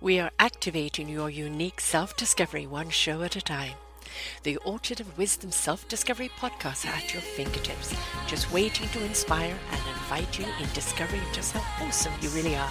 We 0.00 0.20
are 0.20 0.30
activating 0.38 1.08
your 1.08 1.30
unique 1.30 1.80
self 1.80 2.18
discovery 2.18 2.66
one 2.66 2.90
show 2.90 3.22
at 3.22 3.34
a 3.34 3.40
time. 3.40 3.76
The 4.42 4.58
Orchard 4.58 5.00
of 5.00 5.16
Wisdom 5.16 5.50
Self 5.50 5.88
Discovery 5.88 6.30
podcast 6.38 6.84
at 6.84 7.14
your 7.14 7.22
fingertips, 7.22 7.96
just 8.26 8.52
waiting 8.52 8.88
to 8.90 9.02
inspire 9.02 9.58
and 9.70 9.80
invite 9.88 10.38
you 10.38 10.44
in 10.60 10.68
discovering 10.74 11.22
just 11.32 11.52
how 11.52 11.86
awesome 11.86 12.12
you 12.20 12.28
really 12.30 12.56
are 12.56 12.70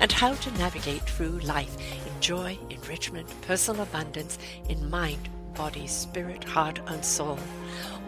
and 0.00 0.10
how 0.10 0.34
to 0.34 0.58
navigate 0.58 1.02
through 1.02 1.38
life 1.40 1.76
in 2.04 2.20
joy, 2.20 2.58
enrichment, 2.70 3.28
personal 3.42 3.82
abundance, 3.82 4.36
in 4.68 4.90
mind, 4.90 5.28
body, 5.54 5.86
spirit, 5.86 6.42
heart, 6.42 6.80
and 6.88 7.04
soul. 7.04 7.38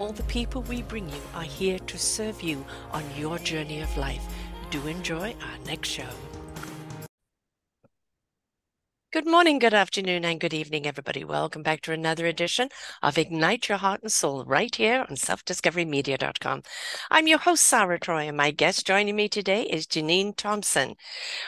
All 0.01 0.13
the 0.13 0.25
people 0.25 0.63
we 0.63 0.83
bring 0.83 1.09
you 1.09 1.23
are 1.33 1.45
here 1.45 1.79
to 1.79 1.97
serve 1.97 2.43
you 2.43 2.67
on 2.91 3.05
your 3.17 3.39
journey 3.39 3.83
of 3.83 3.97
life. 3.97 4.25
Do 4.71 4.85
enjoy 4.89 5.37
our 5.41 5.59
next 5.65 5.91
show. 5.91 6.11
Good 9.11 9.27
morning, 9.27 9.59
good 9.59 9.73
afternoon, 9.73 10.27
and 10.27 10.39
good 10.39 10.53
evening, 10.53 10.87
everybody. 10.87 11.25
Welcome 11.25 11.63
back 11.63 11.81
to 11.83 11.93
another 11.93 12.27
edition 12.27 12.69
of 13.03 13.17
Ignite 13.17 13.67
Your 13.67 13.79
Heart 13.79 14.03
and 14.03 14.13
Soul 14.13 14.45
right 14.45 14.75
here 14.75 15.07
on 15.09 15.17
selfdiscoverymedia.com. 15.17 16.63
I'm 17.11 17.27
your 17.27 17.39
host, 17.39 17.65
Sarah 17.65 17.99
Troy, 17.99 18.29
and 18.29 18.37
my 18.37 18.51
guest 18.51 18.87
joining 18.87 19.17
me 19.17 19.31
today 19.31 19.63
is 19.63 19.87
Janine 19.87 20.37
Thompson. 20.37 20.95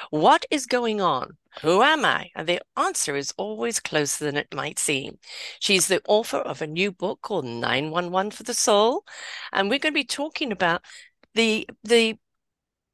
What 0.09 0.46
is 0.51 0.65
going 0.65 1.02
on? 1.02 1.37
Who 1.60 1.82
am 1.82 2.06
I? 2.06 2.30
And 2.34 2.48
the 2.48 2.62
answer 2.78 3.15
is 3.15 3.34
always 3.37 3.79
closer 3.79 4.24
than 4.24 4.38
it 4.38 4.54
might 4.54 4.79
seem. 4.79 5.18
She's 5.59 5.87
the 5.87 6.01
author 6.09 6.38
of 6.38 6.62
a 6.62 6.66
new 6.66 6.90
book 6.90 7.20
called 7.20 7.45
911 7.45 8.30
for 8.30 8.42
the 8.42 8.54
Soul, 8.54 9.04
and 9.52 9.68
we're 9.68 9.79
going 9.79 9.92
to 9.92 10.01
be 10.01 10.04
talking 10.04 10.51
about 10.51 10.80
the 11.34 11.68
the 11.84 12.16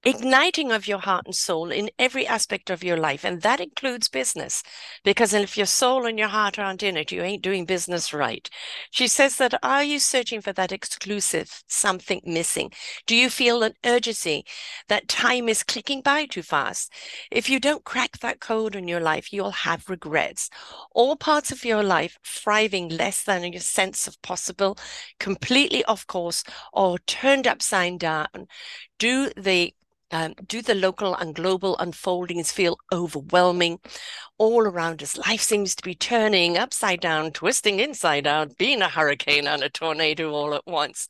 igniting 0.07 0.71
of 0.71 0.87
your 0.87 1.01
heart 1.01 1.27
and 1.27 1.35
soul 1.35 1.73
in 1.73 1.91
every 1.99 2.25
aspect 2.27 2.71
of 2.71 2.85
your 2.85 2.97
life. 2.97 3.25
And 3.25 3.43
that 3.43 3.61
includes 3.61 4.09
business, 4.09 4.63
because 5.03 5.35
if 5.35 5.57
your 5.57 5.67
soul 5.67 6.07
and 6.07 6.17
your 6.17 6.29
heart 6.29 6.61
aren't 6.61 6.85
in 6.85 6.97
it, 6.97 7.11
you 7.11 7.23
ain't 7.23 7.43
doing 7.43 7.65
business 7.67 8.15
right. 8.15 8.49
She 8.93 9.09
says 9.09 9.37
that, 9.39 9.59
are 9.65 9.83
you 9.83 9.99
searching 9.99 10.41
for 10.41 10.53
that 10.53 10.71
exclusive 10.71 11.65
something 11.67 12.21
missing? 12.25 12.71
Do 13.07 13.17
you 13.17 13.29
feel 13.29 13.65
an 13.65 13.73
urgency 13.85 14.45
that 14.89 15.09
time 15.09 15.49
is 15.49 15.65
clicking 15.65 16.03
by 16.03 16.27
too 16.27 16.43
fast? 16.43 16.93
If 17.33 17.51
you 17.51 17.59
don't 17.59 17.85
crack 17.85 18.19
that 18.21 18.39
code 18.39 18.77
in 18.77 18.87
your 18.87 19.01
life, 19.01 19.33
you'll 19.33 19.51
have 19.51 19.91
regrets. 19.91 20.51
All 20.93 21.17
parts 21.17 21.51
of 21.51 21.65
your 21.65 21.83
life 21.83 22.17
thriving 22.25 22.91
less 22.91 23.25
than 23.25 23.53
your 23.53 23.61
sense 23.61 24.07
of 24.07 24.23
possible, 24.23 24.79
completely 25.19 25.85
off 25.87 26.07
course, 26.07 26.45
or 26.73 26.99
turned 27.01 27.49
upside 27.49 27.99
down. 27.99 28.47
Do 29.01 29.31
the 29.37 29.75
um, 30.11 30.35
do 30.47 30.63
the 30.63 30.75
local 30.75 31.15
and 31.15 31.35
global 31.35 31.77
unfoldings 31.79 32.53
feel 32.53 32.79
overwhelming? 32.93 33.81
All 34.39 34.63
around 34.63 35.03
us, 35.03 35.17
life 35.17 35.41
seems 35.41 35.75
to 35.75 35.83
be 35.83 35.95
turning 35.95 36.57
upside 36.57 37.01
down, 37.01 37.33
twisting 37.33 37.81
inside 37.81 38.27
out, 38.27 38.57
being 38.59 38.83
a 38.83 38.89
hurricane 38.89 39.47
and 39.47 39.63
a 39.63 39.71
tornado 39.71 40.33
all 40.33 40.55
at 40.55 40.67
once. 40.67 41.09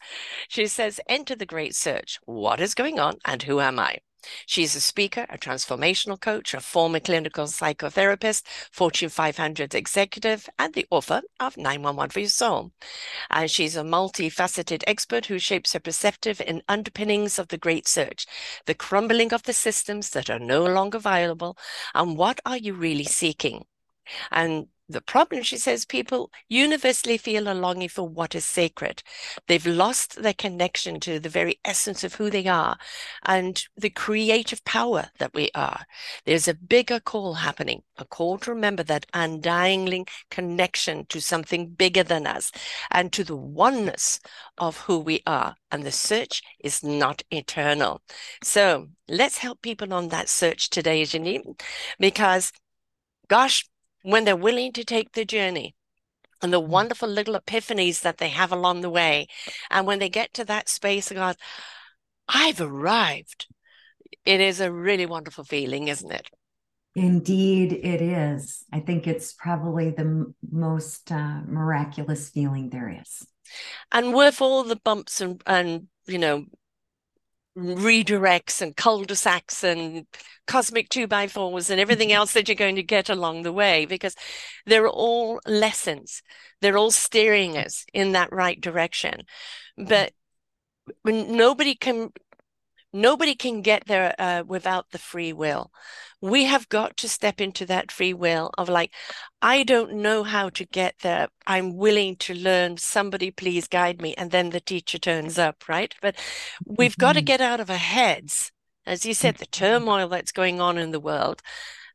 She 0.48 0.66
says, 0.66 1.00
Enter 1.08 1.36
the 1.36 1.47
great 1.47 1.75
search. 1.75 2.19
What 2.25 2.61
is 2.61 2.75
going 2.75 2.98
on 2.98 3.16
and 3.25 3.42
who 3.42 3.61
am 3.61 3.78
I? 3.78 3.98
She's 4.46 4.74
a 4.74 4.80
speaker, 4.80 5.27
a 5.28 5.38
transformational 5.38 6.20
coach, 6.20 6.55
a 6.55 6.60
former 6.60 7.00
clinical 7.00 7.46
psychotherapist, 7.46 8.42
Fortune 8.70 9.08
500 9.08 9.74
executive, 9.74 10.48
and 10.58 10.74
the 10.74 10.86
author 10.91 11.22
of 11.41 11.56
911 11.56 12.10
for 12.10 12.20
Your 12.20 12.28
Soul. 12.28 12.72
And 13.30 13.50
she's 13.50 13.77
a 13.77 13.82
multifaceted 13.82 14.82
expert 14.86 15.27
who 15.27 15.38
shapes 15.38 15.72
her 15.72 15.80
perceptive 15.80 16.41
and 16.47 16.62
underpinnings 16.69 17.38
of 17.38 17.48
the 17.48 17.58
great 17.58 17.86
search, 17.88 18.27
the 18.66 18.74
crumbling 18.74 19.32
of 19.32 19.44
the 19.44 19.52
systems 19.52 20.10
that 20.10 20.30
are 20.30 20.38
no 20.38 20.64
longer 20.64 20.98
viable, 20.98 21.56
and 21.94 22.16
what 22.16 22.41
are 22.44 22.56
you 22.56 22.74
really 22.74 23.04
seeking? 23.04 23.64
And 24.30 24.69
the 24.89 25.01
problem, 25.01 25.42
she 25.42 25.59
says, 25.59 25.84
people 25.84 26.31
universally 26.48 27.17
feel 27.17 27.48
a 27.48 27.55
longing 27.55 27.89
for 27.89 28.09
what 28.09 28.34
is 28.34 28.45
sacred. 28.45 29.03
They've 29.48 29.67
lost 29.67 30.23
their 30.23 30.34
connection 30.34 31.00
to 31.00 31.19
the 31.19 31.28
very 31.28 31.59
essence 31.65 32.05
of 32.05 32.15
who 32.15 32.31
they 32.31 32.47
are 32.47 32.78
and 33.25 33.65
the 33.77 33.91
creative 33.91 34.65
power 34.65 35.10
that 35.19 35.34
we 35.34 35.50
are. 35.55 35.84
There's 36.25 36.49
a 36.49 36.55
bigger 36.55 37.00
call 37.00 37.34
happening, 37.34 37.83
a 37.97 38.05
call 38.05 38.38
to 38.38 38.53
remember 38.53 38.83
that 38.84 39.06
undying 39.12 40.06
connection 40.31 41.06
to 41.06 41.21
something 41.21 41.69
bigger 41.69 42.03
than 42.03 42.27
us 42.27 42.53
and 42.91 43.12
to 43.12 43.25
the 43.25 43.37
oneness 43.37 44.21
of 44.59 44.78
who 44.81 44.99
we 44.99 45.22
are. 45.27 45.56
And 45.71 45.84
the 45.84 45.93
search 45.93 46.43
is 46.60 46.83
not 46.83 47.22
eternal. 47.31 48.03
So 48.43 48.89
let's 49.09 49.39
help 49.39 49.62
people 49.62 49.93
on 49.93 50.09
that 50.09 50.28
search 50.28 50.71
today, 50.71 51.03
Janine, 51.03 51.60
because 51.99 52.53
gosh, 53.28 53.69
when 54.06 54.25
they're 54.25 54.37
willing 54.37 54.71
to 54.72 54.84
take 54.84 55.12
the 55.12 55.25
journey 55.25 55.75
and 56.41 56.53
the 56.53 56.61
mm. 56.61 56.69
wonderful 56.69 57.09
little 57.09 57.34
epiphanies 57.34 58.03
that 58.03 58.19
they 58.19 58.28
have 58.28 58.53
along 58.53 58.81
the 58.81 58.91
way. 58.91 59.27
And 59.69 59.84
when 59.84 59.99
they 59.99 60.09
get 60.09 60.33
to 60.34 60.44
that 60.44 60.69
space, 60.69 61.11
of 61.11 61.17
God, 61.17 61.37
I've 62.28 62.61
arrived. 62.61 63.49
It 64.25 64.41
is 64.41 64.61
a 64.61 64.72
really 64.72 65.06
wonderful 65.06 65.43
feeling, 65.43 65.89
isn't 65.89 66.12
it? 66.12 66.28
Indeed, 66.95 67.72
it 67.72 68.00
is. 68.00 68.65
I 68.72 68.78
think 68.78 69.09
it's 69.09 69.33
probably 69.33 69.91
the 69.91 70.03
m- 70.03 70.34
most 70.50 71.11
uh, 71.11 71.41
miraculous 71.45 72.31
feeling 72.31 72.71
there 72.71 72.97
is. 73.03 73.27
And 73.91 74.15
with 74.15 74.41
all 74.41 74.62
the 74.62 74.77
bumps 74.77 75.21
and, 75.21 75.43
and 75.47 75.89
you 76.06 76.19
know, 76.19 76.47
redirects 77.56 78.61
and 78.61 78.77
cul-de-sacs 78.77 79.65
and 79.65 80.06
cosmic 80.47 80.89
two 80.89 81.06
by 81.06 81.27
fours 81.27 81.71
and 81.71 81.81
everything 81.81 82.09
mm-hmm. 82.09 82.19
else 82.19 82.33
that 82.34 82.49
you're 82.49 82.55
going 82.55 82.77
to 82.77 82.83
get 82.83 83.09
along 83.09 83.43
the 83.43 83.53
way 83.53 83.87
because 83.87 84.15
they're 84.67 84.89
all 84.89 85.41
lessons. 85.47 86.22
They're 86.61 86.78
all 86.78 86.91
steering 86.91 87.56
us 87.56 87.84
in 87.93 88.12
that 88.12 88.33
right 88.33 88.61
direction. 88.61 89.22
But 89.77 90.12
mm-hmm. 91.06 91.37
nobody 91.37 91.75
can 91.75 92.11
Nobody 92.92 93.34
can 93.34 93.62
get 93.62 93.86
there 93.86 94.14
uh, 94.19 94.42
without 94.47 94.91
the 94.91 94.98
free 94.98 95.32
will. 95.32 95.70
We 96.22 96.44
have 96.44 96.69
got 96.69 96.97
to 96.98 97.08
step 97.08 97.41
into 97.41 97.66
that 97.66 97.92
free 97.92 98.14
will 98.14 98.50
of 98.56 98.69
like, 98.69 98.94
I 99.42 99.64
don't 99.64 99.97
know 99.97 100.22
how 100.22 100.48
to 100.50 100.64
get 100.64 100.94
there. 101.02 101.28
I'm 101.47 101.76
willing 101.76 102.16
to 102.16 102.34
learn. 102.34 102.78
Somebody 102.78 103.30
please 103.30 103.69
guide 103.69 104.00
me. 104.00 104.14
And 104.14 104.30
then 104.30 104.50
the 104.50 104.60
teacher 104.60 104.98
turns 104.98 105.38
up, 105.38 105.69
right? 105.69 105.94
But 106.00 106.16
we've 106.64 106.92
mm-hmm. 106.92 107.00
got 107.00 107.12
to 107.14 107.22
get 107.22 107.42
out 107.42 107.60
of 107.60 107.69
our 107.69 107.76
heads, 107.76 108.50
as 108.86 109.04
you 109.04 109.12
said, 109.12 109.36
the 109.36 109.47
mm-hmm. 109.47 109.64
turmoil 109.64 110.08
that's 110.08 110.32
going 110.32 110.60
on 110.60 110.78
in 110.78 110.91
the 110.91 111.00
world, 111.00 111.42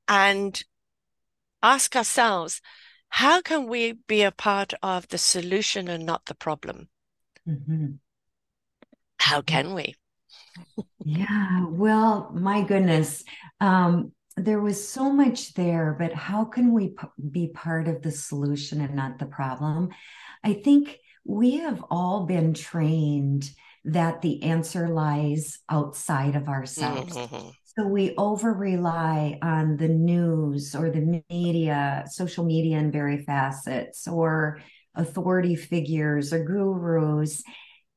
and 0.07 0.63
ask 1.63 1.95
ourselves, 1.95 2.61
how 3.09 3.41
can 3.41 3.67
we 3.67 3.93
be 4.07 4.21
a 4.21 4.31
part 4.31 4.73
of 4.83 5.07
the 5.07 5.17
solution 5.17 5.87
and 5.87 6.05
not 6.05 6.27
the 6.27 6.35
problem? 6.35 6.89
Mm-hmm. 7.47 7.93
How 9.17 9.41
can 9.41 9.73
we? 9.73 9.95
Yeah, 11.03 11.65
well, 11.67 12.31
my 12.33 12.63
goodness. 12.63 13.23
Um, 13.59 14.11
there 14.37 14.61
was 14.61 14.87
so 14.87 15.11
much 15.11 15.53
there, 15.53 15.95
but 15.97 16.13
how 16.13 16.45
can 16.45 16.73
we 16.73 16.89
p- 16.89 17.07
be 17.31 17.47
part 17.53 17.87
of 17.87 18.01
the 18.01 18.11
solution 18.11 18.81
and 18.81 18.95
not 18.95 19.19
the 19.19 19.25
problem? 19.25 19.89
I 20.43 20.53
think 20.53 20.97
we 21.25 21.57
have 21.57 21.83
all 21.89 22.25
been 22.25 22.53
trained 22.53 23.49
that 23.85 24.21
the 24.21 24.43
answer 24.43 24.89
lies 24.89 25.59
outside 25.69 26.35
of 26.35 26.47
ourselves. 26.47 27.15
Mm-hmm. 27.15 27.49
So 27.77 27.87
we 27.87 28.13
over 28.17 28.53
rely 28.53 29.39
on 29.41 29.77
the 29.77 29.87
news 29.87 30.75
or 30.75 30.89
the 30.89 31.23
media, 31.29 32.03
social 32.07 32.45
media 32.45 32.77
in 32.77 32.91
very 32.91 33.23
facets, 33.23 34.07
or 34.07 34.61
authority 34.93 35.55
figures 35.55 36.33
or 36.33 36.43
gurus. 36.43 37.43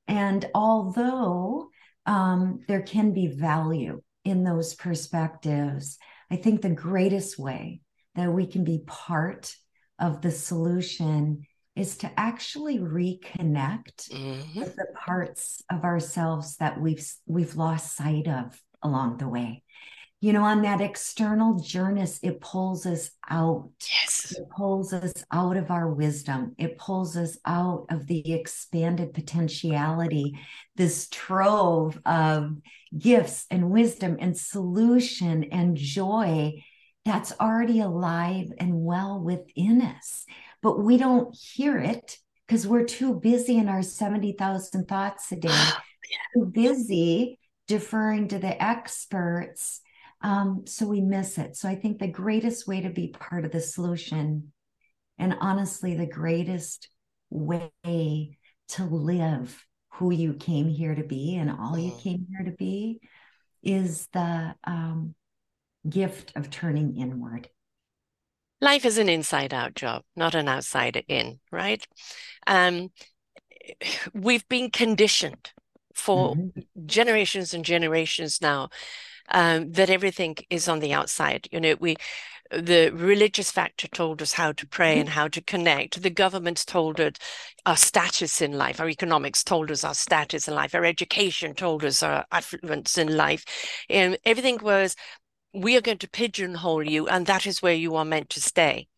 And 0.06 0.48
although 0.54 1.70
um, 2.06 2.60
there 2.68 2.82
can 2.82 3.12
be 3.12 3.26
value 3.26 4.02
in 4.24 4.44
those 4.44 4.74
perspectives. 4.74 5.98
I 6.30 6.36
think 6.36 6.62
the 6.62 6.70
greatest 6.70 7.38
way 7.38 7.80
that 8.14 8.32
we 8.32 8.46
can 8.46 8.64
be 8.64 8.82
part 8.86 9.54
of 9.98 10.22
the 10.22 10.30
solution 10.30 11.42
is 11.76 11.98
to 11.98 12.10
actually 12.16 12.78
reconnect 12.78 14.08
mm-hmm. 14.10 14.58
with 14.58 14.76
the 14.76 14.86
parts 14.94 15.62
of 15.70 15.84
ourselves 15.84 16.56
that 16.56 16.80
we've 16.80 17.04
we've 17.26 17.56
lost 17.56 17.96
sight 17.96 18.28
of 18.28 18.60
along 18.82 19.16
the 19.16 19.28
way 19.28 19.63
you 20.24 20.32
know, 20.32 20.42
on 20.42 20.62
that 20.62 20.80
external 20.80 21.58
journey, 21.58 22.02
it 22.22 22.40
pulls 22.40 22.86
us 22.86 23.10
out. 23.28 23.68
Yes. 23.82 24.32
It 24.32 24.48
pulls 24.56 24.94
us 24.94 25.12
out 25.30 25.58
of 25.58 25.70
our 25.70 25.86
wisdom. 25.86 26.54
It 26.56 26.78
pulls 26.78 27.14
us 27.14 27.36
out 27.44 27.84
of 27.90 28.06
the 28.06 28.32
expanded 28.32 29.12
potentiality, 29.12 30.38
this 30.76 31.08
trove 31.10 32.00
of 32.06 32.56
gifts 32.96 33.44
and 33.50 33.68
wisdom 33.68 34.16
and 34.18 34.34
solution 34.34 35.44
and 35.52 35.76
joy 35.76 36.54
that's 37.04 37.38
already 37.38 37.80
alive 37.80 38.46
and 38.56 38.82
well 38.82 39.20
within 39.20 39.82
us. 39.82 40.24
But 40.62 40.82
we 40.82 40.96
don't 40.96 41.36
hear 41.36 41.76
it 41.76 42.16
because 42.48 42.66
we're 42.66 42.86
too 42.86 43.20
busy 43.20 43.58
in 43.58 43.68
our 43.68 43.82
70,000 43.82 44.88
thoughts 44.88 45.30
a 45.32 45.36
day, 45.36 45.50
oh, 45.52 45.76
too 46.34 46.46
busy 46.46 47.38
deferring 47.68 48.28
to 48.28 48.38
the 48.38 48.62
experts 48.62 49.82
Um, 50.24 50.62
so 50.66 50.86
we 50.86 51.02
miss 51.02 51.36
it. 51.36 51.54
So 51.54 51.68
I 51.68 51.74
think 51.74 51.98
the 51.98 52.08
greatest 52.08 52.66
way 52.66 52.80
to 52.80 52.88
be 52.88 53.08
part 53.08 53.44
of 53.44 53.52
the 53.52 53.60
solution, 53.60 54.52
and 55.18 55.36
honestly, 55.38 55.94
the 55.94 56.06
greatest 56.06 56.88
way 57.28 58.38
to 58.68 58.84
live 58.84 59.64
who 59.90 60.10
you 60.10 60.32
came 60.32 60.66
here 60.66 60.94
to 60.94 61.04
be 61.04 61.36
and 61.36 61.50
all 61.50 61.78
you 61.78 61.92
mm. 61.92 62.02
came 62.02 62.26
here 62.30 62.50
to 62.50 62.56
be 62.56 63.00
is 63.62 64.08
the 64.14 64.54
um, 64.64 65.14
gift 65.88 66.32
of 66.36 66.48
turning 66.48 66.96
inward. 66.96 67.48
Life 68.62 68.86
is 68.86 68.96
an 68.96 69.10
inside 69.10 69.52
out 69.52 69.74
job, 69.74 70.04
not 70.16 70.34
an 70.34 70.48
outside 70.48 71.04
in, 71.06 71.38
right? 71.52 71.86
Um, 72.46 72.90
we've 74.14 74.48
been 74.48 74.70
conditioned 74.70 75.52
for 75.92 76.34
mm-hmm. 76.34 76.60
generations 76.86 77.52
and 77.52 77.62
generations 77.62 78.40
now 78.40 78.70
um, 79.30 79.72
that 79.72 79.90
everything 79.90 80.36
is 80.50 80.68
on 80.68 80.80
the 80.80 80.92
outside. 80.92 81.48
You 81.52 81.60
know, 81.60 81.76
we 81.80 81.96
the 82.50 82.90
religious 82.90 83.50
factor 83.50 83.88
told 83.88 84.22
us 84.22 84.32
how 84.34 84.52
to 84.52 84.66
pray 84.66 84.98
and 84.98 85.08
mm-hmm. 85.08 85.18
how 85.18 85.28
to 85.28 85.40
connect. 85.40 86.02
The 86.02 86.10
government 86.10 86.64
told 86.66 87.00
us 87.00 87.14
our 87.66 87.76
status 87.76 88.40
in 88.40 88.52
life. 88.52 88.80
Our 88.80 88.88
economics 88.88 89.42
told 89.42 89.70
us 89.70 89.82
our 89.82 89.94
status 89.94 90.46
in 90.46 90.54
life. 90.54 90.74
Our 90.74 90.84
education 90.84 91.54
told 91.54 91.84
us 91.84 92.02
our 92.02 92.26
affluence 92.30 92.98
in 92.98 93.16
life. 93.16 93.44
And 93.88 94.18
everything 94.24 94.58
was, 94.62 94.94
we 95.52 95.76
are 95.76 95.80
going 95.80 95.98
to 95.98 96.08
pigeonhole 96.08 96.84
you, 96.84 97.08
and 97.08 97.26
that 97.26 97.46
is 97.46 97.62
where 97.62 97.74
you 97.74 97.96
are 97.96 98.04
meant 98.04 98.30
to 98.30 98.40
stay. 98.40 98.88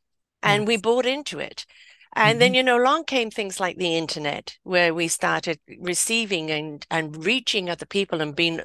And 0.43 0.63
yes. 0.63 0.69
we 0.69 0.77
bought 0.77 1.07
into 1.07 1.39
it. 1.39 1.67
And 2.15 2.33
mm-hmm. 2.33 2.39
then, 2.41 2.55
you 2.55 2.63
know, 2.63 2.79
along 2.83 3.05
came 3.05 3.31
things 3.31 3.61
like 3.61 3.77
the 3.77 3.97
internet, 3.97 4.59
where 4.65 4.93
we 4.93 5.09
started 5.09 5.61
receiving 5.79 6.51
and, 6.51 6.87
and 6.91 7.25
reaching 7.25 7.71
other 7.71 7.87
people 7.87 8.21
and 8.21 8.35
being 8.35 8.61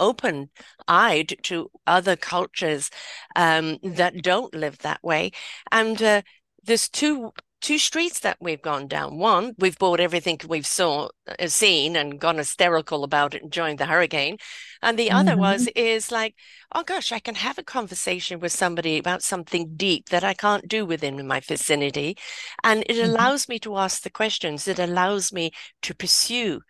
open 0.00 0.50
eyed 0.88 1.36
to 1.44 1.70
other 1.86 2.16
cultures 2.16 2.90
um, 3.36 3.78
that 3.82 4.22
don't 4.22 4.54
live 4.54 4.78
that 4.78 5.02
way. 5.02 5.30
And 5.70 6.02
uh, 6.02 6.22
there's 6.62 6.88
two 6.88 7.32
two 7.64 7.78
streets 7.78 8.20
that 8.20 8.36
we've 8.42 8.60
gone 8.60 8.86
down. 8.86 9.16
One, 9.16 9.54
we've 9.56 9.78
bought 9.78 9.98
everything 9.98 10.38
we've 10.46 10.66
saw 10.66 11.08
uh, 11.26 11.46
seen 11.46 11.96
and 11.96 12.20
gone 12.20 12.36
hysterical 12.36 13.04
about 13.04 13.34
it 13.34 13.42
and 13.42 13.50
joined 13.50 13.78
the 13.78 13.86
hurricane. 13.86 14.36
And 14.82 14.98
the 14.98 15.08
mm-hmm. 15.08 15.16
other 15.16 15.36
was 15.38 15.66
is 15.74 16.12
like, 16.12 16.34
oh 16.74 16.82
gosh, 16.82 17.10
I 17.10 17.20
can 17.20 17.36
have 17.36 17.56
a 17.56 17.62
conversation 17.62 18.38
with 18.38 18.52
somebody 18.52 18.98
about 18.98 19.22
something 19.22 19.76
deep 19.76 20.10
that 20.10 20.22
I 20.22 20.34
can't 20.34 20.68
do 20.68 20.84
within 20.84 21.26
my 21.26 21.40
vicinity. 21.40 22.18
And 22.62 22.82
it 22.82 22.96
mm-hmm. 22.96 23.10
allows 23.10 23.48
me 23.48 23.58
to 23.60 23.78
ask 23.78 24.02
the 24.02 24.10
questions. 24.10 24.68
It 24.68 24.78
allows 24.78 25.32
me 25.32 25.50
to 25.82 25.94
pursue 25.94 26.60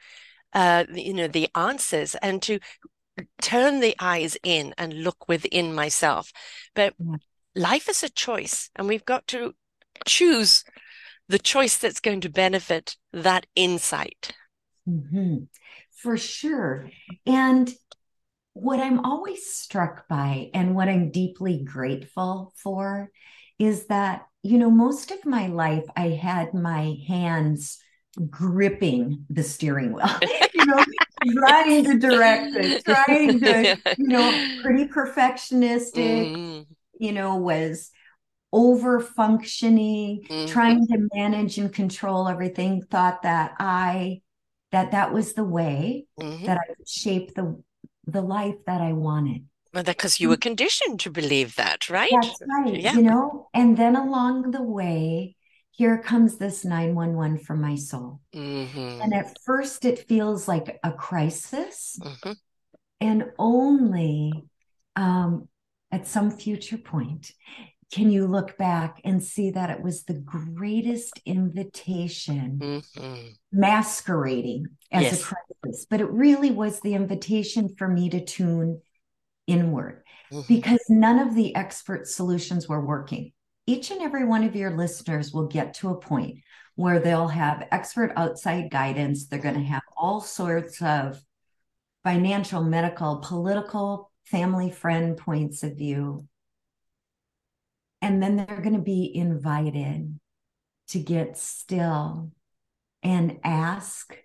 uh, 0.52 0.84
you 0.94 1.12
know, 1.12 1.26
the 1.26 1.49
answers 1.56 2.14
and 2.22 2.40
to 2.43 2.60
turn 3.40 3.81
the 3.81 3.94
eyes 4.00 4.37
in 4.43 4.75
and 4.76 5.05
look 5.05 5.28
within 5.28 5.75
myself. 5.75 6.32
But 6.75 6.94
life 7.55 7.88
is 7.88 8.02
a 8.02 8.08
choice, 8.08 8.70
and 8.76 8.88
we've 8.88 9.05
got 9.05 9.26
to 9.28 9.55
choose 10.06 10.64
the 11.28 11.38
choice 11.38 11.78
that's 11.78 12.00
going 12.00 12.20
to 12.20 12.28
benefit 12.28 12.96
that 13.12 13.46
insight. 13.55 14.32
Mm-hmm. 14.88 15.44
For 15.96 16.16
sure. 16.16 16.90
And 17.25 17.72
what 18.52 18.78
I'm 18.78 19.05
always 19.05 19.50
struck 19.50 20.06
by, 20.06 20.50
and 20.52 20.75
what 20.75 20.88
I'm 20.88 21.10
deeply 21.10 21.64
grateful 21.64 22.52
for, 22.56 23.10
is 23.58 23.87
that, 23.87 24.26
you 24.43 24.58
know, 24.58 24.70
most 24.70 25.10
of 25.10 25.25
my 25.25 25.46
life 25.46 25.84
I 25.96 26.08
had 26.08 26.52
my 26.52 26.96
hands 27.06 27.78
gripping 28.31 29.25
the 29.31 29.43
steering 29.43 29.93
wheel, 29.93 30.08
you 30.55 30.66
know, 30.66 30.84
trying 31.32 31.84
to 31.84 31.99
direct 31.99 32.55
it, 32.56 32.84
trying 33.06 33.40
to, 33.40 33.76
you 33.99 34.08
know, 34.08 34.49
pretty 34.62 34.87
perfectionistic, 34.87 36.34
mm. 36.34 36.66
you 36.99 37.12
know, 37.12 37.37
was 37.37 37.90
over 38.52 39.00
functioning, 39.00 40.25
mm-hmm. 40.28 40.46
trying 40.46 40.87
to 40.87 41.08
manage 41.14 41.58
and 41.58 41.72
control 41.72 42.28
everything, 42.28 42.82
thought 42.82 43.22
that 43.22 43.55
I 43.58 44.20
that 44.70 44.93
that 44.93 45.12
was 45.12 45.34
the 45.34 45.44
way 45.44 46.06
mm-hmm. 46.20 46.46
that 46.46 46.58
I 46.58 46.75
could 46.75 46.88
shape 46.88 47.34
the 47.34 47.62
the 48.06 48.22
life 48.22 48.56
that 48.67 48.81
I 48.81 48.93
wanted. 48.93 49.44
Well, 49.72 49.82
because 49.82 50.20
you 50.20 50.28
were 50.28 50.37
conditioned 50.37 51.00
to 51.00 51.10
believe 51.10 51.56
that, 51.56 51.90
right? 51.90 52.12
That's 52.12 52.40
right. 52.46 52.81
Yeah. 52.81 52.94
You 52.94 53.02
know, 53.02 53.49
and 53.52 53.76
then 53.76 53.96
along 53.96 54.52
the 54.52 54.62
way, 54.62 55.34
here 55.76 55.99
comes 55.99 56.37
this 56.37 56.65
911 56.65 57.38
from 57.38 57.61
my 57.61 57.75
soul. 57.75 58.21
Mm-hmm. 58.32 59.03
And 59.03 59.12
at 59.12 59.37
first, 59.44 59.85
it 59.85 60.06
feels 60.06 60.47
like 60.47 60.79
a 60.85 60.93
crisis. 60.93 61.99
Mm-hmm. 62.00 62.32
And 63.00 63.25
only 63.38 64.44
um, 64.94 65.49
at 65.91 66.06
some 66.06 66.31
future 66.31 66.79
point 66.79 67.32
can 67.93 68.11
you 68.11 68.26
look 68.26 68.56
back 68.56 69.00
and 69.05 69.23
see 69.23 69.50
that 69.50 69.71
it 69.71 69.82
was 69.82 70.05
the 70.05 70.15
greatest 70.15 71.21
invitation 71.26 72.59
mm-hmm. 72.61 73.29
masquerading 73.53 74.67
as 74.91 75.03
yes. 75.03 75.20
a 75.20 75.25
crisis. 75.25 75.87
But 75.91 76.00
it 76.00 76.11
really 76.11 76.50
was 76.50 76.81
the 76.81 76.94
invitation 76.94 77.75
for 77.77 77.88
me 77.88 78.09
to 78.11 78.25
tune 78.25 78.81
inward 79.47 80.03
mm-hmm. 80.32 80.47
because 80.49 80.81
none 80.88 81.19
of 81.19 81.35
the 81.35 81.55
expert 81.55 82.06
solutions 82.06 82.69
were 82.69 82.85
working 82.85 83.32
each 83.66 83.90
and 83.90 84.02
every 84.02 84.25
one 84.25 84.44
of 84.44 84.56
your 84.56 84.76
listeners 84.76 85.32
will 85.32 85.46
get 85.46 85.75
to 85.75 85.90
a 85.90 85.99
point 85.99 86.38
where 86.75 86.99
they'll 86.99 87.28
have 87.28 87.66
expert 87.70 88.12
outside 88.16 88.70
guidance. 88.70 89.26
They're 89.26 89.38
going 89.38 89.55
to 89.55 89.61
have 89.61 89.82
all 89.96 90.20
sorts 90.20 90.82
of 90.82 91.20
financial, 92.02 92.62
medical, 92.62 93.22
political, 93.25 94.11
family, 94.25 94.70
friend 94.70 95.16
points 95.16 95.62
of 95.62 95.76
view. 95.76 96.26
And 98.02 98.22
then 98.22 98.37
they're 98.37 98.61
going 98.61 98.76
to 98.76 98.82
be 98.82 99.11
invited 99.14 100.19
to 100.88 100.99
get 100.99 101.38
still 101.38 102.32
and 103.02 103.38
ask 103.44 104.17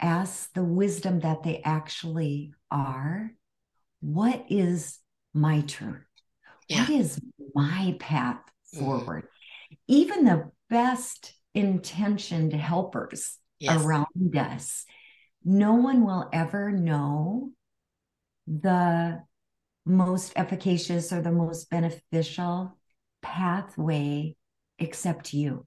ask 0.00 0.52
the 0.52 0.62
wisdom 0.62 1.18
that 1.20 1.42
they 1.42 1.60
actually 1.64 2.52
are 2.70 3.32
what 3.98 4.44
is 4.48 5.00
my 5.34 5.60
truth 5.62 6.04
yeah. 6.68 6.82
what 6.82 6.90
is 6.90 7.18
my 7.52 7.96
path 7.98 8.38
Mm-hmm. 8.38 8.57
Forward. 8.74 9.24
Mm-hmm. 9.24 9.74
Even 9.88 10.24
the 10.24 10.50
best 10.70 11.34
intentioned 11.54 12.52
helpers 12.52 13.38
yes. 13.58 13.82
around 13.82 14.36
us, 14.36 14.84
no 15.44 15.74
one 15.74 16.04
will 16.04 16.28
ever 16.32 16.70
know 16.70 17.50
the 18.46 19.22
most 19.84 20.32
efficacious 20.36 21.12
or 21.12 21.22
the 21.22 21.32
most 21.32 21.70
beneficial 21.70 22.78
pathway 23.22 24.36
except 24.78 25.32
you. 25.32 25.66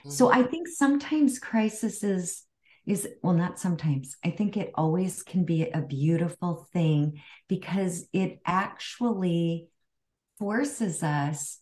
Mm-hmm. 0.00 0.10
So 0.10 0.32
I 0.32 0.42
think 0.42 0.68
sometimes 0.68 1.38
crisis 1.38 2.02
is 2.02 2.44
is 2.86 3.08
well 3.22 3.32
not 3.32 3.60
sometimes 3.60 4.16
i 4.24 4.30
think 4.30 4.56
it 4.56 4.72
always 4.74 5.22
can 5.22 5.44
be 5.44 5.70
a 5.70 5.80
beautiful 5.80 6.66
thing 6.72 7.20
because 7.48 8.08
it 8.12 8.40
actually 8.44 9.68
forces 10.38 11.02
us 11.02 11.61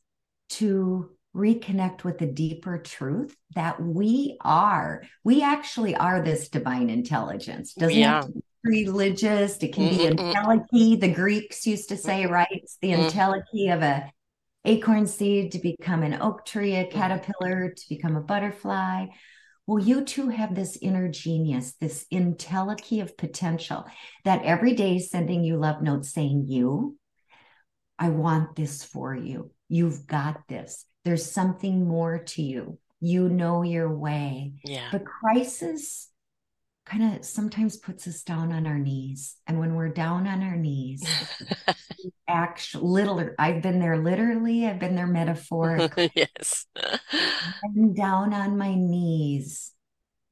to 0.51 1.11
reconnect 1.35 2.05
with 2.05 2.19
the 2.19 2.27
deeper 2.27 2.79
truth 2.79 3.37
that 3.55 3.81
we 3.81 4.37
are. 4.41 5.03
We 5.23 5.43
actually 5.43 5.95
are 5.95 6.21
this 6.21 6.49
divine 6.49 6.91
intelligence. 6.91 7.75
Doesn't 7.75 7.97
yeah. 7.97 8.23
to 8.23 8.43
religious. 8.65 9.57
It 9.59 9.73
can 9.73 9.89
mm-hmm. 9.89 10.17
be 10.17 10.23
entelechy 10.23 11.01
the 11.01 11.13
greeks 11.13 11.67
used 11.67 11.89
to 11.91 11.97
say 11.97 12.27
right? 12.27 12.49
It's 12.51 12.77
the 12.81 12.91
mm-hmm. 12.91 13.19
entelechy 13.19 13.75
of 13.75 13.83
a 13.83 14.13
acorn 14.65 15.07
seed 15.07 15.53
to 15.53 15.59
become 15.59 16.03
an 16.03 16.21
oak 16.21 16.45
tree 16.45 16.77
a 16.77 16.87
caterpillar 16.87 17.71
to 17.71 17.89
become 17.89 18.17
a 18.17 18.21
butterfly. 18.21 19.07
Well 19.67 19.83
you 19.83 20.05
too 20.05 20.29
have 20.29 20.55
this 20.55 20.77
inner 20.83 21.09
genius 21.09 21.75
this 21.81 22.05
entelechy 22.13 23.01
of 23.01 23.17
potential 23.17 23.87
that 24.25 24.43
every 24.43 24.75
day 24.75 24.97
is 24.97 25.11
sending 25.11 25.45
you 25.45 25.57
love 25.57 25.81
notes 25.81 26.13
saying 26.13 26.47
you 26.49 26.99
i 28.01 28.09
want 28.09 28.57
this 28.57 28.83
for 28.83 29.15
you 29.15 29.53
You've 29.71 30.09
got 30.09 30.49
this. 30.49 30.85
There's 31.05 31.31
something 31.31 31.87
more 31.87 32.19
to 32.19 32.43
you. 32.43 32.79
You 33.01 33.29
know 33.29 33.63
your 33.63 33.89
way. 33.89 34.55
Yeah. 34.65 34.89
But 34.91 35.07
crisis 35.07 36.09
kind 36.85 37.17
of 37.17 37.25
sometimes 37.25 37.77
puts 37.77 38.09
us 38.09 38.25
down 38.25 38.53
on 38.53 38.67
our 38.67 38.81
knees. 38.81 39.37
And 39.47 39.61
when 39.61 39.77
we're 39.77 39.91
down 39.91 40.27
on 40.27 40.43
our 40.43 40.57
knees, 40.57 41.05
actually, 42.29 42.85
little, 42.85 43.31
I've 43.39 43.63
been 43.63 43.79
there 43.79 43.97
literally, 43.97 44.67
I've 44.67 44.81
been 44.81 44.97
there 44.97 45.07
metaphorically. 45.07 46.11
yes. 46.17 46.67
I'm 47.65 47.95
down 47.95 48.35
on 48.35 48.59
my 48.59 48.75
knees 48.75 49.71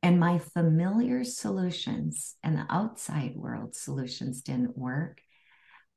and 0.02 0.18
my 0.18 0.40
familiar 0.40 1.22
solutions 1.22 2.34
and 2.42 2.58
the 2.58 2.66
outside 2.68 3.36
world 3.36 3.76
solutions 3.76 4.42
didn't 4.42 4.76
work. 4.76 5.20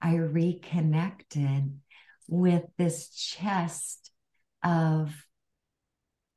I 0.02 0.16
reconnected 0.16 1.80
with 2.28 2.64
this 2.78 3.10
chest 3.10 4.12
of 4.64 5.14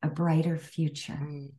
a 0.02 0.08
brighter 0.08 0.56
future 0.58 1.18
mm. 1.20 1.52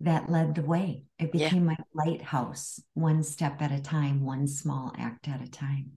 that 0.00 0.30
led 0.30 0.54
the 0.54 0.62
way. 0.62 1.04
It 1.18 1.30
became 1.30 1.68
yeah. 1.68 1.76
my 1.76 2.04
lighthouse, 2.04 2.80
one 2.94 3.22
step 3.22 3.62
at 3.62 3.72
a 3.72 3.80
time, 3.80 4.24
one 4.24 4.48
small 4.48 4.92
act 4.98 5.28
at 5.28 5.40
a 5.40 5.50
time. 5.50 5.92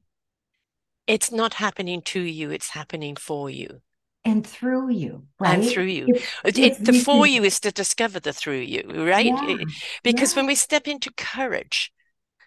it's 1.08 1.32
not 1.32 1.56
happening 1.56 2.02
to 2.04 2.20
you, 2.22 2.52
it's 2.52 2.70
happening 2.70 3.16
for 3.16 3.50
you. 3.50 3.82
And 4.24 4.46
through 4.46 4.92
you, 4.92 5.26
right? 5.40 5.58
And 5.58 5.68
through 5.68 5.86
you. 5.86 6.06
If 6.46 6.78
the 6.84 6.94
for 6.94 7.26
you 7.26 7.44
is 7.44 7.60
to 7.62 7.72
discover 7.72 8.20
the 8.20 8.34
through 8.34 8.60
you, 8.60 8.84
right? 8.88 9.26
Yeah. 9.26 9.66
Because 10.04 10.34
yeah. 10.34 10.40
when 10.40 10.48
we 10.48 10.56
step 10.56 10.88
into 10.88 11.12
courage, 11.18 11.92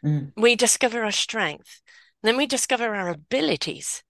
mm. 0.04 0.32
we 0.36 0.54
discover 0.54 1.02
our 1.02 1.10
strength. 1.10 1.80
Then 2.22 2.36
we 2.36 2.46
discover 2.46 2.94
our 2.94 3.08
abilities. 3.08 4.02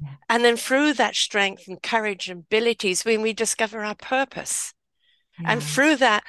Yeah. 0.00 0.14
And 0.28 0.44
then 0.44 0.56
through 0.56 0.94
that 0.94 1.14
strength 1.14 1.68
and 1.68 1.82
courage 1.82 2.28
and 2.28 2.40
abilities, 2.40 3.04
when 3.04 3.22
we 3.22 3.32
discover 3.32 3.84
our 3.84 3.94
purpose. 3.94 4.72
And 5.42 5.62
through 5.62 5.96
that, 5.96 6.22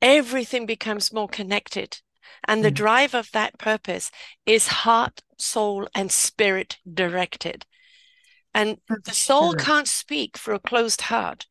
everything 0.00 0.64
becomes 0.64 1.12
more 1.12 1.28
connected. 1.28 2.00
And 2.48 2.64
the 2.64 2.70
drive 2.70 3.14
of 3.14 3.30
that 3.32 3.58
purpose 3.58 4.10
is 4.46 4.68
heart, 4.68 5.22
soul, 5.36 5.88
and 5.94 6.10
spirit 6.10 6.78
directed. 6.90 7.66
And 8.54 8.78
the 9.04 9.12
soul 9.12 9.54
can't 9.54 9.88
speak 9.88 10.36
for 10.36 10.54
a 10.54 10.58
closed 10.58 11.02
heart. 11.02 11.46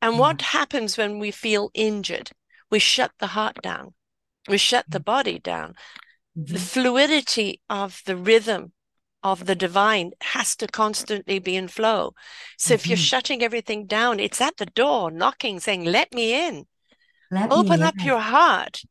And 0.00 0.18
what 0.18 0.42
happens 0.42 0.96
when 0.96 1.18
we 1.18 1.30
feel 1.30 1.70
injured? 1.74 2.30
We 2.70 2.78
shut 2.78 3.12
the 3.18 3.28
heart 3.28 3.62
down, 3.62 3.94
we 4.48 4.58
shut 4.58 4.86
the 4.88 5.00
body 5.00 5.38
down. 5.38 5.74
Mm-hmm. 6.36 6.52
The 6.52 6.60
fluidity 6.60 7.60
of 7.68 8.02
the 8.06 8.16
rhythm 8.16 8.72
of 9.22 9.46
the 9.46 9.54
divine 9.54 10.12
has 10.20 10.56
to 10.56 10.66
constantly 10.66 11.38
be 11.38 11.56
in 11.56 11.68
flow. 11.68 12.14
So 12.56 12.68
mm-hmm. 12.68 12.74
if 12.74 12.86
you're 12.86 12.96
mm-hmm. 12.96 13.02
shutting 13.02 13.42
everything 13.42 13.86
down, 13.86 14.20
it's 14.20 14.40
at 14.40 14.56
the 14.56 14.66
door 14.66 15.10
knocking, 15.10 15.60
saying, 15.60 15.84
Let 15.84 16.12
me 16.12 16.46
in. 16.46 16.66
Let 17.30 17.52
Open 17.52 17.80
me 17.80 17.86
up 17.86 17.98
in. 17.98 18.06
your 18.06 18.20
heart 18.20 18.82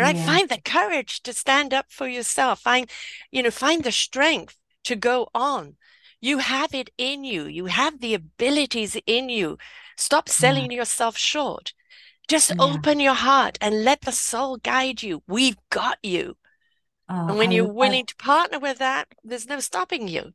right 0.00 0.16
yeah. 0.16 0.26
find 0.26 0.48
the 0.48 0.60
courage 0.60 1.22
to 1.22 1.32
stand 1.32 1.74
up 1.74 1.86
for 1.88 2.08
yourself 2.08 2.60
find 2.60 2.90
you 3.30 3.42
know 3.42 3.50
find 3.50 3.84
the 3.84 3.92
strength 3.92 4.56
to 4.84 4.96
go 4.96 5.28
on 5.34 5.76
you 6.20 6.38
have 6.38 6.74
it 6.74 6.90
in 6.96 7.24
you 7.24 7.44
you 7.44 7.66
have 7.66 8.00
the 8.00 8.14
abilities 8.14 8.96
in 9.06 9.28
you 9.28 9.58
stop 9.96 10.28
selling 10.28 10.70
yeah. 10.70 10.78
yourself 10.78 11.16
short 11.16 11.72
just 12.28 12.50
yeah. 12.50 12.56
open 12.60 13.00
your 13.00 13.14
heart 13.14 13.58
and 13.60 13.84
let 13.84 14.00
the 14.02 14.12
soul 14.12 14.56
guide 14.58 15.02
you 15.02 15.22
we've 15.26 15.58
got 15.70 15.98
you 16.02 16.36
oh, 17.10 17.28
and 17.28 17.38
when 17.38 17.50
I, 17.50 17.54
you're 17.54 17.72
willing 17.72 18.00
I, 18.00 18.04
to 18.06 18.16
partner 18.16 18.58
with 18.58 18.78
that 18.78 19.08
there's 19.24 19.46
no 19.46 19.60
stopping 19.60 20.08
you 20.08 20.32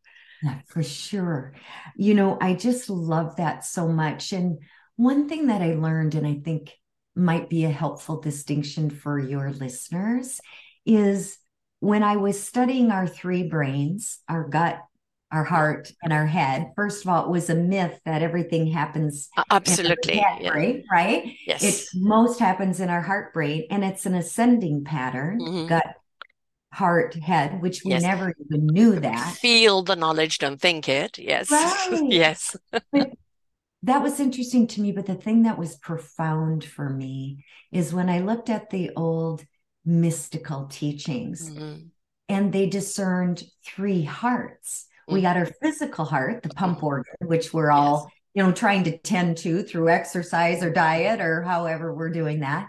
for 0.67 0.83
sure 0.83 1.53
you 1.95 2.13
know 2.13 2.37
i 2.39 2.53
just 2.53 2.89
love 2.89 3.37
that 3.37 3.65
so 3.65 3.87
much 3.87 4.31
and 4.31 4.59
one 4.95 5.27
thing 5.27 5.47
that 5.47 5.61
i 5.61 5.73
learned 5.73 6.13
and 6.13 6.27
i 6.27 6.35
think 6.35 6.73
might 7.15 7.49
be 7.49 7.63
a 7.65 7.71
helpful 7.71 8.19
distinction 8.19 8.89
for 8.89 9.17
your 9.17 9.51
listeners 9.51 10.41
is 10.85 11.37
when 11.79 12.03
I 12.03 12.17
was 12.17 12.41
studying 12.41 12.91
our 12.91 13.07
three 13.07 13.43
brains, 13.43 14.19
our 14.27 14.47
gut, 14.47 14.81
our 15.31 15.43
heart, 15.43 15.91
and 16.03 16.13
our 16.13 16.25
head, 16.25 16.71
first 16.75 17.03
of 17.03 17.09
all, 17.09 17.25
it 17.25 17.29
was 17.29 17.49
a 17.49 17.55
myth 17.55 17.99
that 18.05 18.21
everything 18.21 18.67
happens 18.67 19.29
absolutely 19.49 20.17
head, 20.17 20.41
yeah. 20.41 20.49
right? 20.49 20.83
Right? 20.91 21.35
Yes. 21.45 21.63
It 21.63 21.99
most 21.99 22.39
happens 22.39 22.79
in 22.79 22.89
our 22.89 23.01
heart 23.01 23.33
brain, 23.33 23.65
and 23.69 23.83
it's 23.83 24.05
an 24.05 24.15
ascending 24.15 24.83
pattern, 24.83 25.39
mm-hmm. 25.39 25.67
gut, 25.67 25.85
heart, 26.75 27.15
head, 27.15 27.61
which 27.61 27.83
we 27.85 27.91
yes. 27.91 28.01
never 28.03 28.33
even 28.45 28.67
knew 28.67 28.99
that. 28.99 29.35
Feel 29.35 29.81
the 29.81 29.95
knowledge, 29.95 30.39
don't 30.39 30.59
think 30.59 30.89
it. 30.89 31.17
Yes. 31.17 31.49
Right. 31.51 32.03
yes. 32.09 32.55
that 33.83 34.03
was 34.03 34.19
interesting 34.19 34.67
to 34.67 34.81
me. 34.81 34.91
But 34.91 35.05
the 35.05 35.15
thing 35.15 35.43
that 35.43 35.57
was 35.57 35.77
profound 35.77 36.65
for 36.65 36.89
me 36.89 37.45
is 37.71 37.93
when 37.93 38.09
I 38.09 38.19
looked 38.19 38.49
at 38.49 38.69
the 38.69 38.91
old 38.95 39.45
mystical 39.85 40.65
teachings 40.65 41.49
mm-hmm. 41.49 41.87
and 42.27 42.51
they 42.51 42.67
discerned 42.67 43.43
three 43.65 44.03
hearts. 44.03 44.87
Mm-hmm. 45.07 45.15
We 45.15 45.21
got 45.21 45.37
our 45.37 45.49
physical 45.61 46.03
heart, 46.03 46.43
the 46.43 46.49
pump 46.49 46.77
mm-hmm. 46.77 46.87
organ, 46.87 47.13
which 47.21 47.53
we're 47.53 47.69
yes. 47.69 47.77
all, 47.77 48.11
you 48.33 48.43
know, 48.43 48.51
trying 48.51 48.83
to 48.83 48.97
tend 48.97 49.37
to 49.37 49.63
through 49.63 49.89
exercise 49.89 50.61
or 50.61 50.71
diet 50.71 51.21
or 51.21 51.43
however 51.43 51.93
we're 51.93 52.09
doing 52.09 52.41
that. 52.41 52.67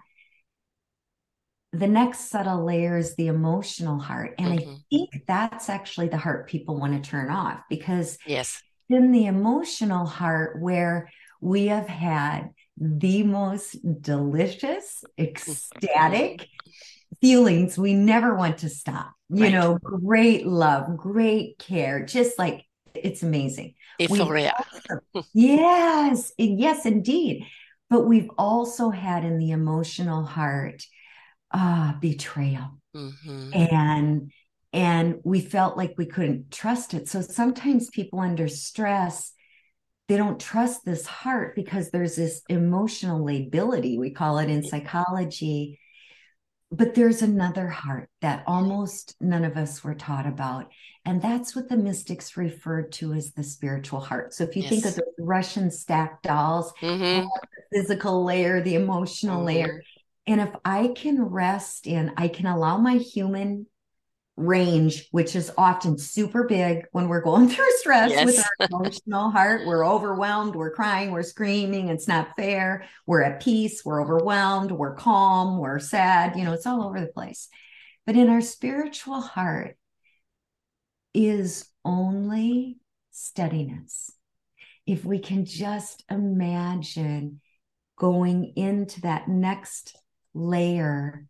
The 1.78 1.86
next 1.88 2.30
subtle 2.30 2.64
layer 2.64 2.96
is 2.96 3.16
the 3.16 3.26
emotional 3.26 3.98
heart. 3.98 4.34
And 4.38 4.52
I 4.52 4.56
mm-hmm. 4.58 4.74
think 4.90 5.24
that's 5.26 5.68
actually 5.68 6.08
the 6.08 6.16
heart 6.16 6.48
people 6.48 6.78
want 6.78 7.02
to 7.02 7.10
turn 7.10 7.30
off 7.30 7.60
because 7.68 8.18
yes 8.26 8.62
in 8.88 9.12
the 9.12 9.26
emotional 9.26 10.06
heart 10.06 10.60
where 10.60 11.10
we 11.40 11.66
have 11.66 11.88
had 11.88 12.50
the 12.76 13.22
most 13.22 13.76
delicious, 14.02 15.04
ecstatic 15.18 16.46
feelings 17.20 17.78
we 17.78 17.94
never 17.94 18.34
want 18.34 18.58
to 18.58 18.68
stop. 18.68 19.12
You 19.28 19.44
right. 19.44 19.52
know, 19.52 19.78
great 19.78 20.46
love, 20.46 20.96
great 20.96 21.58
care, 21.58 22.04
just 22.04 22.38
like 22.38 22.64
it's 22.94 23.22
amazing. 23.22 23.74
Euphoria. 23.98 24.54
Yes, 25.32 26.32
yes, 26.38 26.86
indeed. 26.86 27.46
But 27.88 28.06
we've 28.06 28.30
also 28.36 28.90
had 28.90 29.24
in 29.24 29.38
the 29.38 29.52
emotional 29.52 30.24
heart 30.24 30.82
uh 31.52 31.92
betrayal 32.00 32.78
mm-hmm. 32.94 33.50
and 33.54 34.30
and 34.76 35.20
we 35.24 35.40
felt 35.40 35.78
like 35.78 35.94
we 35.96 36.04
couldn't 36.04 36.50
trust 36.50 36.92
it. 36.92 37.08
So 37.08 37.22
sometimes 37.22 37.88
people 37.88 38.20
under 38.20 38.46
stress, 38.46 39.32
they 40.06 40.18
don't 40.18 40.38
trust 40.38 40.84
this 40.84 41.06
heart 41.06 41.56
because 41.56 41.90
there's 41.90 42.16
this 42.16 42.42
emotional 42.50 43.24
lability, 43.24 43.98
we 43.98 44.10
call 44.10 44.38
it 44.38 44.50
in 44.50 44.62
psychology. 44.62 45.80
But 46.70 46.94
there's 46.94 47.22
another 47.22 47.68
heart 47.68 48.10
that 48.20 48.44
almost 48.46 49.14
none 49.18 49.44
of 49.44 49.56
us 49.56 49.82
were 49.82 49.94
taught 49.94 50.26
about. 50.26 50.70
And 51.06 51.22
that's 51.22 51.56
what 51.56 51.70
the 51.70 51.76
mystics 51.78 52.36
referred 52.36 52.92
to 52.94 53.14
as 53.14 53.32
the 53.32 53.44
spiritual 53.44 54.00
heart. 54.00 54.34
So 54.34 54.44
if 54.44 54.56
you 54.56 54.62
yes. 54.62 54.70
think 54.70 54.84
of 54.84 54.96
the 54.96 55.04
Russian 55.20 55.70
stacked 55.70 56.24
dolls, 56.24 56.74
mm-hmm. 56.82 57.26
the 57.26 57.28
physical 57.72 58.24
layer, 58.24 58.60
the 58.60 58.74
emotional 58.74 59.36
mm-hmm. 59.36 59.46
layer. 59.46 59.82
And 60.26 60.40
if 60.40 60.50
I 60.64 60.88
can 60.88 61.22
rest 61.22 61.86
in, 61.86 62.12
I 62.16 62.28
can 62.28 62.46
allow 62.46 62.78
my 62.78 62.96
human 62.96 63.66
range, 64.36 65.08
which 65.12 65.34
is 65.34 65.50
often 65.56 65.96
super 65.98 66.44
big 66.44 66.84
when 66.92 67.08
we're 67.08 67.22
going 67.22 67.48
through 67.50 67.70
stress 67.78 68.10
yes. 68.10 68.26
with 68.26 68.38
our 68.38 68.66
emotional 68.68 69.30
heart. 69.30 69.66
We're 69.66 69.86
overwhelmed, 69.86 70.54
we're 70.54 70.74
crying, 70.74 71.10
we're 71.10 71.22
screaming, 71.22 71.88
it's 71.88 72.08
not 72.08 72.36
fair. 72.36 72.84
We're 73.06 73.22
at 73.22 73.42
peace, 73.42 73.84
we're 73.84 74.02
overwhelmed, 74.02 74.72
we're 74.72 74.94
calm, 74.94 75.58
we're 75.58 75.78
sad, 75.78 76.36
you 76.36 76.44
know, 76.44 76.52
it's 76.52 76.66
all 76.66 76.82
over 76.82 77.00
the 77.00 77.06
place. 77.06 77.48
But 78.04 78.16
in 78.16 78.28
our 78.28 78.40
spiritual 78.40 79.20
heart 79.20 79.76
is 81.14 81.66
only 81.84 82.78
steadiness. 83.10 84.12
If 84.86 85.04
we 85.04 85.18
can 85.18 85.46
just 85.46 86.04
imagine 86.10 87.40
going 87.98 88.52
into 88.54 89.00
that 89.00 89.26
next 89.26 89.96
layer 90.36 91.26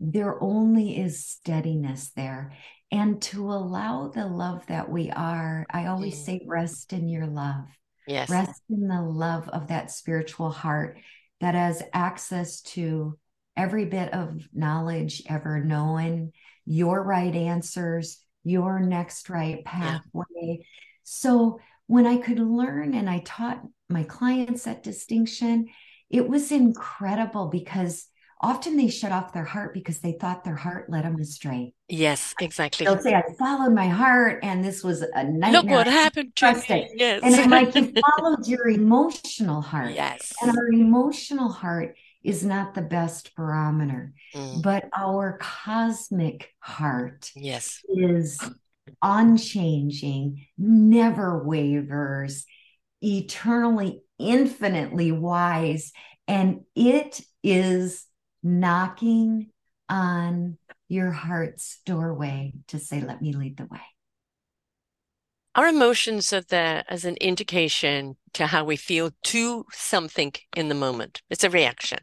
there 0.00 0.42
only 0.42 0.98
is 0.98 1.26
steadiness 1.26 2.10
there. 2.14 2.52
And 2.90 3.20
to 3.22 3.50
allow 3.50 4.08
the 4.08 4.26
love 4.26 4.66
that 4.66 4.88
we 4.88 5.10
are, 5.10 5.66
I 5.70 5.86
always 5.86 6.14
mm. 6.14 6.24
say, 6.24 6.40
rest 6.46 6.92
in 6.92 7.08
your 7.08 7.26
love. 7.26 7.66
Yes. 8.06 8.30
Rest 8.30 8.62
in 8.70 8.88
the 8.88 9.02
love 9.02 9.48
of 9.48 9.68
that 9.68 9.90
spiritual 9.90 10.50
heart 10.50 10.98
that 11.40 11.54
has 11.54 11.82
access 11.92 12.62
to 12.62 13.18
every 13.56 13.84
bit 13.84 14.14
of 14.14 14.48
knowledge 14.54 15.22
ever 15.28 15.62
known, 15.62 16.32
your 16.64 17.02
right 17.02 17.34
answers, 17.34 18.18
your 18.44 18.80
next 18.80 19.28
right 19.28 19.64
pathway. 19.64 20.24
Yeah. 20.32 20.56
So 21.02 21.60
when 21.86 22.06
I 22.06 22.16
could 22.18 22.38
learn 22.38 22.94
and 22.94 23.10
I 23.10 23.18
taught 23.18 23.62
my 23.90 24.04
clients 24.04 24.64
that 24.64 24.82
distinction, 24.82 25.66
it 26.08 26.26
was 26.26 26.52
incredible 26.52 27.48
because 27.48 28.06
often 28.40 28.76
they 28.76 28.88
shut 28.88 29.12
off 29.12 29.32
their 29.32 29.44
heart 29.44 29.74
because 29.74 29.98
they 29.98 30.12
thought 30.12 30.44
their 30.44 30.54
heart 30.54 30.88
led 30.88 31.04
them 31.04 31.18
astray. 31.20 31.74
Yes, 31.88 32.34
exactly. 32.40 32.86
They'll 32.86 33.00
say, 33.00 33.14
I 33.14 33.22
followed 33.38 33.74
my 33.74 33.88
heart 33.88 34.40
and 34.42 34.64
this 34.64 34.84
was 34.84 35.02
a 35.02 35.24
nightmare. 35.24 35.52
Look 35.52 35.66
what 35.66 35.86
happened 35.86 36.36
to 36.36 36.54
me. 36.68 36.90
Yes. 36.94 37.22
And 37.22 37.34
I'm 37.34 37.50
like, 37.50 37.74
you 37.74 37.92
followed 38.16 38.46
your 38.46 38.68
emotional 38.68 39.60
heart. 39.60 39.92
Yes. 39.94 40.32
And 40.40 40.50
our 40.56 40.68
emotional 40.68 41.48
heart 41.50 41.96
is 42.22 42.44
not 42.44 42.74
the 42.74 42.82
best 42.82 43.34
barometer, 43.36 44.12
mm. 44.34 44.62
but 44.62 44.88
our 44.96 45.38
cosmic 45.40 46.52
heart 46.60 47.30
yes. 47.34 47.80
is 47.88 48.38
unchanging, 49.02 50.46
never 50.56 51.42
wavers, 51.44 52.44
eternally, 53.00 54.02
infinitely 54.18 55.12
wise. 55.12 55.92
And 56.26 56.62
it 56.74 57.20
is 57.42 58.07
knocking 58.42 59.50
on 59.88 60.58
your 60.88 61.10
heart's 61.10 61.80
doorway 61.84 62.54
to 62.68 62.78
say, 62.78 63.00
Let 63.00 63.20
me 63.20 63.32
lead 63.32 63.56
the 63.56 63.66
way. 63.66 63.80
Our 65.54 65.68
emotions 65.68 66.32
are 66.32 66.42
there 66.42 66.84
as 66.88 67.04
an 67.04 67.16
indication 67.20 68.16
to 68.34 68.46
how 68.46 68.64
we 68.64 68.76
feel 68.76 69.10
to 69.24 69.66
something 69.72 70.32
in 70.54 70.68
the 70.68 70.74
moment. 70.74 71.22
It's 71.30 71.42
a 71.42 71.50
reaction. 71.50 71.98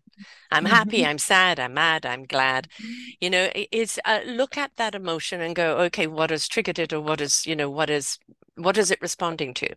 I'm 0.51 0.65
mm-hmm. 0.65 0.73
happy, 0.73 1.05
I'm 1.05 1.17
sad, 1.17 1.59
I'm 1.59 1.73
mad, 1.73 2.05
I'm 2.05 2.25
glad. 2.25 2.67
Mm-hmm. 2.81 2.93
You 3.21 3.29
know, 3.29 3.49
it's 3.53 3.97
uh, 4.03 4.19
look 4.25 4.57
at 4.57 4.71
that 4.75 4.95
emotion 4.95 5.41
and 5.41 5.55
go, 5.55 5.77
okay, 5.83 6.05
what 6.07 6.31
has 6.31 6.47
triggered 6.49 6.79
it 6.79 6.91
or 6.91 6.99
what 6.99 7.21
is, 7.21 7.45
you 7.45 7.55
know, 7.55 7.69
what 7.69 7.89
is 7.89 8.19
what 8.55 8.77
is 8.77 8.91
it 8.91 9.01
responding 9.01 9.53
to? 9.55 9.69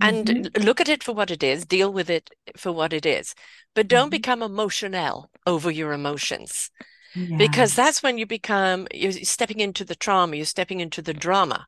And 0.00 0.30
Mhm. 0.32 0.50
look 0.58 0.80
at 0.80 0.88
it 0.88 1.02
for 1.02 1.12
what 1.12 1.30
it 1.30 1.42
is, 1.42 1.66
deal 1.66 1.92
with 1.92 2.10
it 2.10 2.30
for 2.56 2.72
what 2.72 2.92
it 2.92 3.06
is. 3.06 3.34
But 3.74 3.88
don't 3.88 4.10
Mhm. 4.10 4.10
become 4.10 4.42
emotional 4.42 5.30
over 5.46 5.70
your 5.70 5.92
emotions 5.92 6.70
Yeah. 7.14 7.38
because 7.38 7.74
that's 7.74 8.02
when 8.02 8.18
you 8.18 8.26
become 8.26 8.86
you're 8.92 9.12
stepping 9.12 9.60
into 9.60 9.84
the 9.84 9.94
trauma, 9.96 10.36
you're 10.36 10.46
stepping 10.46 10.80
into 10.80 11.02
the 11.02 11.14
drama. 11.14 11.66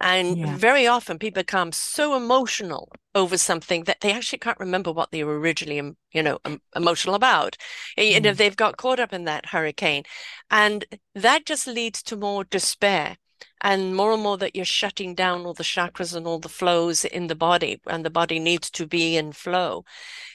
And 0.00 0.38
Yeah. 0.38 0.56
very 0.58 0.86
often 0.86 1.18
people 1.18 1.40
become 1.42 1.72
so 1.72 2.16
emotional 2.16 2.90
over 3.14 3.38
something 3.38 3.84
that 3.84 4.00
they 4.00 4.12
actually 4.12 4.38
can't 4.38 4.60
remember 4.60 4.92
what 4.92 5.10
they 5.10 5.24
were 5.24 5.38
originally, 5.40 5.96
you 6.12 6.22
know, 6.22 6.38
emotional 6.74 7.14
about. 7.14 7.56
You 7.96 8.20
know, 8.20 8.32
Mm. 8.32 8.36
they've 8.36 8.56
got 8.56 8.76
caught 8.76 9.00
up 9.00 9.12
in 9.14 9.24
that 9.24 9.46
hurricane. 9.46 10.04
And 10.50 10.84
that 11.14 11.46
just 11.46 11.66
leads 11.66 12.02
to 12.04 12.16
more 12.16 12.44
despair 12.44 13.16
and 13.62 13.94
more 13.96 14.12
and 14.12 14.22
more 14.22 14.36
that 14.38 14.54
you're 14.56 14.64
shutting 14.64 15.14
down 15.14 15.46
all 15.46 15.54
the 15.54 15.62
chakras 15.62 16.14
and 16.14 16.26
all 16.26 16.38
the 16.38 16.48
flows 16.48 17.04
in 17.04 17.26
the 17.26 17.34
body, 17.34 17.80
and 17.86 18.04
the 18.04 18.10
body 18.10 18.38
needs 18.38 18.70
to 18.72 18.86
be 18.86 19.16
in 19.16 19.32
flow. 19.32 19.84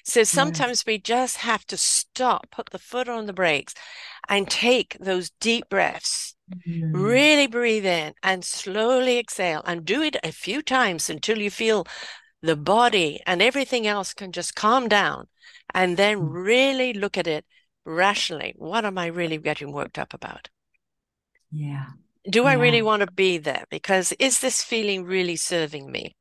So 0.03 0.23
sometimes 0.23 0.85
we 0.85 0.97
just 0.99 1.37
have 1.37 1.65
to 1.67 1.77
stop, 1.77 2.49
put 2.51 2.69
the 2.71 2.79
foot 2.79 3.09
on 3.09 3.25
the 3.25 3.33
brakes, 3.33 3.73
and 4.29 4.49
take 4.49 4.97
those 4.99 5.31
deep 5.39 5.69
breaths. 5.69 6.35
Mm. 6.67 6.91
Really 6.93 7.47
breathe 7.47 7.85
in 7.85 8.13
and 8.23 8.43
slowly 8.43 9.17
exhale 9.17 9.61
and 9.65 9.85
do 9.85 10.01
it 10.01 10.17
a 10.23 10.31
few 10.31 10.61
times 10.61 11.09
until 11.09 11.37
you 11.39 11.49
feel 11.49 11.85
the 12.41 12.55
body 12.55 13.21
and 13.25 13.41
everything 13.41 13.87
else 13.87 14.13
can 14.13 14.31
just 14.31 14.55
calm 14.55 14.87
down. 14.87 15.27
And 15.73 15.97
then 15.97 16.17
Mm. 16.19 16.29
really 16.31 16.93
look 16.93 17.17
at 17.17 17.27
it 17.27 17.45
rationally. 17.85 18.53
What 18.57 18.85
am 18.85 18.97
I 18.97 19.07
really 19.07 19.37
getting 19.37 19.71
worked 19.71 19.97
up 19.99 20.13
about? 20.13 20.49
Yeah. 21.51 21.85
Do 22.29 22.45
I 22.45 22.53
really 22.53 22.81
want 22.81 23.01
to 23.01 23.11
be 23.11 23.37
there? 23.37 23.65
Because 23.69 24.11
is 24.13 24.41
this 24.41 24.63
feeling 24.63 25.05
really 25.05 25.35
serving 25.35 25.91
me? 25.91 26.15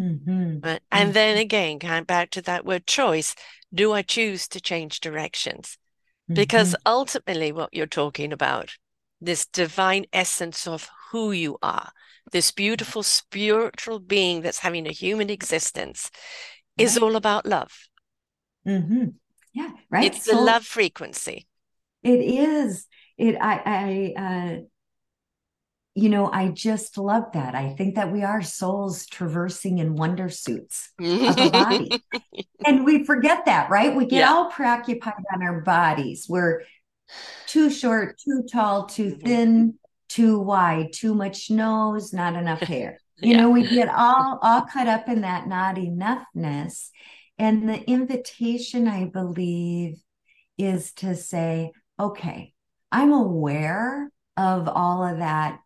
Mhm. 0.00 0.62
Right? 0.64 0.82
And 0.90 1.14
then 1.14 1.36
Mhm. 1.36 1.40
again, 1.40 1.78
going 1.78 2.04
back 2.04 2.30
to 2.30 2.42
that 2.42 2.64
word 2.64 2.86
choice, 2.86 3.34
do 3.74 3.92
I 3.92 4.02
choose 4.02 4.46
to 4.48 4.60
change 4.60 5.00
directions? 5.00 5.76
Because 6.32 6.72
Mhm. 6.74 6.82
ultimately, 6.86 7.52
what 7.52 7.74
you're 7.74 7.86
talking 7.86 8.32
about, 8.32 8.76
this 9.20 9.46
divine 9.46 10.06
essence 10.12 10.66
of 10.66 10.88
who 11.10 11.32
you 11.32 11.58
are, 11.62 11.92
this 12.30 12.50
beautiful 12.52 13.02
spiritual 13.02 13.98
being 13.98 14.42
that's 14.42 14.58
having 14.58 14.86
a 14.86 14.92
human 14.92 15.30
existence, 15.30 16.10
is 16.76 16.96
all 16.98 17.16
about 17.16 17.46
love. 17.46 17.88
Mhm. 18.66 19.14
Yeah. 19.52 19.72
Right. 19.90 20.04
It's 20.04 20.24
the 20.26 20.34
love 20.34 20.64
frequency. 20.64 21.46
it 22.02 22.20
is. 22.20 22.86
It. 23.16 23.36
I. 23.40 24.14
I. 24.16 24.22
Uh, 24.22 24.60
you 26.00 26.08
know, 26.08 26.30
I 26.32 26.48
just 26.48 26.96
love 26.98 27.24
that. 27.34 27.54
I 27.54 27.74
think 27.74 27.96
that 27.96 28.12
we 28.12 28.22
are 28.22 28.42
souls 28.42 29.06
traversing 29.06 29.78
in 29.78 29.96
wonder 29.96 30.28
suits 30.28 30.90
of 30.98 31.38
a 31.38 31.50
body. 31.50 32.00
And 32.64 32.84
we 32.84 33.04
forget 33.04 33.46
that, 33.46 33.70
right? 33.70 33.94
We 33.94 34.04
get 34.06 34.20
Yeah. 34.20 34.32
all 34.32 34.50
preoccupied 34.50 35.24
on 35.32 35.42
our 35.42 35.60
bodies. 35.60 36.26
We're 36.28 36.62
too 37.46 37.70
short, 37.70 38.18
too 38.18 38.44
tall, 38.50 38.86
too 38.86 39.10
Mhm. 39.12 39.22
thin, 39.22 39.74
too 40.08 40.38
wide, 40.40 40.92
too 40.92 41.14
much 41.14 41.50
nose, 41.50 42.12
not 42.12 42.34
enough 42.34 42.60
hair. 42.66 43.00
You 43.22 43.30
Yeah. 43.30 43.42
know, 43.42 43.50
we 43.50 43.62
get 43.68 43.88
all 43.88 44.38
all 44.42 44.62
caught 44.62 44.86
up 44.88 45.08
in 45.08 45.22
that 45.22 45.46
not 45.46 45.76
enoughness. 45.76 46.90
And 47.38 47.68
the 47.68 47.88
invitation, 47.88 48.88
I 48.88 49.04
believe, 49.06 50.02
is 50.56 50.92
to 50.94 51.14
say, 51.14 51.72
okay, 51.98 52.52
I'm 52.90 53.12
aware 53.12 54.10
of 54.36 54.68
all 54.68 55.04
of 55.04 55.18
that 55.18 55.60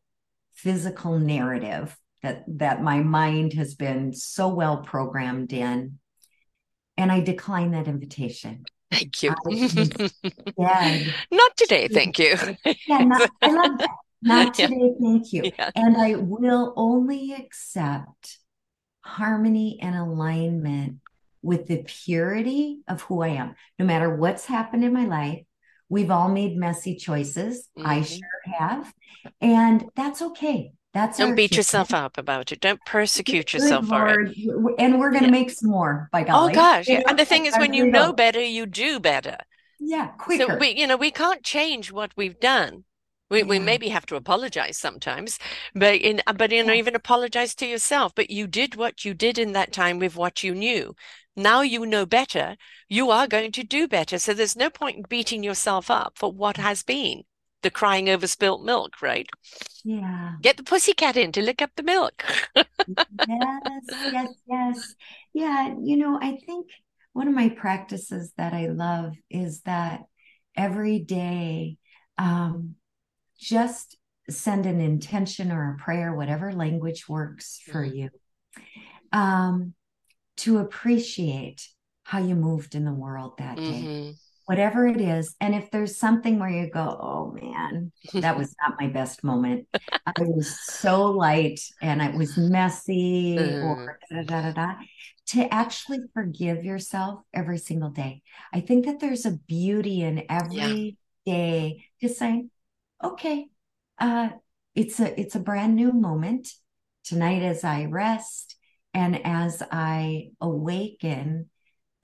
physical 0.62 1.18
narrative 1.18 1.96
that 2.22 2.44
that 2.46 2.82
my 2.82 3.00
mind 3.00 3.52
has 3.54 3.74
been 3.74 4.12
so 4.12 4.48
well 4.48 4.78
programmed 4.78 5.52
in 5.52 5.98
and 6.96 7.10
i 7.10 7.20
decline 7.20 7.72
that 7.72 7.88
invitation 7.88 8.64
Thank 8.90 9.22
you. 9.22 9.30
Not 11.30 11.56
today, 11.56 11.88
thank 11.88 12.18
you. 12.18 12.36
yeah 12.86 12.98
not, 12.98 13.30
i 13.42 13.50
love 13.50 13.78
that 13.78 13.88
not 14.22 14.54
Yeah. 14.58 14.66
today 14.68 14.90
thank 15.00 15.32
you 15.32 15.50
Yeah. 15.58 15.70
and 15.74 15.96
i 15.96 16.14
will 16.14 16.72
only 16.76 17.32
accept 17.32 18.38
harmony 19.00 19.78
and 19.82 19.96
alignment 19.96 20.98
with 21.42 21.66
the 21.66 21.82
purity 21.84 22.82
of 22.86 23.02
who 23.02 23.22
i 23.22 23.28
am 23.28 23.56
no 23.78 23.84
matter 23.84 24.14
what's 24.14 24.44
happened 24.46 24.84
in 24.84 24.92
my 24.92 25.06
life 25.06 25.42
we've 25.94 26.10
all 26.16 26.28
made 26.40 26.56
messy 26.56 26.94
choices 26.96 27.68
i 27.94 27.96
Mhm. 28.00 28.08
sure 28.18 28.42
have 28.58 28.84
and 29.40 29.84
that's 29.94 30.20
okay 30.28 30.72
that's 30.94 31.16
Don't 31.18 31.34
beat 31.34 31.56
yourself 31.56 31.94
up 31.94 32.18
about 32.18 32.52
it. 32.52 32.60
Don't 32.60 32.84
persecute 32.84 33.46
Good 33.46 33.52
yourself 33.54 33.86
for 33.88 34.08
it. 34.10 34.36
And 34.78 35.00
we're 35.00 35.10
going 35.16 35.22
to 35.22 35.32
Yeah. 35.32 35.40
make 35.40 35.50
some 35.50 35.70
more, 35.70 36.10
by 36.12 36.20
Oh 36.20 36.26
golly. 36.26 36.52
gosh, 36.52 36.86
You 36.86 36.96
yeah. 36.96 37.08
And 37.08 37.18
the 37.18 37.24
thing 37.24 37.46
is, 37.46 37.56
when 37.56 37.72
you 37.72 37.86
know 37.86 38.12
better, 38.12 38.44
you 38.44 38.66
do 38.66 39.00
better. 39.00 39.38
Yeah, 39.80 40.08
quicker. 40.24 40.52
So 40.52 40.56
we, 40.58 40.68
you 40.80 40.86
know, 40.86 40.98
we 40.98 41.10
can't 41.10 41.42
change 41.42 41.90
what 41.98 42.10
we've 42.14 42.38
done. 42.38 42.84
We 43.32 43.42
we 43.42 43.58
maybe 43.58 43.88
have 43.88 44.06
to 44.06 44.16
apologize 44.16 44.78
sometimes, 44.78 45.38
but 45.74 45.94
in 45.96 46.22
but 46.36 46.52
you 46.52 46.62
know, 46.62 46.72
Yeah. 46.72 46.78
even 46.78 46.94
apologize 46.94 47.54
to 47.56 47.66
yourself. 47.66 48.14
But 48.14 48.30
you 48.30 48.46
did 48.46 48.76
what 48.76 49.04
you 49.04 49.14
did 49.14 49.38
in 49.38 49.52
that 49.52 49.72
time 49.72 49.98
with 49.98 50.14
what 50.16 50.44
you 50.44 50.54
knew. 50.54 50.94
Now 51.36 51.62
you 51.62 51.86
know 51.86 52.06
better. 52.06 52.56
You 52.88 53.10
are 53.10 53.26
going 53.26 53.52
to 53.52 53.64
do 53.64 53.88
better. 53.88 54.18
So 54.18 54.34
there's 54.34 54.56
no 54.56 54.70
point 54.70 54.96
in 54.98 55.02
beating 55.08 55.42
yourself 55.42 55.90
up 55.90 56.12
for 56.16 56.30
what 56.30 56.58
has 56.58 56.82
been. 56.84 57.24
The 57.62 57.70
crying 57.70 58.08
over 58.08 58.26
spilt 58.28 58.62
milk, 58.64 59.02
right? 59.02 59.28
Yeah. 59.84 60.36
Get 60.42 60.56
the 60.58 60.62
pussycat 60.62 61.16
in 61.16 61.32
to 61.32 61.42
lick 61.42 61.62
up 61.62 61.70
the 61.76 61.82
milk. 61.82 62.24
Yes, 63.26 63.82
yes, 64.04 64.28
yes. 64.46 64.94
Yeah, 65.32 65.74
you 65.82 65.96
know, 65.96 66.18
I 66.20 66.38
think 66.46 66.66
one 67.12 67.28
of 67.28 67.34
my 67.34 67.50
practices 67.50 68.32
that 68.36 68.52
I 68.54 68.66
love 68.68 69.14
is 69.30 69.60
that 69.62 70.02
every 70.56 70.98
day, 70.98 71.78
um, 72.18 72.76
just 73.42 73.96
send 74.30 74.66
an 74.66 74.80
intention 74.80 75.50
or 75.50 75.74
a 75.74 75.82
prayer, 75.82 76.14
whatever 76.14 76.52
language 76.52 77.08
works 77.08 77.60
for 77.66 77.84
Mhm. 77.84 77.94
you, 77.96 78.10
um, 79.12 79.74
to 80.38 80.58
appreciate 80.58 81.68
how 82.04 82.18
you 82.18 82.34
moved 82.34 82.74
in 82.74 82.84
the 82.84 82.92
world 82.94 83.36
that 83.38 83.56
day. 83.56 83.62
Mhm. 83.62 84.16
whatever 84.44 84.86
it 84.88 85.00
is. 85.00 85.36
And 85.40 85.54
if 85.54 85.70
there's 85.70 85.96
something 85.96 86.40
where 86.40 86.50
you 86.50 86.68
go, 86.68 86.98
oh 87.00 87.30
man, 87.30 87.92
that 88.12 88.36
was 88.36 88.54
not 88.60 88.74
my 88.78 88.88
best 88.88 89.22
moment. 89.22 89.68
I 90.06 90.12
was 90.18 90.60
so 90.60 91.12
light 91.12 91.60
and 91.80 92.02
it 92.02 92.14
was 92.14 92.36
messy 92.36 93.36
Mm. 93.38 93.62
or 93.62 93.98
da 94.10 94.22
da 94.24 94.42
da 94.42 94.52
da. 94.52 94.74
To 95.28 95.54
actually 95.54 96.00
forgive 96.12 96.64
yourself 96.64 97.20
every 97.32 97.58
single 97.58 97.90
day. 97.90 98.22
I 98.52 98.60
think 98.60 98.86
that 98.86 98.98
there's 98.98 99.24
a 99.24 99.38
beauty 99.46 100.02
in 100.02 100.26
every 100.28 100.96
day 101.24 101.86
just 102.00 102.18
saying, 102.18 102.50
okay, 103.02 103.46
uh, 103.98 104.30
it's 104.74 105.00
a 105.00 105.18
it's 105.20 105.34
a 105.34 105.40
brand 105.40 105.74
new 105.76 105.92
moment. 105.92 106.48
Tonight 107.04 107.42
as 107.42 107.64
I 107.64 107.86
rest 107.86 108.56
and 108.94 109.26
as 109.26 109.62
I 109.72 110.30
awaken, 110.40 111.50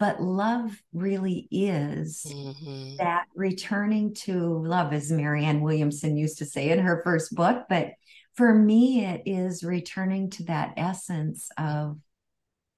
but 0.00 0.20
love 0.20 0.76
really 0.92 1.46
is 1.50 2.24
Mhm. 2.24 2.98
that 2.98 3.26
returning 3.34 4.14
to 4.14 4.58
love, 4.58 4.92
as 4.92 5.11
Marianne 5.12 5.61
Williamson 5.61 6.16
used 6.16 6.38
to 6.38 6.46
say 6.46 6.70
in 6.70 6.80
her 6.80 7.00
first 7.04 7.34
book. 7.34 7.66
But 7.68 7.92
for 8.34 8.52
me, 8.52 9.04
it 9.04 9.22
is 9.26 9.62
returning 9.62 10.30
to 10.30 10.44
that 10.44 10.74
essence 10.76 11.50
of 11.56 11.98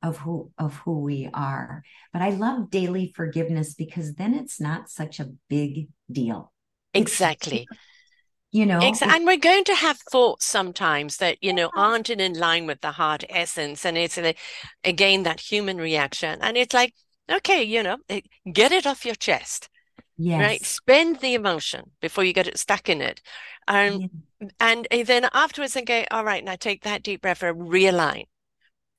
of 0.03 0.19
who 0.19 0.51
of 0.59 0.77
who 0.77 1.01
we 1.01 1.29
are. 1.33 1.83
But 2.13 2.23
I 2.23 2.31
love 2.31 2.71
daily 2.71 3.13
forgiveness 3.15 3.75
because 3.75 4.15
then 4.15 4.35
it's 4.35 4.61
not 4.61 4.89
such 4.91 5.21
a 5.21 5.33
big 5.49 5.89
deal. 6.11 6.53
Exactly. 6.95 7.67
You 8.53 8.67
know, 8.67 8.81
Ex- 8.87 9.03
it's 9.03 9.15
and 9.15 9.27
we're 9.27 9.37
going 9.37 9.65
to 9.65 9.75
have 9.75 9.99
thoughts 9.99 10.47
sometimes 10.47 11.19
that, 11.19 11.39
you 11.43 11.53
know, 11.53 11.71
aren't 11.77 12.11
in, 12.11 12.21
in 12.21 12.35
line 12.35 12.67
with 12.67 12.81
the 12.81 12.93
heart 12.93 13.25
essence. 13.29 13.85
And 13.85 13.99
it's, 13.99 14.19
again, 14.85 15.23
that 15.25 15.41
human 15.41 15.79
reaction. 15.79 16.39
And 16.43 16.57
it's 16.57 16.75
like, 16.75 16.95
okay, 17.31 17.63
you 17.63 17.83
know, 17.83 17.99
eh, 18.09 18.23
get 18.53 18.73
it 18.73 18.87
off 18.87 19.05
your 19.05 19.15
chest, 19.15 19.69
right? 20.37 20.65
Spend 20.65 21.21
the 21.21 21.35
emotion 21.35 21.93
before 22.01 22.25
you 22.25 22.33
get 22.33 22.49
it 22.49 22.59
stuck 22.59 22.89
in 22.89 23.03
it. 23.03 23.23
Um, 23.69 24.01
Yeah. 24.01 24.07
and 24.61 24.87
eh, 24.91 25.05
then 25.05 25.29
afterwards, 25.33 25.77
okay, 25.77 26.07
all 26.11 26.25
right, 26.25 26.45
now 26.45 26.57
take 26.57 26.83
that 26.85 27.03
deep 27.03 27.23
breath 27.23 27.43
and 27.43 27.61
realign. 27.61 28.25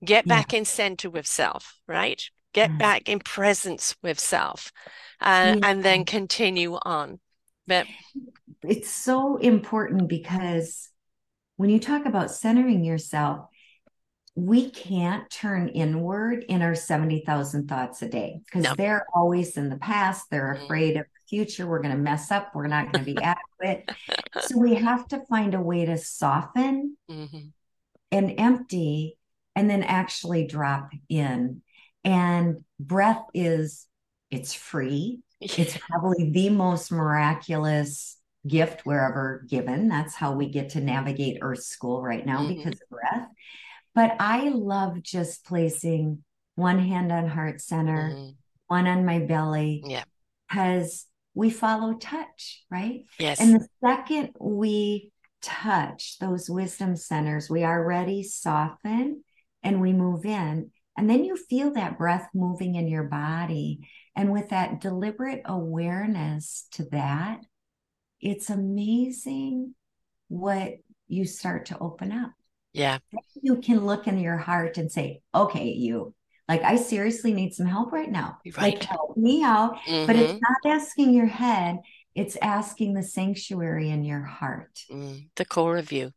Get 0.03 0.25
Yeah. 0.25 0.35
back 0.35 0.53
in 0.53 0.65
center 0.65 1.09
with 1.09 1.27
self, 1.27 1.79
right? 1.87 2.21
Get 2.53 2.71
Yes. 2.71 2.79
back 2.79 3.09
in 3.09 3.19
presence 3.19 3.95
with 4.03 4.19
self, 4.19 4.71
uh, 5.19 5.55
Yeah. 5.55 5.59
and 5.61 5.83
then 5.83 6.05
continue 6.05 6.77
on. 6.83 7.19
But 7.67 7.87
it's 8.63 8.89
so 8.89 9.37
important 9.37 10.07
because 10.07 10.89
when 11.57 11.69
you 11.69 11.79
talk 11.79 12.05
about 12.05 12.31
centering 12.31 12.83
yourself, 12.83 13.47
we 14.35 14.69
can't 14.69 15.29
turn 15.29 15.67
inward 15.67 16.45
in 16.47 16.61
our 16.61 16.73
70,000 16.73 17.67
thoughts 17.67 18.01
a 18.01 18.07
day 18.07 18.39
because 18.45 18.63
No. 18.63 18.75
they're 18.75 19.05
always 19.13 19.57
in 19.57 19.69
the 19.69 19.77
past. 19.77 20.29
They're 20.29 20.55
Mhm. 20.55 20.63
afraid 20.63 20.97
of 20.97 21.05
the 21.05 21.27
future. 21.27 21.67
We're 21.67 21.81
going 21.81 21.95
to 21.95 22.01
mess 22.01 22.31
up. 22.31 22.55
We're 22.55 22.67
not 22.67 22.91
going 22.91 23.05
to 23.05 23.13
be 23.13 23.21
adequate. 23.21 23.89
So 24.41 24.57
we 24.57 24.75
have 24.75 25.07
to 25.09 25.25
find 25.25 25.53
a 25.53 25.61
way 25.61 25.85
to 25.85 25.97
soften 25.97 26.97
Mhm. 27.09 27.51
and 28.11 28.33
empty 28.37 29.17
and 29.55 29.69
then 29.69 29.83
actually 29.83 30.47
drop 30.47 30.91
in. 31.09 31.61
And 32.05 32.63
breath 32.79 33.23
is 33.33 33.87
it's 34.29 34.53
free. 34.53 35.19
It's 35.41 35.77
probably 35.77 36.31
the 36.31 36.49
most 36.49 36.91
miraculous 36.91 38.17
gift 38.47 38.81
wherever 38.85 39.45
given. 39.49 39.87
That's 39.87 40.15
how 40.15 40.33
we 40.33 40.47
get 40.47 40.69
to 40.71 40.81
navigate 40.81 41.39
Earth 41.41 41.63
School 41.63 42.01
right 42.01 42.25
now 42.25 42.39
mm-hmm. 42.39 42.55
because 42.55 42.81
of 42.81 42.89
breath. 42.89 43.27
But 43.93 44.15
I 44.19 44.49
love 44.49 45.01
just 45.01 45.45
placing 45.45 46.23
one 46.55 46.79
hand 46.79 47.11
on 47.11 47.27
heart 47.27 47.61
center, 47.61 48.11
mm-hmm. 48.13 48.29
one 48.67 48.87
on 48.87 49.05
my 49.05 49.19
belly. 49.19 49.83
Yeah. 49.85 50.03
Because 50.49 51.05
we 51.33 51.49
follow 51.49 51.93
touch, 51.93 52.63
right? 52.69 53.05
Yes. 53.19 53.39
And 53.39 53.55
the 53.55 53.67
second 53.83 54.35
we 54.39 55.11
touch 55.41 56.17
those 56.19 56.49
wisdom 56.49 56.95
centers, 56.95 57.49
we 57.49 57.63
already 57.63 58.23
soften 58.23 59.23
and 59.63 59.81
we 59.81 59.93
move 59.93 60.25
in. 60.25 60.71
And 60.97 61.09
then 61.09 61.23
you 61.23 61.37
feel 61.37 61.73
that 61.73 61.97
breath 61.97 62.27
moving 62.33 62.75
in 62.75 62.87
your 62.87 63.03
body. 63.03 63.87
And 64.15 64.31
with 64.31 64.49
that 64.49 64.81
deliberate 64.81 65.41
awareness 65.45 66.67
to 66.73 66.83
that, 66.91 67.39
it's 68.21 68.49
amazing 68.49 69.73
what 70.27 70.75
you 71.07 71.25
start 71.25 71.65
to 71.67 71.79
open 71.79 72.11
up. 72.11 72.31
Yeah. 72.73 72.99
You 73.41 73.57
can 73.57 73.85
look 73.85 74.07
in 74.07 74.17
your 74.17 74.37
heart 74.37 74.77
and 74.77 74.91
say, 74.91 75.21
okay, 75.35 75.69
you, 75.69 76.13
like, 76.47 76.63
I 76.63 76.77
seriously 76.77 77.33
need 77.33 77.53
some 77.53 77.65
help 77.65 77.91
right 77.91 78.09
now. 78.09 78.37
Right. 78.45 78.75
Like, 78.75 78.83
help 78.83 79.17
me 79.17 79.43
out. 79.43 79.75
Mm-hmm. 79.87 80.05
But 80.07 80.15
it's 80.15 80.33
mm-hmm. 80.33 80.67
not 80.67 80.75
asking 80.75 81.13
your 81.13 81.25
head, 81.25 81.79
it's 82.15 82.37
asking 82.41 82.93
the 82.93 83.03
sanctuary 83.03 83.89
in 83.89 84.03
your 84.03 84.23
heart. 84.23 84.79
Mm, 84.89 85.29
the 85.35 85.45
core 85.45 85.77
of 85.77 85.91
you, 85.91 86.11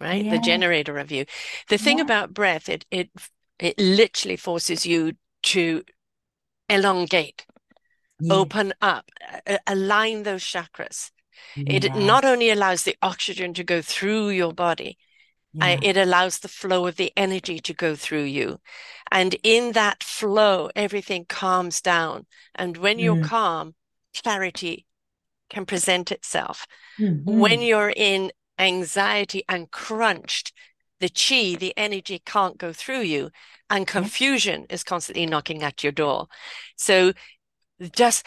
right? 0.00 0.24
Yeah. 0.24 0.36
The 0.36 0.40
generator 0.40 0.96
of 0.98 1.10
you. 1.10 1.26
The 1.68 1.78
thing 1.78 1.98
yeah. 1.98 2.04
about 2.04 2.32
breath, 2.32 2.68
it, 2.68 2.86
it, 2.90 3.10
it 3.58 3.78
literally 3.78 4.36
forces 4.36 4.86
you 4.86 5.12
to 5.44 5.82
elongate, 6.68 7.44
yeah. 8.20 8.34
open 8.34 8.72
up, 8.80 9.10
align 9.66 10.22
those 10.22 10.42
chakras. 10.42 11.10
It 11.56 11.94
not 11.94 12.24
only 12.24 12.50
allows 12.50 12.82
the 12.82 12.96
oxygen 13.02 13.54
to 13.54 13.64
go 13.64 13.82
through 13.82 14.30
your 14.30 14.52
body, 14.52 14.98
yeah. 15.52 15.78
it 15.82 15.96
allows 15.96 16.38
the 16.38 16.48
flow 16.48 16.86
of 16.86 16.96
the 16.96 17.12
energy 17.16 17.58
to 17.60 17.74
go 17.74 17.94
through 17.96 18.24
you. 18.24 18.60
And 19.10 19.36
in 19.42 19.72
that 19.72 20.04
flow, 20.04 20.70
everything 20.76 21.24
calms 21.26 21.80
down. 21.80 22.26
And 22.54 22.76
when 22.76 22.98
you're 22.98 23.16
mm. 23.16 23.24
calm, 23.24 23.74
clarity 24.22 24.86
can 25.48 25.64
present 25.64 26.12
itself. 26.12 26.66
Mm-hmm. 27.00 27.38
When 27.38 27.62
you're 27.62 27.92
in 27.94 28.32
anxiety 28.58 29.42
and 29.48 29.70
crunched, 29.70 30.52
the 31.00 31.08
chi, 31.08 31.56
the 31.58 31.72
energy 31.76 32.20
can't 32.24 32.58
go 32.58 32.72
through 32.72 33.02
you, 33.02 33.30
and 33.70 33.86
confusion 33.86 34.66
is 34.68 34.82
constantly 34.82 35.26
knocking 35.26 35.62
at 35.62 35.82
your 35.82 35.92
door. 35.92 36.26
So 36.76 37.12
just 37.92 38.26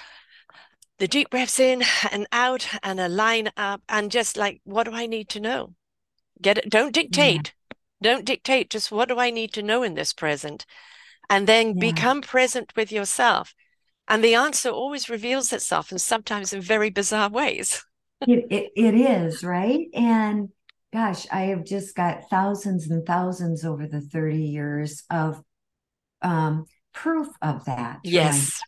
the 1.01 1.07
deep 1.07 1.31
breaths 1.31 1.59
in 1.59 1.83
and 2.11 2.27
out 2.31 2.67
and 2.83 2.99
a 2.99 3.09
line 3.09 3.49
up 3.57 3.81
and 3.89 4.11
just 4.11 4.37
like, 4.37 4.61
what 4.65 4.83
do 4.83 4.93
I 4.93 5.07
need 5.07 5.29
to 5.29 5.39
know? 5.39 5.73
Get 6.39 6.59
it. 6.59 6.69
Don't 6.69 6.93
dictate. 6.93 7.53
Yeah. 7.71 7.77
Don't 8.03 8.23
dictate. 8.23 8.69
Just 8.69 8.91
what 8.91 9.09
do 9.09 9.17
I 9.17 9.31
need 9.31 9.51
to 9.53 9.63
know 9.63 9.81
in 9.81 9.95
this 9.95 10.13
present? 10.13 10.63
And 11.27 11.47
then 11.47 11.69
yeah. 11.69 11.91
become 11.91 12.21
present 12.21 12.73
with 12.75 12.91
yourself. 12.91 13.55
And 14.07 14.23
the 14.23 14.35
answer 14.35 14.69
always 14.69 15.09
reveals 15.09 15.51
itself, 15.51 15.89
and 15.89 15.99
sometimes 15.99 16.53
in 16.53 16.61
very 16.61 16.91
bizarre 16.91 17.29
ways. 17.29 17.83
it, 18.27 18.45
it, 18.51 18.71
it 18.75 18.93
is, 18.93 19.43
right? 19.43 19.87
And 19.95 20.49
gosh, 20.93 21.25
I 21.31 21.45
have 21.45 21.65
just 21.65 21.95
got 21.95 22.29
thousands 22.29 22.91
and 22.91 23.03
thousands 23.07 23.65
over 23.65 23.87
the 23.87 24.01
30 24.01 24.37
years 24.37 25.03
of 25.09 25.41
um, 26.21 26.65
proof 26.93 27.29
of 27.41 27.65
that. 27.65 28.01
Yes. 28.03 28.61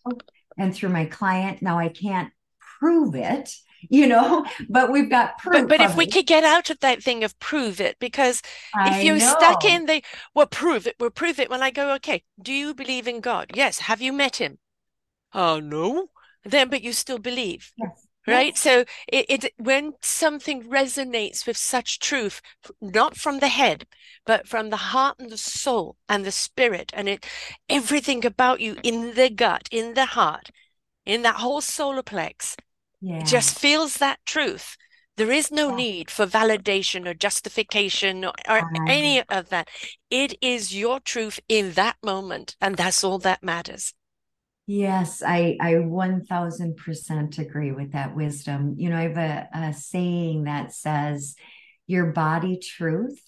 And 0.58 0.74
through 0.74 0.89
my 0.89 1.06
client. 1.06 1.62
Now 1.62 1.80
I 1.80 1.89
can't 1.89 2.32
prove 2.80 3.16
it, 3.16 3.56
you 3.89 4.08
know, 4.08 4.46
but 4.70 4.92
we've 4.92 5.10
got 5.10 5.38
proof. 5.38 5.68
But, 5.68 5.70
but 5.70 5.82
if 5.82 5.96
we 5.96 6.06
could 6.06 6.28
get 6.28 6.44
out 6.44 6.70
of 6.70 6.80
that 6.82 7.02
thing 7.02 7.24
of 7.24 7.38
prove 7.39 7.80
it, 7.80 7.98
because 8.00 8.42
I 8.76 8.98
if 8.98 9.04
you're 9.04 9.18
know. 9.18 9.36
stuck 9.39 9.66
in 9.66 9.86
the, 9.86 10.04
well, 10.34 10.48
prove 10.48 10.88
it, 10.88 10.96
well, 11.00 11.10
prove 11.10 11.39
it. 11.39 11.50
When 11.50 11.63
I 11.63 11.72
go, 11.72 11.94
okay, 11.96 12.24
do 12.42 12.54
you 12.54 12.74
believe 12.74 13.08
in 13.08 13.22
God? 13.22 13.52
Yes. 13.54 13.80
Have 13.80 14.02
you 14.02 14.13
met 14.13 14.38
him? 14.38 14.60
Oh, 15.34 15.60
no. 15.60 16.08
Then, 16.44 16.70
but 16.70 16.84
you 16.84 16.94
still 16.94 17.20
believe. 17.20 17.72
Yes. 17.78 18.08
Right. 18.25 18.53
Yes. 18.53 18.59
So 18.59 18.86
it, 19.07 19.25
it, 19.29 19.53
when 19.57 19.93
something 20.01 20.63
resonates 20.63 21.45
with 21.45 21.57
such 21.57 21.99
truth, 21.99 22.41
not 22.81 23.17
from 23.17 23.39
the 23.39 23.49
head, 23.49 23.86
but 24.25 24.47
from 24.47 24.69
the 24.69 24.77
heart 24.77 25.17
and 25.19 25.29
the 25.29 25.38
soul 25.38 25.97
and 26.07 26.23
the 26.23 26.31
spirit 26.31 26.91
and 26.93 27.09
it, 27.09 27.25
everything 27.67 28.25
about 28.25 28.62
you 28.62 28.77
in 28.81 29.15
the 29.15 29.29
gut, 29.29 29.67
in 29.71 29.93
the 29.93 30.05
heart, 30.05 30.51
in 31.05 31.21
that 31.23 31.36
whole 31.36 31.59
solar 31.59 32.01
plex, 32.03 32.55
yeah. 33.01 33.23
just 33.23 33.59
feels 33.59 33.97
that 33.97 34.19
truth. 34.25 34.77
There 35.17 35.31
is 35.31 35.51
no 35.51 35.69
yeah. 35.69 35.75
need 35.75 36.12
for 36.12 36.25
validation 36.25 37.05
or 37.07 37.13
justification 37.13 38.25
or, 38.25 38.33
or 38.49 38.71
any 38.88 39.21
of 39.29 39.49
that. 39.49 39.67
It 40.09 40.36
is 40.41 40.75
your 40.75 40.99
truth 40.99 41.39
in 41.47 41.73
that 41.73 41.97
moment, 42.01 42.55
and 42.59 42.77
that's 42.77 43.03
all 43.03 43.19
that 43.19 43.43
matters. 43.43 43.93
Yes, 44.65 45.21
I 45.21 45.58
I 45.60 45.73
1000% 45.73 47.39
agree 47.39 47.71
with 47.71 47.91
that 47.91 48.15
wisdom. 48.15 48.76
You 48.78 48.89
know, 48.89 48.97
I 48.97 49.02
have 49.02 49.17
a, 49.17 49.47
a 49.54 49.73
saying 49.73 50.45
that 50.45 50.73
says 50.73 51.36
your 51.86 52.08
body 52.08 52.60
truth 52.60 53.19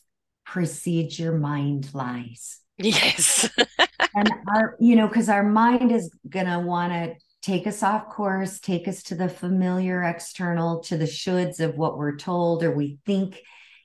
precedes 0.45 1.19
your 1.19 1.37
mind 1.37 1.93
lies. 1.93 2.59
Yes. 2.77 3.49
and 4.15 4.33
our 4.53 4.75
you 4.81 4.97
know, 4.97 5.07
cuz 5.07 5.29
our 5.29 5.43
mind 5.43 5.93
is 5.93 6.13
going 6.29 6.45
to 6.45 6.59
want 6.59 6.91
to 6.91 7.15
take 7.41 7.67
us 7.67 7.83
off 7.83 8.09
course, 8.09 8.59
take 8.59 8.87
us 8.87 9.03
to 9.03 9.15
the 9.15 9.29
familiar 9.29 10.03
external, 10.03 10.79
to 10.81 10.97
the 10.97 11.05
shoulds 11.05 11.59
of 11.59 11.77
what 11.77 11.97
we're 11.97 12.17
told 12.17 12.63
or 12.63 12.71
we 12.71 12.97
think 13.05 13.39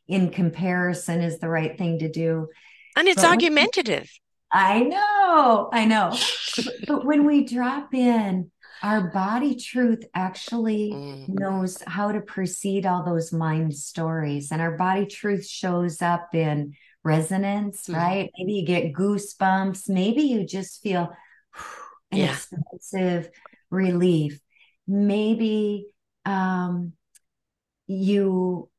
in 0.09 0.31
comparison 0.31 1.21
is 1.21 1.39
the 1.39 1.49
right 1.49 1.79
thing 1.79 2.01
to 2.01 2.09
do. 2.09 2.49
And 2.97 3.07
it's 3.07 3.23
but 3.23 3.31
argumentative. 3.31 4.11
I 4.53 4.83
know, 4.83 5.71
I 5.73 5.85
know. 5.85 6.17
but 6.87 7.05
when 7.05 7.25
we 7.25 7.45
drop 7.45 7.95
in, 7.95 8.51
our 8.83 9.11
body 9.11 9.55
truth 9.57 10.05
actually 10.15 10.91
mm. 10.91 11.29
knows 11.29 11.83
how 11.87 12.13
to 12.13 12.21
precede 12.21 12.87
all 12.87 13.05
those 13.05 13.33
mind 13.33 13.75
stories. 13.75 14.51
And 14.51 14.63
our 14.63 14.77
body 14.77 15.07
truth 15.07 15.47
shows 15.47 16.01
up 16.01 16.35
in 16.35 16.75
resonance, 17.05 17.87
mm. 17.87 17.97
right? 17.97 18.31
Maybe 18.39 18.55
you 18.55 18.67
get 18.67 18.93
goosebumps. 18.93 19.89
Maybe 19.89 20.23
you 20.23 20.47
just 20.47 20.83
feel 20.83 21.11
an 22.11 22.19
yeah. 22.19 22.33
expensive 22.33 23.31
relief. 23.71 24.41
Maybe 24.87 25.87
um, 26.25 26.95
you 27.87 28.71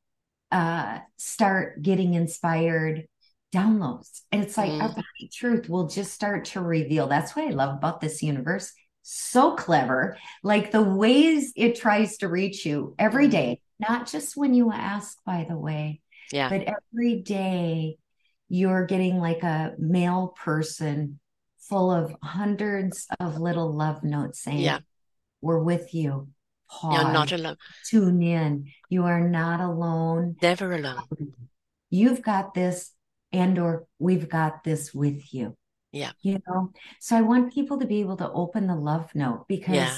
uh, 0.50 0.98
start 1.16 1.80
getting 1.80 2.14
inspired 2.14 3.06
downloads. 3.52 4.22
And 4.32 4.42
it's 4.42 4.56
like 4.56 4.70
mm. 4.70 4.82
our 4.82 4.88
body 4.88 5.30
truth 5.32 5.68
will 5.68 5.86
just 5.86 6.12
start 6.12 6.46
to 6.46 6.60
reveal. 6.60 7.06
That's 7.06 7.36
what 7.36 7.46
I 7.46 7.50
love 7.50 7.76
about 7.76 8.00
this 8.00 8.22
universe. 8.22 8.72
So 9.02 9.54
clever. 9.54 10.16
Like 10.42 10.70
the 10.70 10.82
ways 10.82 11.52
it 11.56 11.76
tries 11.76 12.18
to 12.18 12.28
reach 12.28 12.64
you 12.64 12.94
every 12.98 13.28
mm. 13.28 13.58
not 13.78 14.06
just 14.06 14.36
when 14.36 14.54
you 14.54 14.72
ask, 14.72 15.18
by 15.24 15.46
the 15.48 15.56
way. 15.56 16.00
Yeah. 16.32 16.48
But 16.48 16.62
every 16.62 17.20
day 17.20 17.98
you're 18.48 18.86
getting 18.86 19.18
like 19.18 19.42
a 19.42 19.74
mail 19.78 20.34
person 20.42 21.20
full 21.58 21.90
of 21.90 22.14
hundreds 22.22 23.06
of 23.20 23.38
little 23.38 23.74
love 23.74 24.02
notes 24.02 24.42
saying, 24.42 24.58
Yeah, 24.58 24.80
we're 25.40 25.62
with 25.62 25.94
you. 25.94 26.28
Pause, 26.70 27.02
You're 27.02 27.12
not 27.12 27.32
alone. 27.32 27.56
Tune 27.88 28.22
in. 28.22 28.66
You 28.88 29.04
are 29.04 29.28
not 29.28 29.60
alone. 29.60 30.36
Never 30.40 30.72
alone. 30.72 31.04
You've 31.90 32.22
got 32.22 32.54
this 32.54 32.92
and 33.32 33.58
or 33.58 33.86
we've 33.98 34.28
got 34.28 34.64
this 34.64 34.92
with 34.94 35.32
you. 35.32 35.56
Yeah. 35.92 36.12
You 36.22 36.40
know? 36.48 36.72
So 37.00 37.16
i 37.16 37.22
want 37.22 37.52
people 37.52 37.78
to 37.78 37.86
be 37.86 38.00
able 38.00 38.16
to 38.16 38.30
open 38.30 38.66
the 38.66 38.74
love 38.74 39.14
note 39.14 39.46
because 39.48 39.74
yeah. 39.74 39.94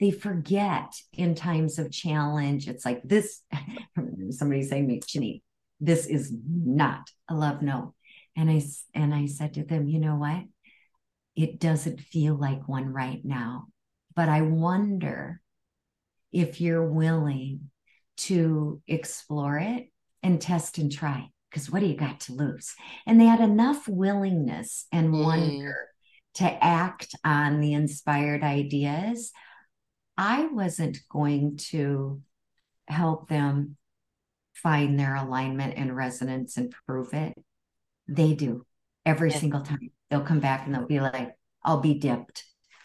they 0.00 0.10
forget 0.10 0.92
in 1.12 1.34
times 1.34 1.78
of 1.78 1.90
challenge. 1.90 2.68
It's 2.68 2.84
like 2.84 3.02
this 3.04 3.42
somebody 4.30 4.62
saying 4.62 4.86
to 4.86 4.88
me 4.88 5.00
Janine, 5.00 5.42
this 5.80 6.06
is 6.06 6.32
not 6.46 7.10
a 7.28 7.34
love 7.34 7.62
note. 7.62 7.94
And 8.36 8.50
i 8.50 8.62
and 8.94 9.14
i 9.14 9.26
said 9.26 9.54
to 9.54 9.64
them 9.64 9.88
you 9.88 9.98
know 9.98 10.16
what? 10.16 10.44
It 11.36 11.60
doesn't 11.60 12.00
feel 12.00 12.34
like 12.34 12.68
one 12.68 12.92
right 12.92 13.24
now 13.24 13.68
but 14.18 14.28
i 14.28 14.42
wonder 14.42 15.40
if 16.32 16.60
you're 16.60 16.84
willing 16.84 17.70
to 18.16 18.82
explore 18.88 19.56
it 19.58 19.86
and 20.24 20.40
test 20.40 20.78
and 20.78 20.90
try 20.90 21.28
because 21.50 21.70
what 21.70 21.80
do 21.80 21.86
you 21.86 21.96
got 21.96 22.20
to 22.20 22.34
lose? 22.34 22.74
And 23.06 23.20
they 23.20 23.26
had 23.26 23.40
enough 23.40 23.88
willingness 23.88 24.86
and 24.92 25.12
mm. 25.12 25.24
wonder 25.24 25.88
to 26.34 26.64
act 26.64 27.14
on 27.24 27.60
the 27.60 27.72
inspired 27.72 28.42
ideas. 28.42 29.32
I 30.16 30.46
wasn't 30.46 30.98
going 31.08 31.58
to 31.70 32.20
help 32.86 33.28
them 33.28 33.76
find 34.54 34.98
their 34.98 35.14
alignment 35.14 35.74
and 35.76 35.96
resonance 35.96 36.56
and 36.56 36.74
prove 36.86 37.14
it. 37.14 37.34
They 38.08 38.34
do 38.34 38.66
every 39.06 39.30
yeah. 39.30 39.38
single 39.38 39.60
time. 39.62 39.90
They'll 40.10 40.20
come 40.22 40.40
back 40.40 40.66
and 40.66 40.74
they'll 40.74 40.86
be 40.86 41.00
like, 41.00 41.34
I'll 41.62 41.80
be 41.80 41.94
dipped. 41.94 42.44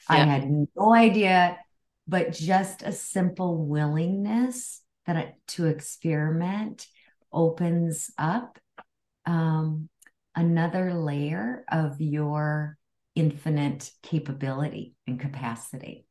Yeah. 0.10 0.16
I 0.16 0.20
had 0.26 0.50
no 0.76 0.94
idea, 0.94 1.58
but 2.08 2.34
just 2.34 2.84
a 2.84 2.92
simple 2.92 3.66
willingness 3.66 4.82
that 5.06 5.36
to 5.48 5.68
experiment 5.68 6.88
opens 7.34 8.12
up 8.18 8.60
um, 9.26 9.90
another 10.36 10.94
layer 10.94 11.64
of 11.72 12.00
your 12.00 12.78
infinite 13.16 13.92
capability 14.02 14.96
and 15.08 15.20
capacity. 15.20 16.06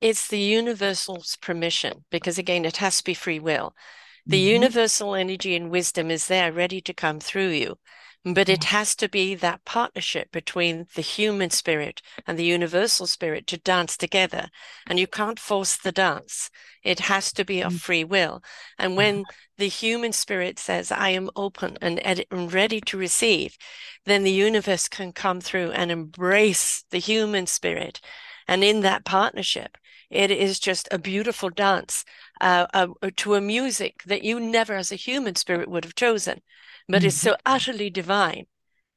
It's 0.00 0.28
the 0.28 0.38
universal's 0.38 1.36
permission 1.36 2.04
because, 2.10 2.38
again, 2.38 2.64
it 2.64 2.76
has 2.78 2.98
to 2.98 3.04
be 3.04 3.14
free 3.14 3.38
will. 3.38 3.74
The 4.26 4.40
mm-hmm. 4.40 4.52
universal 4.52 5.14
energy 5.14 5.54
and 5.56 5.70
wisdom 5.70 6.10
is 6.10 6.26
there 6.26 6.52
ready 6.52 6.80
to 6.82 6.94
come 6.94 7.20
through 7.20 7.50
you. 7.50 7.76
But 8.24 8.48
it 8.48 8.64
has 8.64 8.94
to 8.96 9.08
be 9.08 9.34
that 9.34 9.66
partnership 9.66 10.32
between 10.32 10.86
the 10.94 11.02
human 11.02 11.50
spirit 11.50 12.00
and 12.26 12.38
the 12.38 12.44
universal 12.44 13.06
spirit 13.06 13.46
to 13.48 13.58
dance 13.58 13.98
together. 13.98 14.48
And 14.86 14.98
you 14.98 15.06
can't 15.06 15.38
force 15.38 15.76
the 15.76 15.92
dance. 15.92 16.50
It 16.82 17.00
has 17.00 17.34
to 17.34 17.44
be 17.44 17.60
of 17.60 17.74
mm. 17.74 17.80
free 17.80 18.04
will. 18.04 18.42
And 18.78 18.96
when 18.96 19.24
the 19.58 19.68
human 19.68 20.12
spirit 20.12 20.58
says, 20.58 20.90
I 20.90 21.10
am 21.10 21.28
open 21.36 21.76
and, 21.82 22.00
and 22.00 22.52
ready 22.52 22.80
to 22.82 22.96
receive, 22.96 23.58
then 24.06 24.24
the 24.24 24.32
universe 24.32 24.88
can 24.88 25.12
come 25.12 25.42
through 25.42 25.72
and 25.72 25.90
embrace 25.90 26.82
the 26.90 26.98
human 26.98 27.46
spirit. 27.46 28.00
And 28.48 28.64
in 28.64 28.80
that 28.80 29.04
partnership, 29.04 29.76
it 30.08 30.30
is 30.30 30.58
just 30.58 30.88
a 30.90 30.98
beautiful 30.98 31.50
dance 31.50 32.06
uh, 32.40 32.66
uh, 32.72 32.88
to 33.16 33.34
a 33.34 33.40
music 33.40 34.02
that 34.06 34.22
you 34.24 34.40
never, 34.40 34.74
as 34.76 34.92
a 34.92 34.96
human 34.96 35.34
spirit, 35.34 35.68
would 35.68 35.84
have 35.84 35.94
chosen 35.94 36.40
but 36.88 36.98
mm-hmm. 36.98 37.06
it's 37.06 37.16
so 37.16 37.36
utterly 37.46 37.90
divine 37.90 38.46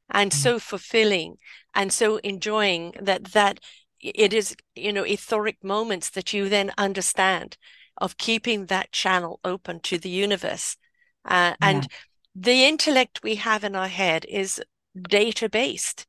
and 0.10 0.32
mm-hmm. 0.32 0.40
so 0.40 0.60
fulfilling 0.60 1.38
and 1.74 1.92
so 1.92 2.18
enjoying 2.18 2.94
that 3.00 3.26
that 3.26 3.60
it 4.00 4.34
is 4.34 4.56
you 4.76 4.94
know 4.94 5.04
etheric 5.04 5.64
moments 5.64 6.10
that 6.10 6.34
you 6.34 6.50
then 6.50 6.72
understand 6.78 7.58
of 7.98 8.18
keeping 8.18 8.66
that 8.66 8.92
channel 8.92 9.40
open 9.44 9.80
to 9.80 9.98
the 9.98 10.10
universe 10.10 10.78
uh, 11.26 11.54
and 11.62 11.88
the 12.36 12.66
intellect 12.66 13.22
we 13.24 13.36
have 13.36 13.64
in 13.64 13.76
our 13.76 13.88
head 13.88 14.26
is 14.30 14.62
data 15.10 15.50
based 15.50 16.06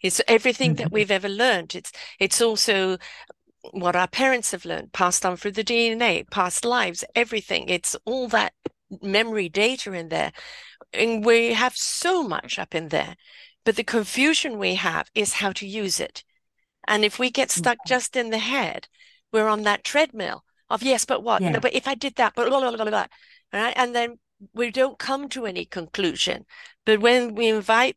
it's 0.00 0.20
everything 0.28 0.70
mm-hmm. 0.72 0.84
that 0.84 0.92
we've 0.92 1.10
ever 1.10 1.28
learned 1.28 1.74
it's 1.74 1.92
it's 2.18 2.40
also 2.40 2.98
what 3.70 3.94
our 3.94 4.08
parents 4.08 4.50
have 4.50 4.64
learned 4.64 4.92
passed 4.92 5.24
on 5.24 5.36
through 5.36 5.52
the 5.52 5.64
dna 5.64 6.28
past 6.30 6.64
lives 6.64 7.04
everything 7.14 7.68
it's 7.68 7.96
all 8.04 8.28
that 8.28 8.52
memory 9.00 9.48
data 9.48 9.92
in 9.92 10.08
there 10.08 10.32
and 10.94 11.24
we 11.24 11.54
have 11.54 11.76
so 11.76 12.22
much 12.22 12.58
up 12.58 12.74
in 12.74 12.88
there 12.88 13.16
but 13.64 13.76
the 13.76 13.84
confusion 13.84 14.58
we 14.58 14.74
have 14.74 15.10
is 15.14 15.34
how 15.34 15.52
to 15.52 15.66
use 15.66 16.00
it 16.00 16.24
and 16.86 17.04
if 17.04 17.18
we 17.18 17.30
get 17.30 17.50
stuck 17.50 17.78
mm-hmm. 17.78 17.88
just 17.88 18.16
in 18.16 18.30
the 18.30 18.38
head 18.38 18.88
we're 19.32 19.48
on 19.48 19.62
that 19.62 19.84
treadmill 19.84 20.44
of 20.70 20.82
yes 20.82 21.04
but 21.04 21.22
what 21.22 21.42
yeah. 21.42 21.50
no, 21.50 21.60
but 21.60 21.74
if 21.74 21.86
i 21.86 21.94
did 21.94 22.14
that 22.16 22.32
but 22.34 22.48
blah, 22.48 22.60
blah, 22.60 22.76
blah, 22.76 22.84
blah, 22.84 23.06
right 23.52 23.74
and 23.76 23.94
then 23.94 24.18
we 24.54 24.70
don't 24.70 24.98
come 24.98 25.28
to 25.28 25.46
any 25.46 25.64
conclusion 25.64 26.44
but 26.84 27.00
when 27.00 27.34
we 27.34 27.48
invite 27.48 27.96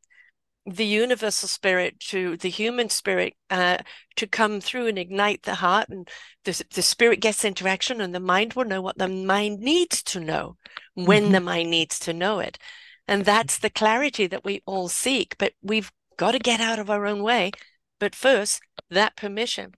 the 0.66 0.86
universal 0.86 1.48
spirit 1.48 2.00
to 2.00 2.38
the 2.38 2.50
human 2.50 2.90
spirit 2.90 3.36
uh, 3.52 3.78
to 4.16 4.26
come 4.26 4.60
through 4.60 4.88
and 4.88 4.98
ignite 4.98 5.44
the 5.44 5.56
heart 5.56 5.88
and 5.90 6.10
the, 6.44 6.64
the 6.74 6.82
spirit 6.82 7.20
gets 7.20 7.46
interaction 7.46 8.02
and 8.02 8.16
the 8.16 8.20
mind 8.20 8.54
will 8.54 8.66
know 8.66 8.82
what 8.82 8.98
the 8.98 9.08
mind 9.08 9.60
needs 9.60 10.02
to 10.02 10.20
know 10.20 10.58
when 10.96 11.24
mm-hmm. 11.24 11.34
the 11.34 11.40
mind 11.40 11.70
needs 11.70 12.00
to 12.00 12.14
know 12.14 12.40
it 12.40 12.58
and 13.08 13.26
that's 13.26 13.58
the 13.58 13.70
clarity 13.70 14.28
that 14.28 14.46
we 14.46 14.62
all 14.66 14.88
seek 14.88 15.36
but 15.38 15.54
we've 15.62 15.92
got 16.18 16.32
to 16.32 16.40
get 16.40 16.60
out 16.60 16.80
of 16.80 16.90
our 16.90 17.06
own 17.06 17.22
way 17.22 17.52
but 18.00 18.16
first 18.16 18.62
that 18.90 19.16
permission 19.16 19.74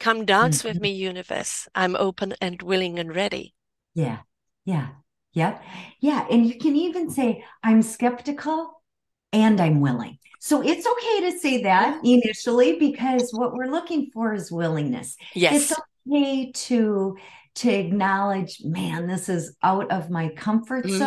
come 0.00 0.24
dance 0.24 0.58
mm-hmm. 0.58 0.68
with 0.68 0.80
me 0.80 0.90
universe 0.90 1.68
i'm 1.74 1.96
open 1.96 2.34
and 2.40 2.62
willing 2.62 2.98
and 2.98 3.14
ready 3.14 3.54
yeah 3.94 4.18
yeah 4.64 4.88
yeah 5.32 5.58
yeah 6.00 6.26
and 6.30 6.46
you 6.46 6.58
can 6.58 6.76
even 6.76 7.10
say 7.10 7.44
i'm 7.62 7.82
skeptical 7.82 8.78
and 9.32 9.60
I'm 9.60 9.80
willing. 9.80 10.18
So 10.40 10.62
it's 10.62 10.86
okay 10.86 11.30
to 11.30 11.38
say 11.38 11.62
that 11.64 12.00
initially 12.04 12.78
because 12.78 13.30
what 13.32 13.54
we're 13.54 13.70
looking 13.70 14.10
for 14.12 14.34
is 14.34 14.52
willingness. 14.52 15.16
Yes. 15.34 15.70
It's 15.70 15.80
okay 16.06 16.52
to 16.52 17.16
to 17.56 17.70
acknowledge, 17.70 18.60
man, 18.62 19.08
this 19.08 19.28
is 19.28 19.56
out 19.64 19.90
of 19.90 20.10
my 20.10 20.28
comfort 20.28 20.84
mm-hmm. 20.84 20.98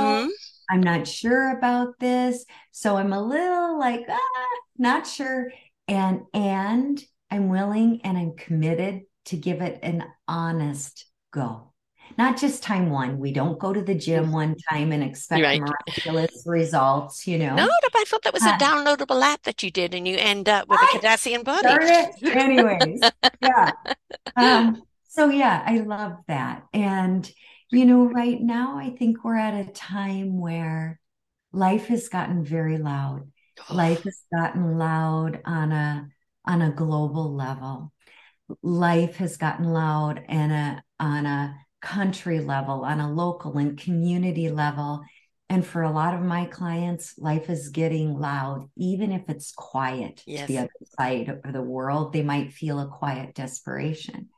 I'm 0.72 0.82
not 0.82 1.08
sure 1.08 1.56
about 1.58 2.00
this. 2.00 2.46
So 2.72 2.98
I'm 2.98 3.14
a 3.14 3.22
little 3.22 3.78
like, 3.78 4.06
ah, 4.10 4.48
not 4.78 5.06
sure. 5.06 5.52
And 5.88 6.22
and 6.34 7.04
I'm 7.30 7.50
willing 7.50 8.02
and 8.04 8.18
I'm 8.18 8.36
committed 8.36 9.02
to 9.26 9.38
give 9.38 9.62
it 9.62 9.80
an 9.84 10.04
honest 10.28 11.06
go 11.32 11.72
not 12.18 12.38
just 12.38 12.64
time 12.64 12.90
one. 12.90 13.20
We 13.20 13.32
don't 13.32 13.60
go 13.60 13.74
to 13.74 13.82
the 13.82 13.96
gym 13.96 14.32
one 14.32 14.56
time 14.70 14.92
and 14.92 15.04
expect 15.04 15.44
right. 15.44 15.62
miraculous 15.62 16.44
results, 16.46 17.28
you 17.28 17.38
know. 17.38 17.56
No, 17.56 17.70
I 18.02 18.04
thought 18.06 18.24
that 18.24 18.34
was 18.34 18.44
uh, 18.44 18.54
a 18.56 18.64
downloadable 18.64 19.22
app 19.22 19.44
that 19.44 19.64
you 19.64 19.72
did 19.72 19.94
and 19.94 20.08
you 20.08 20.18
end 20.18 20.50
up 20.50 20.68
with 20.68 20.80
I 20.80 20.94
a 20.96 21.00
Kardashian 21.00 21.44
body. 21.44 21.68
Anyways, 22.24 23.02
yeah. 23.42 23.72
Um, 24.38 24.84
so 25.10 25.30
yeah, 25.30 25.62
I 25.66 25.80
love 25.80 26.14
that. 26.28 26.64
And 26.74 27.30
you 27.72 27.86
know, 27.86 28.06
right 28.06 28.40
now 28.42 28.78
I 28.78 28.90
think 28.90 29.24
we're 29.24 29.38
at 29.38 29.68
a 29.68 29.72
time 29.72 30.40
where 30.40 31.00
life 31.52 31.88
has 31.88 32.10
gotten 32.10 32.44
very 32.44 32.78
loud. 32.78 33.32
Life 33.70 34.04
has 34.04 34.22
gotten 34.34 34.78
loud 34.78 35.42
on 35.46 35.72
a 35.72 36.10
on 36.46 36.62
a 36.62 36.72
global 36.72 37.34
level. 37.34 37.94
Life 38.62 39.18
has 39.18 39.38
gotten 39.38 39.66
loud 39.66 40.24
and 40.28 40.52
a 40.52 40.84
on 41.00 41.26
a 41.26 41.56
country 41.82 42.40
level, 42.40 42.84
on 42.84 43.00
a 43.00 43.12
local 43.12 43.58
and 43.58 43.78
community 43.78 44.50
level. 44.50 45.02
And 45.50 45.66
for 45.66 45.82
a 45.82 45.92
lot 45.92 46.14
of 46.14 46.22
my 46.22 46.46
clients, 46.46 47.18
life 47.18 47.50
is 47.50 47.70
getting 47.70 48.18
loud, 48.18 48.70
even 48.78 49.12
if 49.12 49.24
it's 49.28 49.52
quiet 49.52 50.24
yes. 50.26 50.42
to 50.42 50.48
the 50.48 50.60
other 50.60 50.70
side 50.98 51.42
of 51.44 51.54
the 51.54 51.62
world. 51.62 52.14
They 52.14 52.22
might 52.22 52.54
feel 52.54 52.80
a 52.80 52.88
quiet 52.88 53.36
desperation. 53.36 54.30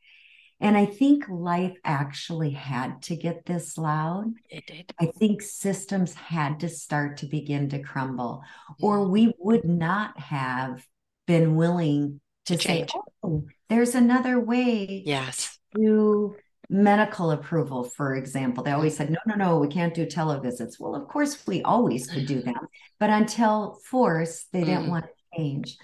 And 0.60 0.78
I 0.78 0.86
think 0.86 1.26
life 1.28 1.76
actually 1.84 2.52
had 2.52 3.02
to 3.04 3.16
get 3.16 3.46
this 3.46 3.78
loud. 3.78 4.34
It 4.50 4.66
did. 4.66 4.94
I 5.00 5.08
think 5.08 5.42
systems 5.42 6.14
had 6.14 6.62
to 6.62 6.70
start 6.70 7.18
to 7.18 7.26
begin 7.26 7.70
to 7.70 7.80
crumble, 7.80 8.44
or 8.80 9.08
we 9.08 9.34
would 9.40 9.66
not 9.66 10.18
have 10.20 10.86
been 11.28 11.56
willing 11.56 12.22
to, 12.46 12.58
to 12.58 12.64
say, 12.64 12.88
oh, 13.24 13.46
there's 13.70 13.96
another 13.96 14.40
way 14.40 15.04
yes. 15.06 15.58
to 15.76 16.36
medical 16.70 17.32
approval, 17.32 17.84
for 17.84 18.16
example. 18.16 18.64
They 18.64 18.72
always 18.72 18.96
said, 18.96 19.10
no, 19.10 19.20
no, 19.26 19.36
no, 19.36 19.60
we 19.60 19.68
can't 19.68 19.94
do 19.94 20.06
televisits. 20.06 20.80
Well, 20.80 20.96
of 20.96 21.08
course, 21.08 21.46
we 21.46 21.62
always 21.62 22.08
could 22.10 22.26
do 22.26 22.42
them. 22.42 22.68
But 23.00 23.10
until 23.10 23.80
force, 23.86 24.46
they 24.52 24.64
didn't 24.64 24.86
mm. 24.86 24.90
want 24.90 25.06
to 25.06 25.38
change. 25.38 25.78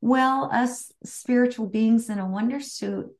Well, 0.00 0.50
us 0.52 0.90
spiritual 1.04 1.66
beings 1.66 2.08
in 2.08 2.18
a 2.18 2.26
wonder 2.26 2.60
suit 2.60 3.10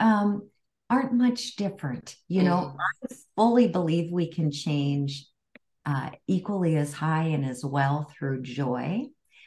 um, 0.00 0.48
aren't 0.88 1.12
much 1.12 1.56
different. 1.56 2.16
You 2.28 2.42
know, 2.42 2.74
mm. 2.74 2.76
I 3.10 3.14
fully 3.36 3.68
believe 3.68 4.10
we 4.10 4.30
can 4.30 4.50
change 4.50 5.26
uh, 5.86 6.10
equally 6.26 6.76
as 6.76 6.92
high 6.92 7.24
and 7.24 7.44
as 7.44 7.64
well 7.64 8.10
through 8.12 8.42
joy. 8.42 9.06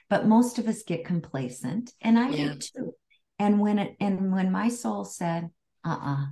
But 0.09 0.27
most 0.27 0.59
of 0.59 0.67
us 0.67 0.83
get 0.83 1.05
complacent, 1.05 1.91
and 2.01 2.17
I 2.17 2.29
yeah. 2.29 2.47
did 2.49 2.61
too. 2.61 2.93
And 3.39 3.59
when 3.59 3.79
it 3.79 3.95
and 3.99 4.31
when 4.31 4.51
my 4.51 4.69
soul 4.69 5.03
said, 5.03 5.49
"Uh, 5.83 5.89
uh-uh, 5.89 6.13
uh 6.13 6.25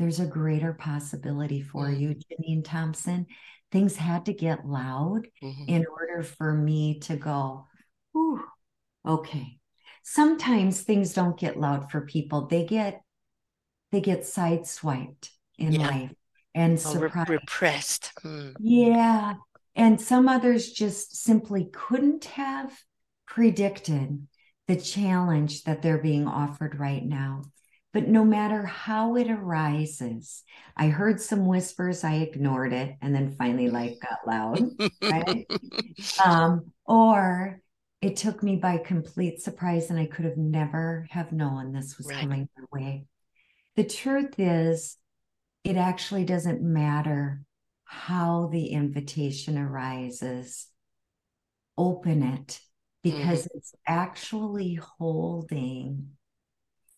there's 0.00 0.18
a 0.18 0.26
greater 0.26 0.72
possibility 0.72 1.60
for 1.60 1.86
mm-hmm. 1.86 2.00
you, 2.00 2.14
Janine 2.14 2.64
Thompson. 2.64 3.26
Things 3.70 3.96
had 3.96 4.26
to 4.26 4.32
get 4.32 4.66
loud 4.66 5.28
mm-hmm. 5.42 5.64
in 5.68 5.84
order 5.86 6.22
for 6.22 6.54
me 6.54 7.00
to 7.00 7.16
go, 7.16 7.66
Ooh, 8.16 8.42
okay. 9.06 9.58
Sometimes 10.02 10.80
things 10.80 11.12
don't 11.12 11.38
get 11.38 11.60
loud 11.60 11.90
for 11.90 12.00
people. 12.00 12.46
They 12.46 12.64
get 12.64 13.02
they 13.92 14.00
get 14.00 14.20
sideswiped 14.20 15.30
in 15.58 15.72
yeah. 15.72 15.88
life 15.88 16.14
and 16.54 16.74
oh, 16.74 16.76
surprised. 16.76 17.30
repressed. 17.30 18.12
Hmm. 18.22 18.50
Yeah. 18.58 19.34
And 19.76 20.00
some 20.00 20.28
others 20.28 20.72
just 20.72 21.22
simply 21.22 21.70
couldn't 21.72 22.24
have 22.26 22.76
predicted 23.26 24.26
the 24.66 24.76
challenge 24.76 25.64
that 25.64 25.82
they're 25.82 25.98
being 25.98 26.26
offered 26.26 26.78
right 26.78 27.04
now. 27.04 27.42
But 27.92 28.06
no 28.06 28.24
matter 28.24 28.64
how 28.64 29.16
it 29.16 29.28
arises, 29.28 30.44
I 30.76 30.88
heard 30.88 31.20
some 31.20 31.46
whispers, 31.46 32.04
I 32.04 32.16
ignored 32.16 32.72
it, 32.72 32.94
and 33.02 33.12
then 33.12 33.32
finally 33.32 33.68
life 33.68 33.96
got 34.00 34.26
loud. 34.26 34.60
Right? 35.02 35.46
um, 36.24 36.72
or 36.86 37.60
it 38.00 38.16
took 38.16 38.44
me 38.44 38.56
by 38.56 38.78
complete 38.78 39.42
surprise, 39.42 39.90
and 39.90 39.98
I 39.98 40.06
could 40.06 40.24
have 40.24 40.36
never 40.36 41.06
have 41.10 41.32
known 41.32 41.72
this 41.72 41.98
was 41.98 42.06
right. 42.06 42.20
coming 42.20 42.48
my 42.56 42.64
way. 42.70 43.06
The 43.76 43.84
truth 43.84 44.34
is, 44.38 44.96
it 45.64 45.76
actually 45.76 46.24
doesn't 46.24 46.62
matter 46.62 47.42
how 47.84 48.48
the 48.52 48.68
invitation 48.68 49.58
arises 49.58 50.68
open 51.76 52.22
it 52.22 52.60
because 53.02 53.42
mm-hmm. 53.42 53.58
it's 53.58 53.74
actually 53.86 54.74
holding 54.74 56.10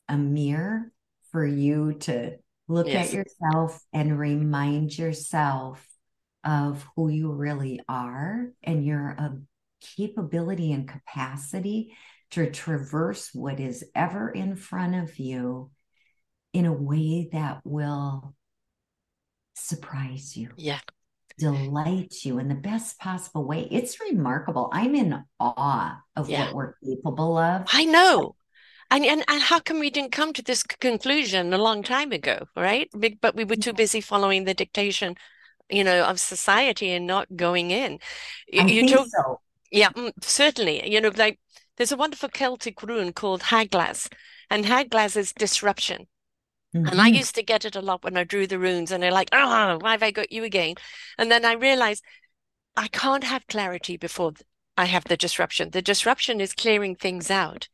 a 0.08 0.16
mirror 0.16 0.92
for 1.30 1.46
you 1.46 1.94
to 1.94 2.36
look 2.68 2.86
yes. 2.86 3.08
at 3.08 3.14
yourself 3.14 3.80
and 3.92 4.18
remind 4.18 4.96
yourself 4.96 5.86
of 6.44 6.86
who 6.96 7.08
you 7.08 7.32
really 7.32 7.80
are 7.88 8.52
and 8.62 8.84
your 8.84 9.16
uh, 9.18 9.30
capability 9.96 10.72
and 10.72 10.88
capacity 10.88 11.96
to 12.32 12.50
traverse 12.50 13.30
what 13.32 13.60
is 13.60 13.84
ever 13.94 14.28
in 14.28 14.56
front 14.56 14.94
of 14.94 15.18
you 15.18 15.70
in 16.52 16.66
a 16.66 16.72
way 16.72 17.28
that 17.32 17.60
will 17.64 18.34
surprise 19.54 20.36
you. 20.36 20.50
Yeah. 20.56 20.80
Delight 21.38 22.14
you 22.24 22.38
in 22.38 22.48
the 22.48 22.54
best 22.54 22.98
possible 22.98 23.46
way. 23.46 23.66
It's 23.70 23.98
remarkable. 24.00 24.68
I'm 24.72 24.94
in 24.94 25.24
awe 25.40 25.98
of 26.14 26.28
yeah. 26.28 26.46
what 26.46 26.54
we're 26.54 26.74
capable 26.84 27.38
of. 27.38 27.64
I 27.72 27.84
know. 27.84 28.36
And, 28.90 29.06
and 29.06 29.24
and 29.26 29.40
how 29.40 29.58
come 29.58 29.80
we 29.80 29.88
didn't 29.88 30.12
come 30.12 30.34
to 30.34 30.42
this 30.42 30.62
conclusion 30.62 31.54
a 31.54 31.58
long 31.58 31.82
time 31.82 32.12
ago, 32.12 32.46
right? 32.54 32.90
But 32.92 33.34
we 33.34 33.44
were 33.44 33.56
too 33.56 33.72
busy 33.72 34.02
following 34.02 34.44
the 34.44 34.52
dictation, 34.52 35.16
you 35.70 35.82
know, 35.82 36.04
of 36.04 36.20
society 36.20 36.90
and 36.90 37.06
not 37.06 37.34
going 37.34 37.70
in. 37.70 38.00
You 38.48 38.64
think 38.66 38.90
told, 38.90 39.08
so. 39.08 39.40
Yeah, 39.70 39.88
mm, 39.90 40.12
certainly. 40.20 40.86
You 40.92 41.00
know, 41.00 41.10
like 41.16 41.40
there's 41.78 41.92
a 41.92 41.96
wonderful 41.96 42.28
Celtic 42.28 42.82
rune 42.82 43.14
called 43.14 43.40
Hagalaz, 43.44 44.12
and 44.50 44.66
Hagalaz 44.66 45.16
is 45.16 45.32
disruption. 45.32 46.06
Mm-hmm. 46.74 46.86
And 46.86 47.00
I 47.00 47.08
mm-hmm. 47.08 47.16
used 47.16 47.34
to 47.34 47.42
get 47.42 47.64
it 47.64 47.76
a 47.76 47.80
lot 47.80 48.02
when 48.02 48.16
I 48.16 48.24
drew 48.24 48.46
the 48.46 48.58
runes, 48.58 48.90
and 48.90 49.02
they're 49.02 49.12
like, 49.12 49.28
oh, 49.32 49.78
why 49.80 49.92
have 49.92 50.02
I 50.02 50.10
got 50.10 50.32
you 50.32 50.44
again? 50.44 50.76
And 51.18 51.30
then 51.30 51.44
I 51.44 51.52
realized 51.52 52.02
I 52.76 52.88
can't 52.88 53.24
have 53.24 53.46
clarity 53.46 53.96
before 53.96 54.32
I 54.76 54.86
have 54.86 55.04
the 55.04 55.16
disruption. 55.16 55.70
The 55.70 55.82
disruption 55.82 56.40
is 56.40 56.54
clearing 56.54 56.96
things 56.96 57.30
out. 57.30 57.68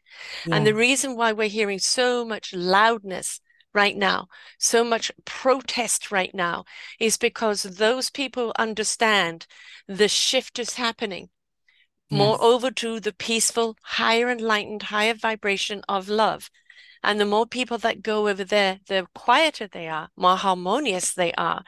Yeah. 0.45 0.57
And 0.57 0.67
the 0.67 0.75
reason 0.75 1.17
why 1.17 1.33
we're 1.33 1.49
hearing 1.49 1.79
so 1.79 2.25
much 2.25 2.53
loudness 2.53 3.41
right 3.73 3.97
now, 3.97 4.27
so 4.59 4.83
much 4.83 5.13
protest 5.25 6.11
right 6.11 6.35
now, 6.35 6.65
is 6.99 7.17
because 7.17 7.63
those 7.63 8.11
people 8.11 8.53
understand 8.59 9.47
the 9.87 10.09
shift 10.09 10.59
is 10.59 10.75
happening. 10.75 11.29
Yes. 12.11 12.19
Moreover, 12.19 12.73
to 12.73 12.99
the 12.99 13.13
peaceful, 13.13 13.77
higher 13.83 14.29
enlightened, 14.31 14.85
higher 14.85 15.15
vibration 15.15 15.83
of 15.89 16.09
love. 16.09 16.51
And 17.03 17.21
the 17.21 17.27
more 17.27 17.47
people 17.47 17.79
that 17.79 18.03
go 18.03 18.29
over 18.29 18.45
there, 18.45 18.81
the 18.87 19.07
quieter 19.15 19.67
they 19.67 19.89
are, 19.89 20.09
more 20.17 20.37
harmonious 20.37 21.13
they 21.13 21.33
are. 21.33 21.65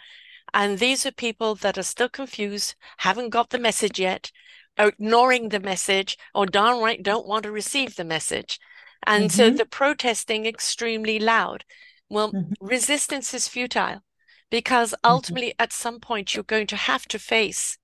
And 0.52 0.78
these 0.78 1.06
are 1.06 1.12
people 1.12 1.54
that 1.56 1.78
are 1.78 1.84
still 1.84 2.08
confused, 2.08 2.74
haven't 2.98 3.30
got 3.30 3.50
the 3.50 3.58
message 3.58 4.00
yet, 4.00 4.32
are 4.78 4.88
ignoring 4.88 5.50
the 5.50 5.60
message, 5.60 6.18
or 6.34 6.46
downright 6.46 7.02
don't 7.02 7.26
want 7.26 7.44
to 7.44 7.52
receive 7.52 7.96
the 7.96 8.04
message. 8.04 8.58
And 9.06 9.24
mm-hmm. 9.24 9.36
so 9.36 9.50
the 9.50 9.66
protesting 9.66 10.46
extremely 10.46 11.18
loud. 11.18 11.64
Well, 12.08 12.32
mm-hmm. 12.32 12.52
resistance 12.60 13.32
is 13.32 13.48
futile 13.48 14.02
because 14.50 14.90
mm-hmm. 14.90 15.12
ultimately 15.12 15.50
mm-hmm. 15.50 15.62
at 15.62 15.72
some 15.72 16.00
point 16.00 16.34
you're 16.34 16.44
going 16.44 16.66
to 16.68 16.76
have 16.76 17.06
to 17.06 17.18
face 17.18 17.78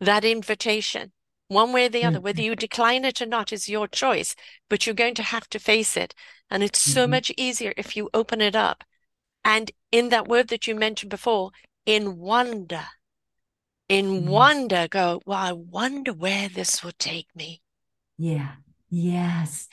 that 0.00 0.24
invitation 0.24 1.12
one 1.52 1.72
way 1.72 1.86
or 1.86 1.88
the 1.88 2.04
other. 2.04 2.16
Mm-hmm. 2.16 2.24
Whether 2.24 2.42
you 2.42 2.56
decline 2.56 3.04
it 3.04 3.20
or 3.20 3.26
not 3.26 3.52
is 3.52 3.68
your 3.68 3.88
choice, 3.88 4.34
but 4.68 4.86
you're 4.86 4.94
going 4.94 5.14
to 5.16 5.22
have 5.22 5.48
to 5.50 5.58
face 5.58 5.96
it. 5.96 6.14
And 6.50 6.62
it's 6.62 6.80
so 6.80 7.02
mm-hmm. 7.02 7.12
much 7.12 7.32
easier 7.36 7.72
if 7.76 7.96
you 7.96 8.10
open 8.12 8.40
it 8.40 8.56
up. 8.56 8.84
And 9.44 9.70
in 9.90 10.10
that 10.10 10.28
word 10.28 10.48
that 10.48 10.66
you 10.66 10.74
mentioned 10.74 11.10
before, 11.10 11.50
in 11.86 12.18
wonder, 12.18 12.84
in 13.88 14.06
mm-hmm. 14.06 14.28
wonder, 14.28 14.88
go, 14.88 15.20
well, 15.26 15.38
I 15.38 15.52
wonder 15.52 16.12
where 16.12 16.48
this 16.48 16.84
will 16.84 16.92
take 16.98 17.28
me. 17.34 17.60
Yeah. 18.18 18.52
Yes. 18.90 19.68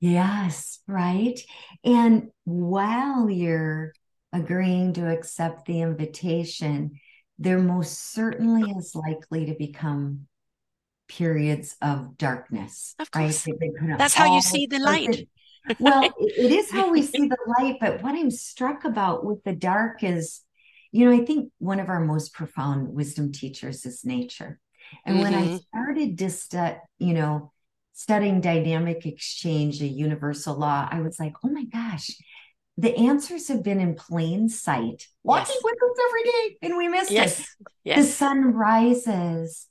Yes. 0.00 0.80
Right. 0.88 1.40
And 1.84 2.30
while 2.44 3.30
you're 3.30 3.92
agreeing 4.32 4.94
to 4.94 5.08
accept 5.08 5.66
the 5.66 5.80
invitation, 5.80 6.98
there 7.38 7.58
most 7.58 8.12
certainly 8.12 8.70
is 8.72 8.94
likely 8.94 9.46
to 9.46 9.54
become 9.54 10.26
periods 11.08 11.76
of 11.82 12.16
darkness. 12.16 12.94
Of 12.98 13.10
course. 13.10 13.46
Right? 13.46 13.98
That's 13.98 14.14
how 14.14 14.34
you 14.34 14.40
see 14.40 14.66
the 14.66 14.78
light. 14.78 15.28
well, 15.80 16.10
it 16.18 16.52
is 16.52 16.70
how 16.70 16.90
we 16.90 17.02
see 17.02 17.26
the 17.28 17.38
light. 17.58 17.76
But 17.80 18.02
what 18.02 18.14
I'm 18.14 18.30
struck 18.30 18.84
about 18.84 19.24
with 19.24 19.42
the 19.44 19.54
dark 19.54 20.02
is, 20.02 20.40
you 20.92 21.08
know, 21.08 21.16
I 21.16 21.24
think 21.24 21.50
one 21.58 21.80
of 21.80 21.88
our 21.88 22.00
most 22.00 22.34
profound 22.34 22.88
wisdom 22.88 23.32
teachers 23.32 23.84
is 23.86 24.04
nature. 24.04 24.60
And 25.04 25.16
mm-hmm. 25.16 25.24
when 25.24 25.34
I 25.34 25.46
mm-hmm. 25.46 25.56
started 25.56 26.18
to 26.18 26.30
stu- 26.30 26.80
you 26.98 27.14
know, 27.14 27.52
studying 27.94 28.40
dynamic 28.40 29.06
exchange, 29.06 29.80
a 29.80 29.86
universal 29.86 30.56
law, 30.56 30.88
I 30.90 31.00
was 31.00 31.18
like, 31.18 31.34
oh 31.44 31.48
my 31.48 31.64
gosh, 31.64 32.10
the 32.76 32.94
answers 32.96 33.48
have 33.48 33.62
been 33.62 33.80
in 33.80 33.94
plain 33.94 34.48
sight, 34.48 35.06
walking 35.22 35.54
yes. 35.54 35.64
with 35.64 35.74
us 35.74 35.98
every 36.08 36.22
day, 36.24 36.56
and 36.62 36.76
we 36.76 36.88
missed 36.88 37.10
yes. 37.10 37.40
it. 37.40 37.46
Yes. 37.84 37.98
The 37.98 38.12
sun 38.12 38.52
rises 38.52 39.66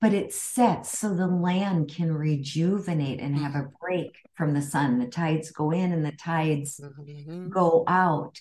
but 0.00 0.12
it 0.12 0.32
sets 0.32 0.98
so 0.98 1.14
the 1.14 1.26
land 1.26 1.92
can 1.94 2.12
rejuvenate 2.12 3.20
and 3.20 3.36
have 3.36 3.54
a 3.54 3.58
mm-hmm. 3.58 3.74
break 3.80 4.18
from 4.34 4.54
the 4.54 4.62
sun. 4.62 4.98
The 4.98 5.06
tides 5.06 5.50
go 5.50 5.70
in 5.70 5.92
and 5.92 6.04
the 6.04 6.12
tides 6.12 6.80
mm-hmm. 6.80 7.48
go 7.48 7.84
out. 7.86 8.38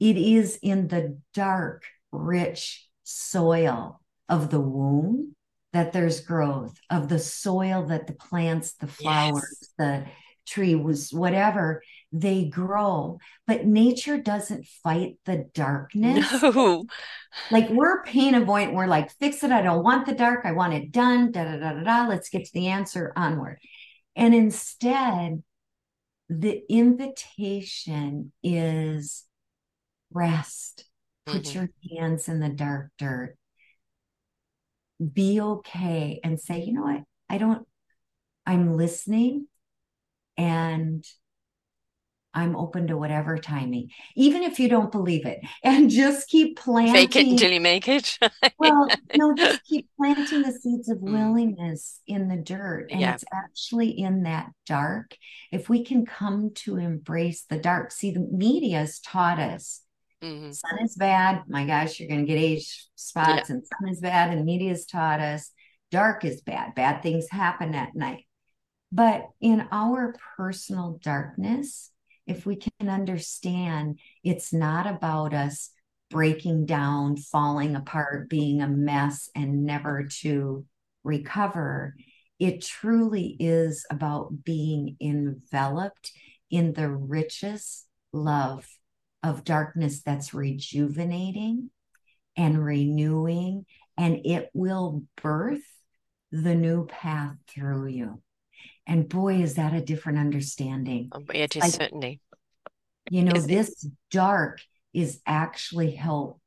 It 0.00 0.16
is 0.16 0.58
in 0.62 0.88
the 0.88 1.18
dark, 1.32 1.84
rich 2.12 2.86
soil 3.04 4.00
of 4.28 4.50
the 4.50 4.60
womb 4.60 5.36
that 5.72 5.92
there's 5.92 6.20
growth, 6.20 6.78
of 6.90 7.08
the 7.08 7.18
soil 7.18 7.86
that 7.86 8.06
the 8.06 8.14
plants, 8.14 8.72
the 8.74 8.86
flowers, 8.86 9.58
yes. 9.60 9.72
the 9.78 10.06
tree 10.46 10.74
was 10.74 11.12
whatever 11.12 11.82
they 12.12 12.44
grow. 12.44 13.18
But 13.46 13.66
nature 13.66 14.20
doesn't 14.20 14.66
fight 14.82 15.18
the 15.24 15.48
darkness. 15.54 16.42
No. 16.42 16.86
Like 17.50 17.68
we're 17.68 18.02
pain 18.04 18.34
avoidant. 18.34 18.72
We're 18.72 18.86
like 18.86 19.10
fix 19.18 19.44
it. 19.44 19.50
I 19.50 19.62
don't 19.62 19.84
want 19.84 20.06
the 20.06 20.14
dark. 20.14 20.46
I 20.46 20.52
want 20.52 20.72
it 20.72 20.92
done. 20.92 21.32
Da 21.32 21.44
da 21.44 21.56
da 21.58 21.72
da 21.74 21.82
da. 21.82 22.08
Let's 22.08 22.30
get 22.30 22.46
to 22.46 22.52
the 22.54 22.68
answer 22.68 23.12
onward. 23.16 23.58
And 24.14 24.34
instead 24.34 25.42
the 26.28 26.62
invitation 26.68 28.32
is 28.42 29.24
rest. 30.10 30.86
Put 31.26 31.42
mm-hmm. 31.42 31.58
your 31.58 31.70
hands 31.98 32.28
in 32.28 32.40
the 32.40 32.48
dark 32.48 32.90
dirt. 32.98 33.36
Be 35.12 35.40
okay 35.40 36.20
and 36.24 36.40
say 36.40 36.62
you 36.62 36.72
know 36.72 36.82
what? 36.82 37.02
I 37.28 37.38
don't 37.38 37.66
i'm 38.46 38.76
listening 38.76 39.48
and 40.36 41.04
I'm 42.36 42.54
open 42.54 42.88
to 42.88 42.98
whatever 42.98 43.38
timing, 43.38 43.88
even 44.14 44.42
if 44.42 44.60
you 44.60 44.68
don't 44.68 44.92
believe 44.92 45.24
it, 45.24 45.40
and 45.64 45.88
just 45.88 46.28
keep 46.28 46.58
planting. 46.58 46.94
Fake 46.94 47.16
it 47.16 47.26
until 47.26 47.50
you 47.50 47.60
make 47.60 47.88
it. 47.88 48.18
well, 48.58 48.88
no, 49.16 49.34
just 49.34 49.64
keep 49.64 49.88
planting 49.96 50.42
the 50.42 50.52
seeds 50.52 50.90
of 50.90 50.98
mm. 50.98 51.12
willingness 51.12 52.00
in 52.06 52.28
the 52.28 52.36
dirt. 52.36 52.88
And 52.90 53.00
yeah. 53.00 53.14
it's 53.14 53.24
actually 53.32 53.88
in 53.88 54.24
that 54.24 54.50
dark. 54.66 55.16
If 55.50 55.70
we 55.70 55.82
can 55.82 56.04
come 56.04 56.50
to 56.56 56.76
embrace 56.76 57.44
the 57.48 57.58
dark, 57.58 57.90
see, 57.90 58.10
the 58.10 58.20
media 58.20 58.78
has 58.78 59.00
taught 59.00 59.38
us 59.38 59.80
mm-hmm. 60.22 60.52
sun 60.52 60.78
is 60.84 60.94
bad. 60.94 61.44
My 61.48 61.64
gosh, 61.64 61.98
you're 61.98 62.08
going 62.08 62.26
to 62.26 62.26
get 62.26 62.38
age 62.38 62.86
spots, 62.96 63.48
yeah. 63.48 63.56
and 63.56 63.66
sun 63.66 63.88
is 63.88 64.00
bad. 64.00 64.32
And 64.32 64.44
media 64.44 64.70
has 64.70 64.86
taught 64.86 65.20
us 65.20 65.50
dark 65.90 66.24
is 66.24 66.42
bad. 66.42 66.74
Bad 66.74 67.02
things 67.02 67.28
happen 67.30 67.74
at 67.74 67.94
night. 67.94 68.25
But 68.92 69.28
in 69.40 69.68
our 69.72 70.14
personal 70.36 70.98
darkness, 71.02 71.90
if 72.26 72.46
we 72.46 72.56
can 72.56 72.88
understand 72.88 73.98
it's 74.24 74.52
not 74.52 74.86
about 74.86 75.34
us 75.34 75.70
breaking 76.10 76.66
down, 76.66 77.16
falling 77.16 77.74
apart, 77.74 78.28
being 78.28 78.62
a 78.62 78.68
mess, 78.68 79.28
and 79.34 79.64
never 79.64 80.04
to 80.20 80.64
recover, 81.02 81.96
it 82.38 82.62
truly 82.62 83.36
is 83.40 83.86
about 83.90 84.44
being 84.44 84.96
enveloped 85.00 86.12
in 86.50 86.72
the 86.72 86.88
richest 86.88 87.86
love 88.12 88.66
of 89.22 89.44
darkness 89.44 90.02
that's 90.02 90.34
rejuvenating 90.34 91.70
and 92.36 92.64
renewing, 92.64 93.66
and 93.96 94.20
it 94.24 94.50
will 94.52 95.02
birth 95.20 95.64
the 96.30 96.54
new 96.54 96.86
path 96.86 97.34
through 97.48 97.86
you. 97.86 98.22
And 98.86 99.08
boy, 99.08 99.42
is 99.42 99.54
that 99.54 99.74
a 99.74 99.80
different 99.80 100.18
understanding. 100.18 101.08
Oh, 101.12 101.24
it 101.34 101.56
is 101.56 101.62
like, 101.62 101.72
certainly. 101.72 102.20
You 103.10 103.24
know, 103.24 103.32
is 103.32 103.46
this 103.46 103.84
it? 103.84 103.92
dark 104.10 104.60
is 104.92 105.20
actually 105.26 105.92
help 105.92 106.40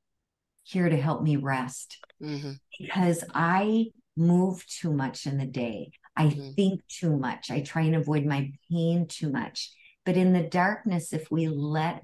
here 0.64 0.88
to 0.88 0.98
help 0.98 1.22
me 1.22 1.36
rest 1.36 1.98
mm-hmm. 2.22 2.52
because 2.80 3.24
I 3.34 3.88
move 4.16 4.66
too 4.68 4.94
much 4.94 5.26
in 5.26 5.38
the 5.38 5.46
day. 5.46 5.92
I 6.16 6.28
mm-hmm. 6.28 6.52
think 6.52 6.82
too 6.88 7.18
much. 7.18 7.50
I 7.50 7.62
try 7.62 7.84
and 7.84 7.96
avoid 7.96 8.26
my 8.26 8.52
pain 8.70 9.08
too 9.08 9.30
much. 9.30 9.72
But 10.06 10.18
in 10.18 10.34
the 10.34 10.44
darkness, 10.44 11.14
if 11.14 11.30
we 11.32 11.48
let 11.48 12.04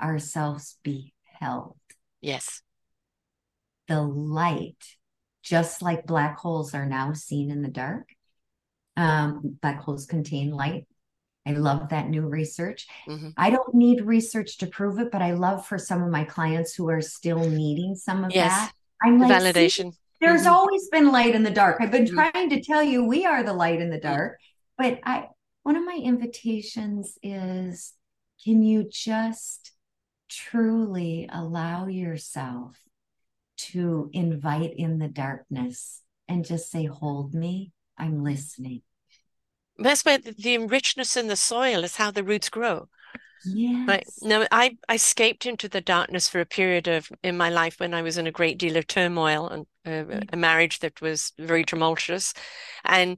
ourselves 0.00 0.78
be 0.82 1.12
held, 1.38 1.76
yes, 2.20 2.62
the 3.88 4.00
light 4.02 4.96
just 5.42 5.82
like 5.82 6.06
black 6.06 6.38
holes 6.38 6.74
are 6.74 6.86
now 6.86 7.12
seen 7.12 7.50
in 7.50 7.62
the 7.62 7.68
dark. 7.68 8.08
Um, 9.00 9.58
black 9.62 9.80
holes 9.80 10.06
contain 10.06 10.50
light. 10.50 10.86
I 11.46 11.52
love 11.52 11.88
that 11.88 12.08
new 12.08 12.26
research. 12.26 12.86
Mm-hmm. 13.08 13.30
I 13.36 13.50
don't 13.50 13.74
need 13.74 14.02
research 14.02 14.58
to 14.58 14.66
prove 14.66 14.98
it, 14.98 15.10
but 15.10 15.22
I 15.22 15.32
love 15.32 15.66
for 15.66 15.78
some 15.78 16.02
of 16.02 16.10
my 16.10 16.24
clients 16.24 16.74
who 16.74 16.90
are 16.90 17.00
still 17.00 17.48
needing 17.48 17.94
some 17.94 18.24
of 18.24 18.32
yes. 18.34 18.50
that. 18.50 18.72
I'm 19.02 19.18
like, 19.18 19.30
validation. 19.30 19.94
There's 20.20 20.42
mm-hmm. 20.42 20.52
always 20.52 20.88
been 20.90 21.10
light 21.10 21.34
in 21.34 21.42
the 21.42 21.50
dark. 21.50 21.78
I've 21.80 21.90
been 21.90 22.04
mm-hmm. 22.04 22.30
trying 22.30 22.50
to 22.50 22.60
tell 22.60 22.82
you 22.82 23.04
we 23.04 23.24
are 23.24 23.42
the 23.42 23.54
light 23.54 23.80
in 23.80 23.88
the 23.88 23.96
mm-hmm. 23.96 24.08
dark. 24.08 24.38
But 24.76 25.00
I 25.04 25.28
one 25.62 25.76
of 25.76 25.84
my 25.84 25.98
invitations 26.02 27.18
is 27.22 27.94
can 28.44 28.62
you 28.62 28.88
just 28.90 29.72
truly 30.28 31.28
allow 31.30 31.86
yourself 31.86 32.78
to 33.56 34.10
invite 34.12 34.72
in 34.76 34.98
the 34.98 35.08
darkness 35.08 36.02
and 36.28 36.44
just 36.44 36.70
say, 36.70 36.84
Hold 36.84 37.34
me, 37.34 37.72
I'm 37.98 38.22
listening. 38.22 38.82
That's 39.80 40.04
where 40.04 40.18
the 40.18 40.58
richness 40.58 41.16
in 41.16 41.28
the 41.28 41.36
soil 41.36 41.84
is 41.84 41.96
how 41.96 42.10
the 42.10 42.22
roots 42.22 42.48
grow. 42.48 42.88
Yes. 43.46 43.88
Right. 43.88 44.06
Now, 44.20 44.46
I, 44.50 44.76
I 44.88 44.96
escaped 44.96 45.46
into 45.46 45.68
the 45.68 45.80
darkness 45.80 46.28
for 46.28 46.40
a 46.40 46.46
period 46.46 46.88
of 46.88 47.10
in 47.22 47.36
my 47.36 47.48
life 47.48 47.80
when 47.80 47.94
I 47.94 48.02
was 48.02 48.18
in 48.18 48.26
a 48.26 48.32
great 48.32 48.58
deal 48.58 48.76
of 48.76 48.86
turmoil 48.86 49.48
and 49.48 49.66
uh, 49.86 50.12
mm. 50.12 50.28
a 50.32 50.36
marriage 50.36 50.80
that 50.80 51.00
was 51.00 51.32
very 51.38 51.64
tumultuous, 51.64 52.34
and 52.84 53.16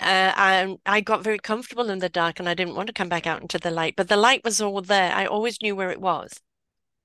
uh, 0.00 0.32
I, 0.36 0.76
I 0.86 1.00
got 1.00 1.24
very 1.24 1.40
comfortable 1.40 1.90
in 1.90 1.98
the 1.98 2.08
dark, 2.08 2.38
and 2.38 2.48
I 2.48 2.54
didn't 2.54 2.76
want 2.76 2.86
to 2.86 2.92
come 2.92 3.08
back 3.08 3.26
out 3.26 3.42
into 3.42 3.58
the 3.58 3.72
light. 3.72 3.94
But 3.96 4.08
the 4.08 4.16
light 4.16 4.44
was 4.44 4.60
all 4.60 4.80
there. 4.80 5.12
I 5.12 5.26
always 5.26 5.60
knew 5.60 5.74
where 5.74 5.90
it 5.90 6.00
was. 6.00 6.40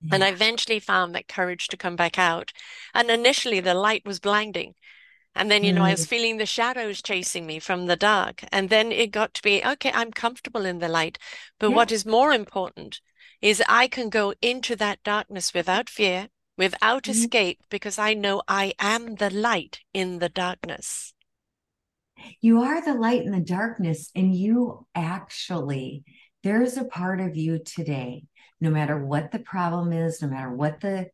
Yeah. 0.02 0.16
And 0.16 0.24
I 0.24 0.28
eventually 0.28 0.80
found 0.80 1.16
that 1.16 1.28
courage 1.28 1.70
to 1.70 1.78
come 1.78 1.96
back 1.96 2.20
out. 2.20 2.52
And 2.94 3.10
initially, 3.10 3.62
the 3.62 3.74
light 3.74 4.04
was 4.06 4.20
blinding. 4.20 4.76
And 5.36 5.50
then, 5.50 5.64
you 5.64 5.74
know, 5.74 5.84
I 5.84 5.92
was 5.92 6.06
mm. 6.06 6.10
feeling 6.10 6.38
the 6.38 6.46
shadows 6.46 7.02
chasing 7.02 7.46
me 7.46 7.60
from 7.60 7.88
the 7.88 7.96
dark. 7.96 8.44
And 8.52 8.70
then 8.70 8.92
it 8.92 9.12
got 9.12 9.34
to 9.36 9.42
be, 9.42 9.64
okay, 9.66 9.92
I'm 9.94 10.12
comfortable 10.12 10.66
in 10.66 10.80
the 10.80 10.88
light. 10.88 11.18
But 11.60 11.70
yeah. 11.70 11.76
what 11.76 11.92
is 11.92 12.06
more 12.06 12.32
important 12.32 13.02
is 13.42 13.62
I 13.68 13.88
can 13.88 14.10
go 14.10 14.34
into 14.42 14.76
that 14.78 15.04
darkness 15.04 15.54
without 15.54 15.90
fear, 15.90 16.30
without 16.58 17.04
mm-hmm. 17.04 17.12
escape, 17.12 17.60
because 17.70 17.98
I 17.98 18.14
know 18.14 18.42
I 18.48 18.74
am 18.80 19.16
the 19.16 19.30
light 19.30 19.80
in 19.94 20.20
the 20.20 20.30
darkness. 20.30 21.14
You 22.40 22.62
are 22.62 22.84
the 22.84 22.94
light 22.94 23.24
in 23.24 23.32
the 23.32 23.40
darkness, 23.40 24.12
and 24.16 24.34
you 24.34 24.86
actually, 24.96 26.04
there's 26.44 26.78
a 26.78 26.86
part 26.86 27.20
of 27.20 27.36
you 27.36 27.60
today, 27.60 28.26
no 28.62 28.70
matter 28.70 29.04
what 29.04 29.32
the 29.32 29.40
problem 29.40 29.92
is, 29.92 30.22
no 30.22 30.30
matter 30.30 30.52
what 30.52 30.80
the 30.80 31.10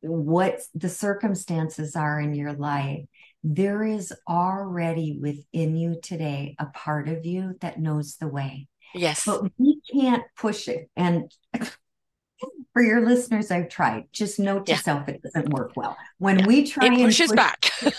what 0.00 0.60
the 0.76 0.88
circumstances 0.88 1.96
are 1.96 2.20
in 2.20 2.34
your 2.34 2.52
life, 2.52 3.04
there 3.44 3.84
is 3.84 4.12
already 4.28 5.18
within 5.20 5.76
you 5.76 6.00
today 6.02 6.56
a 6.58 6.66
part 6.66 7.08
of 7.08 7.24
you 7.24 7.56
that 7.60 7.80
knows 7.80 8.16
the 8.16 8.28
way. 8.28 8.68
Yes. 8.94 9.24
But 9.24 9.44
we 9.58 9.80
can't 9.92 10.24
push 10.36 10.68
it. 10.68 10.90
And 10.96 11.30
for 12.72 12.82
your 12.82 13.06
listeners, 13.06 13.50
I've 13.50 13.68
tried. 13.68 14.04
Just 14.12 14.38
note 14.38 14.66
to 14.66 14.72
yeah. 14.72 14.78
self 14.78 15.08
it 15.08 15.22
doesn't 15.22 15.50
work 15.50 15.72
well. 15.76 15.96
When 16.18 16.40
yeah. 16.40 16.46
we 16.46 16.66
try 16.66 16.86
it 16.86 16.96
pushes 16.96 17.30
and 17.30 17.38
push, 17.38 17.46
back. 17.46 17.70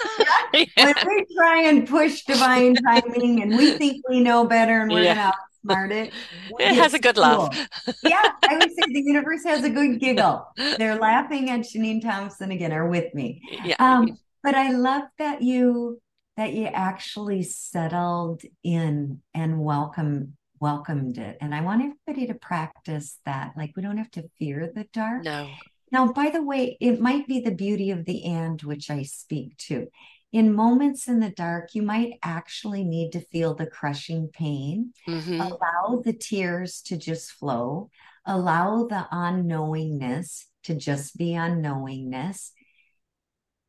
when 0.76 0.96
we 1.08 1.26
try 1.36 1.64
and 1.64 1.88
push 1.88 2.24
divine 2.24 2.76
timing 2.76 3.42
and 3.42 3.58
we 3.58 3.78
think 3.78 4.08
we 4.10 4.22
know 4.22 4.46
better 4.46 4.82
and 4.82 4.92
we're 4.92 5.04
gonna 5.04 5.32
outsmart 5.66 5.92
it. 5.92 6.14
It 6.60 6.76
has 6.76 6.94
a 6.94 7.00
good 7.00 7.18
laugh. 7.18 7.56
yeah, 8.04 8.24
I 8.44 8.56
would 8.56 8.70
say 8.70 8.84
the 8.88 9.02
universe 9.02 9.44
has 9.46 9.64
a 9.64 9.70
good 9.70 10.00
giggle. 10.00 10.48
They're 10.78 10.98
laughing 11.00 11.50
at 11.50 11.62
Janine 11.62 12.02
Thompson 12.02 12.52
again, 12.52 12.72
are 12.74 12.88
with 12.88 13.14
me. 13.14 13.42
Yeah. 13.64 13.76
Um, 13.80 14.18
but 14.44 14.56
I 14.56 14.72
love 14.72 15.04
that 15.18 15.42
you 15.42 16.02
that 16.38 16.54
you 16.54 16.68
actually 16.68 17.44
settled 17.44 18.44
in 18.64 19.22
and 19.34 19.60
welcome 19.60 20.38
welcomed 20.62 21.18
it. 21.18 21.38
And 21.42 21.54
I 21.56 21.62
want 21.62 21.82
everybody 21.82 22.28
to 22.28 22.34
practice 22.34 23.20
that. 23.26 23.54
Like 23.58 23.72
we 23.76 23.82
don't 23.82 23.98
have 23.98 24.12
to 24.12 24.30
fear 24.38 24.72
the 24.74 24.86
dark. 24.94 25.24
No. 25.24 25.50
Now, 25.92 26.12
by 26.12 26.30
the 26.30 26.44
way, 26.44 26.78
it 26.80 27.02
might 27.02 27.28
be 27.28 27.40
the 27.40 27.52
beauty 27.52 27.92
of 27.92 28.06
the 28.06 28.24
and 28.26 28.62
which 28.62 28.90
I 28.90 29.04
speak 29.04 29.58
to. 29.58 29.88
In 30.32 30.54
moments 30.54 31.08
in 31.08 31.20
the 31.20 31.32
dark, 31.32 31.74
you 31.74 31.82
might 31.82 32.20
actually 32.22 32.84
need 32.84 33.12
to 33.14 33.22
feel 33.22 33.56
the 33.56 33.66
crushing 33.66 34.28
pain. 34.28 34.94
Mm-hmm. 35.08 35.42
Allow 35.42 36.02
the 36.06 36.14
tears 36.14 36.82
to 36.84 36.98
just 36.98 37.32
flow. 37.32 37.90
Allow 38.26 38.86
the 38.86 39.08
unknowingness 39.12 40.46
to 40.64 40.76
just 40.76 41.18
be 41.18 41.32
unknowingness 41.32 42.52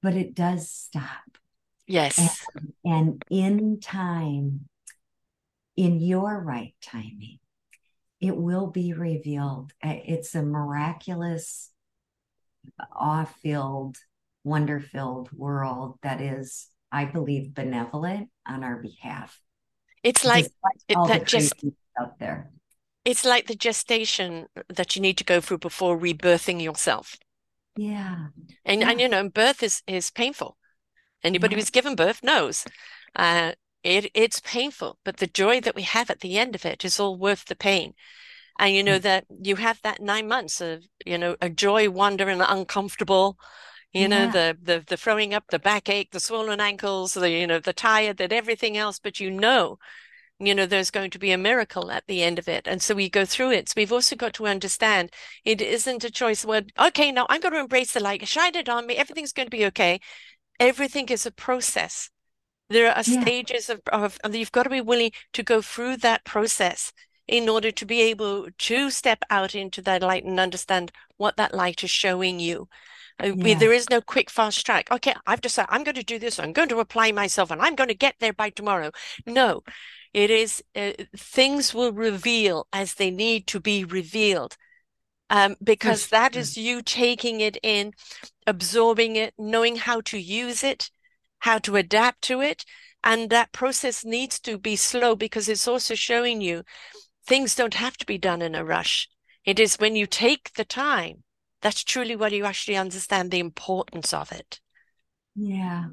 but 0.02 0.14
it 0.14 0.34
does 0.34 0.70
stop. 0.70 1.38
Yes. 1.86 2.44
And, 2.54 2.84
and 2.84 3.24
in 3.30 3.80
time, 3.80 4.68
in 5.76 6.00
your 6.00 6.38
right 6.38 6.74
timing, 6.82 7.38
it 8.20 8.36
will 8.36 8.66
be 8.66 8.92
revealed. 8.92 9.72
It's 9.82 10.34
a 10.34 10.42
miraculous, 10.42 11.70
awe 12.92 13.24
filled, 13.24 13.96
wonder 14.44 14.78
filled 14.80 15.30
world 15.32 15.98
that 16.02 16.20
is, 16.20 16.68
I 16.92 17.06
believe, 17.06 17.54
benevolent 17.54 18.28
on 18.46 18.62
our 18.62 18.76
behalf. 18.76 19.40
It's 20.02 20.24
like 20.24 20.46
it, 20.88 20.98
that 21.08 21.26
just 21.26 21.54
out 21.98 22.18
there. 22.18 22.50
It's 23.04 23.24
like 23.24 23.46
the 23.46 23.54
gestation 23.54 24.46
that 24.68 24.94
you 24.94 25.02
need 25.02 25.16
to 25.18 25.24
go 25.24 25.40
through 25.40 25.58
before 25.58 25.98
rebirthing 25.98 26.62
yourself. 26.62 27.16
Yeah. 27.76 28.26
And 28.64 28.80
yeah. 28.80 28.90
and 28.90 29.00
you 29.00 29.08
know, 29.08 29.28
birth 29.28 29.62
is 29.62 29.82
is 29.86 30.10
painful. 30.10 30.56
Anybody 31.22 31.54
yeah. 31.54 31.60
who's 31.60 31.70
given 31.70 31.94
birth 31.94 32.22
knows. 32.22 32.64
Uh, 33.14 33.52
it 33.82 34.10
it's 34.14 34.40
painful, 34.40 34.98
but 35.04 35.18
the 35.18 35.26
joy 35.26 35.60
that 35.60 35.74
we 35.74 35.82
have 35.82 36.10
at 36.10 36.20
the 36.20 36.38
end 36.38 36.54
of 36.54 36.64
it 36.64 36.84
is 36.84 37.00
all 37.00 37.16
worth 37.16 37.46
the 37.46 37.56
pain. 37.56 37.94
And 38.58 38.74
you 38.74 38.82
know 38.82 38.98
mm. 38.98 39.02
that 39.02 39.24
you 39.42 39.56
have 39.56 39.80
that 39.82 40.00
nine 40.00 40.28
months 40.28 40.60
of 40.60 40.84
you 41.06 41.16
know 41.16 41.36
a 41.40 41.48
joy, 41.48 41.88
wonder, 41.88 42.28
and 42.28 42.42
uncomfortable. 42.46 43.38
You 43.92 44.02
yeah. 44.02 44.06
know 44.08 44.30
the 44.30 44.58
the 44.62 44.84
the 44.86 44.96
throwing 44.96 45.32
up, 45.32 45.44
the 45.48 45.58
backache, 45.58 46.10
the 46.10 46.20
swollen 46.20 46.60
ankles, 46.60 47.14
the 47.14 47.30
you 47.30 47.46
know 47.46 47.58
the 47.58 47.72
tired, 47.72 48.18
that 48.18 48.32
everything 48.32 48.76
else. 48.76 48.98
But 48.98 49.20
you 49.20 49.30
know 49.30 49.78
you 50.40 50.54
know 50.54 50.66
there's 50.66 50.90
going 50.90 51.10
to 51.10 51.18
be 51.18 51.30
a 51.32 51.38
miracle 51.38 51.90
at 51.90 52.06
the 52.06 52.22
end 52.22 52.38
of 52.38 52.48
it. 52.48 52.66
And 52.66 52.80
so 52.80 52.94
we 52.94 53.10
go 53.10 53.24
through 53.24 53.52
it. 53.52 53.68
So 53.68 53.74
we've 53.76 53.92
also 53.92 54.16
got 54.16 54.32
to 54.34 54.46
understand 54.46 55.10
it 55.44 55.60
isn't 55.60 56.02
a 56.02 56.10
choice 56.10 56.44
where 56.44 56.62
okay 56.78 57.12
now 57.12 57.26
i'm 57.28 57.40
going 57.40 57.52
to 57.52 57.60
embrace 57.60 57.92
the 57.92 58.00
light. 58.00 58.26
Shine 58.26 58.56
it 58.56 58.68
on 58.68 58.86
me. 58.86 58.96
Everything's 58.96 59.32
going 59.32 59.46
to 59.46 59.56
be 59.56 59.66
okay. 59.66 60.00
Everything 60.58 61.08
is 61.08 61.26
a 61.26 61.30
process. 61.30 62.10
There 62.70 62.88
are 62.88 63.02
yeah. 63.04 63.20
stages 63.20 63.68
of, 63.68 63.80
of, 63.92 64.18
you've 64.32 64.52
got 64.52 64.62
to 64.62 64.70
be 64.70 64.80
willing 64.80 65.10
to 65.32 65.42
go 65.42 65.60
through 65.60 65.98
that 65.98 66.24
process 66.24 66.92
in 67.26 67.48
order 67.48 67.70
to 67.70 67.84
be 67.84 68.00
able 68.02 68.48
to 68.58 68.90
step 68.90 69.24
out 69.28 69.54
into 69.54 69.82
that 69.82 70.02
light 70.02 70.24
and 70.24 70.38
understand 70.38 70.92
what 71.16 71.36
that 71.36 71.54
light 71.54 71.82
is 71.84 71.90
showing 71.90 72.40
you. 72.40 72.68
Uh, 73.22 73.26
yeah. 73.26 73.44
we, 73.44 73.54
there 73.54 73.72
is 73.72 73.90
no 73.90 74.00
quick 74.00 74.30
fast 74.30 74.64
track. 74.64 74.90
Okay 74.90 75.14
i've 75.26 75.42
decided 75.42 75.68
i'm 75.70 75.84
going 75.84 75.94
to 75.96 76.02
do 76.02 76.18
this. 76.18 76.38
I'm 76.38 76.52
going 76.52 76.70
to 76.70 76.78
apply 76.78 77.12
myself 77.12 77.50
and 77.50 77.60
i'm 77.60 77.74
going 77.74 77.88
to 77.88 77.94
get 77.94 78.14
there 78.20 78.32
by 78.32 78.50
tomorrow. 78.50 78.90
No 79.26 79.62
it 80.12 80.30
is 80.30 80.62
uh, 80.74 80.92
things 81.16 81.74
will 81.74 81.92
reveal 81.92 82.66
as 82.72 82.94
they 82.94 83.10
need 83.10 83.46
to 83.48 83.60
be 83.60 83.84
revealed. 83.84 84.56
Um, 85.28 85.54
because 85.62 86.08
that 86.08 86.34
is 86.34 86.56
you 86.56 86.82
taking 86.82 87.40
it 87.40 87.56
in, 87.62 87.92
absorbing 88.48 89.14
it, 89.14 89.32
knowing 89.38 89.76
how 89.76 90.00
to 90.02 90.18
use 90.18 90.64
it, 90.64 90.90
how 91.38 91.58
to 91.58 91.76
adapt 91.76 92.22
to 92.22 92.40
it. 92.40 92.64
And 93.04 93.30
that 93.30 93.52
process 93.52 94.04
needs 94.04 94.40
to 94.40 94.58
be 94.58 94.74
slow 94.74 95.14
because 95.14 95.48
it's 95.48 95.68
also 95.68 95.94
showing 95.94 96.40
you 96.40 96.64
things 97.24 97.54
don't 97.54 97.74
have 97.74 97.96
to 97.98 98.06
be 98.06 98.18
done 98.18 98.42
in 98.42 98.56
a 98.56 98.64
rush. 98.64 99.08
It 99.44 99.60
is 99.60 99.76
when 99.76 99.94
you 99.94 100.06
take 100.06 100.54
the 100.54 100.64
time, 100.64 101.22
that's 101.62 101.84
truly 101.84 102.16
what 102.16 102.32
you 102.32 102.44
actually 102.44 102.76
understand 102.76 103.30
the 103.30 103.38
importance 103.38 104.12
of 104.12 104.32
it. 104.32 104.60
Yeah. 105.36 105.84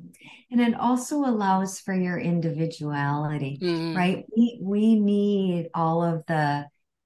And 0.52 0.62
it 0.62 0.74
also 0.74 1.18
allows 1.18 1.80
for 1.80 1.94
your 1.94 2.18
individuality, 2.18 3.60
mm-hmm. 3.62 3.96
right? 3.96 4.26
We 4.36 4.60
we 4.62 5.00
need 5.00 5.70
all 5.74 6.04
of 6.04 6.26
the 6.28 6.66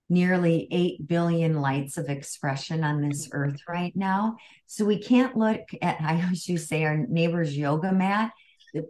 nearly 0.10 0.68
8 0.72 1.08
billion 1.08 1.62
lights 1.62 1.98
of 1.98 2.10
expression 2.10 2.84
on 2.84 3.02
this 3.02 3.30
earth 3.32 3.62
right 3.68 3.96
now. 3.96 4.36
So 4.68 4.84
we 4.86 5.00
can't 5.00 5.38
look 5.38 5.62
at 5.82 5.98
I 6.02 6.22
always 6.22 6.48
you 6.48 6.58
say 6.58 6.84
our 6.84 6.98
neighbor's 6.98 7.58
yoga 7.58 7.92
mat. 7.92 8.32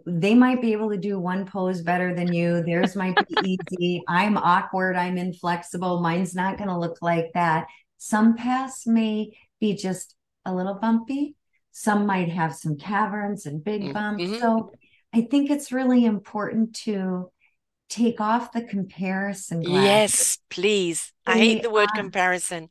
They 0.06 0.36
might 0.36 0.62
be 0.62 0.72
able 0.72 0.90
to 0.90 0.96
do 0.96 1.18
one 1.18 1.44
pose 1.44 1.82
better 1.82 2.14
than 2.14 2.32
you. 2.32 2.62
Theirs 2.62 2.94
might 2.94 3.16
be 3.16 3.58
easy. 3.70 4.02
I'm 4.08 4.36
awkward. 4.36 4.94
I'm 4.94 5.18
inflexible. 5.18 6.00
Mine's 6.00 6.36
not 6.36 6.56
going 6.56 6.68
to 6.68 6.78
look 6.78 6.98
like 7.02 7.32
that. 7.34 7.66
Some 7.98 8.36
paths 8.36 8.86
may 8.86 9.36
be 9.58 9.74
just 9.74 10.14
a 10.44 10.54
little 10.54 10.74
bumpy 10.74 11.34
some 11.72 12.06
might 12.06 12.28
have 12.28 12.54
some 12.54 12.76
caverns 12.76 13.46
and 13.46 13.64
big 13.64 13.82
mm-hmm. 13.82 13.92
bumps. 13.92 14.22
Mm-hmm. 14.22 14.40
So 14.40 14.72
I 15.12 15.22
think 15.22 15.50
it's 15.50 15.72
really 15.72 16.04
important 16.04 16.74
to 16.84 17.30
take 17.88 18.20
off 18.20 18.52
the 18.52 18.62
comparison. 18.62 19.62
Glasses. 19.62 19.84
Yes, 19.84 20.38
please. 20.48 21.12
I 21.26 21.38
hate 21.38 21.62
the 21.62 21.70
word 21.70 21.88
comparison. 21.94 22.68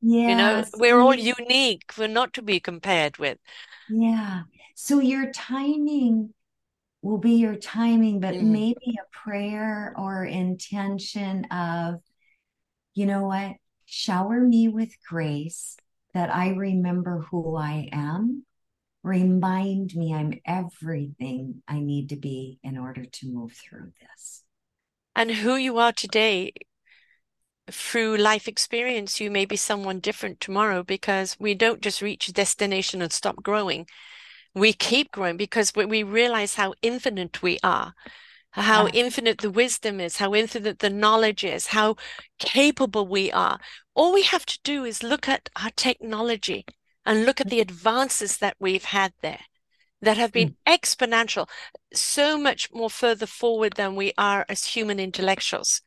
Yeah. 0.00 0.28
You 0.28 0.34
know, 0.36 0.64
we're 0.74 1.00
all 1.00 1.14
unique. 1.14 1.92
We're 1.96 2.08
not 2.08 2.34
to 2.34 2.42
be 2.42 2.60
compared 2.60 3.18
with. 3.18 3.38
Yeah. 3.88 4.42
So 4.74 5.00
your 5.00 5.30
timing 5.32 6.32
will 7.02 7.18
be 7.18 7.32
your 7.32 7.56
timing, 7.56 8.20
but 8.20 8.34
mm. 8.34 8.44
maybe 8.44 8.96
a 8.98 9.16
prayer 9.16 9.94
or 9.96 10.24
intention 10.24 11.44
of, 11.46 12.00
you 12.94 13.06
know 13.06 13.24
what, 13.24 13.56
shower 13.84 14.40
me 14.40 14.68
with 14.68 14.94
grace 15.08 15.76
that 16.14 16.34
I 16.34 16.50
remember 16.50 17.24
who 17.30 17.56
I 17.56 17.88
am. 17.92 18.44
Remind 19.02 19.94
me 19.94 20.14
I'm 20.14 20.40
everything 20.46 21.62
I 21.66 21.80
need 21.80 22.10
to 22.10 22.16
be 22.16 22.58
in 22.62 22.78
order 22.78 23.04
to 23.04 23.28
move 23.28 23.52
through 23.52 23.92
this. 24.00 24.44
And 25.16 25.30
who 25.30 25.56
you 25.56 25.78
are 25.78 25.92
today 25.92 26.52
through 27.70 28.16
life 28.16 28.48
experience, 28.48 29.20
you 29.20 29.30
may 29.30 29.44
be 29.44 29.56
someone 29.56 30.00
different 30.00 30.40
tomorrow 30.40 30.82
because 30.82 31.36
we 31.38 31.54
don't 31.54 31.80
just 31.80 32.02
reach 32.02 32.28
a 32.28 32.32
destination 32.32 33.02
and 33.02 33.12
stop 33.12 33.42
growing. 33.42 33.86
We 34.54 34.72
keep 34.72 35.10
growing 35.12 35.36
because 35.36 35.72
we 35.74 36.02
realize 36.02 36.54
how 36.54 36.74
infinite 36.82 37.42
we 37.42 37.58
are, 37.62 37.94
how 38.52 38.86
yeah. 38.86 38.92
infinite 38.94 39.38
the 39.38 39.50
wisdom 39.50 40.00
is, 40.00 40.16
how 40.18 40.34
infinite 40.34 40.78
the 40.78 40.90
knowledge 40.90 41.42
is, 41.42 41.68
how 41.68 41.96
capable 42.38 43.06
we 43.06 43.32
are. 43.32 43.58
All 43.94 44.12
we 44.12 44.22
have 44.22 44.46
to 44.46 44.58
do 44.62 44.84
is 44.84 45.02
look 45.02 45.28
at 45.28 45.48
our 45.60 45.70
technology 45.70 46.64
and 47.04 47.26
look 47.26 47.40
at 47.40 47.50
the 47.50 47.60
advances 47.60 48.38
that 48.38 48.56
we've 48.60 48.84
had 48.84 49.12
there 49.22 49.40
that 50.02 50.16
have 50.18 50.32
been 50.32 50.50
mm. 50.50 50.56
exponential, 50.66 51.48
so 51.94 52.36
much 52.36 52.68
more 52.72 52.90
further 52.90 53.26
forward 53.26 53.74
than 53.76 53.96
we 53.96 54.12
are 54.18 54.44
as 54.48 54.64
human 54.64 55.00
intellectuals. 55.00 55.80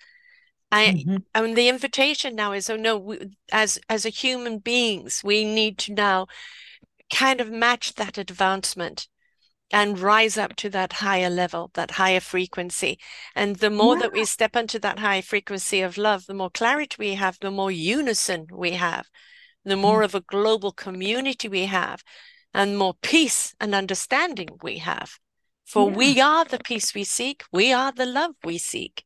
I, 0.72 0.88
mm-hmm. 0.88 1.18
and 1.36 1.56
the 1.56 1.70
invitation 1.70 2.36
now 2.36 2.54
is, 2.54 2.70
oh 2.70 2.76
no, 2.76 2.98
we, 2.98 3.38
as 3.52 3.78
as 3.90 4.06
a 4.06 4.10
human 4.10 4.58
beings, 4.58 5.22
we 5.24 5.44
need 5.44 5.78
to 5.80 5.94
now 5.94 6.28
kind 7.14 7.40
of 7.40 7.52
match 7.52 7.94
that 7.96 8.18
advancement 8.18 9.08
and 9.72 10.00
rise 10.00 10.38
up 10.38 10.56
to 10.58 10.70
that 10.70 10.94
higher 10.94 11.30
level, 11.30 11.72
that 11.74 11.92
higher 11.92 12.20
frequency. 12.20 13.00
And 13.36 13.58
the 13.58 13.70
more 13.70 13.96
yeah. 13.96 14.04
that 14.04 14.14
we 14.14 14.26
step 14.26 14.56
into 14.56 14.80
that 14.80 15.00
high 15.00 15.22
frequency 15.22 15.82
of 15.82 15.98
love, 15.98 16.26
the 16.26 16.34
more 16.34 16.52
clarity 16.52 16.96
we 17.00 17.16
have, 17.16 17.38
the 17.40 17.52
more 17.52 17.72
unison 17.72 18.48
we 18.52 18.72
have, 18.72 19.08
the 19.64 19.76
more 19.76 19.98
mm-hmm. 19.98 20.06
of 20.06 20.16
a 20.16 20.22
global 20.22 20.72
community 20.72 21.48
we 21.48 21.66
have, 21.66 22.04
and 22.54 22.78
more 22.78 22.94
peace 23.02 23.56
and 23.60 23.74
understanding 23.74 24.50
we 24.62 24.78
have. 24.78 25.20
For 25.66 25.90
yeah. 25.90 25.98
we 25.98 26.22
are 26.22 26.46
the 26.46 26.60
peace 26.60 26.94
we 26.94 27.04
seek, 27.04 27.44
we 27.52 27.74
are 27.74 27.92
the 27.92 28.06
love 28.06 28.36
we 28.44 28.60
seek. 28.60 29.04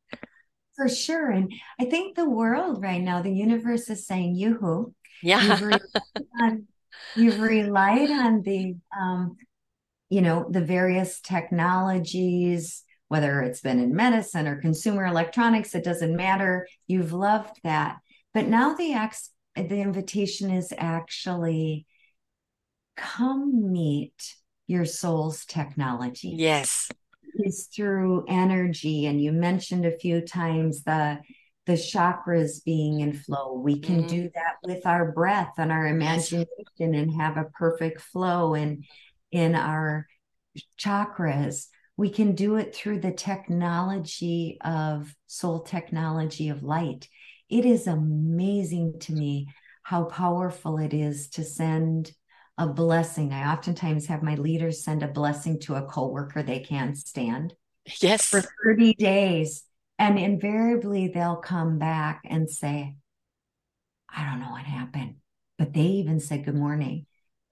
For 0.76 0.90
sure. 0.90 1.32
And 1.32 1.52
I 1.80 1.86
think 1.86 2.16
the 2.16 2.30
world 2.30 2.82
right 2.82 3.02
now, 3.02 3.22
the 3.22 3.34
universe 3.34 3.90
is 3.90 4.06
saying, 4.06 4.36
yoo-hoo. 4.36 4.94
Yeah. 5.24 5.42
You've 5.44 5.62
relied 5.62 5.82
on, 6.42 6.68
you've 7.16 7.40
relied 7.40 8.12
on 8.12 8.42
the, 8.44 8.76
um, 8.98 9.38
you 10.10 10.22
know, 10.22 10.48
the 10.50 10.62
various 10.62 11.20
technologies, 11.22 12.84
whether 13.08 13.42
it's 13.42 13.62
been 13.62 13.80
in 13.80 13.96
medicine 13.96 14.48
or 14.48 14.62
consumer 14.62 15.06
electronics, 15.06 15.76
it 15.76 15.84
doesn't 15.84 16.16
matter. 16.16 16.68
You've 16.88 17.14
loved 17.14 17.60
that. 17.64 17.98
But 18.34 18.48
now 18.48 18.76
the 18.76 18.94
ex- 18.94 19.32
the 19.56 19.82
invitation 19.82 20.52
is 20.52 20.74
actually 20.78 21.86
come 22.96 23.72
meet 23.72 24.36
your 24.68 24.86
soul's 24.86 25.46
technology. 25.46 26.36
Yes 26.38 26.90
is 27.36 27.68
through 27.74 28.26
energy 28.28 29.06
and 29.06 29.22
you 29.22 29.32
mentioned 29.32 29.86
a 29.86 29.98
few 29.98 30.22
times 30.22 30.84
the 30.84 31.20
the 31.66 31.74
chakras 31.74 32.64
being 32.64 33.02
in 33.02 33.14
flow 33.14 33.54
we 33.54 33.80
can 33.80 34.00
mm-hmm. 34.00 34.08
do 34.08 34.30
that 34.34 34.56
with 34.64 34.86
our 34.86 35.12
breath 35.12 35.54
and 35.58 35.72
our 35.72 35.88
imagination 35.88 36.48
yes. 36.78 36.90
and 36.94 37.14
have 37.14 37.38
a 37.38 37.50
perfect 37.54 38.02
flow 38.02 38.56
in 38.56 38.84
in 39.32 39.56
our 39.56 40.08
chakras 40.80 41.68
we 41.98 42.10
can 42.10 42.34
do 42.34 42.56
it 42.56 42.74
through 42.74 43.00
the 43.00 43.12
technology 43.12 44.58
of 44.62 45.14
soul 45.28 45.62
technology 45.62 46.50
of 46.50 46.64
light 46.64 47.08
it 47.50 47.66
is 47.66 47.88
amazing 47.88 49.00
to 49.00 49.14
me 49.14 49.48
how 49.84 50.04
powerful 50.04 50.78
it 50.78 50.94
is 50.94 51.30
to 51.30 51.44
send 51.44 52.12
a 52.60 52.68
blessing. 52.68 53.34
I 53.34 53.54
oftentimes 53.54 54.06
have 54.08 54.22
my 54.22 54.36
leaders 54.36 54.84
send 54.84 55.02
a 55.02 55.08
blessing 55.08 55.60
to 55.62 55.76
a 55.76 55.82
coworker 55.82 56.44
they 56.44 56.60
can't 56.60 56.96
stand. 56.98 57.54
Yes. 58.02 58.26
For 58.26 58.44
30 58.64 58.94
days. 58.96 59.64
And 59.98 60.20
invariably 60.20 61.08
they'll 61.08 61.38
come 61.38 61.80
back 61.80 62.22
and 62.26 62.50
say, 62.50 62.96
I 64.14 64.26
don't 64.26 64.42
know 64.42 64.52
what 64.52 64.64
happened. 64.64 65.16
But 65.58 65.74
they 65.74 65.82
even 65.82 66.20
said 66.20 66.46
good 66.46 66.56
morning 66.56 66.56
morning. 66.56 67.06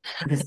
and 0.22 0.42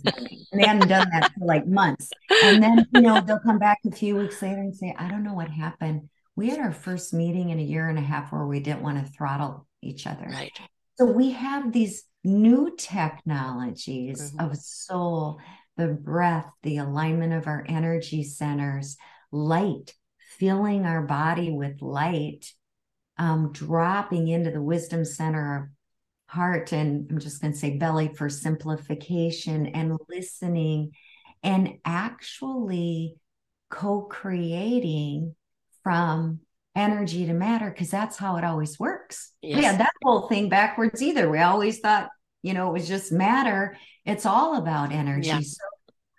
they 0.52 0.66
hadn't 0.66 0.88
done 0.88 1.08
that 1.12 1.32
for 1.38 1.44
like 1.44 1.66
months. 1.66 2.10
And 2.44 2.62
then, 2.62 2.86
you 2.94 3.00
know, 3.00 3.20
they'll 3.20 3.40
come 3.40 3.58
back 3.58 3.78
a 3.86 3.90
few 3.90 4.16
weeks 4.16 4.40
later 4.42 4.60
and 4.60 4.74
say, 4.74 4.94
I 4.98 5.08
don't 5.08 5.24
know 5.24 5.34
what 5.34 5.48
happened. 5.48 6.08
We 6.36 6.50
had 6.50 6.60
our 6.60 6.72
first 6.72 7.12
meeting 7.12 7.50
in 7.50 7.58
a 7.58 7.62
year 7.62 7.88
and 7.88 7.98
a 7.98 8.02
half 8.02 8.32
where 8.32 8.46
we 8.46 8.60
didn't 8.60 8.82
want 8.82 9.04
to 9.04 9.12
throttle 9.12 9.66
each 9.82 10.06
other. 10.06 10.26
Right. 10.26 10.52
So 10.98 11.06
we 11.06 11.32
have 11.32 11.72
these 11.72 12.04
new 12.24 12.74
technologies 12.76 14.32
mm-hmm. 14.32 14.50
of 14.50 14.56
soul, 14.56 15.38
the 15.76 15.88
breath, 15.88 16.50
the 16.62 16.78
alignment 16.78 17.32
of 17.32 17.46
our 17.46 17.64
energy 17.68 18.22
centers, 18.22 18.96
light, 19.32 19.94
filling 20.38 20.84
our 20.84 21.02
body 21.02 21.50
with 21.50 21.80
light, 21.82 22.52
um, 23.18 23.52
dropping 23.52 24.28
into 24.28 24.50
the 24.50 24.62
wisdom 24.62 25.04
center 25.04 25.56
of 25.56 25.68
heart, 26.30 26.72
and 26.72 27.10
I'm 27.10 27.18
just 27.18 27.40
going 27.40 27.52
to 27.52 27.58
say 27.58 27.76
belly 27.76 28.14
for 28.14 28.28
simplification, 28.28 29.66
and 29.66 29.98
listening 30.08 30.92
and 31.42 31.78
actually 31.84 33.16
co 33.70 34.02
creating 34.02 35.34
from 35.82 36.40
energy 36.76 37.26
to 37.26 37.32
matter 37.32 37.70
because 37.70 37.90
that's 37.90 38.16
how 38.16 38.36
it 38.36 38.44
always 38.44 38.78
works. 38.78 39.32
Yes. 39.42 39.62
Yeah, 39.62 39.76
that 39.78 39.92
whole 40.02 40.28
thing 40.28 40.48
backwards 40.48 41.02
either. 41.02 41.28
We 41.28 41.38
always 41.38 41.80
thought, 41.80 42.10
you 42.42 42.54
know, 42.54 42.68
it 42.68 42.72
was 42.74 42.88
just 42.88 43.10
matter. 43.10 43.76
It's 44.04 44.26
all 44.26 44.56
about 44.56 44.92
energy. 44.92 45.28
Yeah. 45.28 45.40
So 45.40 45.64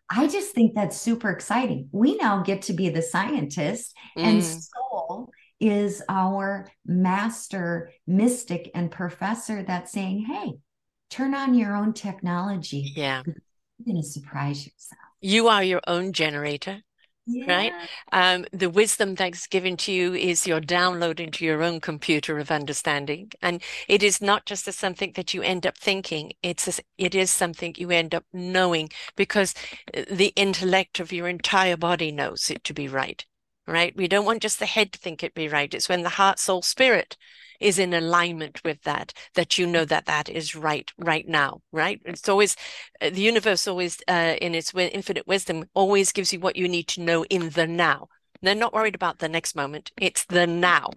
I 0.10 0.28
just 0.28 0.54
think 0.54 0.76
that's 0.76 1.00
super 1.00 1.30
exciting. 1.30 1.88
We 1.92 2.18
now 2.18 2.44
get 2.44 2.64
to 2.64 2.74
be 2.74 2.90
the 2.90 3.02
scientist, 3.02 3.96
mm. 4.18 4.24
and 4.24 4.44
soul 4.44 5.32
is 5.62 6.02
our 6.10 6.70
master 6.86 7.92
mystic 8.08 8.72
and 8.74 8.92
professor 8.92 9.64
that's 9.64 9.92
saying, 9.92 10.26
hey, 10.26 10.54
turn 11.10 11.34
on 11.34 11.54
your 11.54 11.76
own 11.76 11.94
technology. 11.94 12.92
Yeah. 12.96 13.24
You're 13.26 13.36
going 13.86 14.02
to 14.02 14.08
surprise 14.08 14.66
yourself. 14.66 15.00
You 15.22 15.48
are 15.48 15.64
your 15.64 15.82
own 15.88 16.14
generator 16.14 16.82
yeah. 17.26 17.46
right? 17.46 17.74
Um, 18.12 18.46
the 18.52 18.70
wisdom 18.70 19.16
that's 19.16 19.48
given 19.48 19.78
to 19.78 19.92
you 19.92 20.14
is 20.14 20.48
your 20.48 20.62
download 20.62 21.20
into 21.20 21.46
your 21.46 21.64
own 21.64 21.80
computer 21.80 22.40
of 22.40 22.52
understanding, 22.52 23.32
and 23.42 23.62
it 23.88 24.04
is 24.04 24.22
not 24.22 24.46
just 24.46 24.68
a, 24.68 24.72
something 24.72 25.14
that 25.16 25.34
you 25.34 25.42
end 25.42 25.66
up 25.66 25.78
thinking. 25.78 26.34
It's 26.42 26.68
a, 26.80 26.82
it 26.98 27.16
is 27.16 27.32
something 27.32 27.76
you 27.78 27.92
end 27.92 28.16
up 28.16 28.26
knowing 28.34 28.90
because 29.16 29.54
uh, 29.96 30.04
the 30.10 30.34
intellect 30.36 31.00
of 31.00 31.12
your 31.12 31.28
entire 31.28 31.78
body 31.78 32.12
knows 32.12 32.50
it 32.50 32.64
to 32.66 32.74
be 32.74 32.88
right. 32.88 33.26
Right? 33.72 33.96
We 33.96 34.10
don't 34.10 34.26
want 34.26 34.42
just 34.42 34.60
the 34.60 34.66
head 34.66 34.92
to 34.92 35.00
think 35.00 35.24
it 35.24 35.34
be 35.34 35.48
right. 35.48 35.74
It's 35.74 35.88
when 35.88 36.04
the 36.04 36.10
heart, 36.10 36.40
soul, 36.40 36.62
spirit 36.62 37.16
is 37.62 37.80
in 37.80 37.94
alignment 37.94 38.62
with 38.66 38.82
that, 38.84 39.14
that 39.36 39.58
you 39.58 39.66
know 39.66 39.86
that 39.86 40.08
that 40.08 40.28
is 40.28 40.56
right 40.56 40.92
right 40.98 41.26
now, 41.26 41.62
right? 41.72 42.02
It's 42.04 42.28
always, 42.28 42.58
uh, 43.00 43.12
the 43.12 43.22
universe 43.22 43.68
always, 43.68 44.02
uh, 44.10 44.36
in 44.42 44.56
its 44.56 44.74
infinite 44.76 45.26
wisdom, 45.26 45.64
always 45.74 46.12
gives 46.12 46.34
you 46.34 46.40
what 46.40 46.58
you 46.58 46.68
need 46.68 46.88
to 46.90 47.02
know 47.02 47.24
in 47.26 47.52
the 47.52 47.66
now. 47.66 48.10
They're 48.42 48.56
not 48.56 48.74
worried 48.74 48.96
about 48.96 49.20
the 49.20 49.30
next 49.30 49.56
moment. 49.56 49.92
It's 50.02 50.26
the 50.26 50.48
now. 50.48 50.90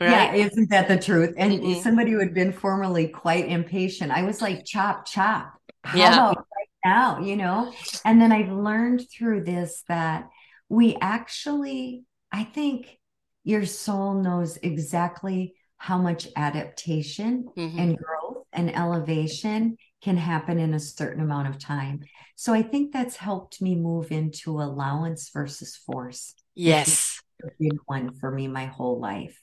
Right? 0.00 0.10
Yeah, 0.10 0.46
isn't 0.46 0.70
that 0.70 0.88
the 0.88 0.98
truth? 0.98 1.34
And 1.36 1.52
mm-hmm. 1.52 1.80
somebody 1.82 2.12
who 2.12 2.20
had 2.20 2.32
been 2.32 2.52
formerly 2.52 3.08
quite 3.08 3.48
impatient, 3.48 4.12
I 4.12 4.22
was 4.22 4.40
like, 4.40 4.64
chop, 4.64 5.06
chop. 5.06 5.52
How 5.82 5.98
yeah. 5.98 6.12
about 6.12 6.36
right 6.38 6.68
now? 6.84 7.20
You 7.20 7.36
know? 7.36 7.72
And 8.04 8.20
then 8.20 8.30
I've 8.30 8.52
learned 8.52 9.06
through 9.10 9.44
this 9.44 9.82
that 9.88 10.30
we 10.68 10.96
actually, 11.00 12.04
I 12.32 12.44
think 12.44 12.98
your 13.44 13.64
soul 13.64 14.14
knows 14.14 14.56
exactly 14.56 15.54
how 15.78 15.98
much 15.98 16.28
adaptation 16.36 17.48
mm-hmm. 17.56 17.78
and 17.78 17.96
growth 17.96 18.44
and 18.52 18.74
elevation 18.74 19.76
can 20.02 20.16
happen 20.16 20.58
in 20.58 20.74
a 20.74 20.80
certain 20.80 21.22
amount 21.22 21.48
of 21.48 21.58
time. 21.58 22.00
So 22.34 22.52
I 22.52 22.62
think 22.62 22.92
that's 22.92 23.16
helped 23.16 23.62
me 23.62 23.76
move 23.76 24.10
into 24.10 24.60
allowance 24.60 25.30
versus 25.30 25.76
force. 25.76 26.34
Yes. 26.54 27.20
A 27.44 27.48
big 27.60 27.78
one 27.86 28.12
for 28.14 28.30
me 28.30 28.48
my 28.48 28.66
whole 28.66 28.98
life. 28.98 29.40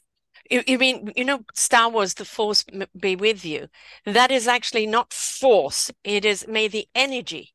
You, 0.50 0.78
mean, 0.78 1.14
you 1.16 1.24
know, 1.24 1.46
Star 1.54 1.90
Wars, 1.90 2.16
the 2.16 2.26
force 2.26 2.66
be 3.00 3.16
with 3.16 3.46
you. 3.46 3.68
That 4.06 4.30
is 4.32 4.48
actually 4.48 4.86
not 4.86 5.14
force. 5.14 5.90
It 6.04 6.26
is 6.26 6.48
may 6.48 6.68
the 6.68 6.88
energy 6.94 7.53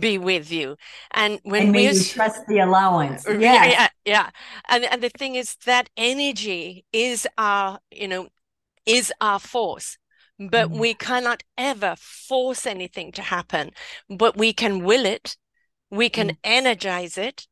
be 0.00 0.18
with 0.18 0.50
you. 0.50 0.76
And 1.12 1.40
when 1.42 1.72
we 1.72 1.92
trust 2.04 2.46
the 2.48 2.60
allowance. 2.60 3.24
Yeah. 3.28 3.64
yeah, 3.64 3.88
yeah. 4.04 4.30
And 4.68 4.84
and 4.84 5.02
the 5.02 5.10
thing 5.10 5.34
is 5.34 5.56
that 5.66 5.88
energy 5.96 6.84
is 6.92 7.26
our, 7.38 7.78
you 7.90 8.08
know, 8.08 8.28
is 8.86 9.12
our 9.20 9.38
force. 9.38 9.98
but 10.38 10.68
mm. 10.68 10.78
we 10.78 10.94
cannot 10.94 11.42
ever 11.56 11.94
force 11.98 12.66
anything 12.66 13.12
to 13.12 13.22
happen. 13.22 13.70
But 14.08 14.36
we 14.36 14.52
can 14.52 14.84
will 14.84 15.06
it, 15.06 15.36
we 15.90 16.08
can 16.08 16.30
mm. 16.30 16.36
energize 16.42 17.16
it. 17.18 17.46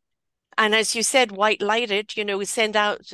And 0.59 0.75
as 0.75 0.95
you 0.95 1.03
said, 1.03 1.33
white 1.33 1.63
lighted, 1.63 2.17
you 2.17 2.25
know, 2.25 2.37
we 2.39 2.45
send 2.45 2.77
out 2.77 3.13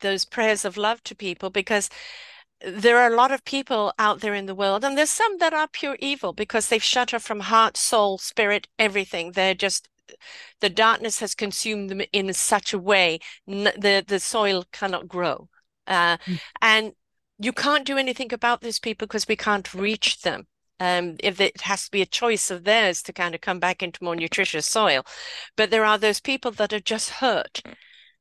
those 0.00 0.24
prayers 0.24 0.64
of 0.64 0.76
love 0.76 1.02
to 1.04 1.14
people 1.14 1.50
because 1.50 1.90
there 2.62 2.98
are 2.98 3.10
a 3.10 3.16
lot 3.16 3.32
of 3.32 3.44
people 3.44 3.92
out 3.98 4.20
there 4.20 4.34
in 4.34 4.46
the 4.46 4.54
world, 4.54 4.84
and 4.84 4.96
there's 4.96 5.10
some 5.10 5.38
that 5.38 5.54
are 5.54 5.68
pure 5.68 5.96
evil 6.00 6.32
because 6.32 6.68
they've 6.68 6.82
shut 6.82 7.14
off 7.14 7.22
from 7.22 7.40
heart, 7.40 7.76
soul, 7.76 8.18
spirit, 8.18 8.68
everything. 8.78 9.32
They're 9.32 9.54
just 9.54 9.88
the 10.60 10.70
darkness 10.70 11.20
has 11.20 11.34
consumed 11.34 11.88
them 11.88 12.02
in 12.12 12.32
such 12.34 12.72
a 12.72 12.78
way 12.78 13.20
the 13.46 14.04
the 14.06 14.20
soil 14.20 14.64
cannot 14.72 15.08
grow, 15.08 15.48
uh, 15.86 16.18
mm. 16.18 16.40
and 16.60 16.92
you 17.38 17.52
can't 17.52 17.86
do 17.86 17.96
anything 17.96 18.32
about 18.32 18.60
these 18.60 18.78
people 18.78 19.06
because 19.06 19.26
we 19.28 19.36
can't 19.36 19.72
reach 19.72 20.20
them. 20.22 20.46
Um, 20.78 21.16
if 21.20 21.40
it 21.40 21.60
has 21.62 21.84
to 21.84 21.90
be 21.90 22.00
a 22.00 22.06
choice 22.06 22.50
of 22.50 22.64
theirs 22.64 23.02
to 23.02 23.12
kind 23.12 23.34
of 23.34 23.42
come 23.42 23.60
back 23.60 23.82
into 23.82 24.02
more 24.02 24.16
nutritious 24.16 24.66
soil, 24.66 25.04
but 25.56 25.70
there 25.70 25.84
are 25.84 25.98
those 25.98 26.20
people 26.20 26.50
that 26.52 26.72
are 26.72 26.80
just 26.80 27.10
hurt 27.10 27.62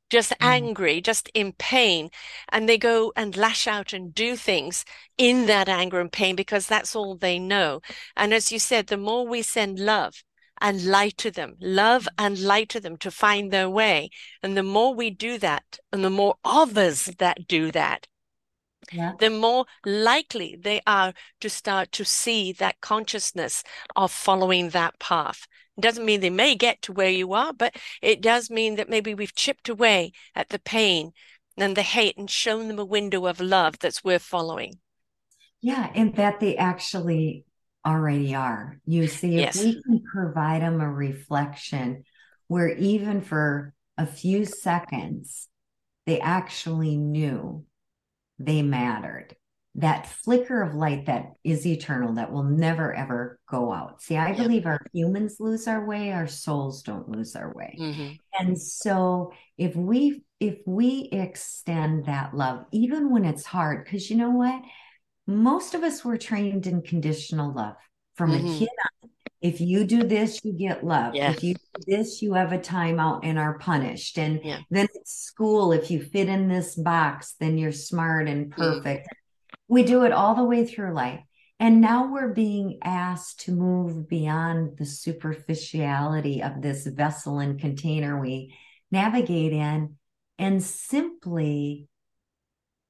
just 0.10 0.32
mm. 0.32 0.38
angry, 0.42 1.02
just 1.02 1.30
in 1.34 1.54
pain. 1.54 2.10
And 2.50 2.68
they 2.68 2.78
go 2.78 3.14
and 3.16 3.36
lash 3.38 3.68
out 3.68 3.94
and 3.94 4.14
do 4.14 4.36
things 4.36 4.86
in 5.18 5.46
that 5.48 5.70
anger 5.70 6.00
and 6.00 6.12
pain 6.12 6.36
because 6.36 6.68
that's 6.68 6.96
all 6.96 7.16
they 7.16 7.40
know. 7.40 7.82
And 8.16 8.34
as 8.34 8.52
you 8.52 8.60
said, 8.60 8.88
the 8.88 8.98
more 8.98 9.28
we 9.28 9.42
send 9.42 9.80
love 9.80 10.24
and 10.62 10.86
light 10.86 11.18
to 11.18 11.32
them, 11.32 11.56
love 11.60 12.08
and 12.18 12.40
light 12.40 12.70
to 12.70 12.80
them 12.80 12.98
to 12.98 13.12
find 13.12 13.52
their 13.52 13.70
way. 13.70 14.10
And 14.44 14.58
the 14.58 14.64
more 14.64 14.94
we 14.94 15.10
do 15.10 15.38
that, 15.40 15.80
and 15.92 16.04
the 16.04 16.10
more 16.10 16.36
us 16.44 17.06
that 17.20 17.48
do 17.48 17.72
that, 17.72 18.08
yeah. 18.92 19.14
the 19.20 19.30
more 19.30 19.66
likely 19.86 20.58
they 20.60 20.82
are 20.86 21.14
to 21.42 21.50
start 21.50 21.92
to 21.94 22.06
see 22.06 22.52
that 22.54 22.82
consciousness 22.82 23.64
of 23.96 24.12
following 24.12 24.70
that 24.70 25.00
path. 25.00 25.48
It 25.78 25.82
doesn't 25.82 26.06
mean 26.06 26.20
they 26.20 26.30
may 26.30 26.56
get 26.56 26.82
to 26.84 26.94
where 26.94 27.10
you 27.10 27.34
are, 27.34 27.54
but 27.54 27.76
it 28.02 28.22
does 28.22 28.50
mean 28.50 28.76
that 28.76 28.90
maybe 28.90 29.14
we've 29.14 29.36
chipped 29.36 29.70
away 29.70 30.12
at 30.36 30.50
the 30.50 30.60
pain 30.60 31.14
and 31.58 31.76
the 31.76 31.82
hate 31.82 32.18
and 32.18 32.30
shown 32.30 32.68
them 32.68 32.80
a 32.80 32.86
window 32.86 33.26
of 33.26 33.40
love 33.40 33.80
that's 33.80 34.04
worth 34.04 34.22
following. 34.22 34.80
Yeah, 35.62 35.90
and 35.94 36.16
that 36.16 36.40
they 36.40 36.56
actually 36.58 37.46
already 37.86 38.36
are. 38.36 38.80
You 38.86 39.08
see, 39.08 39.36
if 39.36 39.56
yes. 39.56 39.64
we 39.64 39.82
can 39.82 40.02
provide 40.02 40.62
them 40.62 40.82
a 40.82 40.92
reflection 40.92 42.04
where 42.48 42.70
even 42.70 43.22
for 43.22 43.74
a 43.98 44.06
few 44.06 44.46
seconds, 44.46 45.48
they 46.06 46.20
actually 46.20 46.98
knew 46.98 47.66
they 48.40 48.62
mattered. 48.62 49.36
That 49.76 50.08
flicker 50.08 50.62
of 50.62 50.74
light 50.74 51.06
that 51.06 51.34
is 51.44 51.66
eternal 51.66 52.14
that 52.16 52.32
will 52.32 52.44
never 52.44 52.94
ever 52.94 53.40
go 53.48 53.72
out. 53.72 54.02
See 54.02 54.18
i 54.18 54.34
believe 54.34 54.66
our 54.66 54.80
humans 54.94 55.38
lose 55.40 55.68
our 55.68 55.86
way 55.86 56.12
our 56.12 56.28
souls 56.28 56.82
don't 56.82 57.08
lose 57.08 57.36
our 57.36 57.54
way. 57.54 57.78
Mm-hmm. 57.80 58.14
and 58.40 58.60
so 58.60 59.32
if 59.58 59.76
we 59.76 60.24
if 60.40 60.58
we 60.66 61.10
extend 61.12 62.06
that 62.06 62.34
love 62.34 62.66
even 62.72 63.12
when 63.12 63.26
it's 63.26 63.46
hard 63.46 63.84
because 63.86 64.10
you 64.10 64.18
know 64.18 64.32
what? 64.32 64.62
Most 65.28 65.76
of 65.76 65.84
us 65.84 66.04
were 66.04 66.18
trained 66.18 66.66
in 66.66 66.82
conditional 66.82 67.54
love 67.54 67.76
from 68.16 68.32
mm-hmm. 68.32 68.48
a 68.48 68.60
kid 68.60 68.70
on 69.04 69.10
if 69.42 69.62
you 69.62 69.84
do 69.84 70.04
this 70.04 70.40
you 70.44 70.52
get 70.52 70.84
love 70.84 71.16
yeah. 71.16 71.32
if 71.32 71.44
you 71.44 71.54
do 71.54 71.84
this 71.88 72.22
you 72.22 72.34
have 72.34 72.52
a 72.52 72.58
timeout 72.58 73.22
and 73.24 73.40
are 73.40 73.58
punished 73.58 74.18
and 74.18 74.42
yeah. 74.44 74.60
then 74.70 74.88
at 74.96 75.08
school 75.08 75.72
if 75.72 75.90
you 75.90 76.02
fit 76.02 76.28
in 76.28 76.48
this 76.48 76.76
box 76.76 77.36
then 77.40 77.58
you're 77.58 77.72
smart 77.72 78.28
and 78.28 78.52
perfect 78.52 79.06
mm-hmm 79.06 79.16
we 79.70 79.84
do 79.84 80.04
it 80.04 80.12
all 80.12 80.36
the 80.36 80.44
way 80.44 80.66
through 80.66 80.94
life. 80.94 81.22
And 81.62 81.80
now 81.80 82.12
we're 82.12 82.34
being 82.34 82.80
asked 82.84 83.42
to 83.42 83.52
move 83.52 84.10
beyond 84.10 84.78
the 84.78 84.86
superficiality 84.86 86.42
of 86.42 86.62
this 86.62 86.88
vessel 86.88 87.40
and 87.40 87.60
container 87.60 88.20
we 88.20 88.56
navigate 88.92 89.54
in 89.54 89.96
and 90.38 90.64
simply 90.64 91.88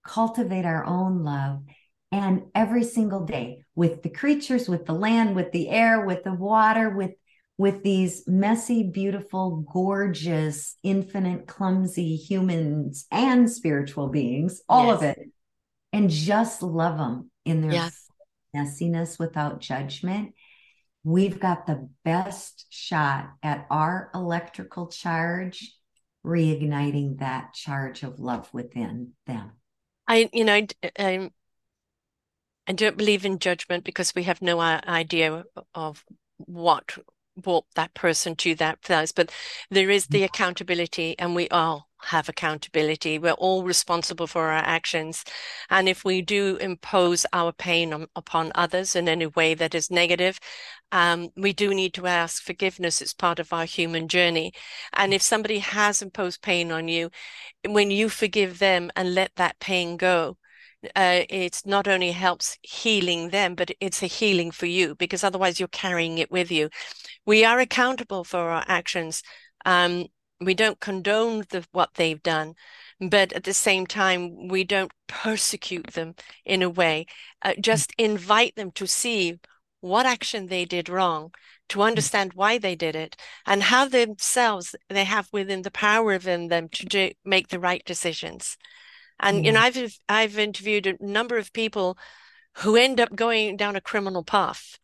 cultivate 0.06 0.66
our 0.66 0.86
own 0.86 1.24
love. 1.24 1.64
And 2.12 2.44
every 2.56 2.84
single 2.84 3.26
day 3.26 3.66
with 3.76 4.02
the 4.02 4.10
creatures, 4.10 4.68
with 4.68 4.86
the 4.86 4.94
land, 4.94 5.36
with 5.36 5.52
the 5.52 5.70
air, 5.70 6.06
with 6.06 6.24
the 6.24 6.34
water, 6.34 6.90
with 6.90 7.12
with 7.58 7.84
these 7.84 8.24
messy, 8.26 8.84
beautiful, 8.84 9.66
gorgeous, 9.72 10.78
infinite, 10.82 11.46
clumsy 11.46 12.16
humans 12.16 13.06
and 13.12 13.52
spiritual 13.52 14.08
beings, 14.08 14.62
all 14.70 14.88
yes. 14.88 14.96
of 14.96 15.04
it 15.04 15.20
and 15.92 16.10
just 16.10 16.62
love 16.62 16.98
them 16.98 17.32
in 17.46 17.62
their 17.62 17.72
yeah. 17.72 17.90
messiness 18.56 19.20
without 19.20 19.60
judgment, 19.60 20.34
we've 21.04 21.40
got 21.40 21.66
the 21.66 21.90
best 22.04 22.68
shot 22.70 23.32
at 23.42 23.66
our 23.70 24.12
electrical 24.14 24.88
charge 24.88 25.74
reigniting 26.26 27.20
that 27.20 27.54
charge 27.54 28.04
of 28.04 28.20
love 28.20 28.54
within 28.54 29.14
them. 29.26 29.52
I, 30.08 30.30
you 30.34 30.44
know, 30.44 30.54
I, 30.54 30.68
I, 30.98 31.32
I 32.70 32.74
don't 32.74 32.98
believe 32.98 33.26
in 33.26 33.40
judgment 33.40 33.84
because 33.84 34.14
we 34.14 34.24
have 34.24 34.44
no 34.44 34.60
idea 34.60 35.44
of 35.74 36.06
what 36.38 36.98
brought 37.36 37.66
that 37.76 37.96
person 37.96 38.36
to 38.36 38.54
that 38.56 38.84
place. 38.84 39.12
But 39.12 39.32
there 39.72 39.90
is 39.90 40.06
the 40.08 40.24
accountability, 40.24 41.18
and 41.18 41.34
we 41.34 41.50
all 41.50 41.90
have 42.04 42.30
accountability. 42.30 43.18
We're 43.18 43.32
all 43.32 43.64
responsible 43.64 44.28
for 44.28 44.50
our 44.50 44.64
actions. 44.64 45.24
And 45.72 45.90
if 45.90 46.06
we 46.06 46.22
do 46.22 46.58
impose 46.58 47.26
our 47.34 47.52
pain 47.52 47.92
on, 47.92 48.08
upon 48.16 48.52
others 48.54 48.96
in 48.96 49.10
any 49.10 49.26
way 49.26 49.56
that 49.56 49.74
is 49.74 49.90
negative, 49.90 50.40
um, 50.92 51.30
we 51.36 51.54
do 51.54 51.74
need 51.74 51.96
to 51.96 52.06
ask 52.06 52.44
forgiveness. 52.44 53.02
It's 53.02 53.14
part 53.14 53.40
of 53.40 53.52
our 53.52 53.66
human 53.66 54.08
journey. 54.08 54.54
And 54.94 55.12
if 55.12 55.24
somebody 55.24 55.58
has 55.60 56.04
imposed 56.04 56.44
pain 56.44 56.72
on 56.72 56.88
you, 56.88 57.10
when 57.68 57.90
you 57.90 58.10
forgive 58.10 58.60
them 58.60 58.92
and 58.96 59.16
let 59.16 59.32
that 59.38 59.60
pain 59.60 59.98
go, 59.98 60.38
uh, 60.96 61.22
it 61.30 61.62
not 61.66 61.88
only 61.88 62.12
helps 62.12 62.58
healing 62.62 63.30
them, 63.30 63.56
but 63.56 63.72
it's 63.80 64.02
a 64.04 64.08
healing 64.08 64.52
for 64.52 64.66
you 64.66 64.96
because 64.96 65.24
otherwise 65.24 65.60
you're 65.60 65.68
carrying 65.70 66.18
it 66.18 66.32
with 66.32 66.52
you. 66.52 66.70
We 67.26 67.46
are 67.46 67.60
accountable 67.60 68.24
for 68.24 68.40
our 68.40 68.64
actions. 68.68 69.24
Um, 69.66 70.08
we 70.42 70.54
don't 70.54 70.80
condone 70.80 71.44
the, 71.50 71.66
what 71.72 71.96
they've 71.96 72.22
done, 72.24 72.54
but 73.02 73.34
at 73.34 73.44
the 73.44 73.54
same 73.54 73.86
time, 73.86 74.48
we 74.48 74.64
don't 74.64 74.92
persecute 75.08 75.88
them 75.88 76.16
in 76.46 76.62
a 76.62 76.70
way. 76.70 77.06
Uh, 77.42 77.54
just 77.60 77.94
invite 77.98 78.56
them 78.56 78.72
to 78.72 78.88
see 78.88 79.40
what 79.82 80.06
action 80.06 80.48
they 80.48 80.66
did 80.66 80.90
wrong, 80.90 81.32
to 81.70 81.82
understand 81.82 82.34
why 82.34 82.58
they 82.58 82.76
did 82.76 82.96
it, 82.96 83.16
and 83.46 83.64
how 83.64 83.86
themselves 83.86 84.76
they 84.90 85.04
have 85.04 85.28
within 85.32 85.62
the 85.62 85.72
power 85.72 86.06
within 86.06 86.48
them 86.48 86.70
to 86.70 86.86
do, 86.86 87.12
make 87.26 87.50
the 87.50 87.60
right 87.60 87.84
decisions. 87.86 88.58
And 89.20 89.42
mm. 89.42 89.46
you 89.46 89.52
know, 89.52 89.62
I've 89.62 90.00
I've 90.08 90.38
interviewed 90.38 90.88
a 90.88 90.96
number 91.00 91.38
of 91.38 91.54
people 91.54 91.98
who 92.58 92.76
end 92.76 93.00
up 93.00 93.16
going 93.16 93.58
down 93.58 93.76
a 93.76 93.82
criminal 93.82 94.24
path, 94.24 94.80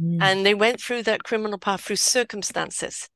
mm. 0.00 0.18
and 0.20 0.44
they 0.44 0.54
went 0.54 0.80
through 0.80 1.02
that 1.04 1.24
criminal 1.24 1.58
path 1.58 1.82
through 1.82 1.96
circumstances 1.96 3.08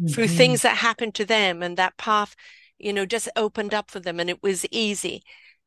mm-hmm. 0.00 0.12
through 0.12 0.28
things 0.28 0.62
that 0.62 0.78
happened 0.78 1.14
to 1.14 1.24
them. 1.24 1.62
And 1.62 1.76
that 1.76 1.96
path 1.96 2.34
you 2.78 2.92
know 2.92 3.06
just 3.06 3.28
opened 3.36 3.72
up 3.72 3.90
for 3.90 4.00
them 4.00 4.20
and 4.20 4.30
it 4.30 4.42
was 4.42 4.66
easy. 4.70 5.22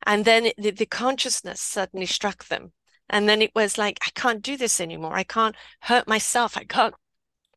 And 0.06 0.24
then 0.24 0.46
it, 0.46 0.54
the, 0.56 0.70
the 0.70 0.86
consciousness 0.86 1.60
suddenly 1.60 2.06
struck 2.06 2.46
them. 2.46 2.72
And 3.08 3.28
then 3.28 3.42
it 3.42 3.50
was 3.54 3.76
like 3.76 3.98
i 4.06 4.10
can't 4.14 4.42
do 4.42 4.56
this 4.56 4.80
anymore. 4.80 5.14
I 5.14 5.24
can't 5.24 5.56
hurt 5.82 6.08
myself. 6.08 6.56
I 6.56 6.64
can't 6.64 6.94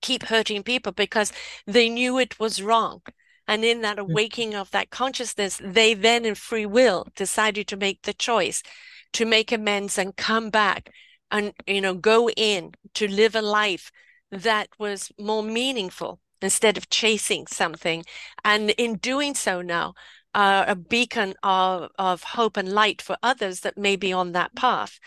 keep 0.02 0.24
hurting 0.24 0.64
people 0.64 0.92
because 0.92 1.32
they 1.66 1.90
knew 1.90 2.20
it 2.20 2.40
was 2.40 2.62
wrong 2.62 3.02
and 3.48 3.64
in 3.64 3.82
that 3.82 3.98
mm. 3.98 4.02
awakening 4.02 4.56
of 4.56 4.72
that 4.72 4.90
consciousness 4.90 5.60
they 5.64 5.94
then 5.94 6.26
in 6.26 6.36
free 6.36 6.66
will 6.66 7.08
decided 7.16 7.68
to 7.68 7.78
make 7.78 8.02
the 8.04 8.14
choice 8.14 8.64
to 9.12 9.26
make 9.26 9.52
amends 9.52 9.98
and 9.98 10.16
come 10.16 10.50
back 10.50 10.90
and 11.32 11.54
you 11.68 11.82
know 11.82 11.94
go 11.94 12.30
in 12.30 12.72
to 12.94 13.08
live 13.08 13.36
a 13.36 13.42
life 13.42 13.92
that 14.32 14.68
was 14.80 15.12
more 15.20 15.44
meaningful 15.44 16.20
instead 16.42 16.78
of 16.78 16.90
chasing 16.90 17.48
something. 17.48 18.04
And 18.44 18.72
in 18.72 18.98
doing 18.98 19.34
so 19.34 19.62
now, 19.62 19.94
uh, 20.34 20.66
a 20.68 20.76
beacon 20.76 21.36
of, 21.44 21.90
of 21.98 22.24
hope 22.24 22.58
and 22.58 22.74
light 22.74 23.02
for 23.02 23.18
others 23.24 23.62
that 23.62 23.78
may 23.78 23.96
be 23.96 24.12
on 24.12 24.34
that 24.34 24.56
path. 24.56 25.00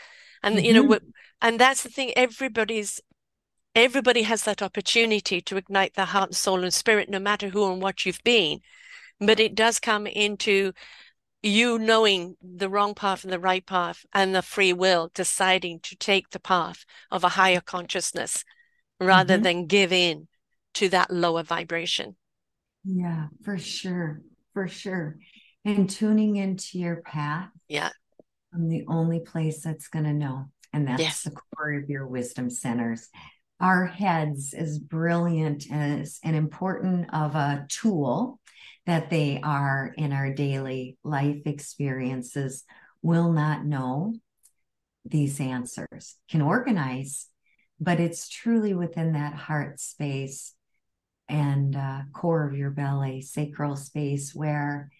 And, 0.42 0.56
mm-hmm. 0.56 0.64
you 0.64 0.72
know, 0.72 0.84
mm-hmm. 0.84 1.08
and 1.42 1.60
that's 1.60 1.82
the 1.82 1.90
thing, 1.90 2.12
everybody's, 2.16 3.00
everybody 3.76 4.22
has 4.22 4.42
that 4.44 4.62
opportunity 4.62 5.40
to 5.42 5.56
ignite 5.56 5.94
their 5.94 6.06
heart 6.06 6.30
and 6.30 6.36
soul 6.36 6.64
and 6.64 6.74
spirit, 6.74 7.08
no 7.10 7.20
matter 7.20 7.50
who 7.50 7.70
and 7.70 7.82
what 7.82 8.04
you've 8.04 8.24
been. 8.24 8.60
But 9.20 9.38
it 9.38 9.54
does 9.54 9.78
come 9.78 10.06
into 10.06 10.72
you 11.42 11.78
knowing 11.78 12.36
the 12.42 12.68
wrong 12.68 12.94
path 12.94 13.22
and 13.22 13.32
the 13.32 13.38
right 13.38 13.64
path 13.64 14.04
and 14.12 14.34
the 14.34 14.42
free 14.42 14.72
will 14.72 15.10
deciding 15.14 15.80
to 15.80 15.94
take 15.94 16.30
the 16.30 16.40
path 16.40 16.84
of 17.10 17.22
a 17.22 17.28
higher 17.28 17.60
consciousness 17.60 18.42
rather 18.98 19.34
mm-hmm. 19.34 19.42
than 19.42 19.66
give 19.66 19.92
in 19.92 20.26
to 20.74 20.88
that 20.88 21.10
lower 21.10 21.42
vibration. 21.42 22.16
Yeah, 22.84 23.26
for 23.44 23.58
sure. 23.58 24.22
For 24.54 24.68
sure. 24.68 25.18
And 25.64 25.88
tuning 25.88 26.36
into 26.36 26.78
your 26.78 26.96
path. 26.96 27.50
Yeah. 27.68 27.90
I'm 28.54 28.68
the 28.68 28.84
only 28.88 29.20
place 29.20 29.62
that's 29.62 29.88
going 29.88 30.06
to 30.06 30.12
know. 30.14 30.46
And 30.72 30.88
that's 30.88 31.02
yes. 31.02 31.22
the 31.22 31.30
core 31.30 31.74
of 31.74 31.90
your 31.90 32.06
wisdom 32.06 32.48
centers. 32.50 33.08
Our 33.60 33.86
heads, 33.86 34.52
as 34.52 34.78
brilliant 34.78 35.64
as 35.72 36.18
and 36.22 36.36
important 36.36 37.12
of 37.14 37.34
a 37.34 37.66
tool 37.68 38.40
that 38.84 39.10
they 39.10 39.40
are 39.42 39.92
in 39.96 40.12
our 40.12 40.32
daily 40.32 40.98
life 41.02 41.42
experiences, 41.46 42.64
will 43.02 43.32
not 43.32 43.64
know 43.64 44.14
these 45.04 45.40
answers, 45.40 46.16
can 46.30 46.42
organize, 46.42 47.28
but 47.80 48.00
it's 48.00 48.28
truly 48.28 48.74
within 48.74 49.12
that 49.12 49.34
heart 49.34 49.80
space 49.80 50.54
and 51.28 51.76
uh, 51.76 52.02
core 52.12 52.46
of 52.46 52.56
your 52.56 52.70
belly, 52.70 53.22
sacral 53.22 53.76
space, 53.76 54.34
where 54.34 54.90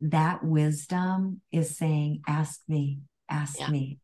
that 0.00 0.44
wisdom 0.44 1.40
is 1.52 1.76
saying, 1.76 2.22
Ask 2.26 2.60
me, 2.68 3.00
ask 3.28 3.58
yeah. 3.58 3.70
me. 3.70 3.98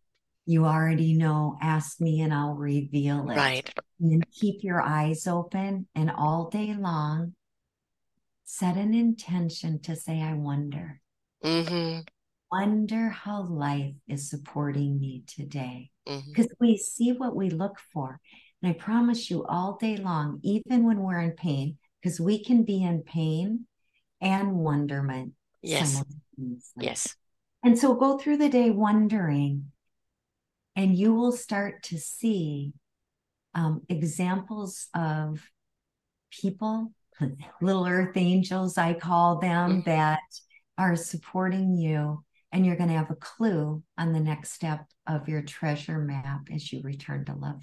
You 0.49 0.64
already 0.64 1.14
know, 1.14 1.59
ask 1.61 2.01
me 2.01 2.20
and 2.20 2.32
I'll 2.32 2.55
reveal 2.55 3.28
it. 3.30 3.36
Right. 3.36 3.70
And 4.01 4.24
keep 4.32 4.64
your 4.64 4.80
eyes 4.80 5.26
open 5.26 5.86
and 5.94 6.11
all 6.11 6.49
day 6.49 6.74
long, 6.74 7.34
set 8.44 8.76
an 8.76 8.94
intention 8.94 9.80
to 9.82 9.94
say, 9.94 10.22
I 10.22 10.34
wonder. 10.34 11.01
Mm-hmm. 11.44 12.01
Wonder 12.51 13.11
how 13.11 13.42
life 13.42 13.94
is 14.09 14.30
supporting 14.30 14.99
me 14.99 15.24
today. 15.26 15.90
Because 16.07 16.46
mm-hmm. 16.46 16.64
we 16.64 16.78
see 16.78 17.12
what 17.12 17.36
we 17.36 17.51
look 17.51 17.78
for. 17.92 18.18
And 18.62 18.70
I 18.70 18.72
promise 18.72 19.30
you, 19.30 19.44
all 19.44 19.76
day 19.78 19.99
long, 19.99 20.40
even 20.42 20.86
when 20.86 21.01
we're 21.01 21.20
in 21.20 21.32
pain, 21.32 21.76
because 22.01 22.18
we 22.18 22.42
can 22.42 22.64
be 22.64 22.82
in 22.82 23.03
pain 23.03 23.66
and 24.20 24.57
wonderment 24.57 25.34
Yes. 25.62 26.03
Yes. 26.76 27.16
And 27.64 27.78
so 27.78 27.94
go 27.94 28.18
through 28.18 28.36
the 28.38 28.49
day 28.49 28.70
wondering, 28.70 29.72
and 30.79 30.97
you 30.97 31.12
will 31.12 31.33
start 31.33 31.83
to 31.83 31.99
see 31.99 32.72
um, 33.53 33.83
examples 33.89 34.87
of 34.95 35.45
people, 36.31 36.93
little 37.61 37.85
earth 37.85 38.16
angels, 38.16 38.79
I 38.79 38.95
call 38.95 39.41
them, 39.41 39.83
mm-hmm. 39.83 39.91
that 39.91 40.20
are 40.79 40.95
supporting 40.95 41.76
you. 41.76 42.22
And 42.53 42.64
you're 42.64 42.76
going 42.76 42.91
to 42.91 42.97
have 42.97 43.11
a 43.11 43.16
clue 43.16 43.83
on 43.99 44.12
the 44.12 44.20
next 44.20 44.53
step 44.53 44.87
of 45.09 45.29
your 45.29 45.43
treasure 45.43 45.99
map 45.99 46.43
as 46.55 46.72
you 46.72 46.81
return 46.85 47.24
to 47.24 47.35
love. 47.35 47.61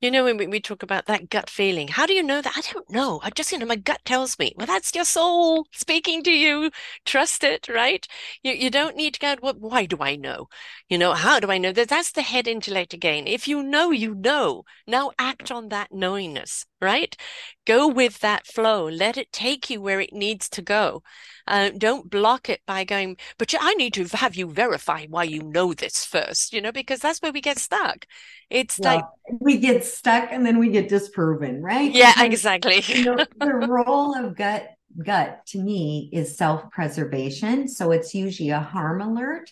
You 0.00 0.10
know, 0.10 0.24
when 0.24 0.36
we, 0.36 0.46
we 0.46 0.60
talk 0.60 0.82
about 0.82 1.06
that 1.06 1.30
gut 1.30 1.48
feeling, 1.48 1.88
how 1.88 2.04
do 2.04 2.12
you 2.12 2.22
know 2.22 2.42
that? 2.42 2.52
I 2.54 2.60
don't 2.72 2.88
know. 2.90 3.18
I 3.22 3.30
just, 3.30 3.50
you 3.50 3.58
know, 3.58 3.64
my 3.66 3.76
gut 3.76 4.00
tells 4.04 4.38
me. 4.38 4.52
Well, 4.56 4.66
that's 4.66 4.94
your 4.94 5.06
soul 5.06 5.66
speaking 5.72 6.22
to 6.24 6.30
you. 6.30 6.70
Trust 7.06 7.42
it, 7.42 7.66
right? 7.68 8.06
You, 8.42 8.52
you 8.52 8.68
don't 8.70 8.94
need 8.96 9.14
to 9.14 9.20
go, 9.20 9.36
well, 9.42 9.54
why 9.58 9.86
do 9.86 9.96
I 10.00 10.16
know? 10.16 10.48
You 10.90 10.98
know, 10.98 11.14
how 11.14 11.40
do 11.40 11.50
I 11.50 11.56
know 11.58 11.72
that? 11.72 11.88
That's 11.88 12.12
the 12.12 12.20
head 12.22 12.46
intellect 12.46 12.92
again. 12.92 13.26
If 13.26 13.48
you 13.48 13.62
know, 13.62 13.90
you 13.90 14.14
know. 14.14 14.64
Now 14.86 15.12
act 15.18 15.50
on 15.50 15.70
that 15.70 15.92
knowingness, 15.92 16.66
right? 16.80 17.16
Go 17.64 17.88
with 17.88 18.20
that 18.20 18.46
flow. 18.46 18.88
Let 18.88 19.16
it 19.16 19.32
take 19.32 19.70
you 19.70 19.80
where 19.80 20.00
it 20.00 20.12
needs 20.12 20.48
to 20.50 20.62
go. 20.62 21.02
Uh, 21.46 21.70
don't 21.76 22.10
block 22.10 22.48
it 22.48 22.60
by 22.66 22.84
going, 22.84 23.16
but 23.38 23.54
I 23.58 23.74
need 23.74 23.94
to 23.94 24.04
have 24.16 24.34
you 24.34 24.50
verify 24.50 25.06
why 25.08 25.24
you 25.24 25.42
know 25.42 25.72
this 25.72 26.04
first, 26.04 26.52
you 26.52 26.60
know, 26.60 26.72
because 26.72 27.00
that's 27.00 27.20
where 27.20 27.32
we 27.32 27.40
get 27.40 27.58
stuck. 27.58 28.06
It's 28.50 28.78
like 28.78 29.04
we 29.40 29.58
get 29.58 29.84
stuck 29.84 30.28
and 30.30 30.44
then 30.44 30.58
we 30.58 30.70
get 30.70 30.88
disproven, 30.88 31.62
right? 31.62 31.90
Yeah, 31.90 32.12
because, 32.12 32.26
exactly. 32.26 32.82
you 32.86 33.04
know, 33.04 33.16
the 33.40 33.54
role 33.54 34.14
of 34.14 34.36
gut 34.36 34.70
gut 35.04 35.44
to 35.46 35.58
me 35.58 36.08
is 36.12 36.36
self-preservation. 36.36 37.68
So 37.68 37.90
it's 37.90 38.14
usually 38.14 38.50
a 38.50 38.60
harm 38.60 39.00
alert. 39.00 39.50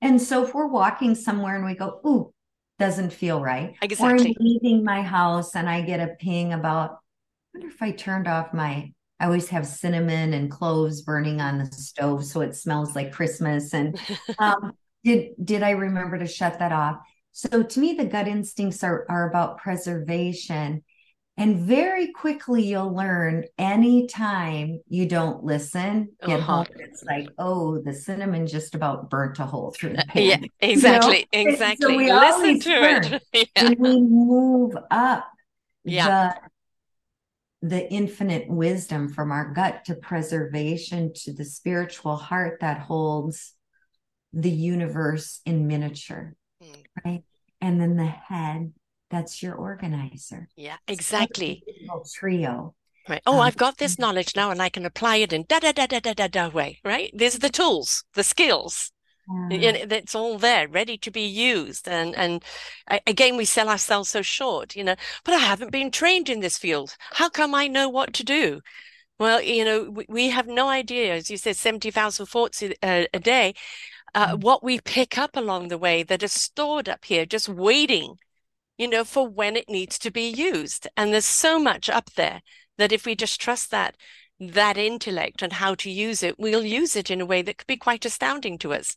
And 0.00 0.20
so 0.20 0.44
if 0.44 0.54
we're 0.54 0.66
walking 0.66 1.14
somewhere 1.14 1.56
and 1.56 1.64
we 1.64 1.74
go, 1.74 2.00
ooh, 2.06 2.33
doesn't 2.78 3.12
feel 3.12 3.40
right. 3.40 3.74
Exactly. 3.82 4.26
Or 4.26 4.28
I'm 4.28 4.34
leaving 4.40 4.84
my 4.84 5.02
house 5.02 5.54
and 5.54 5.68
I 5.68 5.82
get 5.82 6.00
a 6.00 6.14
ping 6.20 6.52
about, 6.52 6.90
I 6.90 7.58
wonder 7.58 7.68
if 7.68 7.82
I 7.82 7.92
turned 7.92 8.28
off 8.28 8.52
my 8.52 8.92
I 9.20 9.26
always 9.26 9.48
have 9.50 9.66
cinnamon 9.66 10.34
and 10.34 10.50
cloves 10.50 11.02
burning 11.02 11.40
on 11.40 11.58
the 11.58 11.66
stove 11.66 12.24
so 12.24 12.40
it 12.40 12.56
smells 12.56 12.96
like 12.96 13.12
Christmas. 13.12 13.72
And 13.72 13.98
um, 14.38 14.72
did 15.02 15.30
did 15.42 15.62
I 15.62 15.70
remember 15.70 16.18
to 16.18 16.26
shut 16.26 16.58
that 16.58 16.72
off? 16.72 16.98
So 17.32 17.62
to 17.62 17.80
me, 17.80 17.94
the 17.94 18.04
gut 18.04 18.28
instincts 18.28 18.84
are, 18.84 19.06
are 19.08 19.28
about 19.28 19.58
preservation. 19.58 20.84
And 21.36 21.58
very 21.58 22.12
quickly 22.12 22.62
you'll 22.62 22.94
learn 22.94 23.44
anytime 23.58 24.80
you 24.88 25.08
don't 25.08 25.42
listen, 25.42 26.10
get 26.24 26.38
uh-huh. 26.38 26.56
home, 26.58 26.66
it's 26.76 27.02
like, 27.02 27.28
oh, 27.38 27.80
the 27.80 27.92
cinnamon 27.92 28.46
just 28.46 28.76
about 28.76 29.10
burnt 29.10 29.40
a 29.40 29.44
hole 29.44 29.74
through 29.76 29.94
the 29.94 30.04
pan. 30.06 30.22
Yeah, 30.24 30.36
exactly. 30.60 31.26
You 31.32 31.44
know? 31.44 31.50
Exactly. 31.50 31.86
So 31.90 31.96
we 31.96 32.12
listen 32.12 32.60
to 32.60 32.70
it. 32.70 33.22
yeah. 33.32 33.44
And 33.56 33.78
we 33.78 34.00
move 34.00 34.76
up 34.90 35.28
yeah. 35.84 36.34
the 37.62 37.68
the 37.68 37.90
infinite 37.90 38.46
wisdom 38.46 39.08
from 39.08 39.32
our 39.32 39.52
gut 39.54 39.86
to 39.86 39.94
preservation 39.94 41.14
to 41.14 41.32
the 41.32 41.46
spiritual 41.46 42.14
heart 42.14 42.58
that 42.60 42.78
holds 42.78 43.54
the 44.34 44.50
universe 44.50 45.40
in 45.46 45.66
miniature. 45.66 46.36
Mm. 46.62 46.84
Right. 47.04 47.24
And 47.62 47.80
then 47.80 47.96
the 47.96 48.04
head 48.04 48.72
that's 49.14 49.42
your 49.42 49.54
organizer. 49.54 50.48
Yeah, 50.56 50.76
exactly. 50.88 51.62
Trio. 52.14 52.74
Right. 53.08 53.22
Oh, 53.26 53.34
um, 53.34 53.40
I've 53.40 53.56
got 53.56 53.78
this 53.78 53.98
knowledge 53.98 54.34
now 54.34 54.50
and 54.50 54.62
I 54.62 54.70
can 54.70 54.86
apply 54.86 55.16
it 55.16 55.32
in 55.32 55.44
da 55.48 55.58
da 55.60 55.72
da 55.72 55.86
da 55.86 56.00
da 56.00 56.14
da 56.14 56.26
da 56.26 56.48
way, 56.48 56.80
right? 56.84 57.10
These 57.14 57.36
are 57.36 57.40
the 57.40 57.50
tools, 57.50 58.04
the 58.14 58.24
skills. 58.24 58.90
It's 59.50 60.14
all 60.14 60.38
there, 60.38 60.68
ready 60.68 60.98
to 60.98 61.10
be 61.10 61.22
used. 61.22 61.88
And 61.88 62.14
and 62.14 62.42
again, 63.06 63.36
we 63.36 63.44
sell 63.46 63.68
ourselves 63.68 64.10
so 64.10 64.22
short, 64.22 64.76
you 64.76 64.84
know. 64.84 64.96
But 65.24 65.34
I 65.34 65.38
haven't 65.38 65.72
been 65.72 65.90
trained 65.90 66.28
in 66.28 66.40
this 66.40 66.58
field. 66.58 66.96
How 67.12 67.30
come 67.30 67.54
I 67.54 67.66
know 67.66 67.88
what 67.88 68.12
to 68.14 68.24
do? 68.24 68.60
Well, 69.18 69.40
you 69.40 69.64
know, 69.64 69.90
we, 69.90 70.06
we 70.08 70.30
have 70.30 70.46
no 70.46 70.68
idea. 70.68 71.14
As 71.14 71.30
you 71.30 71.38
said, 71.38 71.56
seventy 71.56 71.90
thousand 71.90 72.26
thoughts 72.26 72.62
a, 72.62 73.08
a 73.14 73.18
day. 73.18 73.54
Uh, 74.14 74.36
mm. 74.36 74.40
What 74.40 74.62
we 74.62 74.80
pick 74.80 75.16
up 75.18 75.36
along 75.36 75.68
the 75.68 75.78
way 75.78 76.02
that 76.02 76.22
is 76.22 76.32
stored 76.32 76.88
up 76.88 77.04
here, 77.04 77.24
just 77.26 77.48
waiting 77.48 78.18
you 78.76 78.88
know, 78.88 79.04
for 79.04 79.28
when 79.28 79.56
it 79.56 79.68
needs 79.68 79.98
to 80.00 80.10
be 80.10 80.28
used. 80.28 80.86
And 80.96 81.12
there's 81.12 81.24
so 81.24 81.58
much 81.58 81.88
up 81.88 82.10
there 82.14 82.42
that 82.78 82.92
if 82.92 83.06
we 83.06 83.14
just 83.14 83.40
trust 83.40 83.70
that, 83.70 83.96
that 84.40 84.76
intellect 84.76 85.42
and 85.42 85.54
how 85.54 85.74
to 85.76 85.90
use 85.90 86.22
it, 86.22 86.38
we'll 86.38 86.64
use 86.64 86.96
it 86.96 87.10
in 87.10 87.20
a 87.20 87.26
way 87.26 87.42
that 87.42 87.58
could 87.58 87.66
be 87.66 87.76
quite 87.76 88.04
astounding 88.04 88.58
to 88.58 88.72
us. 88.72 88.96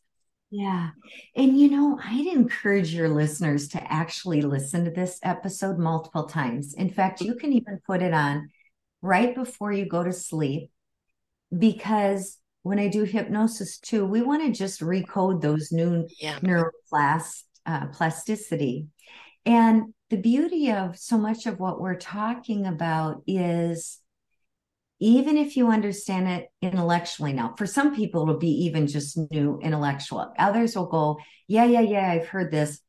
Yeah. 0.50 0.92
And 1.36 1.60
you 1.60 1.70
know, 1.70 2.00
I'd 2.04 2.28
encourage 2.28 2.94
your 2.94 3.10
listeners 3.10 3.68
to 3.70 3.92
actually 3.92 4.42
listen 4.42 4.86
to 4.86 4.92
this 4.92 5.20
episode 5.22 5.78
multiple 5.78 6.24
times. 6.24 6.74
In 6.74 6.90
fact, 6.90 7.22
you 7.22 7.36
can 7.36 7.52
even 7.54 7.80
put 7.86 8.02
it 8.02 8.14
on 8.14 8.50
right 9.02 9.36
before 9.36 9.74
you 9.74 9.86
go 9.86 10.04
to 10.04 10.14
sleep 10.14 10.72
because 11.56 12.38
when 12.64 12.80
I 12.80 12.88
do 12.88 13.04
hypnosis 13.04 13.78
too, 13.78 14.06
we 14.06 14.22
want 14.22 14.44
to 14.44 14.58
just 14.58 14.82
recode 14.82 15.42
those 15.42 15.72
new 15.72 16.08
yeah. 16.20 16.40
neuroplasticity. 16.40 17.44
Uh, 17.70 17.88
plasticity 17.88 18.88
and 19.48 19.94
the 20.10 20.18
beauty 20.18 20.72
of 20.72 20.98
so 20.98 21.18
much 21.18 21.46
of 21.46 21.58
what 21.58 21.80
we're 21.80 21.96
talking 21.96 22.66
about 22.66 23.24
is 23.26 24.00
even 25.00 25.38
if 25.38 25.56
you 25.56 25.70
understand 25.70 26.28
it 26.28 26.50
intellectually 26.62 27.32
now, 27.32 27.56
for 27.58 27.66
some 27.66 27.96
people, 27.96 28.24
it'll 28.24 28.38
be 28.38 28.66
even 28.66 28.88
just 28.88 29.18
new 29.32 29.58
intellectual. 29.62 30.34
Others 30.38 30.76
will 30.76 30.88
go, 30.88 31.18
Yeah, 31.48 31.64
yeah, 31.64 31.80
yeah, 31.80 32.12
I've 32.12 32.28
heard 32.28 32.52
this. 32.52 32.82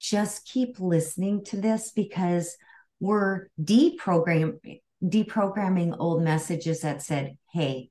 Just 0.00 0.44
keep 0.48 0.80
listening 0.80 1.44
to 1.46 1.56
this 1.56 1.92
because 1.92 2.56
we're 2.98 3.46
deprogramming 3.62 4.80
deprogramming 5.04 5.94
old 6.00 6.24
messages 6.24 6.80
that 6.80 7.00
said, 7.00 7.36
Hey, 7.52 7.90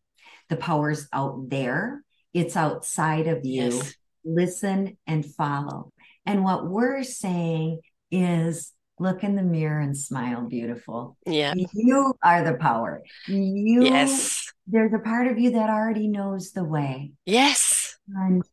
the 0.50 0.58
power's 0.58 1.08
out 1.14 1.50
there, 1.50 2.04
it's 2.34 2.58
outside 2.58 3.28
of 3.28 3.46
you. 3.46 3.64
Yes. 3.64 3.94
Listen 4.26 4.98
and 5.08 5.26
follow. 5.26 5.94
And 6.28 6.44
what 6.44 6.68
we're 6.68 7.04
saying 7.04 7.80
is 8.12 8.74
look 9.00 9.24
in 9.24 9.36
the 9.36 9.44
mirror 9.44 9.80
and 9.80 9.98
smile 9.98 10.42
beautiful. 10.42 11.18
Yeah. 11.26 11.54
You 11.56 12.14
are 12.24 12.44
the 12.44 12.56
power. 12.56 13.02
You 13.28 13.86
Yes. 13.86 14.52
There's 14.68 14.94
a 14.94 15.00
part 15.00 15.28
of 15.28 15.40
you 15.40 15.52
that 15.52 15.70
already 15.70 16.10
knows 16.10 16.52
the 16.52 16.66
way. 16.66 17.14
Yes. 17.26 17.98
And 18.14 18.44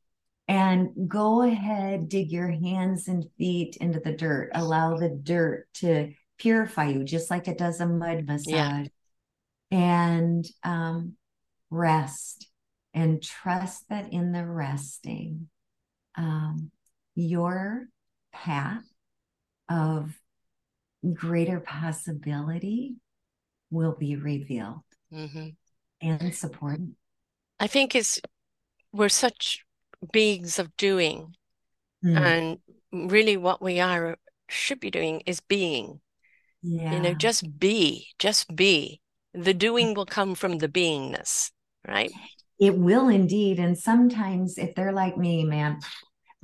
and 0.46 1.08
go 1.08 1.42
ahead, 1.42 2.08
dig 2.08 2.30
your 2.30 2.50
hands 2.50 3.08
and 3.08 3.24
feet 3.38 3.76
into 3.76 3.98
the 3.98 4.12
dirt. 4.12 4.50
Allow 4.54 4.96
the 4.96 5.08
dirt 5.08 5.66
to 5.74 6.12
purify 6.38 6.88
you, 6.88 7.02
just 7.02 7.30
like 7.30 7.48
it 7.48 7.58
does 7.58 7.80
a 7.80 7.86
mud 7.86 8.26
massage. 8.26 8.52
Yeah. 8.52 8.84
And 9.70 10.46
um, 10.62 11.14
rest 11.70 12.46
and 12.92 13.22
trust 13.22 13.88
that 13.88 14.12
in 14.12 14.32
the 14.32 14.46
resting, 14.46 15.48
um, 16.14 16.70
your 17.14 17.86
path 18.32 18.84
of 19.68 20.12
greater 21.12 21.60
possibility 21.60 22.96
will 23.70 23.94
be 23.98 24.16
revealed 24.16 24.82
mm-hmm. 25.12 25.48
and 26.00 26.34
supported. 26.34 26.94
I 27.60 27.66
think 27.66 27.94
is 27.94 28.20
we're 28.92 29.08
such 29.08 29.64
beings 30.12 30.58
of 30.58 30.76
doing. 30.76 31.34
Mm. 32.04 32.58
And 32.92 33.10
really, 33.10 33.36
what 33.36 33.62
we 33.62 33.80
are 33.80 34.16
should 34.48 34.80
be 34.80 34.90
doing 34.90 35.22
is 35.26 35.40
being. 35.40 36.00
Yeah. 36.62 36.94
You 36.94 37.00
know, 37.00 37.14
just 37.14 37.58
be, 37.58 38.08
just 38.18 38.54
be. 38.54 39.00
The 39.34 39.54
doing 39.54 39.94
will 39.94 40.06
come 40.06 40.34
from 40.34 40.58
the 40.58 40.68
beingness, 40.68 41.50
right? 41.86 42.12
It 42.58 42.78
will 42.78 43.08
indeed. 43.08 43.58
And 43.58 43.76
sometimes, 43.76 44.58
if 44.58 44.74
they're 44.74 44.92
like 44.92 45.16
me, 45.18 45.44
man, 45.44 45.80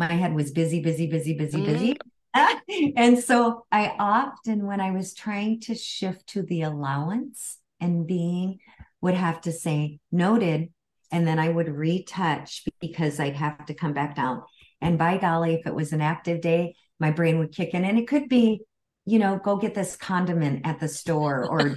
my 0.01 0.13
head 0.13 0.35
was 0.35 0.51
busy, 0.51 0.81
busy, 0.81 1.07
busy, 1.07 1.35
busy, 1.35 1.59
Mhm. 1.59 1.65
busy. 1.65 1.97
and 2.97 3.19
so 3.19 3.67
I 3.71 3.95
often, 3.99 4.67
when 4.67 4.81
I 4.81 4.93
was 4.93 5.15
trying 5.15 5.61
to 5.63 5.75
shift 5.75 6.29
to 6.29 6.43
the 6.43 6.63
allowance 6.63 7.59
and 7.81 8.07
being, 8.07 8.59
would 9.03 9.15
have 9.15 9.41
to 9.43 9.53
say 9.53 9.99
noted, 10.11 10.71
and 11.13 11.27
then 11.27 11.39
I 11.39 11.49
would 11.49 11.69
retouch 11.69 12.65
because 12.81 13.21
I'd 13.21 13.37
have 13.37 13.67
to 13.67 13.75
come 13.75 13.93
back 13.93 14.17
down. 14.17 14.43
And 14.81 14.99
by 14.99 15.19
golly, 15.19 15.55
if 15.55 15.67
it 15.67 15.75
was 15.75 15.93
an 15.93 16.01
active 16.01 16.41
day, 16.41 16.75
my 16.99 17.11
brain 17.11 17.39
would 17.39 17.55
kick 17.55 17.75
in, 17.75 17.85
and 17.85 17.99
it 17.99 18.09
could 18.09 18.29
be, 18.29 18.63
you 19.05 19.19
know, 19.19 19.39
go 19.43 19.57
get 19.57 19.75
this 19.75 19.97
condiment 19.97 20.67
at 20.67 20.81
the 20.81 20.89
store 20.89 21.47
or 21.51 21.77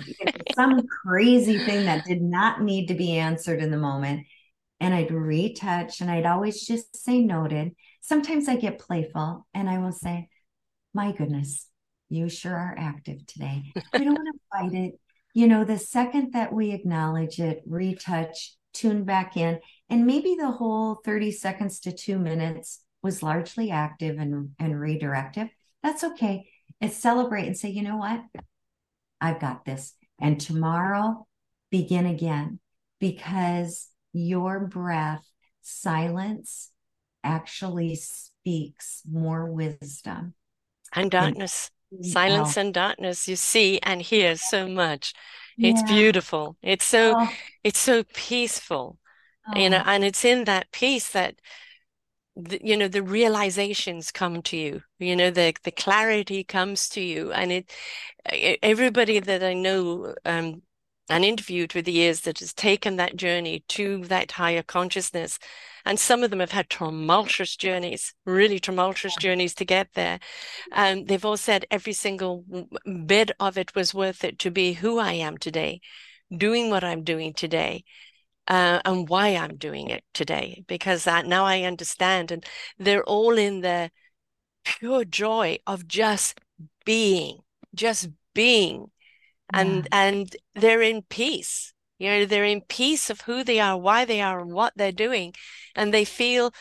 some 0.55 0.85
crazy 0.87 1.59
thing 1.59 1.85
that 1.85 2.05
did 2.05 2.21
not 2.21 2.61
need 2.61 2.87
to 2.87 2.93
be 2.93 3.17
answered 3.17 3.61
in 3.61 3.71
the 3.71 3.77
moment. 3.77 4.27
And 4.79 4.93
I'd 4.93 5.11
retouch, 5.11 6.01
and 6.01 6.11
I'd 6.11 6.25
always 6.25 6.65
just 6.65 6.95
say 6.95 7.21
noted. 7.21 7.71
Sometimes 8.03 8.49
I 8.49 8.57
get 8.57 8.79
playful, 8.79 9.47
and 9.53 9.69
I 9.69 9.77
will 9.77 9.93
say, 9.93 10.27
my 10.93 11.13
goodness, 11.13 11.67
you 12.09 12.27
sure 12.27 12.53
are 12.53 12.75
active 12.77 13.25
today. 13.25 13.71
We 13.97 14.03
don't 14.03 14.15
want 14.15 14.27
to 14.27 14.39
fight 14.51 14.73
it. 14.73 14.99
You 15.33 15.47
know, 15.47 15.63
the 15.63 15.79
second 15.79 16.33
that 16.33 16.51
we 16.51 16.71
acknowledge 16.71 17.39
it, 17.39 17.63
retouch, 17.65 18.57
tune 18.73 19.05
back 19.05 19.37
in, 19.37 19.61
and 19.89 20.05
maybe 20.05 20.35
the 20.37 20.51
whole 20.51 20.95
30 21.05 21.31
seconds 21.31 21.79
to 21.79 21.93
two 21.93 22.19
minutes 22.19 22.81
was 23.01 23.23
largely 23.23 23.71
active 23.71 24.19
and, 24.19 24.49
and 24.59 24.73
redirective. 24.73 25.49
That's 25.81 26.03
okay. 26.03 26.49
It's 26.81 26.97
celebrate 26.97 27.47
and 27.47 27.57
say, 27.57 27.69
you 27.69 27.83
know 27.83 27.97
what? 27.97 28.21
I've 29.21 29.39
got 29.39 29.63
this. 29.63 29.93
And 30.19 30.41
tomorrow, 30.41 31.25
begin 31.71 32.05
again 32.05 32.59
because 32.99 33.87
your 34.11 34.59
breath, 34.67 35.25
silence 35.61 36.69
actually 37.23 37.95
speaks 37.95 39.01
more 39.09 39.51
wisdom 39.51 40.33
And 40.93 41.09
darkness, 41.11 41.71
silence 42.01 42.57
and 42.57 42.73
darkness, 42.73 43.27
you 43.27 43.35
see 43.35 43.79
and 43.81 44.01
hear 44.01 44.35
so 44.35 44.67
much. 44.67 45.13
It's 45.61 45.81
Yeah. 45.81 45.83
beautiful. 45.83 46.57
It's 46.61 46.85
so 46.85 47.15
Oh, 47.15 47.37
it's 47.63 47.79
so 47.79 48.03
peaceful, 48.03 48.99
you 49.55 49.69
know, 49.69 49.81
oh, 49.81 49.85
and 49.85 50.03
it's 50.03 50.25
in 50.25 50.45
that 50.45 50.71
peace 50.71 51.09
that 51.11 51.41
the, 52.35 52.59
you 52.63 52.77
know 52.77 52.87
the 52.87 53.03
realizations 53.03 54.11
come 54.11 54.41
to 54.43 54.57
you. 54.57 54.83
You 54.99 55.15
know, 55.15 55.29
the 55.31 55.53
the 55.63 55.71
clarity 55.71 56.43
comes 56.43 56.89
to 56.89 57.01
you, 57.01 57.31
and 57.31 57.51
it 57.51 57.71
everybody 58.63 59.19
that 59.19 59.43
I 59.43 59.53
know 59.53 60.15
um 60.25 60.63
and 61.09 61.25
interviewed 61.25 61.71
through 61.71 61.81
the 61.81 61.91
years 61.91 62.21
that 62.21 62.39
has 62.39 62.53
taken 62.53 62.95
that 62.95 63.15
journey 63.15 63.63
to 63.67 64.05
that 64.05 64.31
higher 64.31 64.63
consciousness, 64.63 65.37
and 65.85 65.99
some 65.99 66.23
of 66.23 66.29
them 66.29 66.39
have 66.39 66.51
had 66.51 66.69
tumultuous 66.69 67.57
journeys, 67.57 68.13
really 68.25 68.57
tumultuous 68.57 69.15
journeys 69.17 69.53
to 69.55 69.65
get 69.65 69.89
there. 69.95 70.19
Um, 70.71 71.03
they've 71.05 71.25
all 71.25 71.35
said 71.35 71.65
every 71.69 71.91
single 71.93 72.45
bit 73.05 73.31
of 73.39 73.57
it 73.57 73.75
was 73.75 73.93
worth 73.93 74.23
it 74.23 74.39
to 74.39 74.51
be 74.51 74.73
who 74.73 74.97
I 74.97 75.13
am 75.13 75.37
today, 75.37 75.81
doing 76.35 76.69
what 76.69 76.85
I'm 76.85 77.03
doing 77.03 77.33
today, 77.33 77.83
uh, 78.47 78.79
and 78.85 79.09
why 79.09 79.35
I'm 79.35 79.57
doing 79.57 79.89
it 79.89 80.05
today, 80.13 80.63
because 80.67 81.03
that 81.03 81.25
now 81.25 81.43
I 81.43 81.63
understand. 81.63 82.31
And 82.31 82.45
they're 82.79 83.03
all 83.03 83.37
in 83.37 83.59
the 83.59 83.91
pure 84.63 85.03
joy 85.03 85.59
of 85.67 85.85
just 85.85 86.39
being, 86.85 87.39
just 87.75 88.07
being, 88.33 88.89
and 89.51 89.87
and 89.91 90.35
they're 90.55 90.81
in 90.81 91.03
peace. 91.03 91.73
You 91.99 92.09
know, 92.09 92.25
they're 92.25 92.45
in 92.45 92.61
peace 92.61 93.09
of 93.09 93.21
who 93.21 93.43
they 93.43 93.59
are, 93.59 93.77
why 93.77 94.05
they 94.05 94.21
are, 94.21 94.39
and 94.39 94.51
what 94.53 94.73
they're 94.75 94.91
doing, 94.91 95.33
and 95.75 95.93
they 95.93 96.05
feel 96.05 96.53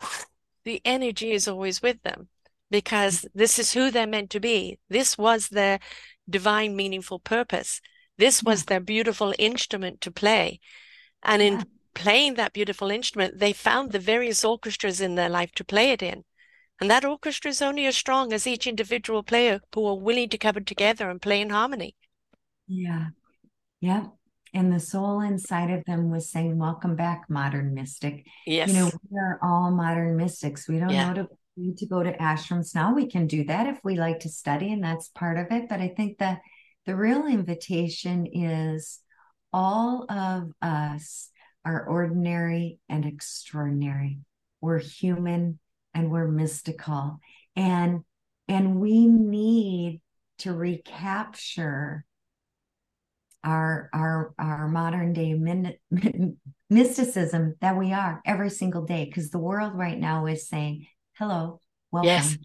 the 0.64 0.80
energy 0.84 1.32
is 1.32 1.48
always 1.48 1.82
with 1.82 2.02
them 2.02 2.28
because 2.70 3.26
this 3.34 3.58
is 3.58 3.72
who 3.72 3.90
they're 3.90 4.06
meant 4.06 4.30
to 4.30 4.40
be. 4.40 4.78
This 4.88 5.18
was 5.18 5.48
their 5.48 5.80
divine, 6.28 6.76
meaningful 6.76 7.18
purpose. 7.18 7.80
This 8.18 8.42
was 8.42 8.64
their 8.66 8.80
beautiful 8.80 9.34
instrument 9.38 10.00
to 10.02 10.10
play. 10.10 10.60
And 11.22 11.40
in 11.42 11.54
Yeah. 11.54 11.64
playing 11.94 12.34
that 12.34 12.52
beautiful 12.52 12.90
instrument, 12.90 13.38
they 13.38 13.52
found 13.54 13.92
the 13.92 13.98
various 13.98 14.44
orchestras 14.44 15.00
in 15.00 15.14
their 15.14 15.30
life 15.30 15.52
to 15.52 15.64
play 15.64 15.92
it 15.92 16.02
in. 16.02 16.24
And 16.80 16.90
that 16.90 17.04
orchestra 17.06 17.50
is 17.50 17.62
only 17.62 17.86
as 17.86 17.96
strong 17.96 18.32
as 18.32 18.46
each 18.46 18.66
individual 18.66 19.22
player 19.22 19.60
who 19.74 19.86
are 19.86 19.96
willing 19.98 20.28
to 20.30 20.38
come 20.38 20.64
together 20.64 21.10
and 21.10 21.22
play 21.22 21.40
in 21.40 21.50
harmony. 21.50 21.96
Yeah. 22.70 23.08
Yep. 23.80 24.06
And 24.54 24.72
the 24.72 24.80
soul 24.80 25.20
inside 25.20 25.70
of 25.70 25.84
them 25.84 26.10
was 26.10 26.30
saying, 26.30 26.58
Welcome 26.58 26.96
back, 26.96 27.24
modern 27.28 27.74
mystic. 27.74 28.26
Yes. 28.46 28.68
You 28.68 28.74
know, 28.74 28.90
we 29.10 29.18
are 29.18 29.38
all 29.42 29.70
modern 29.70 30.16
mystics. 30.16 30.68
We 30.68 30.78
don't 30.78 30.90
Yeah. 30.90 31.12
know 31.12 31.22
to 31.22 31.28
need 31.56 31.76
to 31.78 31.86
go 31.86 32.02
to 32.02 32.16
ashrams 32.16 32.74
now. 32.74 32.94
We 32.94 33.06
can 33.06 33.26
do 33.26 33.44
that 33.44 33.66
if 33.66 33.80
we 33.84 33.96
like 33.96 34.20
to 34.20 34.28
study, 34.28 34.72
and 34.72 34.82
that's 34.82 35.08
part 35.08 35.36
of 35.36 35.46
it. 35.50 35.68
But 35.68 35.80
I 35.80 35.88
think 35.88 36.18
that 36.18 36.40
the 36.86 36.96
real 36.96 37.26
invitation 37.26 38.26
is 38.26 39.00
all 39.52 40.10
of 40.10 40.52
us 40.62 41.30
are 41.64 41.86
ordinary 41.86 42.78
and 42.88 43.04
extraordinary. 43.04 44.20
We're 44.60 44.78
human 44.78 45.58
and 45.92 46.10
we're 46.10 46.28
mystical. 46.28 47.18
And 47.56 48.04
and 48.48 48.80
we 48.80 49.06
need 49.06 50.00
to 50.38 50.52
recapture 50.52 52.04
our 53.44 53.88
our 53.92 54.34
our 54.38 54.68
modern 54.68 55.12
day 55.12 55.34
min, 55.34 55.74
mysticism 56.70 57.56
that 57.60 57.76
we 57.76 57.92
are 57.92 58.20
every 58.26 58.50
single 58.50 58.84
day 58.84 59.04
because 59.04 59.30
the 59.30 59.38
world 59.38 59.74
right 59.74 59.98
now 59.98 60.26
is 60.26 60.48
saying 60.48 60.86
hello 61.14 61.60
welcome 61.90 62.08
Yes. 62.08 62.38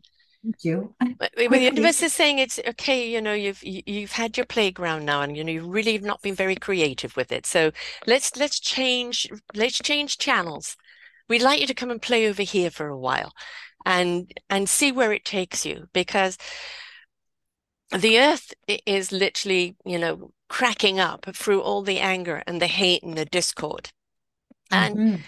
Thank 0.44 0.64
you 0.64 0.96
But 1.00 1.32
the 1.36 1.60
universe 1.60 2.02
is 2.04 2.14
saying 2.14 2.40
it's 2.40 2.60
okay, 2.68 3.10
you 3.10 3.22
know, 3.22 3.34
you've 3.34 3.64
you- 3.64 3.84
you've 3.86 4.14
had 4.14 4.38
your 4.38 4.46
playground 4.46 5.06
now, 5.06 5.22
and 5.22 5.36
you 5.38 5.44
know 5.44 5.52
you've 5.52 5.68
really 5.68 5.98
not 5.98 6.22
been 6.22 6.36
very 6.36 6.56
creative 6.56 7.16
with 7.16 7.32
it. 7.32 7.46
So 7.46 7.72
let's 8.06 8.36
let's 8.36 8.60
change 8.60 9.28
let's 9.54 9.78
change 9.78 10.18
channels. 10.18 10.76
We'd 11.30 11.42
like 11.42 11.60
you 11.62 11.68
to 11.68 11.74
come 11.74 11.92
and 11.92 12.02
play 12.02 12.28
over 12.28 12.44
here 12.44 12.70
for 12.70 12.88
a 12.88 12.98
while, 12.98 13.34
and 13.86 14.32
and 14.50 14.70
see 14.70 14.92
where 14.92 15.14
it 15.14 15.26
takes 15.26 15.66
you, 15.66 15.88
because 15.94 16.38
the 17.92 18.20
earth 18.20 18.54
is 18.86 19.12
literally, 19.12 19.76
you 19.86 20.00
know, 20.00 20.32
cracking 20.48 21.00
up 21.00 21.26
through 21.34 21.62
all 21.62 21.82
the 21.82 22.00
anger 22.00 22.44
and 22.48 22.62
the 22.62 22.68
hate 22.68 23.04
and 23.04 23.18
the 23.18 23.26
discord. 23.26 23.92
And 24.72 24.98
Mhm. 24.98 25.24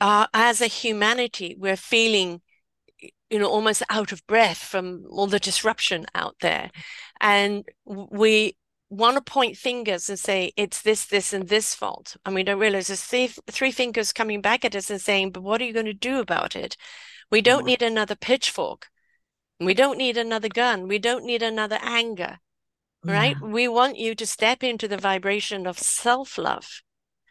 uh, 0.00 0.26
as 0.34 0.60
a 0.60 0.66
humanity, 0.66 1.56
we're 1.58 1.76
feeling, 1.76 2.42
you 3.30 3.38
know, 3.38 3.48
almost 3.48 3.82
out 3.90 4.12
of 4.12 4.26
breath 4.26 4.58
from 4.58 5.04
all 5.10 5.26
the 5.26 5.38
disruption 5.38 6.06
out 6.14 6.36
there. 6.40 6.70
And 7.20 7.64
we 7.84 8.56
want 8.88 9.16
to 9.16 9.22
point 9.22 9.56
fingers 9.56 10.08
and 10.08 10.18
say, 10.18 10.52
it's 10.56 10.82
this, 10.82 11.06
this, 11.06 11.32
and 11.32 11.48
this 11.48 11.74
fault. 11.74 12.16
And 12.24 12.34
we 12.34 12.44
don't 12.44 12.60
realize 12.60 12.86
there's 12.86 13.02
three, 13.02 13.30
three 13.50 13.72
fingers 13.72 14.12
coming 14.12 14.40
back 14.40 14.64
at 14.64 14.76
us 14.76 14.90
and 14.90 15.00
saying, 15.00 15.32
but 15.32 15.42
what 15.42 15.60
are 15.60 15.64
you 15.64 15.72
going 15.72 15.86
to 15.86 15.92
do 15.92 16.20
about 16.20 16.54
it? 16.54 16.76
We 17.30 17.42
don't 17.42 17.66
need 17.66 17.82
another 17.82 18.14
pitchfork. 18.14 18.88
We 19.58 19.74
don't 19.74 19.98
need 19.98 20.16
another 20.16 20.48
gun. 20.48 20.86
We 20.86 20.98
don't 20.98 21.24
need 21.24 21.42
another 21.42 21.78
anger, 21.82 22.38
right? 23.06 23.36
Yeah. 23.40 23.48
We 23.48 23.68
want 23.68 23.98
you 23.98 24.14
to 24.14 24.26
step 24.26 24.62
into 24.62 24.88
the 24.88 24.96
vibration 24.96 25.66
of 25.66 25.78
self-love 25.78 26.82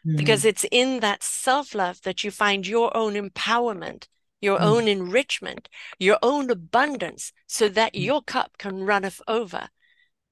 Mhm. 0.06 0.18
because 0.18 0.46
it's 0.46 0.66
in 0.72 1.00
that 1.02 1.24
self-love 1.24 2.02
that 2.02 2.24
you 2.24 2.32
find 2.32 2.66
your 2.68 2.96
own 2.96 3.14
empowerment, 3.14 4.08
your 4.42 4.60
Mm. 4.60 4.64
own 4.64 4.88
enrichment, 4.88 5.70
your 6.00 6.20
own 6.22 6.50
abundance, 6.50 7.34
so 7.48 7.68
that 7.70 7.94
Mm. 7.94 8.04
your 8.04 8.22
cup 8.24 8.58
can 8.58 8.84
runneth 8.84 9.22
over. 9.28 9.70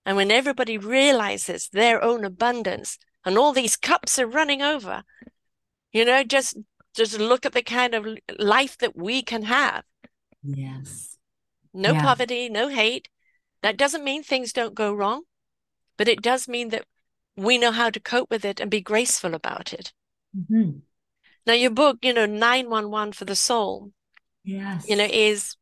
And 0.06 0.18
when 0.18 0.32
everybody 0.32 0.78
realizes 0.78 1.70
their 1.70 2.04
own 2.04 2.26
abundance 2.26 2.98
and 3.24 3.38
all 3.38 3.54
these 3.54 3.78
cups 3.78 4.20
are 4.20 4.28
running 4.28 4.62
over, 4.62 5.04
you 5.92 6.06
know, 6.06 6.24
just 6.24 6.58
just 6.94 7.18
look 7.18 7.44
at 7.44 7.54
the 7.54 7.64
kind 7.64 7.96
of 7.96 8.06
life 8.38 8.78
that 8.78 8.96
we 8.96 9.24
can 9.24 9.44
have. 9.44 9.84
yes 10.44 11.18
No 11.74 11.94
Yeah. 11.94 12.02
poverty, 12.04 12.50
no 12.50 12.68
hate. 12.68 13.10
That 13.62 13.78
doesn't 13.78 14.04
mean 14.04 14.22
things 14.22 14.54
don't 14.54 14.76
go 14.76 14.94
wrong, 14.94 15.24
but 15.98 16.08
it 16.08 16.22
does 16.22 16.48
mean 16.48 16.70
that 16.70 16.86
we 17.36 17.58
know 17.58 17.72
how 17.72 17.90
to 17.90 18.00
cope 18.00 18.30
with 18.30 18.46
it 18.46 18.60
and 18.60 18.70
be 18.70 18.82
graceful 18.82 19.34
about 19.34 19.74
it. 19.74 19.94
Mhm. 20.36 20.82
Now, 21.46 21.54
your 21.54 21.72
book, 21.72 21.98
you 22.02 22.14
know, 22.14 22.26
911 22.26 23.14
for 23.14 23.26
the 23.26 23.36
soul, 23.36 23.92
yes 24.44 24.86
you 24.88 24.96
know, 24.96 25.08
is 25.10 25.56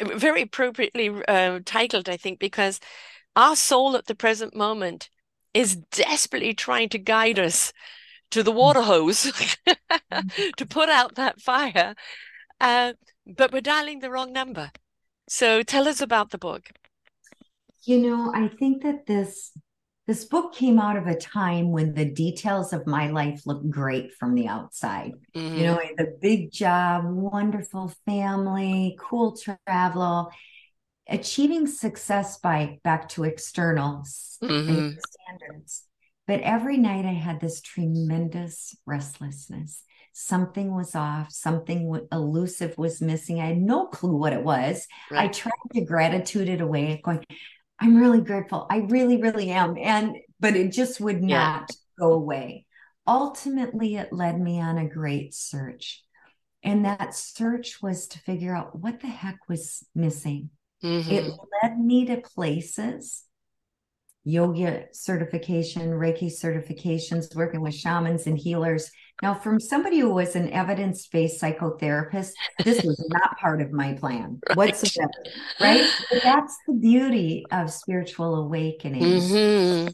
very 0.00 0.42
appropriately 0.42 1.10
uh, 1.28 1.60
titled, 1.64 2.08
I 2.08 2.16
think, 2.16 2.38
because 2.38 2.80
our 3.36 3.56
soul 3.56 3.96
at 3.96 4.06
the 4.06 4.14
present 4.14 4.54
moment 4.54 5.08
is 5.52 5.76
desperately 5.76 6.54
trying 6.54 6.88
to 6.90 6.98
guide 6.98 7.38
us 7.38 7.72
to 8.30 8.42
the 8.42 8.52
water 8.52 8.82
hose 8.82 9.32
to 10.56 10.66
put 10.66 10.88
out 10.88 11.14
that 11.14 11.40
fire. 11.40 11.94
Uh, 12.60 12.94
but 13.26 13.52
we're 13.52 13.60
dialing 13.60 14.00
the 14.00 14.10
wrong 14.10 14.32
number. 14.32 14.70
So 15.28 15.62
tell 15.62 15.88
us 15.88 16.00
about 16.00 16.30
the 16.30 16.38
book. 16.38 16.70
You 17.86 17.98
know, 17.98 18.32
I 18.34 18.48
think 18.48 18.82
that 18.82 19.06
this 19.06 19.52
this 20.06 20.24
book 20.26 20.54
came 20.54 20.78
out 20.78 20.96
of 20.96 21.06
a 21.06 21.18
time 21.18 21.70
when 21.70 21.94
the 21.94 22.04
details 22.04 22.74
of 22.74 22.86
my 22.86 23.10
life 23.10 23.46
looked 23.46 23.70
great 23.70 24.12
from 24.12 24.34
the 24.34 24.48
outside. 24.48 25.12
Mm-hmm. 25.34 25.56
You 25.56 25.64
know, 25.64 25.80
the 25.96 26.18
big 26.20 26.50
job, 26.52 27.04
wonderful 27.06 27.90
family, 28.04 28.98
cool 29.00 29.34
travel, 29.66 30.30
achieving 31.08 31.66
success 31.66 32.38
by 32.38 32.80
back 32.84 33.08
to 33.10 33.24
external 33.24 34.04
mm-hmm. 34.42 34.90
standards. 34.98 35.84
But 36.26 36.40
every 36.40 36.76
night 36.76 37.06
I 37.06 37.12
had 37.12 37.40
this 37.40 37.62
tremendous 37.62 38.76
restlessness. 38.86 39.82
Something 40.12 40.74
was 40.74 40.94
off, 40.94 41.32
something 41.32 42.00
elusive 42.12 42.78
was 42.78 43.02
missing. 43.02 43.40
I 43.40 43.46
had 43.46 43.58
no 43.58 43.86
clue 43.86 44.16
what 44.16 44.32
it 44.32 44.44
was. 44.44 44.86
Right. 45.10 45.24
I 45.24 45.28
tried 45.28 45.52
to 45.72 45.80
gratitude 45.80 46.48
it 46.48 46.60
away, 46.60 47.00
going, 47.04 47.24
I'm 47.84 47.96
really 47.96 48.22
grateful. 48.22 48.66
I 48.70 48.78
really, 48.78 49.20
really 49.20 49.50
am. 49.50 49.76
And, 49.76 50.16
but 50.40 50.56
it 50.56 50.72
just 50.72 51.02
would 51.02 51.20
not 51.22 51.28
yeah. 51.28 51.66
go 51.98 52.14
away. 52.14 52.64
Ultimately, 53.06 53.96
it 53.96 54.10
led 54.10 54.40
me 54.40 54.58
on 54.58 54.78
a 54.78 54.88
great 54.88 55.34
search. 55.34 56.02
And 56.62 56.86
that 56.86 57.14
search 57.14 57.82
was 57.82 58.08
to 58.08 58.18
figure 58.20 58.56
out 58.56 58.78
what 58.78 59.00
the 59.00 59.06
heck 59.06 59.38
was 59.50 59.84
missing. 59.94 60.48
Mm-hmm. 60.82 61.10
It 61.10 61.30
led 61.62 61.78
me 61.78 62.06
to 62.06 62.22
places 62.22 63.24
yoga 64.24 64.86
certification, 64.92 65.90
Reiki 65.90 66.32
certifications, 66.32 67.36
working 67.36 67.60
with 67.60 67.74
shamans 67.74 68.26
and 68.26 68.38
healers. 68.38 68.90
Now, 69.22 69.34
from 69.34 69.60
somebody 69.60 70.00
who 70.00 70.10
was 70.12 70.34
an 70.34 70.50
evidence 70.50 71.06
based 71.06 71.40
psychotherapist, 71.40 72.32
this 72.64 72.82
was 72.82 73.04
not 73.08 73.38
part 73.38 73.62
of 73.62 73.72
my 73.72 73.94
plan 73.94 74.40
right. 74.48 74.56
whatsoever. 74.56 75.10
Right. 75.60 75.88
But 76.10 76.22
that's 76.22 76.56
the 76.66 76.74
beauty 76.74 77.44
of 77.50 77.70
spiritual 77.70 78.34
awakening. 78.34 79.02
Mm-hmm. 79.02 79.88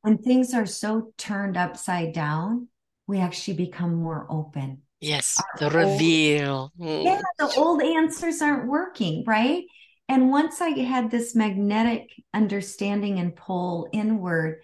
When 0.00 0.18
things 0.18 0.54
are 0.54 0.66
so 0.66 1.12
turned 1.18 1.56
upside 1.56 2.12
down, 2.12 2.68
we 3.06 3.18
actually 3.18 3.58
become 3.58 3.94
more 3.94 4.26
open. 4.30 4.82
Yes, 5.00 5.40
Our 5.60 5.70
the 5.70 5.76
reveal. 5.76 6.72
Old, 6.80 6.88
mm. 6.88 7.04
yeah, 7.04 7.20
the 7.38 7.52
old 7.56 7.82
answers 7.82 8.40
aren't 8.40 8.68
working, 8.68 9.24
right? 9.26 9.64
And 10.08 10.30
once 10.30 10.60
I 10.60 10.70
had 10.70 11.10
this 11.10 11.34
magnetic 11.34 12.10
understanding 12.32 13.18
and 13.18 13.36
pull 13.36 13.88
inward, 13.92 14.62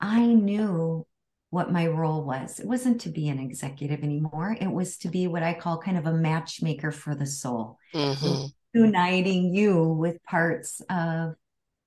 I 0.00 0.26
knew 0.26 1.06
what 1.54 1.70
my 1.70 1.86
role 1.86 2.24
was. 2.24 2.58
It 2.58 2.66
wasn't 2.66 3.00
to 3.02 3.08
be 3.08 3.28
an 3.28 3.38
executive 3.38 4.02
anymore. 4.02 4.56
It 4.60 4.70
was 4.70 4.98
to 4.98 5.08
be 5.08 5.28
what 5.28 5.44
I 5.44 5.54
call 5.54 5.78
kind 5.78 5.96
of 5.96 6.04
a 6.04 6.12
matchmaker 6.12 6.90
for 6.90 7.14
the 7.14 7.26
soul, 7.26 7.78
mm-hmm. 7.94 8.46
uniting 8.72 9.54
you 9.54 9.84
with 9.84 10.20
parts 10.24 10.82
of 10.90 11.36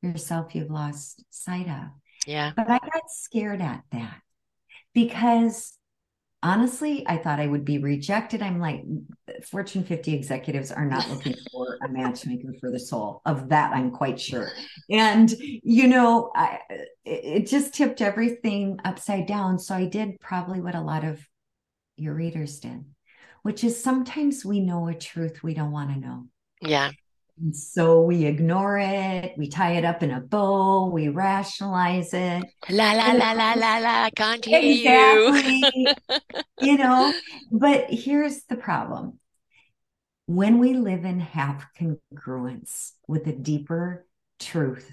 yourself 0.02 0.56
you've 0.56 0.72
lost 0.72 1.22
sight 1.32 1.68
of. 1.68 1.90
Yeah. 2.26 2.54
But 2.56 2.70
I 2.70 2.80
got 2.80 3.10
scared 3.10 3.62
at 3.62 3.84
that 3.92 4.22
because 4.94 5.77
honestly, 6.44 7.06
I 7.08 7.18
thought 7.18 7.40
I 7.40 7.48
would 7.48 7.66
be 7.66 7.78
rejected. 7.80 8.42
I'm 8.42 8.60
like, 8.60 8.84
Fortune 9.44 9.84
50 9.84 10.14
executives 10.14 10.72
are 10.72 10.86
not 10.86 11.10
looking 11.10 11.36
for 11.52 11.78
a 11.84 11.90
matchmaker 11.90 12.54
for 12.60 12.72
the 12.72 12.80
soul. 12.80 13.22
Of 13.26 13.50
that, 13.50 13.74
I'm 13.74 13.92
quite 13.92 14.20
sure. 14.20 14.52
And, 14.90 15.34
you 15.40 15.88
know, 15.88 16.32
I, 16.36 16.60
it 17.06 17.48
just 17.48 17.74
tipped 17.74 18.02
everything 18.02 18.80
upside 18.86 19.26
down. 19.26 19.60
So 19.60 19.76
I 19.76 19.86
did 19.86 20.20
probably 20.20 20.62
what 20.62 20.76
a 20.76 20.82
lot 20.82 21.04
of 21.04 21.26
your 21.96 22.14
readers 22.14 22.60
did, 22.60 22.86
which 23.42 23.64
is 23.64 23.82
sometimes 23.82 24.46
we 24.46 24.60
know 24.60 24.88
a 24.88 24.94
truth 24.94 25.44
we 25.44 25.54
don't 25.54 25.72
want 25.72 25.94
to 25.94 26.00
know. 26.00 26.26
Yeah. 26.62 26.92
And 27.40 27.56
so 27.56 28.02
we 28.02 28.26
ignore 28.26 28.80
it, 28.80 29.34
we 29.38 29.48
tie 29.48 29.74
it 29.74 29.86
up 29.86 30.02
in 30.02 30.10
a 30.12 30.20
bow, 30.20 30.90
we 30.90 31.08
rationalize 31.10 32.14
it. 32.14 32.44
La 32.70 32.94
la 32.94 33.12
la 33.12 33.34
la 33.34 33.54
la 33.54 33.78
la, 33.78 34.10
can't 34.16 34.44
hear 34.44 34.60
exactly. 34.60 35.64
you. 35.76 35.94
you 36.62 36.78
know, 36.78 37.14
but 37.52 37.92
here's 37.92 38.44
the 38.46 38.56
problem. 38.56 39.20
When 40.26 40.58
we 40.58 40.74
live 40.74 41.06
in 41.06 41.20
half 41.20 41.66
congruence 41.80 42.94
with 43.08 43.26
the 43.26 43.34
deeper 43.34 44.08
truth 44.40 44.92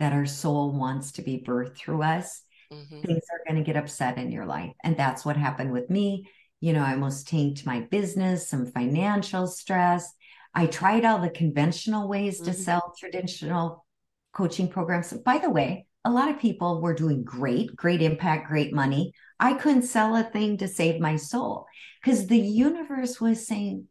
that 0.00 0.12
our 0.12 0.26
soul 0.26 0.72
wants 0.72 1.12
to 1.12 1.22
be 1.22 1.44
birthed 1.46 1.76
through 1.76 2.02
us, 2.02 2.42
mm-hmm. 2.72 3.00
things 3.02 3.22
are 3.30 3.44
going 3.46 3.62
to 3.62 3.66
get 3.66 3.80
upset 3.80 4.16
in 4.16 4.32
your 4.32 4.46
life. 4.46 4.72
And 4.82 4.96
that's 4.96 5.24
what 5.24 5.36
happened 5.36 5.72
with 5.72 5.90
me. 5.90 6.28
You 6.60 6.72
know, 6.72 6.82
I 6.82 6.92
almost 6.92 7.28
tanked 7.28 7.66
my 7.66 7.80
business, 7.80 8.48
some 8.48 8.66
financial 8.66 9.46
stress 9.46 10.12
I 10.58 10.66
tried 10.66 11.04
all 11.04 11.20
the 11.20 11.30
conventional 11.30 12.08
ways 12.08 12.40
to 12.40 12.50
mm-hmm. 12.50 12.60
sell 12.60 12.92
traditional 12.98 13.86
coaching 14.32 14.66
programs. 14.66 15.12
By 15.12 15.38
the 15.38 15.50
way, 15.50 15.86
a 16.04 16.10
lot 16.10 16.30
of 16.30 16.40
people 16.40 16.80
were 16.80 16.94
doing 16.94 17.22
great, 17.22 17.76
great 17.76 18.02
impact, 18.02 18.48
great 18.48 18.74
money. 18.74 19.12
I 19.38 19.54
couldn't 19.54 19.82
sell 19.82 20.16
a 20.16 20.24
thing 20.24 20.58
to 20.58 20.66
save 20.66 21.00
my 21.00 21.14
soul 21.14 21.66
because 22.02 22.26
the 22.26 22.40
universe 22.40 23.20
was 23.20 23.46
saying, 23.46 23.86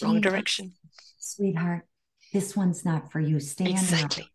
wrong 0.00 0.20
direction. 0.20 0.74
Sweetheart, 1.18 1.88
this 2.32 2.54
one's 2.54 2.84
not 2.84 3.10
for 3.10 3.18
you. 3.18 3.40
Stay 3.40 3.72
exactly. 3.72 4.28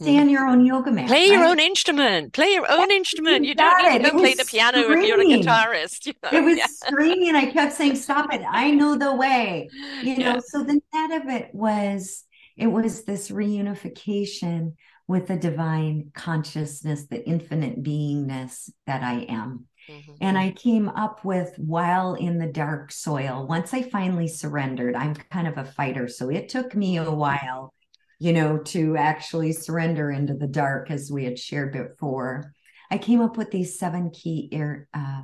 Stay 0.00 0.18
on 0.18 0.28
your 0.28 0.46
own 0.46 0.66
yoga 0.66 0.90
mat. 0.90 1.06
Play 1.06 1.26
your 1.26 1.44
own 1.44 1.60
instrument. 1.60 2.32
Play 2.32 2.52
your 2.52 2.70
own 2.70 2.90
instrument. 2.90 3.44
You, 3.44 3.50
you 3.50 3.54
don't 3.54 3.92
need 3.92 4.04
to 4.04 4.10
go 4.10 4.18
play 4.18 4.34
the 4.34 4.44
piano 4.44 4.82
screaming. 4.82 5.04
if 5.04 5.08
you're 5.08 5.20
a 5.20 5.24
guitarist. 5.24 6.06
You 6.06 6.14
know? 6.22 6.30
It 6.38 6.44
was 6.44 6.56
yeah. 6.58 6.66
screaming. 6.66 7.36
I 7.36 7.46
kept 7.52 7.74
saying, 7.74 7.94
"Stop 7.94 8.32
it! 8.34 8.42
I 8.48 8.72
know 8.72 8.96
the 8.98 9.14
way." 9.14 9.68
You 10.02 10.18
know. 10.18 10.34
Yeah. 10.34 10.40
So 10.44 10.64
the 10.64 10.80
net 10.92 11.22
of 11.22 11.28
it 11.28 11.50
was 11.54 12.24
it 12.56 12.66
was 12.66 13.04
this 13.04 13.30
reunification 13.30 14.74
with 15.06 15.28
the 15.28 15.36
divine 15.36 16.10
consciousness, 16.12 17.06
the 17.06 17.24
infinite 17.24 17.82
beingness 17.82 18.70
that 18.86 19.02
I 19.02 19.26
am. 19.28 19.66
Mm-hmm. 19.88 20.12
And 20.20 20.38
I 20.38 20.52
came 20.52 20.88
up 20.88 21.24
with 21.24 21.54
while 21.58 22.14
in 22.14 22.38
the 22.38 22.46
dark 22.46 22.90
soil. 22.90 23.46
Once 23.46 23.74
I 23.74 23.82
finally 23.82 24.28
surrendered, 24.28 24.96
I'm 24.96 25.14
kind 25.14 25.46
of 25.46 25.58
a 25.58 25.64
fighter. 25.64 26.08
So 26.08 26.30
it 26.30 26.48
took 26.48 26.74
me 26.74 26.96
a 26.96 27.10
while 27.10 27.74
you 28.18 28.32
know, 28.32 28.58
to 28.58 28.96
actually 28.96 29.52
surrender 29.52 30.10
into 30.10 30.34
the 30.34 30.46
dark, 30.46 30.90
as 30.90 31.10
we 31.10 31.24
had 31.24 31.38
shared 31.38 31.72
before. 31.72 32.52
I 32.90 32.98
came 32.98 33.20
up 33.20 33.36
with 33.36 33.50
these 33.50 33.78
seven 33.78 34.10
key 34.10 34.48
air, 34.52 34.88
uh, 34.94 35.22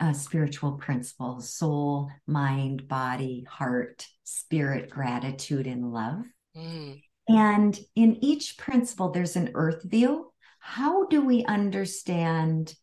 uh, 0.00 0.12
spiritual 0.12 0.72
principles 0.72 1.50
soul, 1.50 2.10
mind, 2.26 2.88
body, 2.88 3.46
heart, 3.48 4.06
spirit, 4.24 4.90
gratitude, 4.90 5.66
and 5.66 5.92
love. 5.92 6.24
Mm. 6.56 7.00
And 7.28 7.78
in 7.96 8.22
each 8.22 8.58
principle, 8.58 9.10
there's 9.10 9.36
an 9.36 9.52
earth 9.54 9.82
view. 9.84 10.30
How 10.58 11.06
do 11.06 11.24
we 11.24 11.44
understand 11.44 12.74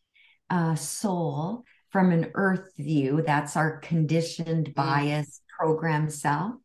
uh, 0.50 0.76
soul 0.76 1.64
from 1.92 2.12
an 2.12 2.32
earth 2.34 2.72
view? 2.78 3.24
That's 3.26 3.56
our 3.56 3.78
conditioned, 3.80 4.68
mm. 4.68 4.74
biased, 4.74 5.44
programmed 5.60 6.14
self 6.14 6.56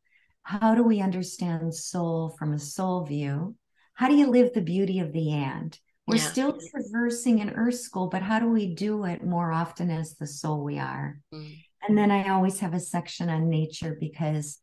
how 0.47 0.77
do 0.77 0.85
we 0.85 1.01
understand 1.01 1.75
soul 1.75 2.37
from 2.39 2.53
a 2.53 2.59
soul 2.59 3.05
view? 3.05 3.57
How 3.95 4.07
do 4.09 4.15
you 4.15 4.29
live 4.29 4.53
the 4.53 4.61
beauty 4.61 5.01
of 5.01 5.13
the 5.13 5.33
and? 5.33 5.77
We're 6.07 6.19
yeah. 6.19 6.31
still 6.31 6.57
traversing 6.71 7.41
an 7.41 7.51
earth 7.51 7.81
school, 7.81 8.07
but 8.07 8.23
how 8.23 8.39
do 8.39 8.49
we 8.49 8.73
do 8.73 9.07
it 9.07 9.25
more 9.25 9.51
often 9.51 9.91
as 9.91 10.15
the 10.15 10.27
soul 10.29 10.63
we 10.63 10.79
are? 10.79 11.19
Mm. 11.35 11.59
And 11.89 11.99
then 11.99 12.13
I 12.13 12.29
always 12.29 12.61
have 12.61 12.75
a 12.75 12.81
section 12.81 13.29
on 13.29 13.51
nature 13.51 13.97
because 13.99 14.59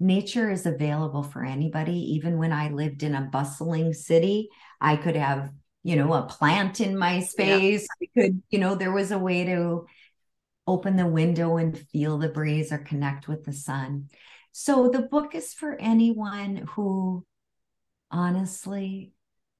nature 0.00 0.50
is 0.50 0.66
available 0.66 1.22
for 1.22 1.44
anybody. 1.44 2.14
Even 2.14 2.36
when 2.36 2.52
I 2.52 2.70
lived 2.70 3.04
in 3.04 3.14
a 3.14 3.28
bustling 3.32 3.92
city, 3.92 4.48
I 4.80 4.96
could 4.96 5.14
have, 5.14 5.50
you 5.84 5.94
know, 5.94 6.12
a 6.12 6.22
plant 6.22 6.80
in 6.80 6.98
my 6.98 7.20
space. 7.20 7.86
Yeah. 8.00 8.08
I 8.08 8.20
could, 8.20 8.42
you 8.50 8.58
know, 8.58 8.74
there 8.74 8.92
was 8.92 9.12
a 9.12 9.18
way 9.18 9.44
to 9.44 9.86
open 10.66 10.96
the 10.96 11.06
window 11.06 11.56
and 11.56 11.78
feel 11.92 12.18
the 12.18 12.30
breeze 12.30 12.72
or 12.72 12.78
connect 12.78 13.28
with 13.28 13.44
the 13.44 13.52
sun. 13.52 14.08
So 14.52 14.88
the 14.88 15.02
book 15.02 15.34
is 15.34 15.54
for 15.54 15.76
anyone 15.80 16.68
who 16.74 17.24
honestly 18.10 19.12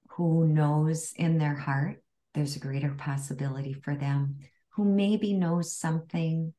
who 0.08 0.46
knows 0.46 1.12
in 1.16 1.38
their 1.38 1.54
heart 1.54 2.02
there's 2.34 2.56
a 2.56 2.60
greater 2.60 2.94
possibility 2.98 3.72
for 3.72 3.94
them 3.94 4.36
who 4.70 4.84
maybe 4.84 5.32
knows 5.32 5.72
something 5.72 6.52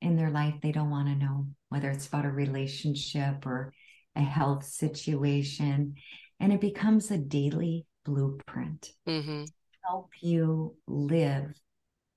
in 0.00 0.16
their 0.16 0.30
life 0.30 0.54
they 0.62 0.72
don't 0.72 0.90
want 0.90 1.08
to 1.08 1.14
know 1.14 1.46
whether 1.68 1.90
it's 1.90 2.06
about 2.06 2.24
a 2.24 2.30
relationship 2.30 3.46
or 3.46 3.72
a 4.16 4.20
health 4.20 4.64
situation 4.64 5.94
and 6.40 6.52
it 6.52 6.60
becomes 6.60 7.10
a 7.10 7.18
daily 7.18 7.86
blueprint 8.04 8.92
mm-hmm. 9.06 9.44
help 9.86 10.10
you 10.20 10.74
live 10.86 11.52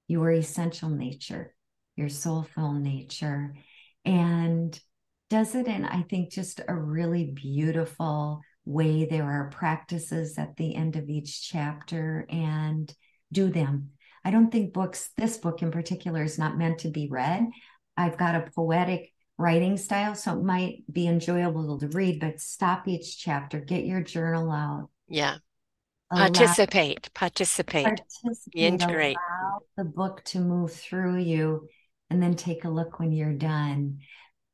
your 0.08 0.32
essential 0.32 0.90
nature 0.90 1.54
your 1.96 2.10
soulful 2.10 2.74
nature 2.74 3.54
and 4.06 4.80
does 5.30 5.56
it 5.56 5.68
in, 5.68 5.86
I 5.86 6.04
think, 6.04 6.32
just 6.32 6.62
a 6.68 6.76
really 6.76 7.26
beautiful 7.26 8.42
way. 8.66 9.06
There 9.06 9.30
are 9.30 9.50
practices 9.50 10.38
at 10.38 10.56
the 10.58 10.76
end 10.76 10.96
of 10.96 11.10
each 11.10 11.50
chapter 11.50 12.26
and 12.30 12.94
do 13.32 13.50
them. 13.50 13.92
I 14.24 14.32
don't 14.32 14.52
think 14.52 14.74
books, 14.74 15.10
this 15.18 15.38
book 15.38 15.62
in 15.62 15.72
particular, 15.72 16.24
is 16.24 16.38
not 16.38 16.58
meant 16.58 16.80
to 16.80 16.90
be 16.90 17.08
read. 17.10 17.48
I've 17.96 18.18
got 18.18 18.36
a 18.36 18.50
poetic 18.56 19.14
writing 19.38 19.78
style, 19.78 20.16
so 20.16 20.38
it 20.38 20.44
might 20.44 20.84
be 20.92 21.08
enjoyable 21.08 21.80
to 21.80 21.88
read, 21.88 22.20
but 22.20 22.40
stop 22.40 22.88
each 22.88 23.20
chapter, 23.20 23.60
get 23.60 23.86
your 23.86 24.02
journal 24.02 24.52
out. 24.52 24.90
Yeah. 25.08 25.38
Participate, 26.10 27.14
participate, 27.14 27.86
participate, 27.86 28.54
integrate. 28.54 29.18
Allow 29.18 29.60
the 29.76 29.84
book 29.84 30.24
to 30.26 30.40
move 30.40 30.72
through 30.72 31.18
you 31.18 31.68
and 32.10 32.24
then 32.24 32.36
take 32.36 32.64
a 32.64 32.70
look 32.70 33.00
when 33.00 33.12
you're 33.12 33.34
done. 33.34 34.00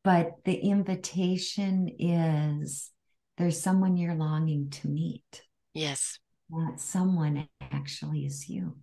But 0.04 0.44
the 0.44 0.56
invitation 0.56 1.90
is 1.98 2.92
there's 3.38 3.62
someone 3.62 3.98
you're 3.98 4.16
longing 4.16 4.70
to 4.70 4.88
meet. 4.88 5.44
Yes. 5.74 6.20
That 6.50 6.80
someone 6.80 7.48
actually 7.72 8.26
is 8.26 8.50
you. 8.50 8.76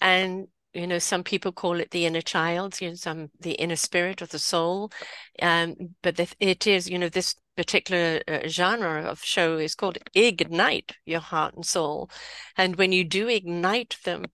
And 0.00 0.48
you 0.74 0.86
know 0.86 0.98
some 0.98 1.24
people 1.24 1.52
call 1.52 1.80
it 1.80 1.90
the 1.90 2.06
inner 2.06 2.20
child 2.20 2.80
you 2.80 2.88
know 2.88 2.94
some 2.94 3.30
the 3.40 3.52
inner 3.52 3.76
spirit 3.76 4.20
or 4.20 4.26
the 4.26 4.38
soul 4.38 4.92
um 5.40 5.74
but 6.02 6.16
the, 6.16 6.28
it 6.40 6.66
is 6.66 6.88
you 6.88 6.98
know 6.98 7.08
this 7.08 7.34
particular 7.56 8.20
uh, 8.28 8.46
genre 8.46 9.02
of 9.02 9.22
show 9.22 9.56
is 9.56 9.74
called 9.74 9.98
ignite 10.14 10.92
your 11.06 11.20
heart 11.20 11.54
and 11.54 11.64
soul 11.64 12.10
and 12.56 12.76
when 12.76 12.92
you 12.92 13.02
do 13.02 13.28
ignite 13.28 13.96
them 14.04 14.24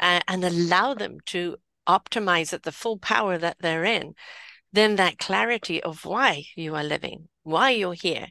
uh, 0.00 0.20
and 0.26 0.44
allow 0.44 0.94
them 0.94 1.18
to 1.26 1.56
optimize 1.86 2.52
at 2.52 2.62
the 2.62 2.72
full 2.72 2.98
power 2.98 3.36
that 3.36 3.56
they're 3.60 3.84
in 3.84 4.14
then 4.74 4.96
that 4.96 5.18
clarity 5.18 5.82
of 5.82 6.04
why 6.04 6.44
you 6.54 6.74
are 6.74 6.84
living 6.84 7.28
why 7.44 7.70
you're 7.70 7.94
here 7.94 8.26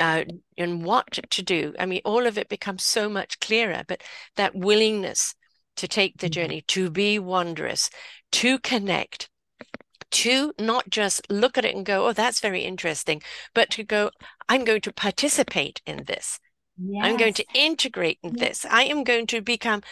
uh, 0.00 0.24
and 0.56 0.84
what 0.84 1.10
to 1.30 1.42
do. 1.42 1.74
I 1.78 1.86
mean, 1.86 2.00
all 2.04 2.26
of 2.26 2.38
it 2.38 2.48
becomes 2.48 2.84
so 2.84 3.08
much 3.08 3.40
clearer, 3.40 3.82
but 3.86 4.02
that 4.36 4.54
willingness 4.54 5.34
to 5.76 5.86
take 5.86 6.18
the 6.18 6.26
mm-hmm. 6.26 6.32
journey, 6.32 6.64
to 6.68 6.90
be 6.90 7.18
wondrous, 7.18 7.90
to 8.32 8.58
connect, 8.60 9.28
to 10.10 10.52
not 10.58 10.88
just 10.88 11.30
look 11.30 11.58
at 11.58 11.64
it 11.64 11.76
and 11.76 11.84
go, 11.84 12.08
oh, 12.08 12.12
that's 12.12 12.40
very 12.40 12.62
interesting, 12.62 13.20
but 13.54 13.70
to 13.70 13.84
go, 13.84 14.10
I'm 14.48 14.64
going 14.64 14.80
to 14.82 14.92
participate 14.92 15.82
in 15.84 16.04
this. 16.06 16.38
Yes. 16.80 17.04
I'm 17.04 17.16
going 17.16 17.34
to 17.34 17.44
integrate 17.54 18.18
in 18.22 18.36
yes. 18.36 18.62
this. 18.62 18.66
I 18.70 18.84
am 18.84 19.02
going 19.04 19.26
to 19.28 19.42
become, 19.42 19.82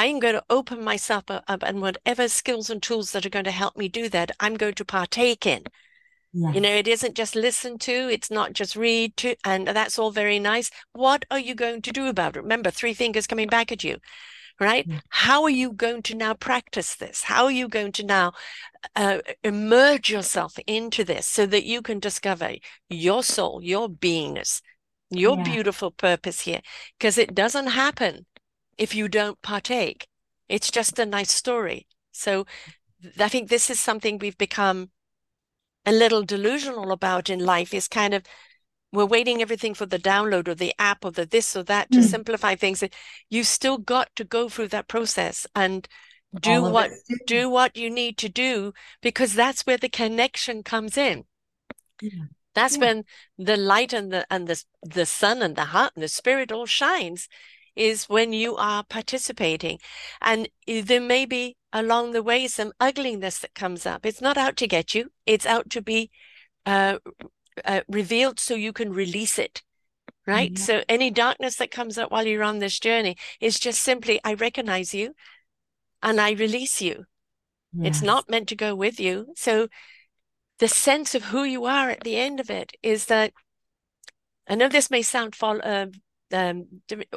I 0.00 0.06
am 0.06 0.18
going 0.18 0.32
to 0.32 0.44
open 0.48 0.82
myself 0.82 1.24
up, 1.28 1.62
and 1.62 1.82
whatever 1.82 2.26
skills 2.26 2.70
and 2.70 2.82
tools 2.82 3.12
that 3.12 3.26
are 3.26 3.36
going 3.36 3.44
to 3.44 3.50
help 3.50 3.76
me 3.76 3.86
do 3.86 4.08
that, 4.08 4.30
I'm 4.40 4.54
going 4.54 4.72
to 4.76 4.84
partake 4.86 5.44
in. 5.44 5.64
Yes. 6.32 6.54
You 6.54 6.62
know, 6.62 6.74
it 6.74 6.88
isn't 6.88 7.14
just 7.14 7.34
listen 7.36 7.76
to, 7.80 7.92
it's 7.92 8.30
not 8.30 8.54
just 8.54 8.76
read 8.76 9.14
to, 9.18 9.36
and 9.44 9.68
that's 9.68 9.98
all 9.98 10.10
very 10.10 10.38
nice. 10.38 10.70
What 10.94 11.26
are 11.30 11.38
you 11.38 11.54
going 11.54 11.82
to 11.82 11.92
do 11.92 12.06
about 12.06 12.34
it? 12.34 12.42
Remember, 12.42 12.70
three 12.70 12.94
fingers 12.94 13.26
coming 13.26 13.48
back 13.48 13.72
at 13.72 13.84
you, 13.84 13.98
right? 14.58 14.88
Mm. 14.88 15.02
How 15.10 15.42
are 15.42 15.50
you 15.50 15.70
going 15.70 16.00
to 16.04 16.16
now 16.16 16.32
practice 16.32 16.96
this? 16.96 17.24
How 17.24 17.44
are 17.44 17.50
you 17.50 17.68
going 17.68 17.92
to 17.92 18.06
now 18.06 18.32
uh, 18.96 19.18
emerge 19.44 20.08
yourself 20.08 20.58
into 20.66 21.04
this 21.04 21.26
so 21.26 21.44
that 21.44 21.64
you 21.66 21.82
can 21.82 21.98
discover 21.98 22.52
your 22.88 23.22
soul, 23.22 23.60
your 23.62 23.90
beingness, 23.90 24.62
your 25.10 25.36
yeah. 25.36 25.44
beautiful 25.44 25.90
purpose 25.90 26.40
here? 26.40 26.62
Because 26.98 27.18
it 27.18 27.34
doesn't 27.34 27.66
happen 27.66 28.24
if 28.80 28.94
you 28.94 29.08
don't 29.08 29.40
partake. 29.42 30.08
It's 30.48 30.70
just 30.70 30.98
a 30.98 31.06
nice 31.06 31.30
story. 31.30 31.86
So 32.10 32.46
I 33.20 33.28
think 33.28 33.48
this 33.48 33.70
is 33.70 33.78
something 33.78 34.18
we've 34.18 34.38
become 34.38 34.90
a 35.86 35.92
little 35.92 36.22
delusional 36.22 36.90
about 36.90 37.30
in 37.30 37.38
life 37.38 37.72
is 37.72 37.86
kind 37.86 38.14
of 38.14 38.24
we're 38.92 39.04
waiting 39.04 39.40
everything 39.40 39.74
for 39.74 39.86
the 39.86 39.98
download 39.98 40.48
or 40.48 40.54
the 40.54 40.74
app 40.78 41.04
or 41.04 41.12
the 41.12 41.24
this 41.24 41.54
or 41.54 41.62
that 41.62 41.92
to 41.92 41.98
mm. 41.98 42.04
simplify 42.04 42.54
things 42.56 42.82
You've 43.28 43.46
still 43.46 43.78
got 43.78 44.08
to 44.16 44.24
go 44.24 44.48
through 44.48 44.68
that 44.68 44.88
process 44.88 45.46
and 45.54 45.86
do 46.40 46.62
what 46.62 46.90
do 47.26 47.50
what 47.50 47.76
you 47.76 47.90
need 47.90 48.16
to 48.18 48.28
do 48.28 48.72
because 49.02 49.34
that's 49.34 49.62
where 49.62 49.78
the 49.78 49.88
connection 49.88 50.62
comes 50.62 50.96
in 50.96 51.24
yeah. 52.00 52.26
that's 52.54 52.76
yeah. 52.76 52.84
when 52.84 53.04
the 53.36 53.56
light 53.56 53.92
and 53.92 54.12
the 54.12 54.24
and 54.30 54.46
the 54.46 54.62
the 54.82 55.06
sun 55.06 55.42
and 55.42 55.56
the 55.56 55.66
heart 55.66 55.92
and 55.96 56.04
the 56.04 56.08
spirit 56.08 56.52
all 56.52 56.66
shines 56.66 57.28
is 57.76 58.08
when 58.08 58.32
you 58.32 58.56
are 58.56 58.84
participating 58.84 59.78
and 60.20 60.48
there 60.66 61.00
may 61.00 61.24
be 61.24 61.56
along 61.72 62.12
the 62.12 62.22
way 62.22 62.46
some 62.46 62.72
ugliness 62.80 63.38
that 63.38 63.54
comes 63.54 63.86
up. 63.86 64.04
It's 64.04 64.20
not 64.20 64.36
out 64.36 64.56
to 64.56 64.66
get 64.66 64.94
you, 64.94 65.10
it's 65.26 65.46
out 65.46 65.70
to 65.70 65.82
be 65.82 66.10
uh, 66.66 66.98
uh, 67.64 67.80
revealed 67.88 68.38
so 68.40 68.54
you 68.54 68.72
can 68.72 68.92
release 68.92 69.38
it. 69.38 69.62
Right. 70.26 70.52
Mm-hmm. 70.52 70.62
So 70.62 70.82
any 70.88 71.10
darkness 71.10 71.56
that 71.56 71.70
comes 71.70 71.98
up 71.98 72.12
while 72.12 72.26
you're 72.26 72.44
on 72.44 72.58
this 72.58 72.78
journey 72.78 73.16
is 73.40 73.58
just 73.58 73.80
simply, 73.80 74.20
I 74.22 74.34
recognize 74.34 74.94
you 74.94 75.14
and 76.02 76.20
I 76.20 76.32
release 76.32 76.80
you. 76.80 77.06
Yes. 77.72 77.96
It's 77.96 78.02
not 78.02 78.28
meant 78.28 78.48
to 78.48 78.56
go 78.56 78.74
with 78.74 79.00
you. 79.00 79.32
So 79.36 79.68
the 80.58 80.68
sense 80.68 81.14
of 81.14 81.24
who 81.24 81.44
you 81.44 81.64
are 81.64 81.90
at 81.90 82.04
the 82.04 82.16
end 82.16 82.38
of 82.38 82.50
it 82.50 82.72
is 82.82 83.06
that 83.06 83.32
I 84.46 84.56
know 84.56 84.68
this 84.68 84.90
may 84.90 85.02
sound 85.02 85.34
fall, 85.34 85.60
uh, 85.62 85.86
um, 86.32 86.66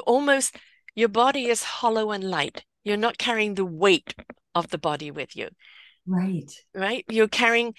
almost 0.06 0.56
your 0.94 1.08
body 1.08 1.46
is 1.46 1.62
hollow 1.62 2.10
and 2.10 2.24
light. 2.24 2.64
You're 2.84 2.96
not 2.96 3.18
carrying 3.18 3.54
the 3.54 3.64
weight 3.64 4.14
of 4.54 4.68
the 4.68 4.78
body 4.78 5.10
with 5.10 5.36
you. 5.36 5.48
Right. 6.06 6.52
Right. 6.74 7.04
You're 7.08 7.28
carrying 7.28 7.74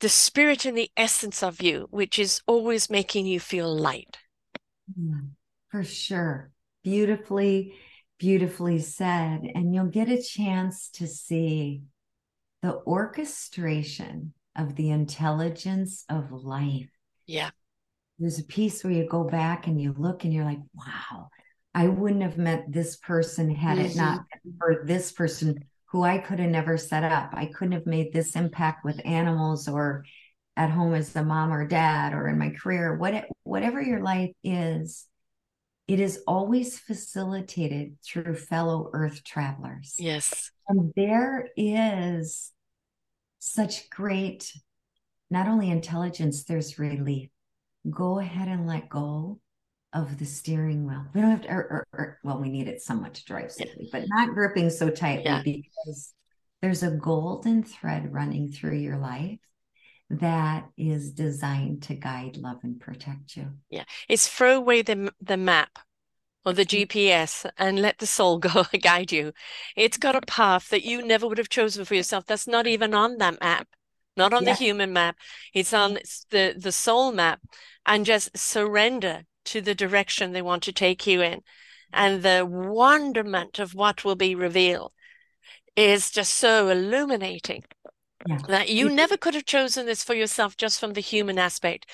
the 0.00 0.08
spirit 0.08 0.64
and 0.64 0.76
the 0.76 0.90
essence 0.96 1.42
of 1.42 1.60
you, 1.62 1.86
which 1.90 2.18
is 2.18 2.40
always 2.46 2.90
making 2.90 3.26
you 3.26 3.40
feel 3.40 3.74
light. 3.74 4.18
For 5.70 5.84
sure. 5.84 6.50
Beautifully, 6.82 7.74
beautifully 8.18 8.78
said. 8.78 9.42
And 9.54 9.74
you'll 9.74 9.86
get 9.86 10.08
a 10.08 10.22
chance 10.22 10.88
to 10.94 11.06
see 11.06 11.82
the 12.62 12.74
orchestration 12.86 14.34
of 14.56 14.76
the 14.76 14.90
intelligence 14.90 16.04
of 16.08 16.30
life. 16.30 16.90
Yeah. 17.26 17.50
There's 18.18 18.38
a 18.38 18.44
piece 18.44 18.84
where 18.84 18.92
you 18.92 19.08
go 19.08 19.24
back 19.24 19.66
and 19.66 19.80
you 19.80 19.94
look 19.96 20.24
and 20.24 20.32
you're 20.32 20.44
like, 20.44 20.60
wow, 20.74 21.30
I 21.74 21.88
wouldn't 21.88 22.22
have 22.22 22.38
met 22.38 22.72
this 22.72 22.96
person 22.96 23.52
had 23.54 23.78
mm-hmm. 23.78 23.86
it 23.86 23.96
not 23.96 24.20
mm-hmm. 24.20 24.50
for 24.58 24.84
this 24.86 25.12
person 25.12 25.64
who 25.86 26.02
I 26.02 26.18
could 26.18 26.38
have 26.38 26.50
never 26.50 26.76
set 26.76 27.04
up. 27.04 27.30
I 27.34 27.46
couldn't 27.46 27.72
have 27.72 27.86
made 27.86 28.12
this 28.12 28.36
impact 28.36 28.84
with 28.84 29.00
animals 29.04 29.68
or 29.68 30.04
at 30.56 30.70
home 30.70 30.94
as 30.94 31.14
a 31.16 31.24
mom 31.24 31.52
or 31.52 31.66
dad 31.66 32.12
or 32.14 32.28
in 32.28 32.38
my 32.38 32.50
career, 32.50 32.96
what, 32.96 33.26
whatever 33.42 33.82
your 33.82 34.00
life 34.00 34.30
is, 34.44 35.06
it 35.86 36.00
is 36.00 36.22
always 36.26 36.78
facilitated 36.78 37.96
through 38.04 38.34
fellow 38.34 38.90
earth 38.92 39.22
travelers. 39.24 39.96
Yes. 39.98 40.50
And 40.68 40.92
there 40.96 41.48
is 41.56 42.52
such 43.38 43.90
great, 43.90 44.52
not 45.30 45.46
only 45.48 45.70
intelligence, 45.70 46.44
there's 46.44 46.78
relief. 46.78 47.28
Go 47.88 48.18
ahead 48.18 48.48
and 48.48 48.66
let 48.66 48.88
go 48.88 49.40
of 49.92 50.18
the 50.18 50.24
steering 50.24 50.86
wheel. 50.86 51.04
We 51.14 51.20
don't 51.20 51.30
have 51.30 51.42
to, 51.42 51.48
or, 51.48 51.56
or, 51.56 51.86
or, 51.92 52.18
well, 52.24 52.40
we 52.40 52.50
need 52.50 52.66
it 52.66 52.82
somewhat 52.82 53.14
to 53.14 53.24
drive 53.24 53.52
safely, 53.52 53.88
but 53.92 54.04
not 54.08 54.34
gripping 54.34 54.70
so 54.70 54.90
tightly 54.90 55.24
yeah. 55.24 55.42
because 55.44 56.14
there's 56.60 56.82
a 56.82 56.90
golden 56.90 57.62
thread 57.62 58.12
running 58.12 58.50
through 58.50 58.78
your 58.78 58.96
life 58.96 59.38
that 60.10 60.66
is 60.76 61.12
designed 61.12 61.82
to 61.84 61.94
guide, 61.94 62.36
love, 62.36 62.58
and 62.62 62.80
protect 62.80 63.36
you. 63.36 63.46
Yeah, 63.70 63.84
it's 64.08 64.28
throw 64.28 64.56
away 64.56 64.82
the 64.82 65.12
the 65.20 65.36
map 65.36 65.78
or 66.44 66.52
the 66.52 66.64
mm-hmm. 66.64 66.98
mm. 66.98 67.14
GPS 67.16 67.50
and 67.56 67.80
let 67.80 67.98
the 67.98 68.06
soul 68.06 68.38
go 68.40 68.64
guide 68.82 69.12
you. 69.12 69.32
It's 69.76 69.96
got 69.96 70.16
a 70.16 70.20
path 70.22 70.68
that 70.70 70.84
you 70.84 71.06
never 71.06 71.26
would 71.26 71.38
have 71.38 71.48
chosen 71.48 71.84
for 71.84 71.94
yourself. 71.94 72.26
That's 72.26 72.46
not 72.46 72.66
even 72.66 72.94
on 72.94 73.18
that 73.18 73.40
map, 73.40 73.68
not 74.16 74.32
on 74.32 74.44
yeah. 74.44 74.52
the 74.52 74.58
human 74.58 74.92
map. 74.92 75.16
It's 75.52 75.72
on 75.72 75.98
the 76.30 76.54
the 76.56 76.72
soul 76.72 77.12
map, 77.12 77.40
and 77.86 78.06
just 78.06 78.36
surrender 78.36 79.24
to 79.46 79.60
the 79.60 79.74
direction 79.74 80.32
they 80.32 80.42
want 80.42 80.62
to 80.64 80.72
take 80.72 81.06
you 81.06 81.22
in. 81.22 81.42
And 81.92 82.22
the 82.22 82.46
wonderment 82.48 83.58
of 83.58 83.74
what 83.74 84.04
will 84.04 84.16
be 84.16 84.34
revealed 84.34 84.92
is 85.76 86.10
just 86.10 86.34
so 86.34 86.68
illuminating 86.68 87.64
yeah. 88.26 88.38
that 88.48 88.68
you 88.68 88.88
never 88.88 89.16
could 89.16 89.34
have 89.34 89.44
chosen 89.44 89.86
this 89.86 90.02
for 90.02 90.14
yourself 90.14 90.56
just 90.56 90.80
from 90.80 90.94
the 90.94 91.00
human 91.00 91.38
aspect. 91.38 91.88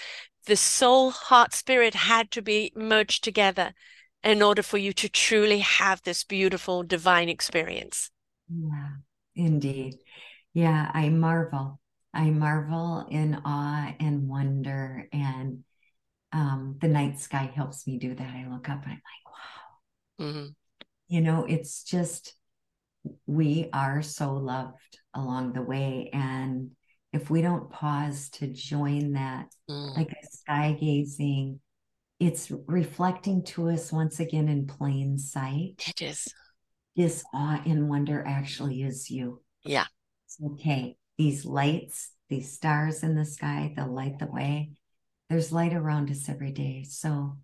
The 0.47 0.57
soul, 0.57 1.11
heart, 1.11 1.53
spirit 1.53 1.95
had 1.95 2.31
to 2.33 2.43
be 2.43 2.73
merged 2.75 3.25
together 3.25 3.75
in 4.23 4.43
order 4.43 4.63
for 4.63 4.79
you 4.79 4.93
to 4.95 5.09
truly 5.09 5.59
have 5.59 6.03
this 6.03 6.25
beautiful 6.25 6.83
divine 6.83 7.29
experience. 7.29 8.11
Yeah, 8.49 8.89
indeed. 9.35 9.97
Yeah, 10.53 10.91
I 10.93 11.09
marvel. 11.09 11.80
I 12.13 12.31
marvel 12.31 13.07
in 13.09 13.41
awe 13.45 13.95
and 14.01 14.29
wonder 14.29 15.09
and 15.13 15.65
um, 16.33 16.77
the 16.81 16.89
night 16.89 17.19
sky 17.19 17.51
helps 17.55 17.87
me 17.87 17.99
do 17.99 18.15
that. 18.15 18.35
I 18.35 18.47
look 18.51 18.69
up 18.69 18.85
and 18.85 18.93
I'm 18.93 19.03
like, 19.03 19.27
wow. 19.27 20.27
Mm-hmm. 20.27 20.47
You 21.09 21.21
know, 21.21 21.45
it's 21.45 21.83
just, 21.83 22.35
we 23.27 23.69
are 23.73 24.03
so 24.03 24.35
loved 24.35 24.99
along 25.15 25.55
the 25.55 25.63
way. 25.63 26.11
And 26.13 26.71
if 27.13 27.31
we 27.31 27.43
don't 27.43 27.71
pause 27.71 28.29
to 28.35 28.47
join 28.47 29.15
that, 29.15 29.47
mm. 29.69 29.97
like 29.97 30.11
a 30.11 30.27
sky 30.31 30.77
gazing, 30.79 31.59
it's 32.21 32.53
reflecting 32.67 33.43
to 33.47 33.71
us 33.71 33.91
once 33.91 34.21
again 34.21 34.49
in 34.49 34.67
plain 34.67 35.19
sight. 35.19 35.83
It 35.89 36.03
is. 36.03 36.29
this 36.97 37.25
awe 37.33 37.63
and 37.65 37.89
wonder 37.89 38.23
actually 38.27 38.83
is 38.83 39.11
you. 39.11 39.41
Yeah. 39.65 39.87
It's 40.27 40.39
okay. 40.53 40.97
These 41.21 41.45
lights, 41.45 42.13
these 42.31 42.51
stars 42.51 43.03
in 43.03 43.15
the 43.15 43.27
sky, 43.27 43.75
they'll 43.77 43.93
light 43.93 44.19
the 44.19 44.25
way. 44.25 44.71
There's 45.29 45.53
light 45.53 45.75
around 45.75 46.11
us 46.11 46.31
every 46.31 46.51
day. 46.51 46.85
So 46.89 47.37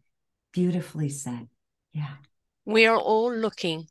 beautifully 0.50 1.10
said. 1.10 1.48
Yeah. 1.92 2.14
We 2.64 2.86
are 2.86 2.96
all 2.96 3.30
looking 3.30 3.88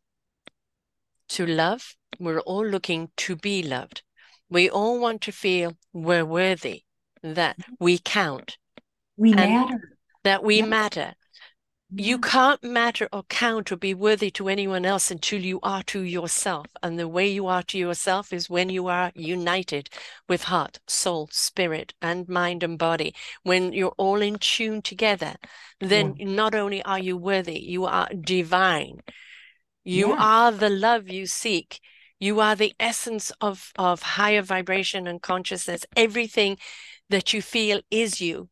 to 1.30 1.46
love. 1.46 1.96
We're 2.20 2.40
all 2.40 2.66
looking 2.66 3.12
to 3.18 3.36
be 3.36 3.62
loved. 3.62 4.02
We 4.50 4.72
all 4.72 5.00
want 5.00 5.22
to 5.22 5.32
feel 5.32 5.78
we're 5.94 6.26
worthy, 6.26 6.82
that 7.22 7.60
mm-hmm. 7.60 7.74
we 7.80 8.00
count, 8.00 8.58
we 9.18 9.36
matter, 9.36 10.00
that 10.24 10.44
we 10.44 10.64
matter. 10.64 11.14
You 11.94 12.18
can't 12.18 12.64
matter 12.64 13.08
or 13.14 13.24
count 13.24 13.72
or 13.72 13.78
be 13.78 13.94
worthy 13.94 14.32
to 14.32 14.50
anyone 14.50 14.86
else 14.86 15.12
until 15.12 15.40
you 15.40 15.60
are 15.62 15.84
to 15.84 16.02
yourself. 16.02 16.66
And 16.82 16.98
the 16.98 17.08
way 17.08 17.28
you 17.28 17.46
are 17.46 17.62
to 17.64 17.78
yourself 17.78 18.34
is 18.34 18.50
when 18.50 18.70
you 18.70 18.88
are 18.88 19.12
united 19.14 19.90
with 20.28 20.46
heart, 20.46 20.80
soul, 20.88 21.30
spirit, 21.32 21.94
and 22.02 22.28
mind 22.28 22.64
and 22.64 22.80
body. 22.80 23.14
When 23.44 23.72
you're 23.72 23.94
all 23.98 24.22
in 24.22 24.40
tune 24.40 24.82
together, 24.82 25.36
then 25.80 26.16
yeah. 26.18 26.26
not 26.28 26.56
only 26.56 26.82
are 26.84 26.98
you 26.98 27.18
worthy, 27.18 27.60
you 27.60 27.86
are 27.86 28.10
divine. 28.10 29.02
You 29.84 30.10
yeah. 30.10 30.18
are 30.20 30.52
the 30.52 30.72
love 30.72 31.08
you 31.08 31.28
seek. 31.28 31.80
You 32.20 32.40
are 32.40 32.56
the 32.56 32.74
essence 32.80 33.32
of, 33.40 33.72
of 33.78 34.02
higher 34.02 34.42
vibration 34.42 35.06
and 35.06 35.22
consciousness. 35.22 35.86
Everything 35.96 36.58
that 37.12 37.32
you 37.32 37.44
feel 37.44 37.82
is 37.92 38.20
you. 38.20 38.50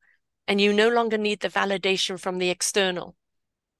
And 0.47 0.61
you 0.61 0.71
no 0.71 0.87
longer 0.87 1.17
need 1.17 1.39
the 1.39 1.49
validation 1.49 2.19
from 2.19 2.37
the 2.37 2.51
external. 2.51 3.15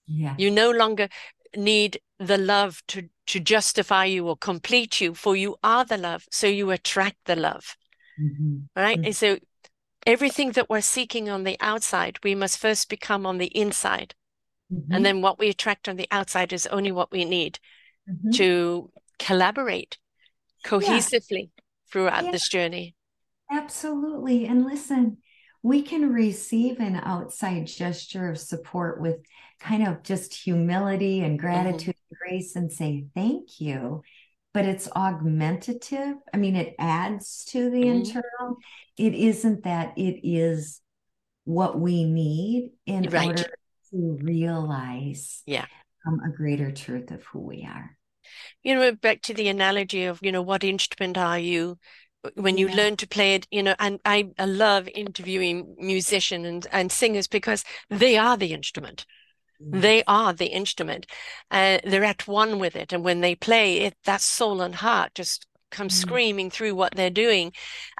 Yeah. 0.05 0.35
You 0.37 0.51
no 0.51 0.71
longer 0.71 1.09
need 1.55 1.99
the 2.19 2.37
love 2.37 2.81
to, 2.87 3.09
to 3.27 3.39
justify 3.39 4.05
you 4.05 4.27
or 4.27 4.35
complete 4.35 5.01
you, 5.01 5.13
for 5.13 5.35
you 5.35 5.55
are 5.63 5.85
the 5.85 5.97
love. 5.97 6.25
So 6.31 6.47
you 6.47 6.71
attract 6.71 7.17
the 7.25 7.35
love. 7.35 7.75
Mm-hmm. 8.21 8.57
Right. 8.75 8.97
Mm-hmm. 8.97 9.05
And 9.05 9.15
so 9.15 9.37
everything 10.05 10.51
that 10.51 10.69
we're 10.69 10.81
seeking 10.81 11.29
on 11.29 11.43
the 11.43 11.57
outside, 11.59 12.19
we 12.23 12.35
must 12.35 12.57
first 12.57 12.89
become 12.89 13.25
on 13.25 13.37
the 13.37 13.47
inside. 13.47 14.15
Mm-hmm. 14.71 14.93
And 14.93 15.05
then 15.05 15.21
what 15.21 15.39
we 15.39 15.49
attract 15.49 15.87
on 15.87 15.95
the 15.95 16.07
outside 16.11 16.53
is 16.53 16.67
only 16.67 16.91
what 16.91 17.11
we 17.11 17.25
need 17.25 17.59
mm-hmm. 18.09 18.31
to 18.31 18.91
collaborate 19.19 19.97
cohesively 20.65 21.49
yeah. 21.55 21.63
throughout 21.91 22.25
yeah. 22.25 22.31
this 22.31 22.49
journey. 22.49 22.95
Absolutely. 23.51 24.45
And 24.45 24.65
listen, 24.65 25.17
we 25.63 25.81
can 25.81 26.13
receive 26.13 26.79
an 26.79 26.97
outside 26.97 27.65
gesture 27.65 28.29
of 28.29 28.37
support 28.37 29.01
with 29.01 29.15
kind 29.59 29.87
of 29.87 30.03
just 30.03 30.33
humility 30.33 31.21
and 31.21 31.39
mm-hmm. 31.39 31.47
gratitude 31.47 31.95
mm-hmm. 31.95 32.15
and 32.15 32.19
grace 32.19 32.55
and 32.55 32.71
say 32.71 33.05
thank 33.15 33.59
you 33.59 34.03
but 34.53 34.65
it's 34.65 34.91
augmentative 34.91 36.15
i 36.33 36.37
mean 36.37 36.55
it 36.55 36.75
adds 36.77 37.45
to 37.45 37.69
the 37.69 37.81
mm-hmm. 37.81 37.99
internal 37.99 38.57
it 38.97 39.15
isn't 39.15 39.63
that 39.63 39.97
it 39.97 40.19
is 40.23 40.81
what 41.45 41.79
we 41.79 42.03
need 42.03 42.71
in 42.85 43.03
right. 43.09 43.27
order 43.29 43.55
to 43.89 44.17
realize 44.21 45.41
yeah 45.45 45.65
um, 46.05 46.19
a 46.25 46.29
greater 46.29 46.71
truth 46.71 47.11
of 47.11 47.23
who 47.25 47.39
we 47.39 47.65
are 47.65 47.97
you 48.63 48.75
know 48.75 48.93
back 48.93 49.21
to 49.21 49.33
the 49.33 49.47
analogy 49.47 50.03
of 50.05 50.19
you 50.21 50.31
know 50.31 50.41
what 50.41 50.63
instrument 50.63 51.17
are 51.17 51.39
you 51.39 51.77
when 52.35 52.57
you 52.57 52.69
yeah. 52.69 52.75
learn 52.75 52.95
to 52.97 53.07
play 53.07 53.35
it 53.35 53.47
you 53.51 53.63
know 53.63 53.75
and 53.79 53.99
I, 54.05 54.29
I 54.39 54.45
love 54.45 54.87
interviewing 54.93 55.75
musicians 55.77 56.45
and, 56.45 56.67
and 56.71 56.91
singers 56.91 57.27
because 57.27 57.63
they 57.89 58.17
are 58.17 58.37
the 58.37 58.53
instrument 58.53 59.05
mm. 59.61 59.81
they 59.81 60.03
are 60.07 60.33
the 60.33 60.47
instrument 60.47 61.05
uh, 61.51 61.79
they're 61.83 62.03
at 62.03 62.27
one 62.27 62.59
with 62.59 62.75
it 62.75 62.93
and 62.93 63.03
when 63.03 63.21
they 63.21 63.35
play 63.35 63.79
it 63.81 63.95
that 64.05 64.21
soul 64.21 64.61
and 64.61 64.75
heart 64.75 65.15
just 65.15 65.47
come 65.71 65.87
mm. 65.87 65.91
screaming 65.91 66.49
through 66.49 66.75
what 66.75 66.95
they're 66.95 67.09
doing 67.09 67.51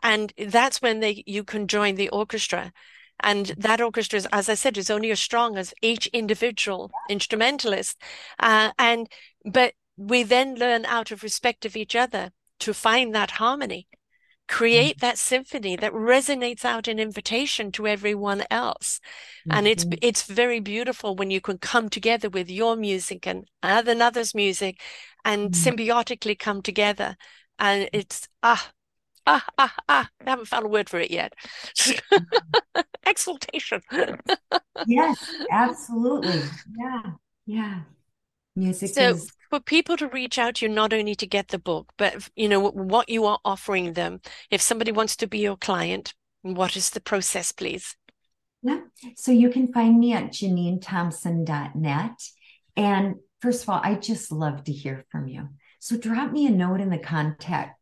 and 0.02 0.34
that's 0.48 0.82
when 0.82 1.00
they 1.00 1.24
you 1.26 1.44
can 1.44 1.68
join 1.68 1.96
the 1.96 2.10
orchestra 2.10 2.72
and 3.20 3.48
that 3.58 3.82
orchestra 3.82 4.18
is, 4.18 4.28
as 4.32 4.48
i 4.48 4.54
said 4.54 4.78
is 4.78 4.90
only 4.90 5.12
as 5.12 5.20
strong 5.20 5.58
as 5.58 5.74
each 5.82 6.08
individual 6.08 6.92
instrumentalist 7.10 8.02
uh, 8.40 8.72
and 8.80 9.10
but 9.46 9.74
we 9.98 10.24
then 10.24 10.56
learn 10.56 10.86
out 10.86 11.12
of 11.12 11.24
respect 11.24 11.66
of 11.66 11.76
each 11.76 11.96
other 11.96 12.32
to 12.60 12.74
find 12.74 13.14
that 13.14 13.32
harmony 13.32 13.88
create 14.48 14.98
mm-hmm. 14.98 15.06
that 15.08 15.18
symphony 15.18 15.76
that 15.76 15.94
resonates 15.94 16.66
out 16.66 16.88
an 16.88 17.00
invitation 17.00 17.72
to 17.72 17.88
everyone 17.88 18.44
else 18.52 19.00
mm-hmm. 19.48 19.58
and 19.58 19.68
it's 19.68 19.86
mm-hmm. 19.86 20.00
it's 20.02 20.24
very 20.24 20.60
beautiful 20.60 21.16
when 21.16 21.32
you 21.32 21.40
can 21.40 21.58
come 21.58 21.90
together 21.90 22.30
with 22.30 22.50
your 22.50 22.76
music 22.76 23.26
and 23.26 23.46
another's 23.62 24.36
music 24.36 24.82
and 25.24 25.52
mm-hmm. 25.52 25.70
symbiotically 25.70 26.38
come 26.38 26.62
together 26.62 27.16
and 27.58 27.90
it's 27.94 28.28
ah 28.42 28.72
ah 29.26 29.46
ah 29.58 29.74
ah 29.88 30.10
i 30.26 30.30
haven't 30.30 30.48
found 30.48 30.66
a 30.66 30.70
word 30.70 30.90
for 30.90 31.00
it 31.00 31.12
yet 31.12 31.34
exaltation 33.06 33.82
yes 34.88 35.32
absolutely 35.52 36.42
yeah 36.78 37.02
yeah 37.46 37.80
music 38.56 38.94
so 38.94 39.12
is 39.12 39.32
for 39.54 39.60
people 39.60 39.96
to 39.96 40.08
reach 40.08 40.40
out 40.40 40.56
to 40.56 40.66
you 40.66 40.72
not 40.72 40.94
only 40.94 41.14
to 41.14 41.28
get 41.28 41.50
the 41.50 41.60
book 41.60 41.94
but 41.96 42.28
you 42.36 42.50
know 42.50 42.72
what 42.72 43.08
you 43.08 43.24
are 43.26 43.38
offering 43.46 43.94
them. 43.94 44.20
If 44.50 44.64
somebody 44.64 44.92
wants 44.92 45.16
to 45.18 45.28
be 45.28 45.38
your 45.38 45.58
client 45.58 46.16
what 46.42 46.76
is 46.76 46.90
the 46.90 47.00
process 47.00 47.52
please? 47.52 47.96
Yeah. 48.64 48.80
So 49.16 49.32
you 49.32 49.52
can 49.52 49.72
find 49.72 50.00
me 50.00 50.14
at 50.14 50.32
janinethompson.net 50.32 52.20
and 52.76 53.16
first 53.42 53.62
of 53.62 53.70
all 53.70 53.80
i 53.84 53.94
just 53.94 54.32
love 54.32 54.64
to 54.64 54.72
hear 54.72 55.06
from 55.12 55.28
you. 55.28 55.50
So 55.80 55.98
drop 55.98 56.32
me 56.32 56.48
a 56.48 56.50
note 56.50 56.82
in 56.82 56.90
the 56.90 56.98
contact 56.98 57.80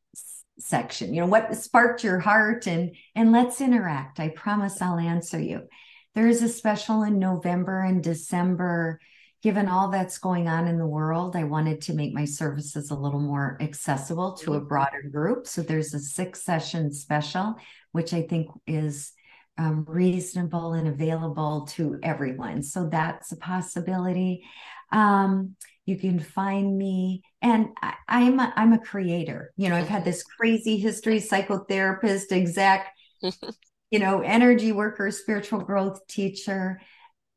section 0.59 1.13
you 1.13 1.21
know 1.21 1.27
what 1.27 1.55
sparked 1.55 2.03
your 2.03 2.19
heart 2.19 2.67
and 2.67 2.97
and 3.15 3.31
let's 3.31 3.61
interact. 3.61 4.19
I 4.19 4.27
promise 4.27 4.81
i'll 4.81 4.99
answer 4.99 5.39
you. 5.39 5.69
There 6.15 6.27
is 6.27 6.43
a 6.43 6.49
special 6.49 7.03
in 7.03 7.17
november 7.17 7.81
and 7.81 8.03
december 8.03 8.99
given 9.41 9.67
all 9.67 9.89
that's 9.89 10.19
going 10.19 10.47
on 10.47 10.67
in 10.67 10.77
the 10.77 10.85
world, 10.85 11.35
I 11.35 11.43
wanted 11.45 11.81
to 11.81 11.93
make 11.93 12.13
my 12.13 12.25
services 12.25 12.91
a 12.91 12.95
little 12.95 13.19
more 13.19 13.57
accessible 13.59 14.33
to 14.33 14.53
a 14.53 14.59
mm-hmm. 14.59 14.67
broader 14.67 15.01
group. 15.11 15.47
So 15.47 15.61
there's 15.61 15.93
a 15.93 15.99
six 15.99 16.43
session 16.43 16.93
special, 16.93 17.55
which 17.91 18.13
I 18.13 18.21
think 18.21 18.49
is 18.67 19.13
um, 19.57 19.85
reasonable 19.87 20.73
and 20.73 20.87
available 20.87 21.67
to 21.71 21.99
everyone. 22.03 22.61
So 22.61 22.87
that's 22.87 23.31
a 23.31 23.37
possibility. 23.37 24.43
Um, 24.91 25.55
you 25.85 25.97
can 25.97 26.19
find 26.19 26.77
me, 26.77 27.23
and 27.41 27.69
I, 27.81 28.21
am 28.21 28.39
a, 28.39 28.53
I'm 28.55 28.73
a 28.73 28.79
creator. 28.79 29.51
You 29.57 29.69
know, 29.69 29.75
I've 29.75 29.87
had 29.87 30.05
this 30.05 30.23
crazy 30.23 30.77
history, 30.77 31.19
psychotherapist, 31.19 32.31
exec, 32.31 32.93
you 33.91 33.99
know, 33.99 34.21
energy 34.21 34.71
worker, 34.71 35.09
spiritual 35.09 35.61
growth 35.61 36.05
teacher. 36.07 36.79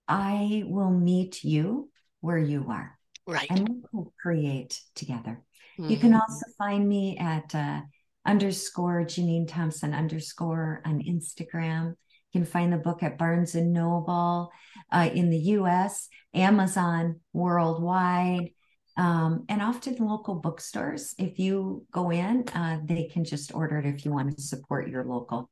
I 0.06 0.64
will 0.66 0.90
meet 0.90 1.43
you 1.43 1.90
where 2.25 2.39
you 2.39 2.65
are. 2.71 2.99
Right. 3.27 3.47
And 3.51 3.85
we'll 3.93 4.13
create 4.21 4.81
together. 4.95 5.43
Mm-hmm. 5.79 5.91
You 5.91 5.97
can 5.99 6.13
mm-hmm. 6.13 6.21
also 6.21 6.47
find 6.57 6.89
me 6.89 7.19
at 7.19 7.55
uh, 7.55 7.83
underscore 8.25 9.05
Janine 9.05 9.47
Thompson 9.47 9.93
underscore 9.93 10.81
on 10.87 11.03
Instagram. 11.03 11.89
You 12.33 12.41
can 12.41 12.45
find 12.47 12.73
the 12.73 12.79
book 12.79 13.03
at 13.03 13.19
Barnes 13.19 13.55
and 13.55 13.75
Noble 13.75 14.51
uh, 14.91 15.11
in 15.13 15.29
the 15.29 15.39
US, 15.59 16.09
Amazon 16.33 17.21
worldwide, 17.35 18.51
um, 18.97 19.45
and 19.51 19.61
often 19.61 19.97
local 19.97 20.37
bookstores. 20.37 21.15
If 21.19 21.39
you 21.39 21.85
go 21.93 22.11
in, 22.11 22.49
uh, 22.55 22.79
they 22.85 23.05
can 23.13 23.25
just 23.25 23.55
order 23.55 23.79
it 23.79 23.87
if 23.87 24.07
you 24.07 24.13
want 24.13 24.35
to 24.35 24.43
support 24.43 24.89
your 24.89 25.05
local 25.05 25.51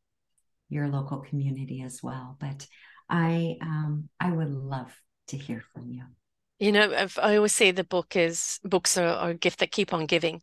your 0.71 0.89
local 0.89 1.19
community 1.19 1.83
as 1.83 2.03
well. 2.03 2.39
But 2.41 2.67
I 3.11 3.57
um, 3.61 4.09
I 4.19 4.31
would 4.31 4.51
love 4.51 4.91
to 5.29 5.37
hear 5.37 5.63
from 5.75 5.91
you. 5.91 6.05
You 6.63 6.71
know, 6.71 7.09
I 7.21 7.35
always 7.35 7.53
say 7.53 7.73
the 7.73 7.83
book 7.83 8.15
is 8.15 8.61
books 8.63 8.97
are, 8.97 9.05
are, 9.05 9.31
a 9.31 9.35
gift 9.35 9.59
that 9.59 9.73
keep 9.73 9.93
on 9.93 10.07
giving 10.07 10.43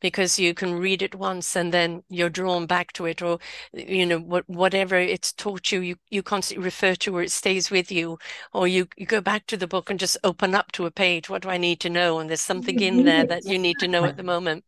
because 0.00 0.36
you 0.36 0.52
can 0.52 0.74
read 0.74 1.00
it 1.00 1.14
once 1.14 1.54
and 1.54 1.72
then 1.72 2.02
you're 2.08 2.28
drawn 2.28 2.66
back 2.66 2.92
to 2.94 3.06
it 3.06 3.22
or 3.22 3.38
you 3.72 4.04
know 4.04 4.18
what 4.18 4.48
whatever 4.48 4.96
it's 4.96 5.32
taught 5.32 5.70
you 5.70 5.80
you 5.80 5.94
you 6.10 6.24
constantly 6.24 6.64
refer 6.64 6.96
to 6.96 7.14
or 7.14 7.22
it 7.22 7.30
stays 7.30 7.70
with 7.70 7.92
you 7.92 8.18
or 8.52 8.66
you 8.66 8.88
you 8.96 9.06
go 9.06 9.20
back 9.20 9.46
to 9.46 9.56
the 9.56 9.68
book 9.68 9.90
and 9.90 10.00
just 10.00 10.18
open 10.24 10.56
up 10.56 10.72
to 10.72 10.86
a 10.86 10.90
page. 10.90 11.30
What 11.30 11.42
do 11.42 11.48
I 11.48 11.56
need 11.56 11.78
to 11.80 11.88
know? 11.88 12.18
And 12.18 12.28
there's 12.28 12.40
something 12.40 12.80
in 12.80 13.04
there 13.10 13.24
that 13.26 13.44
you 13.44 13.56
need 13.56 13.78
to 13.78 13.86
know 13.86 14.04
at 14.06 14.16
the 14.16 14.24
moment. 14.24 14.64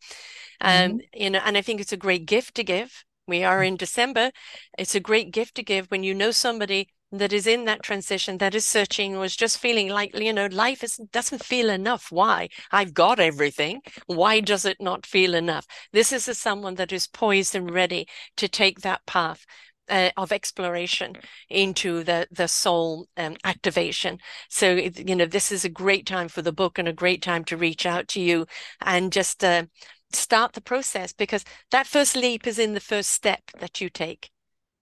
Um 0.61 0.70
mm-hmm. 0.70 0.99
you 1.15 1.31
know 1.31 1.41
and 1.45 1.57
I 1.57 1.62
think 1.62 1.81
it's 1.81 1.93
a 1.93 1.97
great 1.97 2.27
gift 2.27 2.55
to 2.55 2.62
give. 2.62 3.05
We 3.27 3.43
are 3.43 3.65
in 3.65 3.77
December. 3.77 4.31
It's 4.79 4.95
a 4.95 5.01
great 5.01 5.33
gift 5.33 5.57
to 5.57 5.65
give 5.65 5.87
when 5.91 6.05
you 6.05 6.15
know 6.15 6.31
somebody 6.31 6.91
that 7.13 7.33
is 7.33 7.47
in 7.47 7.67
that 7.67 7.83
transition, 7.83 8.39
that 8.39 8.55
is 8.55 8.65
searching, 8.65 9.15
is 9.23 9.37
just 9.37 9.59
feeling 9.59 9.89
like, 9.89 10.19
you 10.19 10.33
know, 10.33 10.47
life 10.47 10.83
is, 10.83 10.97
doesn't 11.13 11.45
feel 11.45 11.71
enough. 11.71 12.09
Why? 12.11 12.49
I've 12.71 12.95
got 12.95 13.21
everything. 13.21 13.83
Why 14.07 14.41
does 14.41 14.65
it 14.65 14.79
not 14.81 15.07
feel 15.07 15.35
enough? 15.35 15.67
This 15.93 16.13
is 16.13 16.27
a, 16.29 16.35
someone 16.35 16.77
that 16.77 16.93
is 16.93 17.07
poised 17.07 17.55
and 17.55 17.71
ready 17.71 18.09
to 18.39 18.49
take 18.49 18.81
that 18.81 19.05
path 19.07 19.45
uh, 19.89 20.11
of 20.17 20.33
exploration 20.33 21.15
into 21.51 22.03
the 22.05 22.27
the 22.31 22.49
soul 22.49 23.07
um, 23.17 23.37
activation. 23.45 24.19
So 24.49 24.73
you 24.75 25.15
know 25.15 25.27
this 25.27 25.53
is 25.53 25.65
a 25.65 25.69
great 25.69 26.07
time 26.07 26.29
for 26.29 26.41
the 26.41 26.53
book 26.53 26.79
and 26.79 26.89
a 26.89 26.93
great 26.93 27.21
time 27.21 27.45
to 27.45 27.57
reach 27.57 27.85
out 27.85 28.09
to 28.09 28.21
you 28.21 28.47
and 28.81 29.13
just 29.13 29.45
uh, 29.45 29.65
start 30.13 30.53
the 30.53 30.61
process 30.61 31.13
because 31.13 31.45
that 31.71 31.87
first 31.87 32.17
leap 32.17 32.47
is 32.47 32.59
in 32.59 32.75
the 32.75 32.81
first 32.81 33.11
step 33.11 33.43
that 33.59 33.81
you 33.81 33.91
take, 33.91 34.31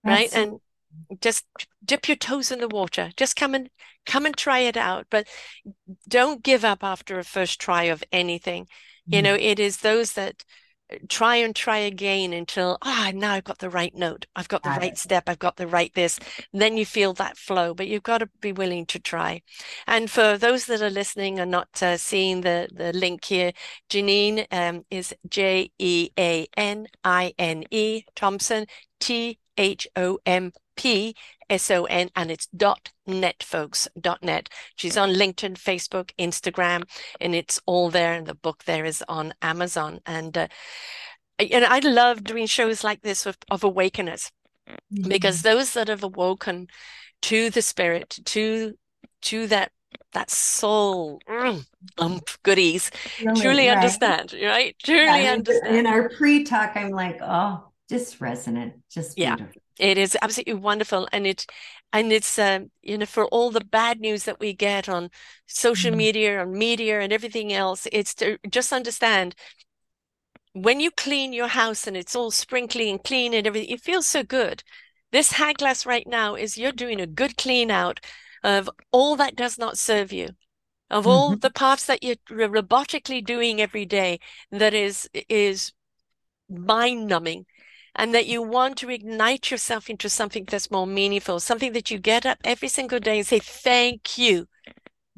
right? 0.04 0.30
And 0.32 0.60
just 1.20 1.44
dip 1.84 2.08
your 2.08 2.16
toes 2.16 2.50
in 2.50 2.60
the 2.60 2.68
water. 2.68 3.10
Just 3.16 3.36
come 3.36 3.54
and 3.54 3.70
come 4.06 4.26
and 4.26 4.36
try 4.36 4.60
it 4.60 4.76
out, 4.76 5.06
but 5.10 5.26
don't 6.08 6.42
give 6.42 6.64
up 6.64 6.82
after 6.82 7.18
a 7.18 7.24
first 7.24 7.60
try 7.60 7.84
of 7.84 8.04
anything. 8.12 8.64
Mm-hmm. 8.64 9.14
You 9.14 9.22
know, 9.22 9.34
it 9.34 9.58
is 9.58 9.78
those 9.78 10.12
that 10.12 10.44
try 11.08 11.36
and 11.36 11.54
try 11.54 11.78
again 11.78 12.32
until 12.32 12.78
ah 12.82 13.08
oh, 13.08 13.10
now 13.16 13.32
I've 13.32 13.44
got 13.44 13.58
the 13.58 13.70
right 13.70 13.94
note, 13.94 14.26
I've 14.34 14.48
got 14.48 14.62
the 14.62 14.70
right 14.70 14.98
step, 14.98 15.28
I've 15.28 15.38
got 15.38 15.56
the 15.56 15.66
right 15.66 15.92
this. 15.94 16.18
then 16.52 16.76
you 16.76 16.84
feel 16.84 17.12
that 17.14 17.36
flow, 17.36 17.74
but 17.74 17.88
you've 17.88 18.02
got 18.02 18.18
to 18.18 18.28
be 18.40 18.52
willing 18.52 18.86
to 18.86 18.98
try. 18.98 19.42
And 19.86 20.10
for 20.10 20.36
those 20.36 20.66
that 20.66 20.82
are 20.82 20.90
listening 20.90 21.38
and 21.38 21.50
not 21.50 21.82
uh, 21.82 21.96
seeing 21.96 22.40
the 22.40 22.68
the 22.72 22.92
link 22.92 23.24
here, 23.24 23.52
Janine 23.88 24.46
um, 24.50 24.84
is 24.90 25.14
J 25.28 25.70
E 25.78 26.10
A 26.18 26.46
N 26.56 26.86
I 27.04 27.34
N 27.38 27.64
E 27.70 28.02
Thompson 28.16 28.66
T 28.98 29.38
H 29.60 29.86
O 29.94 30.18
M 30.24 30.52
P 30.74 31.14
S 31.50 31.70
O 31.70 31.84
N 31.84 32.10
and 32.16 32.30
it's 32.30 32.46
dot 32.46 32.90
net 33.06 33.42
folks 33.42 33.86
dot 34.00 34.22
net. 34.22 34.48
She's 34.76 34.96
on 34.96 35.10
LinkedIn, 35.10 35.54
Facebook, 35.54 36.10
Instagram, 36.18 36.84
and 37.20 37.34
it's 37.34 37.60
all 37.66 37.90
there. 37.90 38.14
And 38.14 38.26
the 38.26 38.34
book 38.34 38.64
there 38.64 38.86
is 38.86 39.04
on 39.08 39.34
Amazon. 39.42 40.00
And 40.06 40.36
uh, 40.36 40.48
and 41.38 41.64
I 41.64 41.80
love 41.80 42.24
doing 42.24 42.46
shows 42.46 42.82
like 42.82 43.02
this 43.02 43.26
of, 43.26 43.36
of 43.50 43.64
awakeners 43.64 44.32
mm-hmm. 44.68 45.08
because 45.08 45.42
those 45.42 45.74
that 45.74 45.88
have 45.88 46.02
awoken 46.02 46.68
to 47.22 47.50
the 47.50 47.62
spirit, 47.62 48.18
to 48.24 48.74
to 49.22 49.46
that 49.48 49.72
that 50.12 50.30
soul 50.30 51.20
mm, 51.28 51.64
um, 51.98 52.20
goodies, 52.42 52.90
really, 53.22 53.40
truly 53.40 53.68
right. 53.68 53.76
understand, 53.76 54.34
right? 54.42 54.74
Truly 54.82 55.04
yeah, 55.04 55.32
understand. 55.32 55.76
In 55.76 55.86
our 55.86 56.08
pre-talk, 56.10 56.72
I'm 56.76 56.90
like, 56.90 57.18
oh, 57.22 57.69
just 57.90 58.20
resonant, 58.20 58.74
just 58.90 59.18
yeah. 59.18 59.36
Beautiful. 59.36 59.62
It 59.78 59.98
is 59.98 60.16
absolutely 60.22 60.54
wonderful, 60.54 61.08
and 61.12 61.26
it 61.26 61.44
and 61.92 62.12
it's 62.12 62.38
um, 62.38 62.70
you 62.82 62.96
know 62.96 63.06
for 63.06 63.26
all 63.26 63.50
the 63.50 63.64
bad 63.64 64.00
news 64.00 64.24
that 64.24 64.40
we 64.40 64.52
get 64.52 64.88
on 64.88 65.10
social 65.46 65.90
mm-hmm. 65.90 65.98
media 65.98 66.42
and 66.42 66.52
media 66.52 67.00
and 67.00 67.12
everything 67.12 67.52
else, 67.52 67.86
it's 67.92 68.14
to 68.14 68.38
just 68.48 68.72
understand 68.72 69.34
when 70.52 70.80
you 70.80 70.90
clean 70.92 71.32
your 71.32 71.48
house 71.48 71.86
and 71.86 71.96
it's 71.96 72.16
all 72.16 72.30
sprinkly 72.30 72.90
and 72.90 73.02
clean 73.04 73.34
and 73.34 73.46
everything, 73.46 73.70
it 73.70 73.80
feels 73.80 74.06
so 74.06 74.22
good. 74.22 74.62
This 75.12 75.34
Hagalaz 75.34 75.86
right 75.86 76.06
now 76.06 76.34
is 76.34 76.56
you're 76.56 76.72
doing 76.72 77.00
a 77.00 77.06
good 77.06 77.36
clean 77.36 77.70
out 77.70 78.00
of 78.42 78.70
all 78.92 79.16
that 79.16 79.36
does 79.36 79.58
not 79.58 79.78
serve 79.78 80.12
you 80.12 80.30
of 80.90 81.06
all 81.06 81.30
mm-hmm. 81.30 81.40
the 81.40 81.50
parts 81.50 81.86
that 81.86 82.02
you're 82.02 82.16
robotically 82.28 83.24
doing 83.24 83.60
every 83.60 83.84
day 83.86 84.18
that 84.50 84.74
is 84.74 85.08
is 85.28 85.72
mind 86.48 87.06
numbing 87.06 87.46
and 87.96 88.14
that 88.14 88.26
you 88.26 88.42
want 88.42 88.76
to 88.78 88.90
ignite 88.90 89.50
yourself 89.50 89.90
into 89.90 90.08
something 90.08 90.44
that's 90.44 90.70
more 90.70 90.86
meaningful, 90.86 91.40
something 91.40 91.72
that 91.72 91.90
you 91.90 91.98
get 91.98 92.24
up 92.26 92.38
every 92.44 92.68
single 92.68 93.00
day 93.00 93.18
and 93.18 93.26
say, 93.26 93.38
Thank 93.38 94.18
you. 94.18 94.46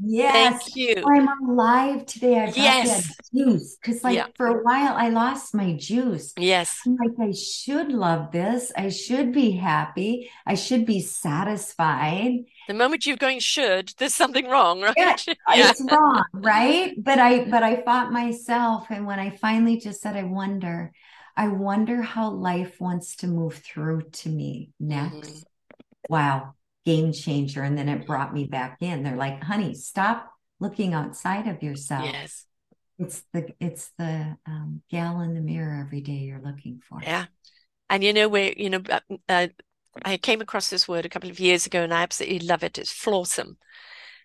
Yes. 0.04 0.62
Thank 0.64 0.76
you. 0.76 1.02
Oh, 1.04 1.10
I'm 1.10 1.50
alive 1.50 2.06
today. 2.06 2.40
I 2.40 2.46
got 2.46 2.56
yes. 2.56 3.16
juice. 3.32 3.76
Because 3.76 4.02
like 4.02 4.16
yeah. 4.16 4.26
for 4.36 4.46
a 4.46 4.62
while 4.62 4.94
I 4.96 5.10
lost 5.10 5.54
my 5.54 5.74
juice. 5.74 6.32
Yes. 6.36 6.80
I'm 6.86 6.96
like, 6.96 7.28
I 7.28 7.32
should 7.32 7.92
love 7.92 8.32
this. 8.32 8.72
I 8.76 8.88
should 8.88 9.32
be 9.32 9.52
happy. 9.52 10.30
I 10.46 10.54
should 10.54 10.86
be 10.86 11.00
satisfied. 11.00 12.44
The 12.68 12.74
moment 12.74 13.06
you're 13.06 13.16
going 13.16 13.40
should, 13.40 13.92
there's 13.98 14.14
something 14.14 14.48
wrong, 14.48 14.80
right? 14.96 14.96
Yeah, 14.96 15.34
yeah. 15.54 15.70
It's 15.70 15.82
wrong, 15.90 16.24
right? 16.32 16.94
But 17.02 17.18
I 17.18 17.44
but 17.44 17.62
I 17.62 17.82
fought 17.82 18.12
myself. 18.12 18.86
And 18.90 19.06
when 19.06 19.18
I 19.18 19.30
finally 19.30 19.76
just 19.78 20.00
said, 20.00 20.16
I 20.16 20.24
wonder, 20.24 20.92
I 21.36 21.48
wonder 21.48 22.02
how 22.02 22.30
life 22.30 22.80
wants 22.80 23.16
to 23.16 23.26
move 23.26 23.54
through 23.54 24.02
to 24.10 24.28
me 24.28 24.70
next. 24.78 25.14
Mm-hmm. 25.14 26.12
Wow, 26.12 26.54
game 26.84 27.12
changer. 27.12 27.62
And 27.62 27.76
then 27.76 27.88
it 27.88 28.06
brought 28.06 28.34
me 28.34 28.44
back 28.44 28.78
in. 28.80 29.02
They're 29.02 29.16
like, 29.16 29.42
honey, 29.42 29.74
stop 29.74 30.30
looking 30.60 30.94
outside 30.94 31.48
of 31.48 31.62
yourself. 31.62 32.04
Yes. 32.04 32.44
It's 32.98 33.22
the 33.32 33.48
it's 33.58 33.90
the 33.98 34.36
um, 34.46 34.82
gal 34.90 35.20
in 35.20 35.34
the 35.34 35.40
mirror 35.40 35.80
every 35.80 36.02
day 36.02 36.12
you're 36.12 36.42
looking 36.42 36.80
for. 36.88 37.00
Yeah, 37.02 37.24
and 37.90 38.04
you 38.04 38.12
know 38.12 38.28
where 38.28 38.52
you 38.56 38.70
know 38.70 38.82
uh, 38.88 39.00
uh, 39.28 39.48
I 40.04 40.16
came 40.18 40.40
across 40.40 40.70
this 40.70 40.86
word 40.86 41.04
a 41.04 41.08
couple 41.08 41.30
of 41.30 41.40
years 41.40 41.66
ago, 41.66 41.82
and 41.82 41.92
I 41.92 42.02
absolutely 42.02 42.46
love 42.46 42.62
it. 42.62 42.78
It's 42.78 42.92
flawsome. 42.92 43.56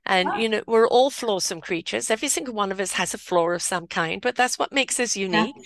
And, 0.05 0.29
oh. 0.29 0.37
you 0.37 0.47
know, 0.47 0.63
we're 0.65 0.87
all 0.87 1.11
flawsome 1.11 1.61
creatures. 1.61 2.09
Every 2.09 2.29
single 2.29 2.53
one 2.53 2.71
of 2.71 2.79
us 2.79 2.93
has 2.93 3.13
a 3.13 3.17
flaw 3.17 3.49
of 3.49 3.61
some 3.61 3.87
kind, 3.87 4.21
but 4.21 4.35
that's 4.35 4.57
what 4.57 4.71
makes 4.71 4.99
us 4.99 5.17
unique. 5.17 5.55
Yeah. 5.57 5.63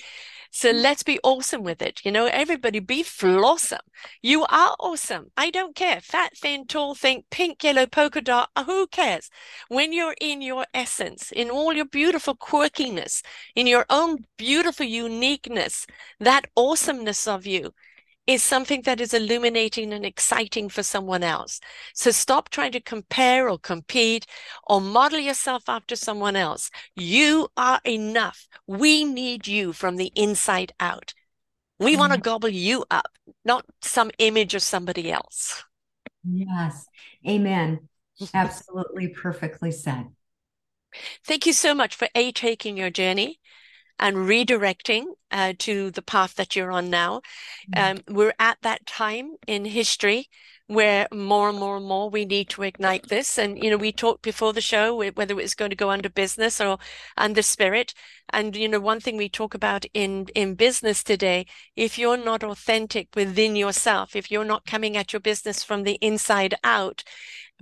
So 0.53 0.71
let's 0.71 1.03
be 1.03 1.19
awesome 1.23 1.63
with 1.63 1.81
it. 1.81 2.01
You 2.03 2.11
know, 2.11 2.25
everybody 2.25 2.79
be 2.79 3.03
flawsome. 3.03 3.79
You 4.21 4.43
are 4.43 4.75
awesome. 4.79 5.31
I 5.37 5.49
don't 5.49 5.75
care. 5.75 6.01
Fat, 6.01 6.35
thin, 6.37 6.67
tall, 6.67 6.93
think, 6.93 7.25
pink, 7.31 7.63
yellow, 7.63 7.85
polka 7.85 8.21
dot. 8.21 8.49
Uh, 8.55 8.65
who 8.65 8.87
cares? 8.87 9.29
When 9.69 9.93
you're 9.93 10.15
in 10.19 10.41
your 10.41 10.65
essence, 10.73 11.31
in 11.31 11.49
all 11.49 11.73
your 11.73 11.85
beautiful 11.85 12.35
quirkiness, 12.35 13.23
in 13.55 13.65
your 13.65 13.85
own 13.89 14.25
beautiful 14.37 14.85
uniqueness, 14.85 15.87
that 16.19 16.45
awesomeness 16.57 17.27
of 17.27 17.47
you, 17.47 17.73
is 18.31 18.43
something 18.43 18.81
that 18.83 18.99
is 19.01 19.13
illuminating 19.13 19.93
and 19.93 20.05
exciting 20.05 20.69
for 20.69 20.83
someone 20.83 21.23
else. 21.23 21.59
So 21.93 22.11
stop 22.11 22.49
trying 22.49 22.71
to 22.73 22.79
compare 22.81 23.49
or 23.49 23.57
compete 23.57 24.25
or 24.67 24.81
model 24.81 25.19
yourself 25.19 25.67
after 25.67 25.95
someone 25.95 26.35
else. 26.35 26.71
You 26.95 27.49
are 27.57 27.79
enough. 27.85 28.47
We 28.67 29.03
need 29.03 29.47
you 29.47 29.73
from 29.73 29.97
the 29.97 30.11
inside 30.15 30.73
out. 30.79 31.13
We 31.79 31.91
mm-hmm. 31.91 31.99
want 31.99 32.13
to 32.13 32.19
gobble 32.19 32.49
you 32.49 32.85
up, 32.91 33.09
not 33.43 33.65
some 33.81 34.11
image 34.19 34.55
of 34.55 34.61
somebody 34.61 35.11
else. 35.11 35.63
Yes. 36.23 36.85
Amen. 37.27 37.87
Absolutely 38.33 39.09
perfectly 39.09 39.71
said. 39.71 40.07
Thank 41.25 41.45
you 41.45 41.53
so 41.53 41.73
much 41.73 41.95
for 41.95 42.07
A, 42.15 42.31
taking 42.31 42.77
your 42.77 42.89
journey 42.89 43.39
and 44.01 44.17
redirecting 44.17 45.05
uh, 45.31 45.53
to 45.59 45.91
the 45.91 46.01
path 46.01 46.35
that 46.35 46.55
you're 46.55 46.71
on 46.71 46.89
now. 46.89 47.21
Mm-hmm. 47.73 47.99
Um, 48.09 48.15
we're 48.15 48.33
at 48.39 48.57
that 48.63 48.85
time 48.85 49.35
in 49.47 49.63
history 49.63 50.27
where 50.67 51.05
more 51.13 51.49
and 51.49 51.59
more 51.59 51.75
and 51.75 51.85
more 51.85 52.09
we 52.09 52.23
need 52.23 52.47
to 52.47 52.63
ignite 52.63 53.09
this. 53.09 53.37
And, 53.37 53.61
you 53.61 53.69
know, 53.69 53.75
we 53.75 53.91
talked 53.91 54.21
before 54.21 54.53
the 54.53 54.61
show 54.61 54.95
whether 54.95 55.37
it's 55.37 55.53
going 55.53 55.69
to 55.69 55.75
go 55.75 55.91
under 55.91 56.09
business 56.09 56.61
or 56.61 56.77
under 57.17 57.41
spirit. 57.41 57.93
And, 58.31 58.55
you 58.55 58.69
know, 58.69 58.79
one 58.79 59.01
thing 59.01 59.17
we 59.17 59.27
talk 59.27 59.53
about 59.53 59.85
in, 59.93 60.27
in 60.33 60.55
business 60.55 61.03
today, 61.03 61.45
if 61.75 61.97
you're 61.97 62.15
not 62.15 62.41
authentic 62.41 63.09
within 63.17 63.57
yourself, 63.57 64.15
if 64.15 64.31
you're 64.31 64.45
not 64.45 64.65
coming 64.65 64.95
at 64.95 65.11
your 65.11 65.19
business 65.19 65.61
from 65.61 65.83
the 65.83 65.95
inside 65.95 66.55
out, 66.63 67.03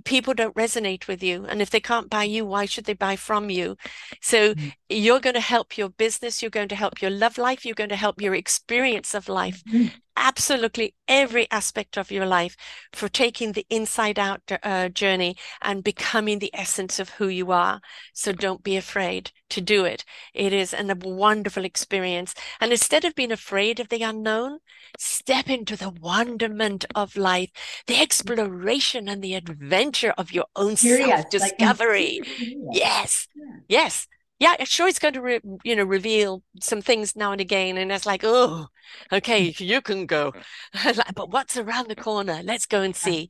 people 0.04 0.34
don't 0.34 0.54
resonate 0.54 1.06
with 1.06 1.22
you. 1.22 1.44
And 1.46 1.60
if 1.62 1.70
they 1.70 1.80
can't 1.80 2.10
buy 2.10 2.24
you, 2.24 2.44
why 2.44 2.66
should 2.66 2.84
they 2.84 2.94
buy 2.94 3.16
from 3.16 3.50
you? 3.50 3.76
So 4.20 4.54
mm-hmm. 4.54 4.68
you're 4.88 5.20
going 5.20 5.34
to 5.34 5.40
help 5.40 5.76
your 5.76 5.88
business, 5.88 6.42
you're 6.42 6.50
going 6.50 6.68
to 6.68 6.76
help 6.76 7.02
your 7.02 7.10
love 7.10 7.38
life, 7.38 7.64
you're 7.64 7.74
going 7.74 7.90
to 7.90 7.96
help 7.96 8.20
your 8.20 8.34
experience 8.34 9.14
of 9.14 9.28
life. 9.28 9.62
Mm-hmm. 9.64 9.88
Absolutely 10.16 10.94
every 11.08 11.50
aspect 11.50 11.96
of 11.96 12.10
your 12.10 12.26
life 12.26 12.56
for 12.92 13.08
taking 13.08 13.52
the 13.52 13.66
inside 13.70 14.18
out 14.18 14.42
uh, 14.62 14.88
journey 14.88 15.36
and 15.62 15.82
becoming 15.82 16.38
the 16.38 16.50
essence 16.54 16.98
of 16.98 17.10
who 17.10 17.28
you 17.28 17.52
are. 17.52 17.80
So 18.12 18.32
don't 18.32 18.62
be 18.62 18.76
afraid 18.76 19.32
to 19.50 19.60
do 19.60 19.84
it. 19.84 20.04
It 20.34 20.52
is 20.52 20.74
an, 20.74 20.90
a 20.90 20.94
wonderful 20.94 21.64
experience. 21.64 22.34
And 22.60 22.70
instead 22.70 23.04
of 23.04 23.14
being 23.14 23.32
afraid 23.32 23.80
of 23.80 23.88
the 23.88 24.02
unknown, 24.02 24.58
step 24.98 25.48
into 25.48 25.76
the 25.76 25.90
wonderment 25.90 26.84
of 26.94 27.16
life, 27.16 27.50
the 27.86 28.00
exploration 28.00 29.08
and 29.08 29.22
the 29.22 29.34
adventure 29.34 29.89
of 30.18 30.32
your 30.32 30.46
own 30.56 30.76
self 30.76 31.28
discovery. 31.30 32.20
Like 32.22 32.76
yes. 32.76 33.28
Yeah. 33.34 33.44
Yes 33.68 34.06
yeah, 34.40 34.64
sure, 34.64 34.88
it's 34.88 34.98
going 34.98 35.14
to, 35.14 35.20
re- 35.20 35.40
you 35.64 35.76
know, 35.76 35.84
reveal 35.84 36.42
some 36.60 36.80
things 36.80 37.14
now 37.14 37.30
and 37.30 37.42
again. 37.42 37.76
And 37.76 37.92
it's 37.92 38.06
like, 38.06 38.22
oh, 38.24 38.68
okay, 39.12 39.54
you 39.58 39.82
can 39.82 40.06
go. 40.06 40.32
but 41.14 41.30
what's 41.30 41.58
around 41.58 41.88
the 41.88 41.94
corner? 41.94 42.40
Let's 42.42 42.64
go 42.64 42.80
and 42.80 42.96
see. 42.96 43.28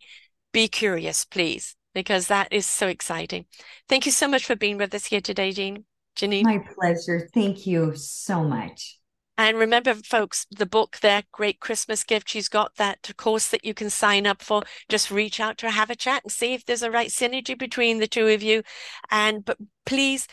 Be 0.53 0.69
curious, 0.69 1.25
please, 1.25 1.75
because 1.95 2.29
that 2.29 2.53
is 2.53 2.65
so 2.65 2.87
exciting. 2.87 3.47
Thank 3.89 4.07
you 4.07 4.13
so 4.13 4.29
much 4.29 4.47
for 4.47 4.55
being 4.55 4.79
with 4.79 4.95
us 4.95 5.07
here 5.07 5.21
today, 5.21 5.51
Jean. 5.51 5.85
Janine. 6.17 6.45
My 6.45 6.65
pleasure. 6.77 7.29
Thank 7.35 7.67
you 7.67 7.97
so 7.97 8.45
much. 8.45 9.00
And 9.41 9.57
remember, 9.57 9.95
folks, 9.95 10.47
the 10.51 10.67
book 10.67 10.99
there, 11.01 11.23
great 11.33 11.61
Christmas 11.61 12.05
gift. 12.05 12.29
She's 12.29 12.51
got 12.51 12.77
that 12.77 13.11
course 13.17 13.49
that 13.49 13.65
you 13.65 13.73
can 13.73 13.89
sign 13.89 14.27
up 14.27 14.43
for. 14.43 14.65
Just 14.91 15.11
reach 15.11 15.41
out 15.41 15.57
to 15.59 15.67
her, 15.67 15.73
have 15.73 15.89
a 15.89 15.97
chat, 15.97 16.25
and 16.25 16.31
see 16.31 16.53
if 16.53 16.67
there's 16.67 16.83
a 16.83 16.91
right 16.91 17.09
synergy 17.09 17.59
between 17.59 18.01
the 18.01 18.07
two 18.07 18.29
of 18.29 18.43
you. 18.43 18.63
And 19.11 19.43
but 19.43 19.57
please 19.87 20.29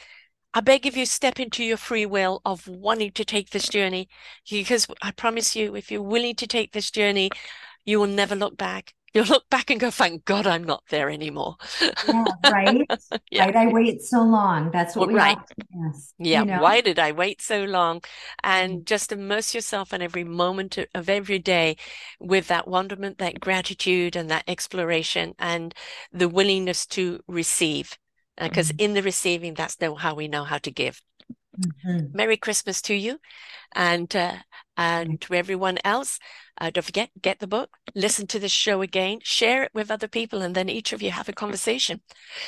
I 0.53 0.59
beg 0.59 0.85
of 0.87 0.97
you, 0.97 1.05
step 1.05 1.39
into 1.39 1.63
your 1.63 1.77
free 1.77 2.05
will 2.05 2.41
of 2.43 2.67
wanting 2.67 3.13
to 3.13 3.23
take 3.23 3.51
this 3.51 3.69
journey 3.69 4.09
because 4.49 4.87
I 5.01 5.11
promise 5.11 5.55
you, 5.55 5.73
if 5.77 5.89
you're 5.89 6.01
willing 6.01 6.35
to 6.35 6.47
take 6.47 6.73
this 6.73 6.91
journey, 6.91 7.29
you 7.85 8.01
will 8.01 8.07
never 8.07 8.35
look 8.35 8.57
back. 8.57 8.93
You'll 9.17 9.25
look 9.25 9.49
back 9.49 9.71
and 9.71 9.79
go, 9.79 9.89
thank 9.89 10.25
God 10.25 10.45
I'm 10.45 10.63
not 10.63 10.83
there 10.91 11.09
anymore. 11.09 11.55
yeah, 11.81 12.25
right. 12.51 12.87
yeah. 13.31 13.45
Right. 13.45 13.55
I 13.55 13.67
wait 13.67 14.03
so 14.03 14.21
long. 14.21 14.69
That's 14.69 14.95
what 14.95 15.07
well, 15.07 15.15
we 15.15 15.19
right. 15.19 15.37
Yes. 15.73 16.13
Yeah. 16.19 16.39
You 16.41 16.45
know? 16.45 16.61
Why 16.61 16.81
did 16.81 16.99
I 16.99 17.13
wait 17.13 17.41
so 17.41 17.63
long? 17.63 18.03
And 18.43 18.73
mm-hmm. 18.73 18.83
just 18.83 19.11
immerse 19.11 19.55
yourself 19.55 19.91
in 19.91 20.03
every 20.03 20.23
moment 20.23 20.77
of 20.93 21.09
every 21.09 21.39
day 21.39 21.77
with 22.19 22.47
that 22.49 22.67
wonderment, 22.67 23.17
that 23.17 23.39
gratitude, 23.39 24.15
and 24.15 24.29
that 24.29 24.43
exploration, 24.47 25.33
and 25.39 25.73
the 26.11 26.29
willingness 26.29 26.85
to 26.85 27.19
receive. 27.27 27.97
Because 28.39 28.69
uh, 28.69 28.73
mm-hmm. 28.73 28.83
in 28.83 28.93
the 28.93 29.01
receiving, 29.01 29.55
that's 29.55 29.77
how 29.97 30.13
we 30.13 30.27
know 30.27 30.43
how 30.43 30.59
to 30.59 30.69
give. 30.69 31.01
Mm-hmm. 31.59 32.15
Merry 32.15 32.37
Christmas 32.37 32.83
to 32.83 32.93
you 32.93 33.17
and 33.75 34.15
uh, 34.15 34.35
and 34.77 35.19
to 35.21 35.33
everyone 35.33 35.77
else. 35.83 36.19
Uh, 36.59 36.69
don't 36.69 36.85
forget, 36.85 37.09
get 37.21 37.39
the 37.39 37.47
book, 37.47 37.77
listen 37.93 38.25
to 38.27 38.39
the 38.39 38.49
show 38.49 38.81
again, 38.81 39.19
share 39.23 39.63
it 39.63 39.71
with 39.73 39.91
other 39.91 40.07
people, 40.07 40.41
and 40.41 40.55
then 40.55 40.69
each 40.69 40.93
of 40.93 41.01
you 41.01 41.11
have 41.11 41.29
a 41.29 41.33
conversation 41.33 42.01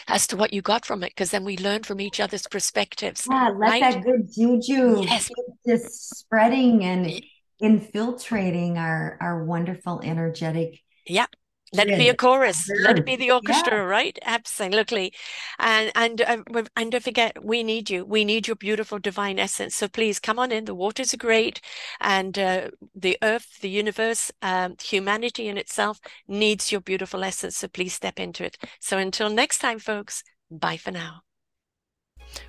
as 0.07 0.25
to 0.25 0.35
what 0.35 0.53
you 0.53 0.61
got 0.61 0.85
from 0.85 1.03
it, 1.03 1.11
because 1.11 1.31
then 1.31 1.43
we 1.43 1.57
learn 1.57 1.83
from 1.83 1.99
each 1.99 2.19
other's 2.19 2.47
perspectives. 2.47 3.27
Yeah, 3.29 3.49
let 3.49 3.57
right? 3.57 3.81
that 3.81 4.03
good 4.03 4.29
juju 4.33 5.03
yes. 5.03 5.29
just 5.67 6.17
spreading 6.17 6.83
and 6.83 7.21
infiltrating 7.59 8.77
our 8.77 9.17
our 9.19 9.43
wonderful 9.43 9.99
energetic 10.01 10.79
yeah 11.05 11.25
let 11.73 11.87
it 11.89 11.97
be 11.97 12.09
a 12.09 12.15
chorus. 12.15 12.69
Let 12.83 12.97
it 12.97 13.05
be 13.05 13.15
the 13.15 13.31
orchestra, 13.31 13.77
yeah. 13.77 13.83
right? 13.83 14.19
Absolutely. 14.25 15.13
And 15.59 15.91
and 15.95 16.21
uh, 16.21 16.63
and 16.75 16.91
don't 16.91 17.03
forget, 17.03 17.43
we 17.43 17.63
need 17.63 17.89
you. 17.89 18.05
We 18.05 18.25
need 18.25 18.47
your 18.47 18.55
beautiful 18.55 18.99
divine 18.99 19.39
essence. 19.39 19.75
So 19.75 19.87
please 19.87 20.19
come 20.19 20.39
on 20.39 20.51
in. 20.51 20.65
The 20.65 20.75
waters 20.75 21.13
are 21.13 21.17
great, 21.17 21.61
and 22.01 22.37
uh, 22.37 22.69
the 22.95 23.17
earth, 23.21 23.59
the 23.61 23.69
universe, 23.69 24.31
um, 24.41 24.75
humanity 24.81 25.47
in 25.47 25.57
itself 25.57 25.99
needs 26.27 26.71
your 26.71 26.81
beautiful 26.81 27.23
essence. 27.23 27.57
So 27.57 27.67
please 27.67 27.93
step 27.93 28.19
into 28.19 28.43
it. 28.43 28.57
So 28.79 28.97
until 28.97 29.29
next 29.29 29.59
time, 29.59 29.79
folks. 29.79 30.23
Bye 30.51 30.77
for 30.77 30.91
now. 30.91 31.28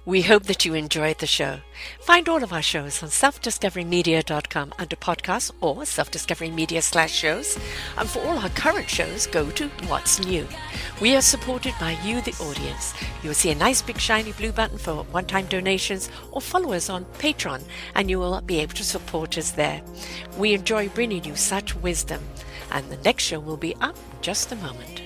We 0.06 0.22
hope 0.22 0.44
that 0.44 0.64
you 0.64 0.74
enjoyed 0.74 1.18
the 1.18 1.26
show. 1.26 1.60
Find 2.00 2.28
all 2.28 2.42
of 2.42 2.52
our 2.52 2.62
shows 2.62 3.02
on 3.02 3.10
selfdiscoverymedia.com 3.10 4.72
under 4.78 4.96
podcasts 4.96 5.52
or 5.60 5.84
self-discovery 5.84 6.80
slash 6.80 7.12
shows. 7.12 7.58
And 7.96 8.08
for 8.08 8.20
all 8.20 8.38
our 8.38 8.48
current 8.50 8.88
shows, 8.88 9.26
go 9.26 9.50
to 9.50 9.68
What's 9.88 10.18
New. 10.18 10.48
We 11.00 11.16
are 11.16 11.22
supported 11.22 11.74
by 11.78 11.98
you, 12.02 12.20
the 12.22 12.32
audience. 12.42 12.94
You'll 13.22 13.34
see 13.34 13.50
a 13.50 13.54
nice 13.54 13.82
big 13.82 13.98
shiny 13.98 14.32
blue 14.32 14.52
button 14.52 14.78
for 14.78 15.04
one-time 15.04 15.46
donations 15.46 16.10
or 16.32 16.40
follow 16.40 16.72
us 16.72 16.88
on 16.88 17.04
Patreon 17.18 17.62
and 17.94 18.10
you 18.10 18.18
will 18.18 18.40
be 18.40 18.60
able 18.60 18.74
to 18.74 18.84
support 18.84 19.36
us 19.36 19.52
there. 19.52 19.82
We 20.38 20.54
enjoy 20.54 20.88
bringing 20.88 21.24
you 21.24 21.36
such 21.36 21.76
wisdom. 21.76 22.22
And 22.72 22.88
the 22.88 22.96
next 22.98 23.24
show 23.24 23.40
will 23.40 23.56
be 23.56 23.74
up 23.76 23.96
just 24.22 24.52
a 24.52 24.56
moment. 24.56 24.99